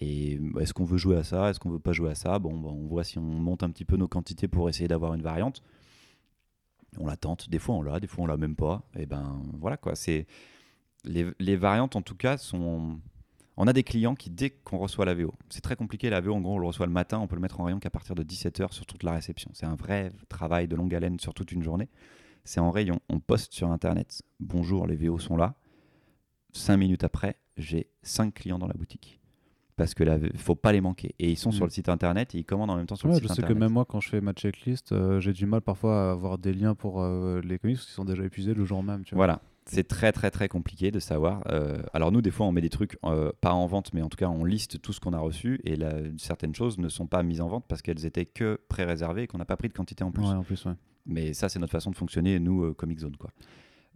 Et 0.00 0.38
bah, 0.40 0.62
est-ce 0.62 0.72
qu'on 0.74 0.84
veut 0.84 0.96
jouer 0.98 1.16
à 1.16 1.24
ça? 1.24 1.50
Est-ce 1.50 1.60
qu'on 1.60 1.70
veut 1.70 1.78
pas 1.78 1.92
jouer 1.92 2.10
à 2.10 2.14
ça? 2.14 2.38
Bon, 2.38 2.58
bah, 2.58 2.70
on 2.72 2.86
voit 2.86 3.04
si 3.04 3.18
on 3.18 3.22
monte 3.22 3.62
un 3.62 3.70
petit 3.70 3.84
peu 3.84 3.96
nos 3.96 4.08
quantités 4.08 4.48
pour 4.48 4.68
essayer 4.68 4.88
d'avoir 4.88 5.14
une 5.14 5.22
variante. 5.22 5.62
On 6.98 7.06
la 7.06 7.16
tente. 7.16 7.48
Des 7.50 7.58
fois, 7.58 7.74
on 7.76 7.82
l'a, 7.82 8.00
des 8.00 8.06
fois, 8.06 8.24
on 8.24 8.26
l'a 8.26 8.36
même 8.36 8.56
pas. 8.56 8.82
Et 8.96 9.06
ben, 9.06 9.42
voilà, 9.60 9.76
quoi. 9.76 9.94
C'est 9.94 10.26
les, 11.04 11.26
les 11.38 11.56
variantes, 11.56 11.96
en 11.96 12.02
tout 12.02 12.16
cas, 12.16 12.36
sont. 12.38 12.98
On 13.56 13.66
a 13.68 13.72
des 13.72 13.84
clients 13.84 14.14
qui, 14.16 14.30
dès 14.30 14.50
qu'on 14.50 14.78
reçoit 14.78 15.04
la 15.04 15.14
VO, 15.14 15.32
c'est 15.48 15.60
très 15.60 15.76
compliqué 15.76 16.10
la 16.10 16.20
VO, 16.20 16.34
en 16.34 16.40
gros, 16.40 16.54
on 16.54 16.58
le 16.58 16.66
reçoit 16.66 16.86
le 16.86 16.92
matin, 16.92 17.18
on 17.20 17.28
peut 17.28 17.36
le 17.36 17.40
mettre 17.40 17.60
en 17.60 17.64
rayon 17.64 17.78
qu'à 17.78 17.90
partir 17.90 18.14
de 18.16 18.22
17h 18.24 18.72
sur 18.72 18.84
toute 18.86 19.02
la 19.04 19.12
réception. 19.12 19.50
C'est 19.54 19.66
un 19.66 19.76
vrai 19.76 20.10
travail 20.28 20.66
de 20.66 20.74
longue 20.74 20.94
haleine 20.94 21.20
sur 21.20 21.34
toute 21.34 21.52
une 21.52 21.62
journée. 21.62 21.88
C'est 22.44 22.60
en 22.60 22.70
rayon, 22.72 22.98
on 23.08 23.20
poste 23.20 23.52
sur 23.54 23.70
Internet, 23.70 24.22
bonjour, 24.40 24.86
les 24.86 24.96
VO 24.96 25.18
sont 25.18 25.36
là. 25.36 25.54
Cinq 26.52 26.76
minutes 26.78 27.04
après, 27.04 27.36
j'ai 27.56 27.88
cinq 28.02 28.34
clients 28.34 28.58
dans 28.58 28.66
la 28.66 28.74
boutique. 28.74 29.20
Parce 29.76 29.94
que 29.94 30.04
là, 30.04 30.18
faut 30.36 30.54
pas 30.54 30.72
les 30.72 30.80
manquer. 30.80 31.14
Et 31.18 31.30
ils 31.32 31.36
sont 31.36 31.48
Mm. 31.50 31.52
sur 31.54 31.64
le 31.64 31.70
site 31.70 31.88
internet 31.88 32.32
et 32.34 32.38
ils 32.38 32.44
commandent 32.44 32.70
en 32.70 32.76
même 32.76 32.86
temps 32.86 32.94
sur 32.96 33.08
Ouais, 33.08 33.14
le 33.16 33.20
je 33.22 33.26
site 33.26 33.36
sais 33.36 33.40
internet. 33.42 33.56
que 33.58 33.64
même 33.64 33.72
moi, 33.72 33.84
quand 33.84 33.98
je 34.00 34.08
fais 34.08 34.20
ma 34.20 34.32
checklist, 34.32 34.92
euh, 34.92 35.18
j'ai 35.20 35.32
du 35.32 35.46
mal 35.46 35.62
parfois 35.62 36.08
à 36.08 36.12
avoir 36.12 36.38
des 36.38 36.52
liens 36.52 36.76
pour 36.76 37.00
euh, 37.02 37.40
les 37.42 37.58
comics 37.58 37.78
qui 37.78 37.90
sont 37.90 38.04
déjà 38.04 38.24
épuisés 38.24 38.54
le 38.54 38.64
jour 38.64 38.84
même. 38.84 39.04
Tu 39.04 39.14
vois. 39.16 39.26
Voilà, 39.26 39.40
c'est 39.66 39.88
très 39.88 40.12
très 40.12 40.30
très 40.30 40.48
compliqué 40.48 40.90
de 40.90 40.98
savoir. 40.98 41.42
Euh, 41.50 41.82
alors 41.92 42.12
nous, 42.12 42.22
des 42.22 42.30
fois, 42.30 42.46
on 42.46 42.52
met 42.52 42.60
des 42.60 42.70
trucs 42.70 42.98
euh, 43.04 43.32
pas 43.40 43.52
en 43.52 43.66
vente, 43.66 43.92
mais 43.94 44.02
en 44.02 44.08
tout 44.08 44.16
cas, 44.16 44.28
on 44.28 44.44
liste 44.44 44.80
tout 44.82 44.92
ce 44.92 45.00
qu'on 45.00 45.12
a 45.12 45.18
reçu 45.18 45.60
et 45.64 45.76
là, 45.76 45.94
certaines 46.18 46.54
choses 46.54 46.78
ne 46.78 46.88
sont 46.88 47.06
pas 47.06 47.22
mises 47.22 47.40
en 47.40 47.48
vente 47.48 47.64
parce 47.68 47.82
qu'elles 47.82 48.04
étaient 48.06 48.26
que 48.26 48.60
pré-réservées 48.68 49.22
et 49.22 49.26
qu'on 49.26 49.38
n'a 49.38 49.44
pas 49.44 49.56
pris 49.56 49.68
de 49.68 49.74
quantité 49.74 50.04
en 50.04 50.10
plus. 50.12 50.24
Ouais, 50.24 50.34
en 50.34 50.42
plus, 50.42 50.64
ouais. 50.66 50.74
Mais 51.06 51.32
ça, 51.34 51.48
c'est 51.48 51.58
notre 51.58 51.72
façon 51.72 51.90
de 51.90 51.96
fonctionner, 51.96 52.38
nous, 52.38 52.64
euh, 52.64 52.74
Comic 52.74 52.98
Zone, 52.98 53.16
quoi. 53.16 53.30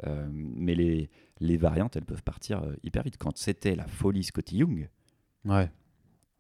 Euh, 0.06 0.28
mais 0.30 0.74
les, 0.74 1.10
les 1.40 1.56
variantes, 1.56 1.96
elles 1.96 2.04
peuvent 2.04 2.22
partir 2.22 2.62
hyper 2.84 3.02
vite. 3.02 3.16
Quand 3.18 3.36
c'était 3.36 3.74
la 3.74 3.86
folie 3.86 4.22
Scotty 4.24 4.58
Young, 4.58 4.88
Ouais. 5.44 5.70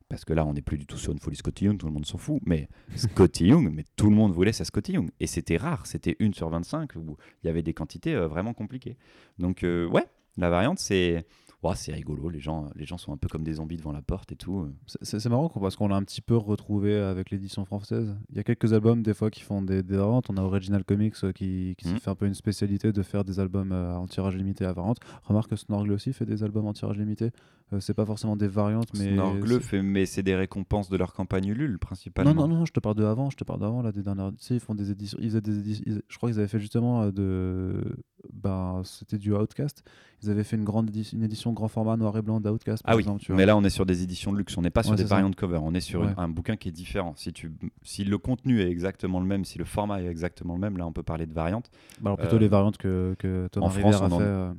Parce 0.08 0.24
que 0.24 0.32
là, 0.32 0.44
on 0.46 0.54
n'est 0.54 0.62
plus 0.62 0.78
du 0.78 0.86
tout 0.86 0.96
sur 0.96 1.12
une 1.12 1.18
folie 1.18 1.36
Scotty 1.36 1.66
Young, 1.66 1.78
tout 1.78 1.86
le 1.86 1.92
monde 1.92 2.06
s'en 2.06 2.18
fout, 2.18 2.40
mais 2.46 2.68
Scotty 2.96 3.48
Young, 3.48 3.70
mais 3.72 3.84
tout 3.96 4.08
le 4.08 4.16
monde 4.16 4.32
voulait 4.32 4.52
sa 4.52 4.64
Scotty 4.64 4.92
Young. 4.92 5.10
Et 5.20 5.26
c'était 5.26 5.56
rare, 5.56 5.86
c'était 5.86 6.16
une 6.18 6.32
sur 6.34 6.48
25 6.48 6.96
où 6.96 7.16
il 7.42 7.46
y 7.46 7.50
avait 7.50 7.62
des 7.62 7.74
quantités 7.74 8.14
euh, 8.14 8.26
vraiment 8.26 8.54
compliquées. 8.54 8.96
Donc, 9.38 9.64
euh, 9.64 9.86
ouais, 9.88 10.06
la 10.36 10.50
variante, 10.50 10.78
c'est. 10.78 11.26
Ouah, 11.62 11.74
c'est 11.74 11.92
rigolo, 11.92 12.28
les 12.28 12.40
gens, 12.40 12.70
les 12.76 12.84
gens 12.86 12.98
sont 12.98 13.12
un 13.12 13.16
peu 13.16 13.28
comme 13.28 13.42
des 13.42 13.54
zombies 13.54 13.76
devant 13.76 13.92
la 13.92 14.02
porte 14.02 14.30
et 14.32 14.36
tout. 14.36 14.68
C'est- 15.02 15.28
marrant 15.28 15.48
parce 15.48 15.76
qu'on 15.76 15.88
l'a 15.88 15.96
un 15.96 16.02
petit 16.04 16.20
peu 16.20 16.36
retrouvé 16.36 16.94
avec 16.96 17.30
l'édition 17.30 17.64
française. 17.64 18.14
Il 18.30 18.36
y 18.36 18.38
a 18.38 18.44
quelques 18.44 18.72
albums 18.72 19.02
des 19.02 19.12
fois 19.14 19.30
qui 19.30 19.42
font 19.42 19.60
des, 19.62 19.82
des 19.82 19.96
variantes. 19.96 20.30
On 20.30 20.36
a 20.36 20.42
Original 20.42 20.84
Comics 20.84 21.14
euh, 21.24 21.32
qui, 21.32 21.74
qui 21.76 21.88
Mhm. 21.88 21.98
fait 21.98 22.10
un 22.10 22.14
peu 22.14 22.26
une 22.26 22.34
spécialité 22.34 22.92
de 22.92 23.02
faire 23.02 23.24
des 23.24 23.40
albums 23.40 23.72
euh, 23.72 23.94
en 23.96 24.06
tirage 24.06 24.36
limité 24.36 24.64
à 24.64 24.72
variante. 24.72 24.98
Remarque 25.24 25.50
que 25.50 25.56
Snorgle 25.56 25.92
aussi 25.92 26.12
fait 26.12 26.24
des 26.26 26.42
albums 26.44 26.66
en 26.66 26.72
tirage 26.72 26.96
limité. 26.96 27.30
Euh, 27.74 27.80
c'est 27.80 27.92
pas 27.92 28.06
forcément 28.06 28.36
des 28.36 28.48
variantes, 28.48 28.88
mais. 28.96 29.12
Snorgle 29.12 29.60
fait, 29.60 29.82
mais 29.82 30.06
c'est 30.06 30.22
des 30.22 30.34
récompenses 30.36 30.88
de 30.88 30.96
leur 30.96 31.12
campagne 31.12 31.48
Ulule, 31.48 31.78
principalement. 31.78 32.32
Non, 32.32 32.48
non, 32.48 32.56
non, 32.60 32.64
je 32.64 32.72
te 32.72 32.80
parle 32.80 32.94
de 32.94 33.04
avant, 33.04 33.28
je 33.28 33.36
te 33.36 33.44
parle 33.44 33.60
d'avant, 33.60 33.82
là, 33.82 33.92
des 33.92 34.02
dernières. 34.02 34.30
Tu 34.30 34.36
sais, 34.44 34.54
ils 34.54 34.60
font 34.60 34.74
des 34.74 34.90
éditions. 34.90 35.18
Ils 35.20 35.28
faisaient 35.28 35.40
des 35.42 35.58
éditions 35.58 35.84
ils- 35.86 36.02
je 36.08 36.16
crois 36.16 36.30
qu'ils 36.30 36.38
avaient 36.38 36.48
fait 36.48 36.60
justement 36.60 37.02
euh, 37.02 37.10
de. 37.12 37.84
Ben, 38.32 38.80
c'était 38.84 39.18
du 39.18 39.34
Outcast. 39.34 39.82
Ils 40.22 40.30
avaient 40.30 40.44
fait 40.44 40.56
une, 40.56 40.64
grande 40.64 40.88
édition, 40.88 41.16
une 41.18 41.24
édition 41.24 41.47
grand 41.52 41.68
format 41.68 41.96
noir 41.96 42.16
et 42.16 42.22
blanc 42.22 42.40
d'Outcast, 42.40 42.82
Ah 42.86 42.94
oui, 42.96 43.00
exemple. 43.02 43.20
Tu 43.20 43.32
vois. 43.32 43.36
mais 43.36 43.46
là 43.46 43.56
on 43.56 43.64
est 43.64 43.70
sur 43.70 43.86
des 43.86 44.02
éditions 44.02 44.32
de 44.32 44.38
luxe, 44.38 44.56
on 44.56 44.62
n'est 44.62 44.70
pas 44.70 44.82
sur 44.82 44.92
Ouais, 44.92 44.96
des 44.96 45.04
variantes 45.04 45.36
cover, 45.36 45.58
on 45.62 45.74
est 45.74 45.80
sur 45.80 46.02
une- 46.04 46.14
un 46.16 46.28
bouquin 46.28 46.56
qui 46.56 46.68
est 46.68 46.72
différent. 46.72 47.12
Si, 47.16 47.32
tu, 47.32 47.50
si 47.82 48.04
le 48.04 48.18
contenu 48.18 48.60
est 48.60 48.70
exactement 48.70 49.20
le 49.20 49.26
même, 49.26 49.44
si 49.44 49.58
le 49.58 49.64
format 49.64 50.02
est 50.02 50.06
exactement 50.06 50.54
le 50.54 50.60
même, 50.60 50.76
là 50.76 50.86
on 50.86 50.92
peut 50.92 51.02
parler 51.02 51.26
de 51.26 51.32
variante. 51.34 51.70
Bah, 52.00 52.10
alors, 52.10 52.18
plutôt 52.18 52.36
euh, 52.36 52.38
les 52.40 52.48
variantes 52.48 52.78
que, 52.78 53.14
que 53.18 53.48
Thomas 53.48 53.66
en 53.66 53.70
France, 53.70 53.94
a 53.96 54.02
on 54.04 54.12
en- 54.12 54.18
fait. 54.18 54.22
euh, 54.24 54.52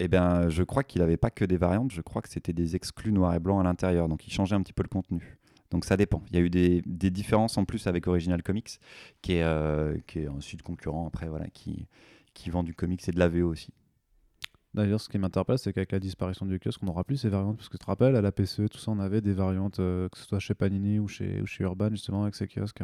Eh 0.00 0.08
bien, 0.08 0.48
je 0.48 0.62
crois 0.64 0.82
qu'il 0.82 1.00
n'avait 1.02 1.16
pas 1.16 1.30
que 1.30 1.44
des 1.44 1.56
variantes, 1.56 1.92
je 1.92 2.00
crois 2.00 2.20
que 2.20 2.28
c'était 2.28 2.52
des 2.52 2.74
exclus 2.74 3.12
noir 3.12 3.32
et 3.34 3.38
blanc 3.38 3.60
à 3.60 3.62
l'intérieur, 3.62 4.08
donc 4.08 4.26
il 4.26 4.32
changeait 4.32 4.56
un 4.56 4.60
petit 4.62 4.72
peu 4.72 4.82
le 4.82 4.88
contenu. 4.88 5.38
Donc 5.70 5.84
ça 5.84 5.96
dépend. 5.96 6.20
Il 6.30 6.36
y 6.36 6.38
a 6.38 6.42
eu 6.42 6.50
des, 6.50 6.82
des 6.84 7.10
différences 7.10 7.56
en 7.58 7.64
plus 7.64 7.86
avec 7.86 8.06
Original 8.06 8.42
Comics, 8.42 8.78
qui 9.22 9.34
est, 9.34 9.42
euh, 9.42 9.96
qui 10.06 10.20
est 10.20 10.26
un 10.26 10.40
site 10.40 10.62
concurrent 10.62 11.06
après, 11.06 11.28
voilà, 11.28 11.46
qui, 11.48 11.86
qui 12.34 12.50
vend 12.50 12.62
du 12.64 12.74
comics 12.74 13.08
et 13.08 13.12
de 13.12 13.18
la 13.18 13.28
VO 13.28 13.48
aussi. 13.48 13.72
D'ailleurs, 14.74 15.00
ce 15.00 15.08
qui 15.08 15.18
m'interpelle, 15.18 15.58
c'est 15.58 15.72
qu'avec 15.72 15.92
la 15.92 16.00
disparition 16.00 16.46
du 16.46 16.58
kiosque, 16.58 16.82
on 16.82 16.86
n'aura 16.86 17.04
plus 17.04 17.16
ces 17.16 17.28
variantes. 17.28 17.56
Parce 17.56 17.68
que 17.68 17.76
tu 17.76 17.84
te 17.84 17.86
rappelles, 17.86 18.16
à 18.16 18.20
la 18.20 18.32
PCE, 18.32 18.68
tout 18.70 18.78
ça, 18.78 18.90
on 18.90 18.98
avait 18.98 19.20
des 19.20 19.32
variantes, 19.32 19.78
euh, 19.78 20.08
que 20.08 20.18
ce 20.18 20.24
soit 20.24 20.40
chez 20.40 20.54
Panini 20.54 20.98
ou 20.98 21.06
chez, 21.06 21.40
ou 21.40 21.46
chez 21.46 21.62
Urban, 21.62 21.90
justement, 21.90 22.24
avec 22.24 22.34
ces 22.34 22.48
kiosques. 22.48 22.82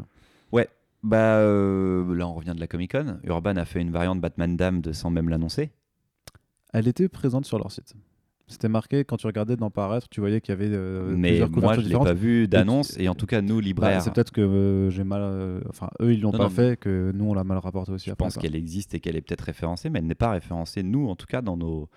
Bah 1.03 1.39
euh, 1.39 2.15
là 2.15 2.29
on 2.29 2.35
revient 2.35 2.53
de 2.55 2.61
la 2.61 2.67
Comic 2.67 2.93
Con. 2.93 3.21
Urban 3.25 3.57
a 3.57 3.65
fait 3.65 3.81
une 3.81 3.91
variante 3.91 4.21
Batman 4.21 4.57
Damned 4.57 4.93
sans 4.93 5.11
même 5.11 5.29
l'annoncer. 5.29 5.71
Elle 6.73 6.89
était 6.89 7.09
présente 7.09 7.47
sur 7.47 7.59
leur 7.59 7.73
site. 7.73 7.95
C'était 8.51 8.69
marqué, 8.69 9.05
quand 9.05 9.17
tu 9.17 9.27
regardais 9.27 9.57
d'en 9.57 9.71
paraître, 9.71 10.09
tu 10.09 10.21
voyais 10.21 10.41
qu'il 10.41 10.53
y 10.53 10.57
avait 10.59 10.69
euh, 10.71 11.15
mais 11.17 11.29
plusieurs 11.31 11.49
moi 11.51 11.55
couvertures 11.55 11.75
je 11.77 11.81
l'ai 11.81 11.89
différentes. 11.89 12.07
pas 12.09 12.15
vu 12.15 12.49
d'annonce 12.49 12.99
Et- 12.99 13.09
en 13.09 13.15
tout 13.15 13.27
cas 13.27 13.41
nous 13.41 13.57
Bah, 13.57 13.63
libraires 13.63 14.03
c'est 14.03 14.13
peut-être 14.13 14.33
que 14.33 14.41
euh, 14.41 14.91
j'ai 14.91 15.05
mal. 15.05 15.21
euh, 15.23 15.61
Enfin, 15.69 15.89
eux, 16.01 16.13
ils 16.13 16.21
l'ont 16.21 16.33
Non, 16.33 16.39
pas 16.39 16.45
non, 16.45 16.51
fait, 16.51 16.79
que 16.79 17.13
nous, 17.15 17.25
on 17.27 17.35
l'a 17.35 17.45
mal 17.45 17.59
rapporté 17.59 17.93
aussi 17.93 18.07
je 18.07 18.13
après. 18.13 18.25
pense 18.25 18.35
quoi. 18.35 18.43
qu'elle 18.43 18.57
existe 18.57 18.95
et 18.95 19.01
qu'elle 19.01 19.17
est 19.17 19.21
peut-être 19.23 19.43
référencée 19.43 19.89
mais 19.91 20.01
elle 20.01 20.07
n'est 20.07 20.15
pas 20.15 20.31
référencée 20.33 20.83
nous 20.83 21.09
en 21.09 21.17
tout 21.17 21.27
cas 21.27 21.43
dans 21.43 21.57
nos 21.57 21.89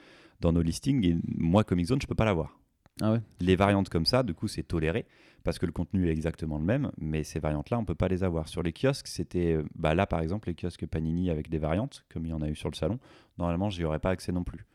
dans 0.42 0.52
nos 0.54 0.62
listings 0.62 1.06
et 1.06 1.18
moi 1.38 1.64
Comic 1.64 1.88
Zone 1.88 2.02
je 2.02 2.08
peux 2.08 2.16
pas 2.16 2.26
l'avoir 2.26 2.60
Ah 3.02 3.14
ouais 3.14 3.20
les 3.40 3.56
variantes 3.56 3.90
comme 3.90 4.06
ça 4.06 4.22
du 4.24 4.34
coup 4.34 4.48
c'est 4.48 4.64
toléré 4.64 5.06
parce 5.44 5.60
que 5.60 5.66
le 5.66 5.72
contenu 5.72 6.08
est 6.08 6.12
exactement 6.12 6.58
le 6.60 6.64
même 6.66 6.92
mais 7.00 7.24
ces 7.24 7.40
variantes 7.40 7.70
là 7.70 7.80
on 7.80 7.86
peut 7.86 7.96
pas 7.96 8.08
les 8.08 8.24
avoir 8.24 8.48
sur 8.48 8.62
les 8.62 8.72
kiosques 8.74 9.08
c'était 9.08 9.54
euh, 9.54 9.64
bah 9.76 9.96
là 9.96 10.06
par 10.06 10.20
exemple 10.22 10.50
les 10.50 10.56
kiosques 10.56 10.86
Panini 10.86 11.30
avec 11.30 11.50
des 11.50 11.58
variantes 11.58 12.06
comme 12.14 12.26
il 12.26 12.30
y 12.30 12.34
en 12.34 12.42
a 12.42 12.48
eu 12.50 12.56
sur 12.56 12.70
le 12.70 12.76
salon 12.76 13.00
normalement 13.38 13.70
j'y 13.70 13.84
aurais 13.86 14.00
pas 14.00 14.10
accès 14.12 14.32
non 14.32 14.44
plus 14.44 14.66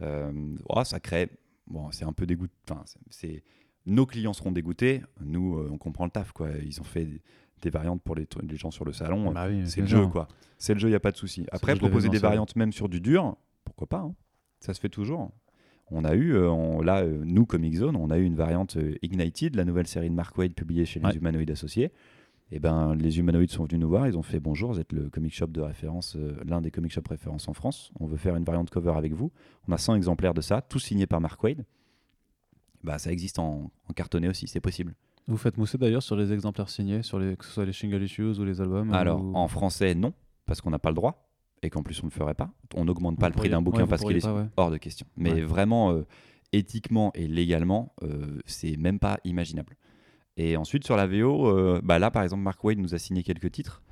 oh, 0.00 0.84
ça 0.84 1.00
crée 1.00 1.28
bon 1.66 1.90
c'est 1.90 2.04
un 2.04 2.12
peu 2.12 2.26
dégoût 2.26 2.46
enfin 2.68 2.82
c'est- 3.10 3.42
nos 3.86 4.04
clients 4.06 4.32
seront 4.32 4.52
dégoûtés 4.52 5.02
nous 5.20 5.56
euh, 5.56 5.68
on 5.72 5.78
comprend 5.78 6.04
le 6.04 6.10
taf 6.10 6.32
quoi 6.32 6.50
ils 6.64 6.80
ont 6.80 6.84
fait 6.84 7.06
des, 7.62 7.70
variantes 7.70 8.02
pour 8.02 8.14
les, 8.14 8.26
gens 8.52 8.70
sur 8.70 8.84
le 8.84 8.92
salon 8.92 9.32
Bah 9.32 9.46
oui, 9.48 9.62
c'est 9.66 9.80
le 9.80 9.86
jeu 9.86 10.06
quoi 10.06 10.28
c'est 10.58 10.74
le 10.74 10.80
jeu 10.80 10.88
il 10.88 10.92
y 10.92 10.96
a 10.96 11.00
pas 11.00 11.10
de 11.12 11.16
souci 11.16 11.46
après 11.52 11.74
proposer 11.76 12.08
des 12.08 12.18
variantes 12.18 12.54
même 12.56 12.72
sur 12.72 12.88
du 12.88 13.00
dur 13.00 13.36
pourquoi 13.64 13.86
pas 13.86 13.98
hein. 14.00 14.14
ça 14.60 14.74
se 14.74 14.80
fait 14.80 14.88
toujours 14.88 15.30
on 15.90 16.04
a 16.04 16.14
eu, 16.14 16.34
euh, 16.34 16.50
on- 16.50 16.82
là, 16.82 17.02
nous, 17.06 17.46
Comic 17.46 17.74
Zone, 17.76 17.96
on 17.96 18.10
a 18.10 18.18
eu 18.18 18.24
une 18.24 18.34
variante 18.34 18.76
Ignited, 19.00 19.56
la 19.56 19.64
nouvelle 19.64 19.86
série 19.86 20.10
de 20.10 20.14
Mark 20.14 20.36
Waid 20.36 20.52
publiée 20.54 20.84
chez 20.84 21.00
les 21.00 21.06
Ouais. 21.06 21.14
Humanoïdes 21.16 21.50
Associés. 21.50 21.92
Et 22.50 22.60
ben, 22.60 22.94
les 22.94 23.18
Humanoïdes 23.18 23.50
sont 23.50 23.64
venus 23.64 23.80
nous 23.80 23.88
voir, 23.88 24.06
ils 24.08 24.16
ont 24.16 24.22
fait 24.22 24.40
bonjour, 24.40 24.72
vous 24.72 24.80
êtes 24.80 24.92
le 24.92 25.10
comic 25.10 25.34
shop 25.34 25.48
de 25.48 25.60
référence, 25.60 26.16
euh, 26.16 26.34
l'un 26.46 26.62
des 26.62 26.70
comic 26.70 26.90
shops 26.90 27.08
référence 27.08 27.46
en 27.46 27.52
France. 27.52 27.92
On 28.00 28.06
veut 28.06 28.16
faire 28.16 28.36
une 28.36 28.44
variante 28.44 28.70
cover 28.70 28.92
avec 28.96 29.12
vous. 29.12 29.30
On 29.68 29.72
a 29.72 29.78
100 29.78 29.96
exemplaires 29.96 30.32
de 30.32 30.40
ça, 30.40 30.62
tous 30.62 30.78
signés 30.78 31.06
par 31.06 31.20
Mark 31.20 31.42
Waid. 31.42 31.64
Bah, 32.82 32.98
ça 32.98 33.12
existe 33.12 33.38
en, 33.38 33.70
en 33.88 33.92
cartonné 33.92 34.28
aussi, 34.28 34.46
c'est 34.48 34.60
possible. 34.60 34.94
Vous 35.26 35.36
faites 35.36 35.58
mousser 35.58 35.76
d'ailleurs 35.76 36.02
sur 36.02 36.16
les 36.16 36.32
exemplaires 36.32 36.70
signés, 36.70 37.02
sur 37.02 37.18
les, 37.18 37.36
que 37.36 37.44
ce 37.44 37.50
soit 37.52 37.66
les 37.66 37.72
single 37.74 38.02
issues 38.02 38.22
ou 38.38 38.44
les 38.44 38.62
albums 38.62 38.92
Alors, 38.94 39.22
ou- 39.22 39.34
en 39.34 39.46
français, 39.48 39.94
non, 39.94 40.14
parce 40.46 40.62
qu'on 40.62 40.70
n'a 40.70 40.78
pas 40.78 40.88
le 40.90 40.94
droit. 40.94 41.28
et 41.60 41.68
qu'en 41.70 41.82
plus 41.82 42.00
on 42.02 42.06
ne 42.06 42.10
le 42.12 42.14
ferait 42.14 42.34
pas, 42.34 42.50
on 42.76 42.84
n'augmente 42.86 43.18
pas 43.18 43.26
Vous 43.26 43.32
le 43.34 43.36
prix 43.36 43.48
d'un 43.50 43.60
bouquin 43.60 43.86
parce 43.86 44.02
qu'il 44.04 44.16
est 44.16 44.20
pas, 44.22 44.32
ouais. 44.32 44.46
hors 44.56 44.70
de 44.70 44.76
question. 44.78 45.06
Mais 45.16 45.32
Ouais. 45.34 45.40
vraiment, 45.42 45.90
euh, 45.92 46.06
éthiquement 46.52 47.10
et 47.14 47.26
légalement, 47.26 47.92
euh, 48.04 48.38
c'est 48.46 48.76
même 48.78 48.98
pas 49.00 49.18
imaginable. 49.24 49.76
Et 50.38 50.56
ensuite, 50.56 50.84
sur 50.84 50.96
la 50.96 51.06
VO, 51.06 51.48
euh, 51.48 51.80
bah 51.82 51.98
là, 51.98 52.10
par 52.10 52.22
exemple, 52.22 52.42
Mark 52.42 52.62
Wade 52.64 52.78
nous 52.78 52.94
a 52.94 52.98
signé 52.98 53.22
quelques 53.22 53.50
titres, 53.50 53.82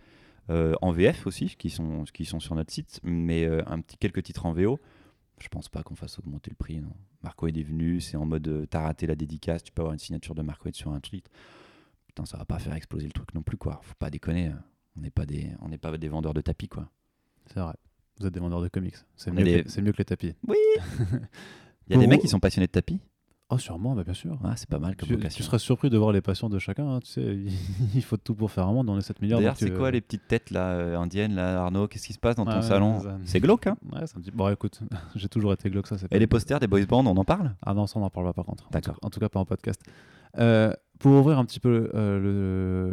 euh, 0.49 0.75
en 0.81 0.93
VF 0.93 1.27
aussi, 1.27 1.57
qui 1.59 1.71
sont, 1.71 2.05
qui 2.15 2.25
sont 2.25 2.39
sur 2.41 2.55
notre 2.55 2.73
site, 2.73 3.01
mais 3.03 3.45
euh, 3.45 3.63
un 3.67 3.81
petit, 3.81 3.97
quelques 3.99 4.23
titres 4.23 4.47
en 4.47 4.53
VO. 4.53 4.79
Je 5.39 5.49
pense 5.49 5.69
pas 5.69 5.83
qu'on 5.83 5.97
fasse 5.97 6.19
augmenter 6.19 6.51
le 6.51 6.57
prix. 6.57 6.81
Non. 6.81 6.93
Mark 7.23 7.43
Wade 7.43 7.59
est 7.59 7.63
venu, 7.63 8.01
c'est 8.01 8.17
en 8.17 8.25
mode 8.25 8.67
t'as 8.71 8.81
raté 8.81 9.07
la 9.07 9.17
dédicace, 9.17 9.63
tu 9.63 9.71
peux 9.73 9.83
avoir 9.83 9.93
une 9.93 9.99
signature 9.99 10.35
de 10.35 10.41
Mark 10.43 10.65
Wade 10.65 10.77
sur 10.77 10.93
un 10.93 11.01
tweet. 11.01 11.29
Putain, 12.07 12.25
ça 12.25 12.39
va 12.39 12.45
pas 12.47 12.59
faire 12.59 12.75
exploser 12.75 13.05
le 13.07 13.13
truc 13.13 13.35
non 13.35 13.43
plus, 13.43 13.59
quoi. 13.59 13.81
Faut 13.83 13.95
pas 13.99 14.09
déconner. 14.09 14.47
hein. 14.47 14.63
On 14.97 15.03
n'est 15.03 15.11
pas 15.11 15.27
des, 15.27 15.51
on 15.61 15.69
pas 15.77 15.99
des 15.99 16.09
vendeurs 16.09 16.33
de 16.33 16.41
tapis, 16.41 16.69
quoi. 16.69 16.89
C'est 17.53 17.61
vrai. 17.61 17.75
Vous 18.19 18.27
êtes 18.27 18.33
des 18.33 18.41
vendeurs 18.41 18.63
de 18.63 18.69
comics. 18.69 18.95
C'est 19.17 19.31
mieux, 19.31 19.45
des- 19.45 19.83
mieux 19.83 19.93
que 19.93 19.99
les 19.99 20.05
tapis. 20.07 20.35
Il 21.89 21.93
y 21.93 21.97
a 21.97 21.99
des 22.01 22.07
mecs 22.07 22.21
qui 22.23 22.29
sont 22.29 22.41
passionnés 22.41 22.67
de 22.67 22.73
tapis. 22.73 23.01
Oh, 23.49 23.59
sûrement, 23.59 23.95
bah, 23.95 24.03
bien 24.03 24.13
sûr. 24.13 24.37
Ah, 24.43 24.55
c'est 24.57 24.69
pas 24.69 24.81
mal 24.81 24.97
comme 24.97 25.07
Tu, 25.07 25.15
vocation. 25.15 25.37
tu 25.37 25.43
serais 25.45 25.61
surpris 25.61 25.89
de 25.89 25.97
voir 25.97 26.11
les 26.11 26.21
passions 26.21 26.49
de 26.49 26.59
chacun. 26.59 26.89
hein, 26.89 27.01
tu 27.01 27.13
sais, 27.13 27.39
il 27.95 28.03
faut 28.03 28.17
tout 28.17 28.35
pour 28.35 28.51
faire 28.51 28.67
un 28.67 28.73
monde. 28.73 28.91
On 28.91 28.99
est 28.99 29.03
7 29.03 29.23
milliards. 29.23 29.39
D'ailleurs, 29.39 29.57
c'est 29.57 29.71
euh, 29.71 29.77
quoi 29.77 29.93
les 29.93 30.01
petites 30.01 30.27
têtes 30.27 30.51
là, 30.51 30.71
euh, 30.73 30.99
indiennes 30.99 31.35
là, 31.37 31.63
Arnaud? 31.63 31.87
Qu'est-ce 31.87 32.09
qui 32.09 32.13
se 32.13 32.19
passe 32.19 32.35
dans 32.35 32.45
ton 32.45 32.61
salon? 32.61 32.99
c'est 32.99 33.05
ça. 33.07 33.19
C'est 33.25 33.41
glauque, 33.41 33.69
hein? 33.69 33.77
Ouais, 33.93 34.01
c'est 34.07 34.17
un 34.17 34.21
petit. 34.21 34.33
Bon, 34.33 34.49
écoute, 34.49 34.81
j'ai 35.15 35.29
toujours 35.29 35.53
été 35.53 35.71
glauque, 35.71 35.87
ça. 35.87 35.95
Et 35.97 36.09
pas- 36.09 36.19
les 36.19 36.27
posters 36.27 36.59
des 36.59 36.67
boys 36.67 36.87
bands, 36.87 37.07
on 37.07 37.17
en 37.17 37.25
parle? 37.25 37.55
Ah 37.65 37.73
non, 37.73 37.87
ça, 37.87 37.99
on 37.99 38.03
n'en 38.03 38.11
parle 38.11 38.27
pas 38.27 38.33
par 38.33 38.47
contre. 38.47 38.67
En 38.67 38.71
D'accord. 38.71 38.99
En 39.03 39.11
tout 39.11 39.21
cas, 39.21 39.29
pas 39.29 39.39
en 39.39 39.45
podcast. 39.45 39.81
Euh, 40.39 40.73
pour 40.99 41.13
ouvrir 41.13 41.39
un 41.39 41.45
petit 41.45 41.61
peu 41.61 41.91
euh, 41.95 42.19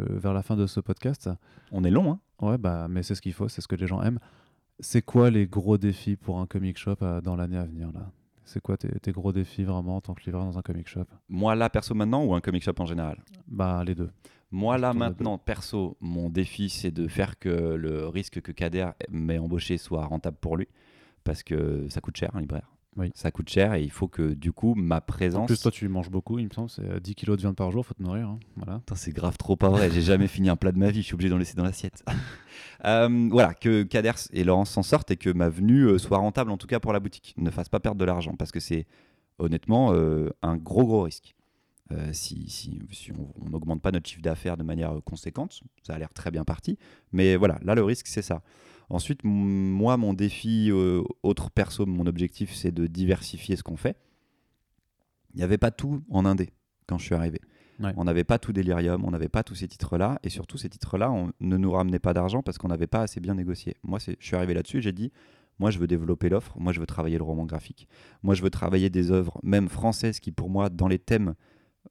le... 0.08 0.18
vers 0.18 0.32
la 0.34 0.42
fin 0.42 0.56
de 0.56 0.66
ce 0.68 0.78
podcast, 0.78 1.28
On 1.72 1.82
est 1.82 1.90
long, 1.90 2.12
hein? 2.12 2.20
Ouais, 2.40 2.58
bah, 2.58 2.86
mais 2.88 3.02
c'est 3.02 3.14
ce 3.16 3.22
qu'il 3.22 3.32
faut, 3.32 3.48
c'est 3.48 3.60
ce 3.60 3.66
que 3.68 3.74
les 3.76 3.86
gens 3.88 4.00
aiment. 4.02 4.20
C'est 4.78 5.02
quoi 5.02 5.30
les 5.30 5.46
gros 5.46 5.78
défis 5.78 6.16
pour 6.16 6.38
un 6.38 6.46
comic 6.46 6.78
shop 6.78 6.96
euh, 7.02 7.20
dans 7.20 7.34
l'année 7.34 7.56
à 7.58 7.64
venir 7.64 7.90
là? 7.92 8.10
C'est 8.44 8.60
quoi 8.60 8.76
tes, 8.76 8.88
tes 9.00 9.12
gros 9.12 9.32
défis 9.32 9.64
vraiment 9.64 9.96
en 9.96 10.00
tant 10.00 10.14
que 10.14 10.22
livreur 10.24 10.44
dans 10.44 10.58
un 10.58 10.62
comic 10.62 10.88
shop? 10.88 11.06
Moi 11.28 11.54
là, 11.54 11.70
perso 11.70 11.94
maintenant, 11.94 12.24
ou 12.24 12.34
un 12.34 12.40
comic 12.40 12.62
shop 12.62 12.74
en 12.78 12.86
général? 12.86 13.22
Bah, 13.46 13.82
les 13.84 13.94
deux. 13.94 14.10
Moi 14.50 14.78
là, 14.78 14.92
maintenant, 14.92 15.38
perso, 15.38 15.96
mon 16.00 16.30
défi, 16.30 16.68
c'est 16.68 16.92
de 16.92 17.08
faire 17.08 17.38
que 17.38 17.48
le 17.48 18.06
risque 18.06 18.40
que 18.40 18.52
Kader 18.52 18.90
m'ait 19.10 19.38
embauché 19.38 19.78
soit 19.78 20.04
rentable 20.04 20.36
pour 20.40 20.56
lui. 20.56 20.68
Parce 21.24 21.42
que 21.42 21.88
ça 21.88 22.00
coûte 22.00 22.16
cher, 22.16 22.30
un 22.36 22.40
libraire. 22.40 22.73
Oui. 22.96 23.10
Ça 23.14 23.30
coûte 23.30 23.48
cher 23.48 23.74
et 23.74 23.82
il 23.82 23.90
faut 23.90 24.06
que 24.08 24.34
du 24.34 24.52
coup, 24.52 24.74
ma 24.76 24.98
En 24.98 25.00
présence. 25.00 25.46
plus, 25.46 25.60
toi, 25.60 25.70
tu 25.72 25.88
manges 25.88 26.10
beaucoup, 26.10 26.38
il 26.38 26.46
me 26.46 26.50
semble. 26.52 26.70
C'est 26.70 26.88
euh, 26.88 27.00
10 27.00 27.14
kilos 27.16 27.36
de 27.36 27.40
viande 27.42 27.56
par 27.56 27.70
jour, 27.72 27.84
faut 27.84 27.94
te 27.94 28.02
nourrir. 28.02 28.28
hein. 28.28 28.38
Voilà. 28.56 28.80
C'est 28.94 29.12
grave 29.12 29.36
trop 29.36 29.56
pas 29.56 29.68
vrai. 29.68 29.90
J'ai 29.90 30.02
jamais 30.02 30.28
fini 30.28 30.48
un 30.48 30.56
plat 30.56 30.70
de 30.72 30.78
ma 30.78 30.90
vie. 30.90 31.00
Je 31.02 31.06
suis 31.06 31.14
obligé 31.14 31.28
d'en 31.30 31.38
laisser 31.38 31.54
dans 31.56 31.64
l'assiette. 31.64 32.04
Euh, 32.84 33.28
voilà, 33.30 33.54
que 33.54 33.82
Kaders 33.82 34.18
et 34.32 34.44
Laurence 34.44 34.70
s'en 34.70 34.82
sortent 34.82 35.10
et 35.10 35.16
que 35.16 35.30
ma 35.30 35.48
venue 35.48 35.84
euh, 35.84 35.98
soit 35.98 36.18
rentable, 36.18 36.50
en 36.50 36.58
tout 36.58 36.66
cas 36.66 36.80
pour 36.80 36.92
la 36.92 37.00
boutique. 37.00 37.34
Ne 37.38 37.50
fasse 37.50 37.70
pas 37.70 37.80
perdre 37.80 37.98
de 37.98 38.04
l'argent 38.04 38.34
parce 38.36 38.52
que 38.52 38.60
c'est 38.60 38.86
honnêtement 39.38 39.92
euh, 39.94 40.28
un 40.42 40.56
gros, 40.56 40.84
gros 40.84 41.02
risque. 41.02 41.34
Euh, 41.92 42.10
si 42.12 42.48
si, 42.50 42.80
si 42.92 43.10
on 43.12 43.48
n'augmente 43.48 43.80
pas 43.80 43.90
notre 43.90 44.08
chiffre 44.08 44.20
d'affaires 44.22 44.56
de 44.58 44.62
manière 44.64 44.92
euh, 44.96 45.00
conséquente, 45.00 45.62
ça 45.82 45.94
a 45.94 45.98
l'air 45.98 46.12
très 46.12 46.30
bien 46.30 46.44
parti. 46.44 46.76
Mais 47.12 47.36
voilà, 47.36 47.58
là, 47.62 47.74
le 47.74 47.82
risque, 47.82 48.06
c'est 48.06 48.22
ça. 48.22 48.42
Ensuite, 48.90 49.20
moi, 49.24 49.96
mon 49.96 50.14
défi, 50.14 50.70
euh, 50.70 51.02
autre 51.22 51.50
perso, 51.50 51.86
mon 51.86 52.06
objectif, 52.06 52.52
c'est 52.54 52.72
de 52.72 52.86
diversifier 52.86 53.56
ce 53.56 53.62
qu'on 53.62 53.76
fait. 53.76 53.96
Il 55.32 55.38
n'y 55.38 55.42
avait 55.42 55.58
pas 55.58 55.70
tout 55.70 56.02
en 56.10 56.24
indé 56.24 56.50
quand 56.86 56.98
je 56.98 57.04
suis 57.04 57.14
arrivé. 57.14 57.40
Ouais. 57.80 57.92
On 57.96 58.04
n'avait 58.04 58.24
pas 58.24 58.38
tout 58.38 58.52
Delirium, 58.52 59.04
on 59.04 59.10
n'avait 59.10 59.28
pas 59.28 59.42
tous 59.42 59.56
ces 59.56 59.66
titres-là, 59.66 60.20
et 60.22 60.28
surtout 60.28 60.58
ces 60.58 60.68
titres-là, 60.68 61.10
on 61.10 61.32
ne 61.40 61.56
nous 61.56 61.72
ramenait 61.72 61.98
pas 61.98 62.14
d'argent 62.14 62.42
parce 62.42 62.56
qu'on 62.56 62.68
n'avait 62.68 62.86
pas 62.86 63.02
assez 63.02 63.20
bien 63.20 63.34
négocié. 63.34 63.76
Moi, 63.82 63.98
je 63.98 64.12
suis 64.20 64.36
arrivé 64.36 64.54
là-dessus, 64.54 64.80
j'ai 64.80 64.92
dit, 64.92 65.10
moi, 65.58 65.70
je 65.70 65.78
veux 65.78 65.86
développer 65.86 66.28
l'offre, 66.28 66.54
moi, 66.58 66.72
je 66.72 66.78
veux 66.78 66.86
travailler 66.86 67.18
le 67.18 67.24
roman 67.24 67.46
graphique, 67.46 67.88
moi, 68.22 68.34
je 68.34 68.42
veux 68.42 68.50
travailler 68.50 68.90
des 68.90 69.10
œuvres, 69.10 69.40
même 69.42 69.68
françaises, 69.68 70.20
qui 70.20 70.30
pour 70.30 70.50
moi, 70.50 70.68
dans 70.68 70.88
les 70.88 70.98
thèmes, 70.98 71.34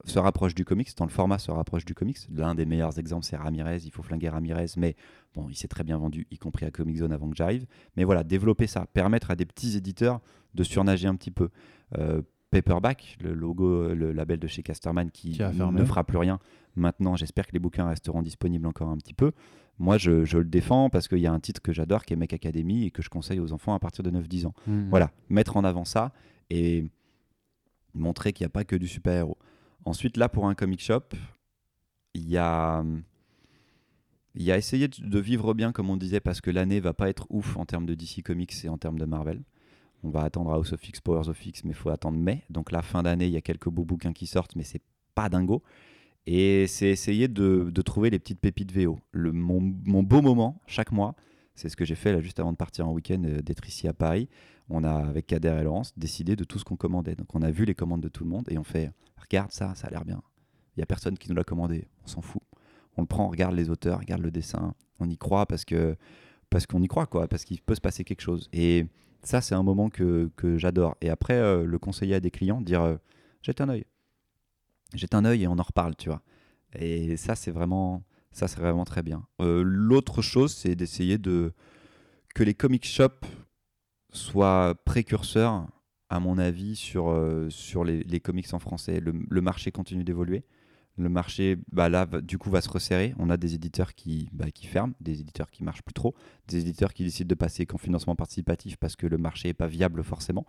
se 0.06 0.20
rapprochent 0.20 0.56
du 0.56 0.66
comics, 0.66 0.90
dans 0.98 1.06
le 1.06 1.12
format 1.12 1.38
se 1.38 1.52
rapprochent 1.52 1.86
du 1.86 1.94
comics. 1.94 2.18
L'un 2.34 2.56
des 2.56 2.66
meilleurs 2.66 2.98
exemples, 3.00 3.26
c'est 3.26 3.38
Ramirez, 3.38 3.80
il 3.86 3.92
faut 3.92 4.04
flinguer 4.04 4.30
Ramirez, 4.30 4.68
mais 4.78 4.96
bon, 5.36 5.48
il 5.50 5.56
s'est 5.56 5.68
très 5.68 5.84
bien 5.84 5.98
vendu, 5.98 6.28
y 6.32 6.38
compris 6.38 6.66
à 6.66 6.72
Comic 6.72 6.98
Zone 6.98 7.14
avant 7.14 7.30
que 7.30 7.36
j'arrive. 7.36 7.66
Mais 7.96 8.04
voilà, 8.04 8.24
développer 8.24 8.68
ça, 8.68 8.86
permettre 8.94 9.32
à 9.32 9.36
des 9.36 9.46
petits 9.46 9.78
éditeurs 9.78 10.20
de 10.56 10.64
surnager 10.64 11.08
un 11.08 11.16
petit 11.16 11.32
peu. 11.32 11.50
Euh, 11.98 12.22
Paperback, 12.52 13.18
le 13.22 13.34
logo, 13.34 13.94
le 13.96 14.12
label 14.12 14.40
de 14.40 14.48
chez 14.48 14.62
Casterman 14.62 15.10
qui, 15.10 15.40
ne 15.40 15.86
fera 15.86 16.04
plus 16.04 16.20
rien. 16.20 16.40
Maintenant, 16.76 17.16
j'espère 17.16 17.48
que 17.48 17.54
les 17.54 17.60
bouquins 17.60 17.88
resteront 17.88 18.22
disponibles 18.22 18.68
encore 18.68 18.90
un 18.90 18.98
petit 18.98 19.16
peu. 19.16 19.32
Moi, 19.80 19.98
je, 19.98 20.24
je 20.24 20.38
le 20.38 20.46
défends 20.46 20.92
parce 20.92 21.08
qu'il 21.08 21.18
y 21.18 21.26
a 21.26 21.34
un 21.34 21.40
titre 21.40 21.62
que 21.62 21.74
j'adore 21.74 22.06
qui 22.06 22.14
est 22.14 22.16
Mech 22.16 22.32
Academy 22.32 22.86
et 22.86 22.92
que 22.92 23.02
je 23.02 23.10
conseille 23.10 23.40
aux 23.40 23.54
enfants 23.54 23.74
à 23.74 23.80
partir 23.80 24.04
de 24.04 24.12
9-10 24.12 24.46
ans. 24.46 24.54
Mhm. 24.68 24.90
Voilà, 24.90 25.10
mettre 25.30 25.58
en 25.58 25.64
avant 25.64 25.84
ça 25.84 26.12
et 26.52 26.86
montrer 27.96 28.34
qu'il 28.34 28.44
n'y 28.46 28.48
a 28.48 28.50
pas 28.50 28.66
que 28.66 28.76
du 28.76 28.88
super-héros. 28.88 29.38
Ensuite, 29.86 30.18
là, 30.18 30.30
pour 30.30 30.48
un 30.48 30.56
comic 30.56 30.82
shop, 30.82 31.04
il 32.14 32.30
y 32.30 32.38
a, 32.38 32.84
il 34.36 34.44
y 34.44 34.52
a 34.52 34.58
essayé 34.58 34.88
de, 34.88 35.20
vivre 35.20 35.54
bien, 35.54 35.72
comme 35.72 35.90
on 35.90 35.98
disait, 35.98 36.20
parce 36.20 36.42
que 36.42 36.52
l'année 36.52 36.80
va 36.80 36.94
pas 36.94 37.10
être 37.10 37.28
ouf 37.30 37.58
en 37.58 37.66
termes 37.66 37.86
de 37.86 37.96
DC 37.96 38.24
Comics 38.24 38.54
et 38.64 38.70
en 38.70 38.78
termes 38.78 39.00
de 39.00 39.06
Marvel. 39.06 39.42
On 40.04 40.10
va 40.10 40.22
attendre 40.22 40.52
House 40.52 40.74
of 40.74 40.88
X, 40.88 41.00
Powers 41.02 41.30
of 41.30 41.46
X, 41.46 41.64
mais 41.64 41.72
il 41.72 41.76
faut 41.76 41.90
attendre 41.90 42.18
mai. 42.18 42.44
Donc, 42.50 42.72
la 42.72 42.82
fin 42.82 43.04
d'année, 43.04 43.26
il 43.26 43.32
y 43.34 43.38
a 43.38 43.42
quelques 43.42 43.70
beaux 43.70 43.86
bouquins 43.86 44.14
qui 44.14 44.28
sortent, 44.28 44.56
mais 44.56 44.64
c'est 44.64 44.82
pas 45.16 45.30
dingo. 45.30 45.64
Et 46.26 46.68
c'est 46.68 46.88
essayer 46.88 47.28
de, 47.28 47.70
de 47.70 47.82
trouver 47.82 48.10
les 48.10 48.20
petites 48.20 48.40
pépites 48.40 48.72
VO. 48.72 49.00
Le, 49.12 49.32
mon, 49.32 49.60
mon 49.86 50.04
beau 50.04 50.22
moment, 50.22 50.62
chaque 50.68 50.92
mois, 50.92 51.16
c'est 51.56 51.70
ce 51.70 51.76
que 51.76 51.86
j'ai 51.86 51.96
fait 51.96 52.14
là 52.14 52.22
juste 52.22 52.40
avant 52.40 52.52
de 52.52 52.58
partir 52.58 52.88
en 52.88 52.92
week-end, 52.92 53.22
euh, 53.26 53.42
d'être 53.42 53.68
ici 53.68 53.88
à 53.88 53.94
Paris. 53.94 54.28
On 54.70 54.84
a, 54.84 54.94
avec 54.94 55.28
Kader 55.28 55.58
et 55.60 55.64
Laurence, 55.64 55.94
décidé 55.98 56.36
de 56.36 56.44
tout 56.44 56.60
ce 56.60 56.64
qu'on 56.64 56.78
commandait. 56.78 57.16
Donc 57.16 57.34
on 57.36 57.42
a 57.42 57.52
vu 57.52 57.66
les 57.66 57.76
commandes 57.76 58.02
de 58.02 58.10
tout 58.10 58.24
le 58.24 58.30
monde 58.30 58.48
et 58.50 58.58
on 58.58 58.64
fait 58.64 58.92
regarde 59.22 59.52
ça, 59.52 59.74
ça 59.76 59.88
a 59.88 59.90
l'air 59.90 60.06
bien. 60.06 60.22
Il 60.76 60.80
n'y 60.80 60.84
a 60.84 60.86
personne 60.86 61.18
qui 61.18 61.30
nous 61.30 61.36
l'a 61.36 61.44
commandé, 61.44 61.88
on 62.04 62.08
s'en 62.08 62.22
fout. 62.22 62.42
On 62.98 63.02
le 63.02 63.08
prend, 63.08 63.26
on 63.26 63.30
regarde 63.30 63.56
les 63.56 63.70
auteurs, 63.70 63.98
on 63.98 64.02
regarde 64.02 64.22
le 64.22 64.32
dessin, 64.32 64.74
on 65.00 65.10
y 65.10 65.18
croit 65.18 65.46
parce 65.46 65.66
que 65.66 65.96
parce 66.50 66.68
qu'on 66.68 66.84
y 66.84 66.88
croit, 66.88 67.08
quoi, 67.08 67.28
parce 67.28 67.46
qu'il 67.46 67.62
peut 67.62 67.74
se 67.74 67.82
passer 67.82 68.04
quelque 68.04 68.22
chose. 68.22 68.48
Et 68.54 68.86
ça, 69.24 69.42
c'est 69.42 69.56
un 69.56 69.64
moment 69.64 69.90
que, 69.90 70.30
que 70.36 70.60
j'adore. 70.60 70.96
Et 71.02 71.10
après, 71.10 71.34
euh, 71.34 71.66
le 71.66 71.80
conseiller 71.80 72.14
à 72.14 72.20
des 72.20 72.30
clients, 72.30 72.62
dire 72.62 72.84
euh, 72.84 72.98
jette 73.42 73.60
un 73.60 73.70
œil. 73.70 73.86
Jette 74.94 75.16
un 75.16 75.26
œil 75.26 75.44
et 75.44 75.48
on 75.48 75.58
en 75.58 75.64
reparle, 75.64 75.96
tu 75.96 76.10
vois. 76.10 76.22
Et 76.76 77.18
ça, 77.18 77.34
c'est 77.34 77.50
vraiment, 77.50 78.04
ça, 78.32 78.48
c'est 78.48 78.60
vraiment 78.60 78.86
très 78.86 79.02
bien. 79.02 79.26
Euh, 79.42 79.64
L'autre 79.66 80.22
chose, 80.22 80.54
c'est 80.54 80.76
d'essayer 80.76 81.18
de 81.18 81.54
que 82.36 82.44
les 82.44 82.54
comic 82.54 82.86
shops 82.86 83.26
soient 84.14 84.76
précurseurs, 84.86 85.68
à 86.10 86.20
mon 86.20 86.38
avis, 86.38 86.76
sur, 86.76 87.10
euh, 87.10 87.50
sur 87.50 87.84
les, 87.84 88.04
les 88.04 88.20
comics 88.20 88.54
en 88.54 88.60
français. 88.60 89.00
Le, 89.00 89.14
le 89.30 89.42
marché 89.42 89.72
continue 89.72 90.04
d'évoluer. 90.04 90.44
Le 90.96 91.10
marché, 91.10 91.58
bah 91.72 91.90
là, 91.90 92.06
du 92.06 92.38
coup, 92.38 92.52
va 92.52 92.62
se 92.62 92.70
resserrer. 92.70 93.16
On 93.18 93.32
a 93.32 93.38
des 93.38 93.56
éditeurs 93.56 93.96
qui, 93.96 94.30
bah, 94.32 94.52
qui 94.52 94.68
ferment, 94.68 94.94
des 95.02 95.22
éditeurs 95.22 95.50
qui 95.50 95.64
marchent 95.64 95.82
plus 95.82 95.94
trop, 95.94 96.14
des 96.48 96.60
éditeurs 96.60 96.94
qui 96.94 97.04
décident 97.04 97.28
de 97.28 97.34
passer 97.34 97.66
qu'en 97.66 97.80
financement 97.80 98.16
participatif 98.16 98.78
parce 98.78 98.96
que 98.96 99.08
le 99.08 99.18
marché 99.18 99.50
n'est 99.50 99.54
pas 99.56 99.66
viable 99.66 100.04
forcément. 100.04 100.46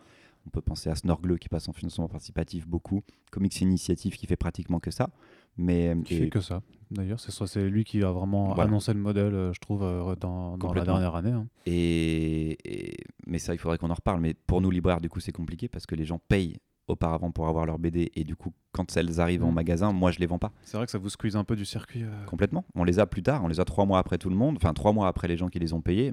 On 0.46 0.50
peut 0.50 0.60
penser 0.60 0.90
à 0.90 0.94
Snorgle 0.96 1.38
qui 1.38 1.48
passe 1.48 1.66
en 1.70 1.72
financement 1.72 2.08
participatif 2.08 2.68
beaucoup, 2.68 3.02
Comics 3.30 3.58
Initiative 3.62 4.16
qui 4.16 4.26
fait 4.26 4.36
pratiquement 4.36 4.80
que 4.80 4.90
ça. 4.90 5.08
Mais 5.56 5.94
Qui 6.04 6.14
et- 6.14 6.18
fait 6.20 6.28
que 6.30 6.40
ça. 6.40 6.62
D'ailleurs, 6.90 7.18
c'est 7.18 7.68
lui 7.68 7.82
qui 7.84 8.02
a 8.04 8.10
vraiment 8.12 8.46
Voilà. 8.54 8.64
annoncé 8.64 8.92
le 8.92 9.00
modèle, 9.00 9.34
euh, 9.34 9.52
je 9.52 9.58
trouve, 9.60 9.82
euh, 9.82 10.14
dans, 10.16 10.56
dans 10.58 10.72
la 10.72 10.84
dernière 10.84 11.14
année. 11.16 11.30
hein. 11.32 11.46
Et, 11.66 12.56
et- 12.64 12.96
mais 13.26 13.38
ça, 13.38 13.52
il 13.54 13.58
faudrait 13.58 13.78
qu'on 13.78 13.90
en 13.90 13.94
reparle. 13.94 14.20
Mais 14.20 14.34
pour 14.34 14.60
nous, 14.60 14.70
libraires, 14.70 15.00
du 15.00 15.08
coup, 15.08 15.18
c'est 15.20 15.32
compliqué 15.32 15.68
parce 15.68 15.86
que 15.86 15.94
les 15.94 16.04
gens 16.04 16.20
payent 16.28 16.56
auparavant 16.86 17.30
pour 17.32 17.48
avoir 17.48 17.66
leur 17.66 17.78
BD. 17.78 18.12
Et 18.14 18.22
du 18.24 18.36
coup, 18.36 18.52
quand 18.72 18.96
elles 18.96 19.20
arrivent 19.20 19.42
en 19.44 19.50
Mm. 19.50 19.54
magasin, 19.54 19.92
moi, 19.92 20.10
je 20.12 20.18
les 20.20 20.26
vends 20.26 20.38
pas 20.38 20.52
C'est 20.62 20.76
vrai 20.76 20.86
que 20.86 20.92
ça 20.92 20.98
vous 20.98 21.08
squeeze 21.08 21.34
un 21.36 21.44
peu 21.44 21.56
du 21.56 21.64
circuit. 21.64 22.02
euh. 22.04 22.24
complètement. 22.26 22.64
On 22.74 22.84
les 22.84 22.98
a 22.98 23.06
plus 23.06 23.22
tard. 23.22 23.42
On 23.42 23.48
les 23.48 23.58
a 23.60 23.64
trois 23.64 23.86
mois 23.86 23.98
après 23.98 24.18
tout 24.18 24.28
le 24.28 24.36
monde. 24.36 24.56
Enfin, 24.56 24.72
trois 24.74 24.92
mois 24.92 25.08
après 25.08 25.26
les 25.26 25.36
gens 25.36 25.48
qui 25.48 25.58
les 25.58 25.72
ont 25.72 25.80
payés. 25.80 26.12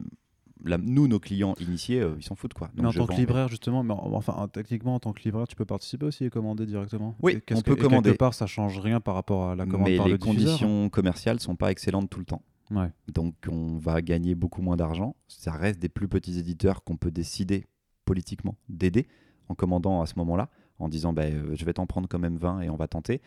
Nous, 0.64 1.08
nos 1.08 1.20
clients 1.20 1.56
initiés, 1.60 2.02
euh, 2.02 2.16
ils 2.18 2.24
s'en 2.24 2.36
foutent, 2.36 2.54
quoi. 2.54 2.70
Mais 2.76 2.86
en 2.86 2.92
tant 2.92 3.06
que 3.08 3.14
libraire, 3.14 3.48
justement, 3.48 3.84
mais 3.84 3.94
en- 3.94 4.14
enfin, 4.14 4.48
techniquement, 4.52 4.96
en 4.96 5.00
tant 5.00 5.12
que 5.14 5.22
libraire, 5.24 5.48
tu 5.48 5.56
peux 5.56 5.66
participer 5.66 6.06
aussi 6.06 6.26
et 6.26 6.30
commander 6.30 6.66
directement. 6.66 7.16
Oui, 7.22 7.34
Et 7.50 7.54
on 7.56 7.62
peut 7.62 7.76
commander. 7.76 8.10
Quelque 8.12 8.20
part, 8.20 8.34
ça 8.34 8.46
change 8.48 8.80
rien 8.80 9.00
par 9.00 9.16
rapport 9.16 9.50
à 9.50 9.56
la 9.56 9.66
commande 9.66 9.90
mais 9.90 9.98
par 9.98 10.06
les 10.08 10.14
le 10.14 10.18
conditions 10.20 10.90
commerciales 10.90 11.40
sont 11.40 11.56
pas 11.56 11.72
excellentes 11.72 12.10
tout 12.10 12.20
le 12.20 12.26
temps. 12.26 12.44
Ouais. 12.70 12.90
Donc 13.14 13.36
on 13.52 13.78
va 13.78 14.02
gagner 14.02 14.34
beaucoup 14.36 14.62
moins 14.62 14.78
d'argent. 14.78 15.16
Ça 15.28 15.52
reste 15.52 15.80
des 15.80 15.90
plus 15.90 16.08
petits 16.08 16.40
éditeurs 16.40 16.84
qu'on 16.84 16.96
peut 16.96 17.12
décider 17.12 17.66
politiquement 18.06 18.56
d'aider 18.70 19.08
en 19.50 19.56
commandant 19.56 20.02
à 20.02 20.06
ce 20.06 20.14
moment-là, 20.18 20.50
en 20.80 20.88
disant 20.88 21.12
bah, 21.12 21.24
euh, 21.24 21.54
je 21.56 21.66
vais 21.66 21.74
t'en 21.74 21.86
prendre 21.86 22.08
quand 22.08 22.20
même 22.20 22.38
20 22.38 22.62
et 22.62 22.70
on 22.70 22.78
va 22.78 22.88
tenter. 22.88 23.22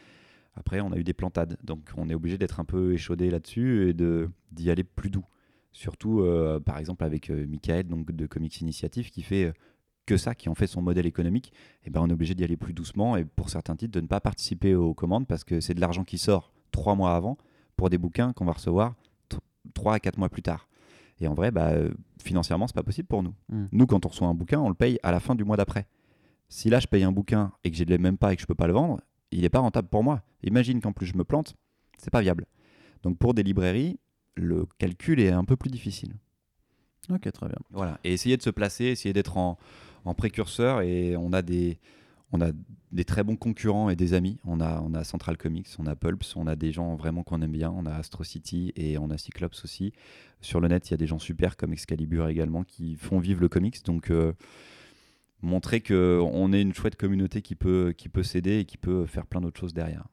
Après, 0.56 0.80
on 0.80 0.92
a 0.92 0.96
eu 0.96 1.04
des 1.04 1.12
plantades. 1.12 1.58
Donc 1.64 1.90
on 1.96 2.08
est 2.08 2.14
obligé 2.14 2.38
d'être 2.38 2.60
un 2.60 2.64
peu 2.64 2.94
échaudé 2.94 3.28
là-dessus 3.30 3.90
et 3.90 3.94
d'y 4.52 4.70
aller 4.70 4.84
plus 4.84 5.10
doux. 5.10 5.24
Surtout, 5.74 6.20
euh, 6.20 6.58
par 6.58 6.78
exemple, 6.78 7.04
avec 7.04 7.28
euh, 7.30 7.46
Michael 7.46 7.88
donc, 7.88 8.10
de 8.10 8.26
Comics 8.26 8.60
Initiative 8.62 9.10
qui 9.10 9.22
fait 9.22 9.44
euh, 9.44 9.52
que 10.06 10.16
ça, 10.16 10.34
qui 10.34 10.48
en 10.48 10.54
fait 10.54 10.66
son 10.66 10.80
modèle 10.80 11.04
économique. 11.04 11.52
Et 11.84 11.90
ben, 11.90 12.00
on 12.00 12.08
est 12.08 12.12
obligé 12.12 12.34
d'y 12.34 12.44
aller 12.44 12.56
plus 12.56 12.72
doucement 12.72 13.16
et 13.16 13.24
pour 13.24 13.50
certains 13.50 13.76
titres 13.76 13.92
de 13.92 14.00
ne 14.00 14.06
pas 14.06 14.20
participer 14.20 14.74
aux 14.74 14.94
commandes 14.94 15.26
parce 15.26 15.44
que 15.44 15.60
c'est 15.60 15.74
de 15.74 15.80
l'argent 15.80 16.04
qui 16.04 16.16
sort 16.16 16.52
trois 16.70 16.94
mois 16.94 17.14
avant 17.14 17.36
pour 17.76 17.90
des 17.90 17.98
bouquins 17.98 18.32
qu'on 18.32 18.46
va 18.46 18.52
recevoir 18.52 18.94
3 19.72 19.94
à 19.94 20.00
4 20.00 20.18
mois 20.18 20.28
plus 20.28 20.42
tard. 20.42 20.68
Et 21.20 21.28
en 21.28 21.34
vrai, 21.34 21.50
bah, 21.50 21.70
euh, 21.70 21.92
financièrement, 22.22 22.66
c'est 22.66 22.74
pas 22.74 22.82
possible 22.82 23.08
pour 23.08 23.22
nous. 23.22 23.34
Mm. 23.48 23.64
Nous, 23.72 23.86
quand 23.86 24.04
on 24.04 24.08
reçoit 24.08 24.28
un 24.28 24.34
bouquin, 24.34 24.60
on 24.60 24.68
le 24.68 24.74
paye 24.74 24.98
à 25.02 25.12
la 25.12 25.20
fin 25.20 25.34
du 25.34 25.44
mois 25.44 25.56
d'après. 25.56 25.86
Si 26.48 26.68
là, 26.70 26.80
je 26.80 26.86
paye 26.86 27.04
un 27.04 27.12
bouquin 27.12 27.52
et 27.62 27.70
que 27.70 27.76
je 27.76 27.84
ne 27.84 27.88
l'ai 27.88 27.98
même 27.98 28.18
pas 28.18 28.32
et 28.32 28.36
que 28.36 28.42
je 28.42 28.46
peux 28.46 28.54
pas 28.54 28.66
le 28.66 28.72
vendre, 28.72 29.00
il 29.30 29.42
n'est 29.42 29.48
pas 29.48 29.60
rentable 29.60 29.88
pour 29.88 30.04
moi. 30.04 30.22
Imagine 30.42 30.80
qu'en 30.80 30.92
plus 30.92 31.06
je 31.06 31.16
me 31.16 31.24
plante, 31.24 31.56
c'est 31.98 32.10
pas 32.10 32.20
viable. 32.20 32.46
Donc 33.02 33.18
pour 33.18 33.34
des 33.34 33.42
librairies, 33.42 33.98
le 34.36 34.66
calcul 34.78 35.20
est 35.20 35.30
un 35.30 35.44
peu 35.44 35.56
plus 35.56 35.70
difficile. 35.70 36.14
Ok, 37.10 37.30
très 37.32 37.48
bien. 37.48 37.58
Voilà. 37.70 37.98
Et 38.04 38.12
essayer 38.12 38.36
de 38.36 38.42
se 38.42 38.50
placer, 38.50 38.86
essayer 38.86 39.12
d'être 39.12 39.36
en, 39.36 39.58
en 40.04 40.14
précurseur. 40.14 40.80
Et 40.80 41.16
on 41.16 41.32
a 41.32 41.42
des, 41.42 41.78
on 42.32 42.40
a 42.40 42.50
des 42.92 43.04
très 43.04 43.22
bons 43.22 43.36
concurrents 43.36 43.90
et 43.90 43.96
des 43.96 44.14
amis. 44.14 44.38
On 44.44 44.60
a, 44.60 44.80
on 44.80 44.94
a 44.94 45.04
Central 45.04 45.36
Comics, 45.36 45.68
on 45.78 45.86
a 45.86 45.96
Pulps, 45.96 46.34
on 46.36 46.46
a 46.46 46.56
des 46.56 46.72
gens 46.72 46.96
vraiment 46.96 47.22
qu'on 47.22 47.42
aime 47.42 47.52
bien. 47.52 47.70
On 47.76 47.86
a 47.86 47.92
Astro 47.92 48.24
City 48.24 48.72
et 48.76 48.96
on 48.98 49.10
a 49.10 49.18
Cyclops 49.18 49.64
aussi. 49.64 49.92
Sur 50.40 50.60
le 50.60 50.68
net, 50.68 50.88
il 50.88 50.92
y 50.92 50.94
a 50.94 50.98
des 50.98 51.06
gens 51.06 51.18
super 51.18 51.56
comme 51.56 51.72
Excalibur 51.72 52.28
également 52.28 52.64
qui 52.64 52.96
font 52.96 53.18
vivre 53.18 53.40
le 53.40 53.48
comics. 53.48 53.84
Donc 53.84 54.10
euh, 54.10 54.32
montrer 55.42 55.82
qu'on 55.82 56.52
est 56.52 56.62
une 56.62 56.72
chouette 56.72 56.96
communauté 56.96 57.42
qui 57.42 57.54
peut, 57.54 57.92
qui 57.96 58.08
peut 58.08 58.22
s'aider 58.22 58.60
et 58.60 58.64
qui 58.64 58.78
peut 58.78 59.04
faire 59.04 59.26
plein 59.26 59.42
d'autres 59.42 59.60
choses 59.60 59.74
derrière. 59.74 60.06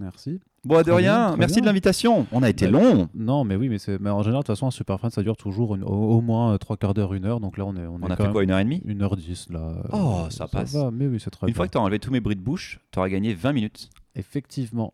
Merci. 0.00 0.40
Bon, 0.64 0.82
de 0.82 0.90
rien. 0.90 1.28
bien, 1.30 1.36
Merci 1.36 1.54
bien. 1.56 1.62
de 1.62 1.66
l'invitation. 1.66 2.26
On 2.32 2.42
a 2.42 2.48
été 2.50 2.66
Bah, 2.66 2.78
long. 2.80 3.08
Non, 3.14 3.44
mais 3.44 3.56
oui, 3.56 3.68
mais, 3.68 3.78
c'est- 3.78 3.98
mais 4.00 4.10
en 4.10 4.22
général, 4.22 4.42
de 4.42 4.46
toute 4.46 4.54
façon, 4.56 4.66
un 4.66 4.70
Super 4.70 4.98
Friends, 4.98 5.10
ça 5.10 5.22
dure 5.22 5.36
toujours 5.36 5.74
une- 5.76 5.84
au, 5.84 5.88
au 5.88 6.20
moins 6.20 6.52
euh, 6.54 6.58
trois 6.58 6.76
quarts 6.76 6.94
d'heure, 6.94 7.14
une 7.14 7.24
heure. 7.24 7.40
Donc 7.40 7.56
là, 7.58 7.64
on 7.64 7.74
est, 7.76 7.86
on 7.86 7.98
On 8.02 8.06
est 8.08 8.12
a 8.12 8.16
fait 8.16 8.30
quoi, 8.30 8.42
une 8.42 8.50
heure 8.50 8.58
et 8.58 8.64
demie? 8.64 8.82
une 8.84 9.02
heure 9.02 9.16
dix 9.16 9.48
là. 9.50 9.74
Oh, 9.92 10.26
ça 10.30 10.46
passe. 10.48 10.74
va, 10.74 10.90
mais 10.90 11.06
oui, 11.06 11.18
c'est 11.20 11.30
très 11.30 11.46
Une 11.46 11.52
bien. 11.52 11.56
fois 11.56 11.66
que 11.66 11.72
tu 11.72 11.78
as 11.78 11.80
enlevé 11.80 11.98
tous 11.98 12.10
mes 12.10 12.20
bruits 12.20 12.36
de 12.36 12.40
bouche, 12.42 12.80
tu 12.92 12.98
auras 12.98 13.08
gagné 13.08 13.34
20 13.34 13.52
minutes. 13.52 13.88
Effectivement. 14.16 14.92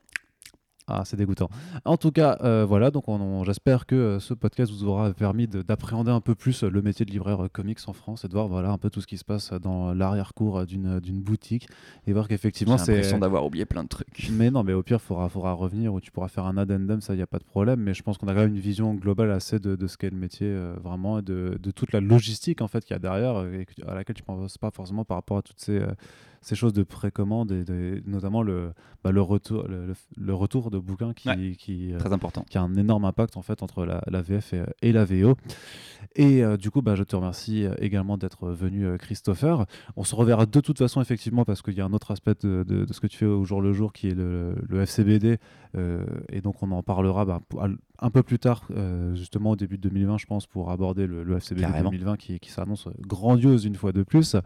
Ah, 0.86 1.02
c'est 1.06 1.16
dégoûtant. 1.16 1.48
En 1.86 1.96
tout 1.96 2.10
cas, 2.12 2.36
euh, 2.42 2.66
voilà, 2.68 2.90
donc 2.90 3.08
on- 3.08 3.18
on- 3.18 3.42
j'espère 3.42 3.86
que 3.86 3.94
euh, 3.94 4.20
ce 4.20 4.34
podcast 4.34 4.70
vous 4.70 4.84
aura 4.84 5.14
permis 5.14 5.46
de- 5.48 5.62
d'appréhender 5.62 6.10
un 6.10 6.20
peu 6.20 6.34
plus 6.34 6.62
euh, 6.62 6.68
le 6.68 6.82
métier 6.82 7.06
de 7.06 7.10
libraire 7.10 7.38
comics 7.50 7.78
en 7.86 7.94
France 7.94 8.26
et 8.26 8.28
de 8.28 8.34
voir 8.34 8.48
voilà, 8.48 8.70
un 8.70 8.76
peu 8.76 8.90
tout 8.90 9.00
ce 9.00 9.06
qui 9.06 9.16
se 9.16 9.24
passe 9.24 9.50
dans 9.54 9.94
l'arrière-cour 9.94 10.66
d'une 10.66 11.00
d'une 11.00 11.22
boutique 11.22 11.68
et 12.06 12.12
voir 12.12 12.26
J'ai 12.26 12.34
qu'effectivement 12.34 12.76
c'est... 12.76 12.92
l'impression 12.92 13.18
d'avoir 13.18 13.46
oublié 13.46 13.64
plein 13.64 13.82
de 13.82 13.88
trucs. 13.88 14.28
Mais 14.32 14.50
non, 14.50 14.62
mais 14.62 14.74
au 14.74 14.82
pire, 14.82 14.98
il 15.02 15.06
faudra, 15.06 15.28
faudra 15.30 15.52
revenir 15.54 15.94
ou 15.94 16.00
tu 16.02 16.10
pourras 16.10 16.28
faire 16.28 16.44
un 16.44 16.58
addendum, 16.58 17.00
ça, 17.00 17.14
il 17.14 17.16
n'y 17.16 17.22
a 17.22 17.26
pas 17.26 17.38
de 17.38 17.44
problème. 17.44 17.80
Mais 17.80 17.94
je 17.94 18.02
pense 18.02 18.18
qu'on 18.18 18.28
a 18.28 18.34
quand 18.34 18.40
même 18.40 18.54
une 18.54 18.60
vision 18.60 18.94
globale 18.94 19.30
assez 19.30 19.58
de, 19.58 19.76
de 19.76 19.86
ce 19.86 19.96
qu'est 19.96 20.10
le 20.10 20.18
métier, 20.18 20.48
euh, 20.48 20.74
vraiment, 20.84 21.18
et 21.18 21.22
de, 21.22 21.58
de 21.62 21.70
toute 21.70 21.92
la 21.92 22.00
logistique 22.00 22.60
en 22.60 22.68
fait 22.68 22.84
qu'il 22.84 22.92
y 22.92 22.96
a 22.96 22.98
derrière, 22.98 23.42
et 23.46 23.66
à 23.88 23.94
laquelle 23.94 24.16
tu 24.16 24.22
ne 24.22 24.26
penses 24.26 24.58
pas 24.58 24.70
forcément 24.70 25.06
par 25.06 25.16
rapport 25.16 25.38
à 25.38 25.42
toutes 25.42 25.60
ces, 25.60 25.80
ces 26.44 26.54
choses 26.54 26.72
de 26.72 26.82
précommande, 26.82 27.52
et 27.52 27.64
de- 27.64 28.02
notamment 28.06 28.42
le, 28.42 28.72
bah, 29.02 29.10
le, 29.12 29.20
retour, 29.22 29.64
le, 30.16 30.34
retour 30.34 30.70
de 30.70 30.78
bouquins 30.78 31.12
qui, 31.14 31.28
Ouais. 31.28 31.56
qui, 31.58 31.92
euh, 31.92 31.98
Très 31.98 32.12
important. 32.12 32.44
qui 32.48 32.58
a 32.58 32.62
un 32.62 32.74
énorme 32.76 33.04
impact 33.04 33.36
en 33.36 33.42
fait 33.42 33.62
entre 33.62 33.84
la, 33.84 34.02
la 34.08 34.22
VF 34.22 34.52
et, 34.52 34.62
et 34.82 34.92
la 34.92 35.04
VO. 35.04 35.36
Et 36.16 36.44
euh, 36.44 36.56
du 36.56 36.70
coup, 36.70 36.82
bah, 36.82 36.94
je 36.94 37.02
te 37.02 37.16
remercie 37.16 37.64
euh, 37.64 37.74
également 37.78 38.16
d'être 38.18 38.48
venu, 38.50 38.86
euh, 38.86 38.96
Christopher. 38.98 39.64
On 39.96 40.04
se 40.04 40.14
reverra 40.14 40.46
de 40.46 40.60
toute 40.60 40.78
façon 40.78 41.00
effectivement 41.00 41.44
parce 41.44 41.62
qu'il 41.62 41.74
y 41.74 41.80
a 41.80 41.84
un 41.84 41.92
autre 41.92 42.10
aspect 42.10 42.34
de, 42.42 42.64
de- 42.66 42.84
de 42.84 42.92
ce 42.92 43.00
que 43.00 43.06
tu 43.06 43.16
fais 43.16 43.26
au 43.26 43.44
jour 43.44 43.60
le 43.62 43.72
jour 43.72 43.92
qui 43.92 44.08
est 44.08 44.14
le, 44.14 44.54
le 44.68 44.80
FCBD. 44.82 45.38
euh, 45.76 46.04
et 46.28 46.40
donc 46.40 46.62
on 46.62 46.70
en 46.72 46.82
parlera 46.82 47.24
bah, 47.24 47.40
un 48.00 48.10
peu 48.10 48.22
plus 48.22 48.38
tard, 48.38 48.64
euh, 48.76 49.14
justement 49.14 49.52
au 49.52 49.56
début 49.56 49.76
de 49.78 49.82
2020, 49.88 50.18
je 50.18 50.26
pense, 50.26 50.46
pour 50.46 50.70
aborder 50.70 51.06
le, 51.06 51.24
le 51.24 51.36
FCBD 51.36 51.66
Carrément. 51.66 51.90
2020 51.90 52.16
qui, 52.16 52.38
qui 52.40 52.50
s'annonce 52.50 52.88
grandiose 53.00 53.64
une 53.64 53.76
fois 53.76 53.92
de 53.92 54.02
plus. 54.02 54.36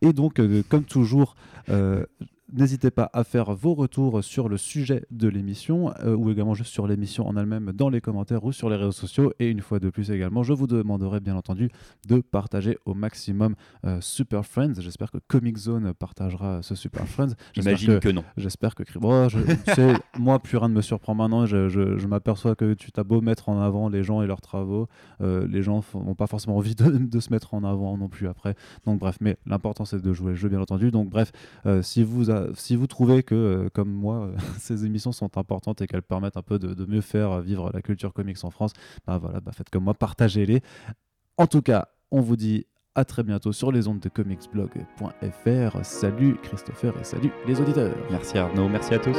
Et 0.00 0.12
donc, 0.12 0.38
euh, 0.40 0.62
comme 0.68 0.84
toujours, 0.84 1.33
euh, 1.70 2.04
N'hésitez 2.52 2.90
pas 2.90 3.08
à 3.14 3.24
faire 3.24 3.54
vos 3.54 3.72
retours 3.74 4.22
sur 4.22 4.50
le 4.50 4.58
sujet 4.58 5.06
de 5.10 5.28
l'émission 5.28 5.92
euh, 6.04 6.14
ou 6.14 6.30
également 6.30 6.52
juste 6.54 6.70
sur 6.72 6.86
l'émission 6.86 7.26
en 7.26 7.36
elle-même 7.38 7.72
dans 7.72 7.88
les 7.88 8.02
commentaires 8.02 8.44
ou 8.44 8.52
sur 8.52 8.68
les 8.68 8.76
réseaux 8.76 8.92
sociaux. 8.92 9.32
Et 9.38 9.48
une 9.48 9.60
fois 9.62 9.80
de 9.80 9.88
plus 9.88 10.10
également, 10.10 10.42
je 10.42 10.52
vous 10.52 10.66
demanderai 10.66 11.20
bien 11.20 11.36
entendu 11.36 11.70
de 12.06 12.20
partager 12.20 12.76
au 12.84 12.92
maximum 12.92 13.54
euh, 13.86 13.98
Super 14.02 14.44
Friends. 14.44 14.74
J'espère 14.78 15.10
que 15.10 15.16
Comic 15.26 15.56
Zone 15.56 15.94
partagera 15.94 16.60
ce 16.62 16.74
Super 16.74 17.08
Friends. 17.08 17.32
J'imagine 17.54 17.94
que- 17.94 18.08
que... 18.08 18.08
non. 18.10 18.24
J'espère 18.36 18.74
que. 18.74 18.82
Oh, 19.02 19.26
je, 19.30 19.38
tu 19.40 19.56
sais, 19.74 19.94
moi, 20.18 20.38
plus 20.38 20.58
rien 20.58 20.68
ne 20.68 20.74
me 20.74 20.82
surprend 20.82 21.14
maintenant. 21.14 21.46
Je, 21.46 21.70
je- 21.70 21.96
je 21.96 22.06
m'aperçois 22.06 22.54
que 22.54 22.74
tu 22.74 22.92
t'as 22.92 23.04
beau 23.04 23.22
mettre 23.22 23.48
en 23.48 23.58
avant 23.62 23.88
les 23.88 24.02
gens 24.02 24.20
et 24.20 24.26
leurs 24.26 24.42
travaux, 24.42 24.86
euh, 25.22 25.46
les 25.48 25.62
gens 25.62 25.82
n'ont 25.94 26.14
pas 26.14 26.26
forcément 26.26 26.58
envie 26.58 26.74
de, 26.74 26.90
de 26.90 27.20
se 27.20 27.30
mettre 27.32 27.54
en 27.54 27.64
avant 27.64 27.96
non 27.96 28.08
plus 28.08 28.28
après. 28.28 28.54
Donc, 28.84 29.00
bref, 29.00 29.16
mais 29.22 29.38
l'important 29.46 29.86
c'est 29.86 30.02
de 30.02 30.12
jouer 30.12 30.32
le 30.32 30.36
jeu, 30.36 30.50
bien 30.50 30.60
entendu. 30.60 30.90
Donc, 30.90 31.08
bref, 31.08 31.32
si, 31.80 32.02
vous 32.02 32.33
bah, 32.34 32.46
si 32.54 32.74
vous 32.74 32.88
trouvez 32.88 33.22
que, 33.22 33.34
euh, 33.34 33.68
comme 33.72 33.92
moi, 33.92 34.26
euh, 34.26 34.36
ces 34.58 34.84
émissions 34.84 35.12
sont 35.12 35.38
importantes 35.38 35.80
et 35.82 35.86
qu'elles 35.86 36.02
permettent 36.02 36.36
un 36.36 36.42
peu 36.42 36.58
de, 36.58 36.84
mieux 36.86 37.00
faire 37.00 37.30
euh, 37.30 37.40
vivre 37.40 37.70
la 37.72 37.80
culture 37.80 38.12
comics 38.12 38.42
en 38.42 38.50
France, 38.50 38.72
bah 39.06 39.18
voilà, 39.18 39.40
bah 39.40 39.52
faites 39.52 39.70
comme 39.70 39.84
moi, 39.84 39.94
partagez-les. 39.94 40.60
En 41.36 41.46
tout 41.46 41.62
cas, 41.62 41.88
on 42.10 42.20
vous 42.20 42.36
dit 42.36 42.66
à 42.96 43.04
très 43.04 43.22
bientôt 43.22 43.52
sur 43.52 43.70
les 43.70 43.86
ondes 43.86 44.00
de 44.00 44.08
comicsblog.fr. 44.08 45.84
Salut 45.84 46.36
Christopher 46.42 46.94
et 47.00 47.04
salut 47.04 47.30
les 47.46 47.60
auditeurs. 47.60 47.94
Merci 48.10 48.38
Arnaud, 48.38 48.68
merci 48.68 48.94
à 48.94 48.98
tous. 48.98 49.16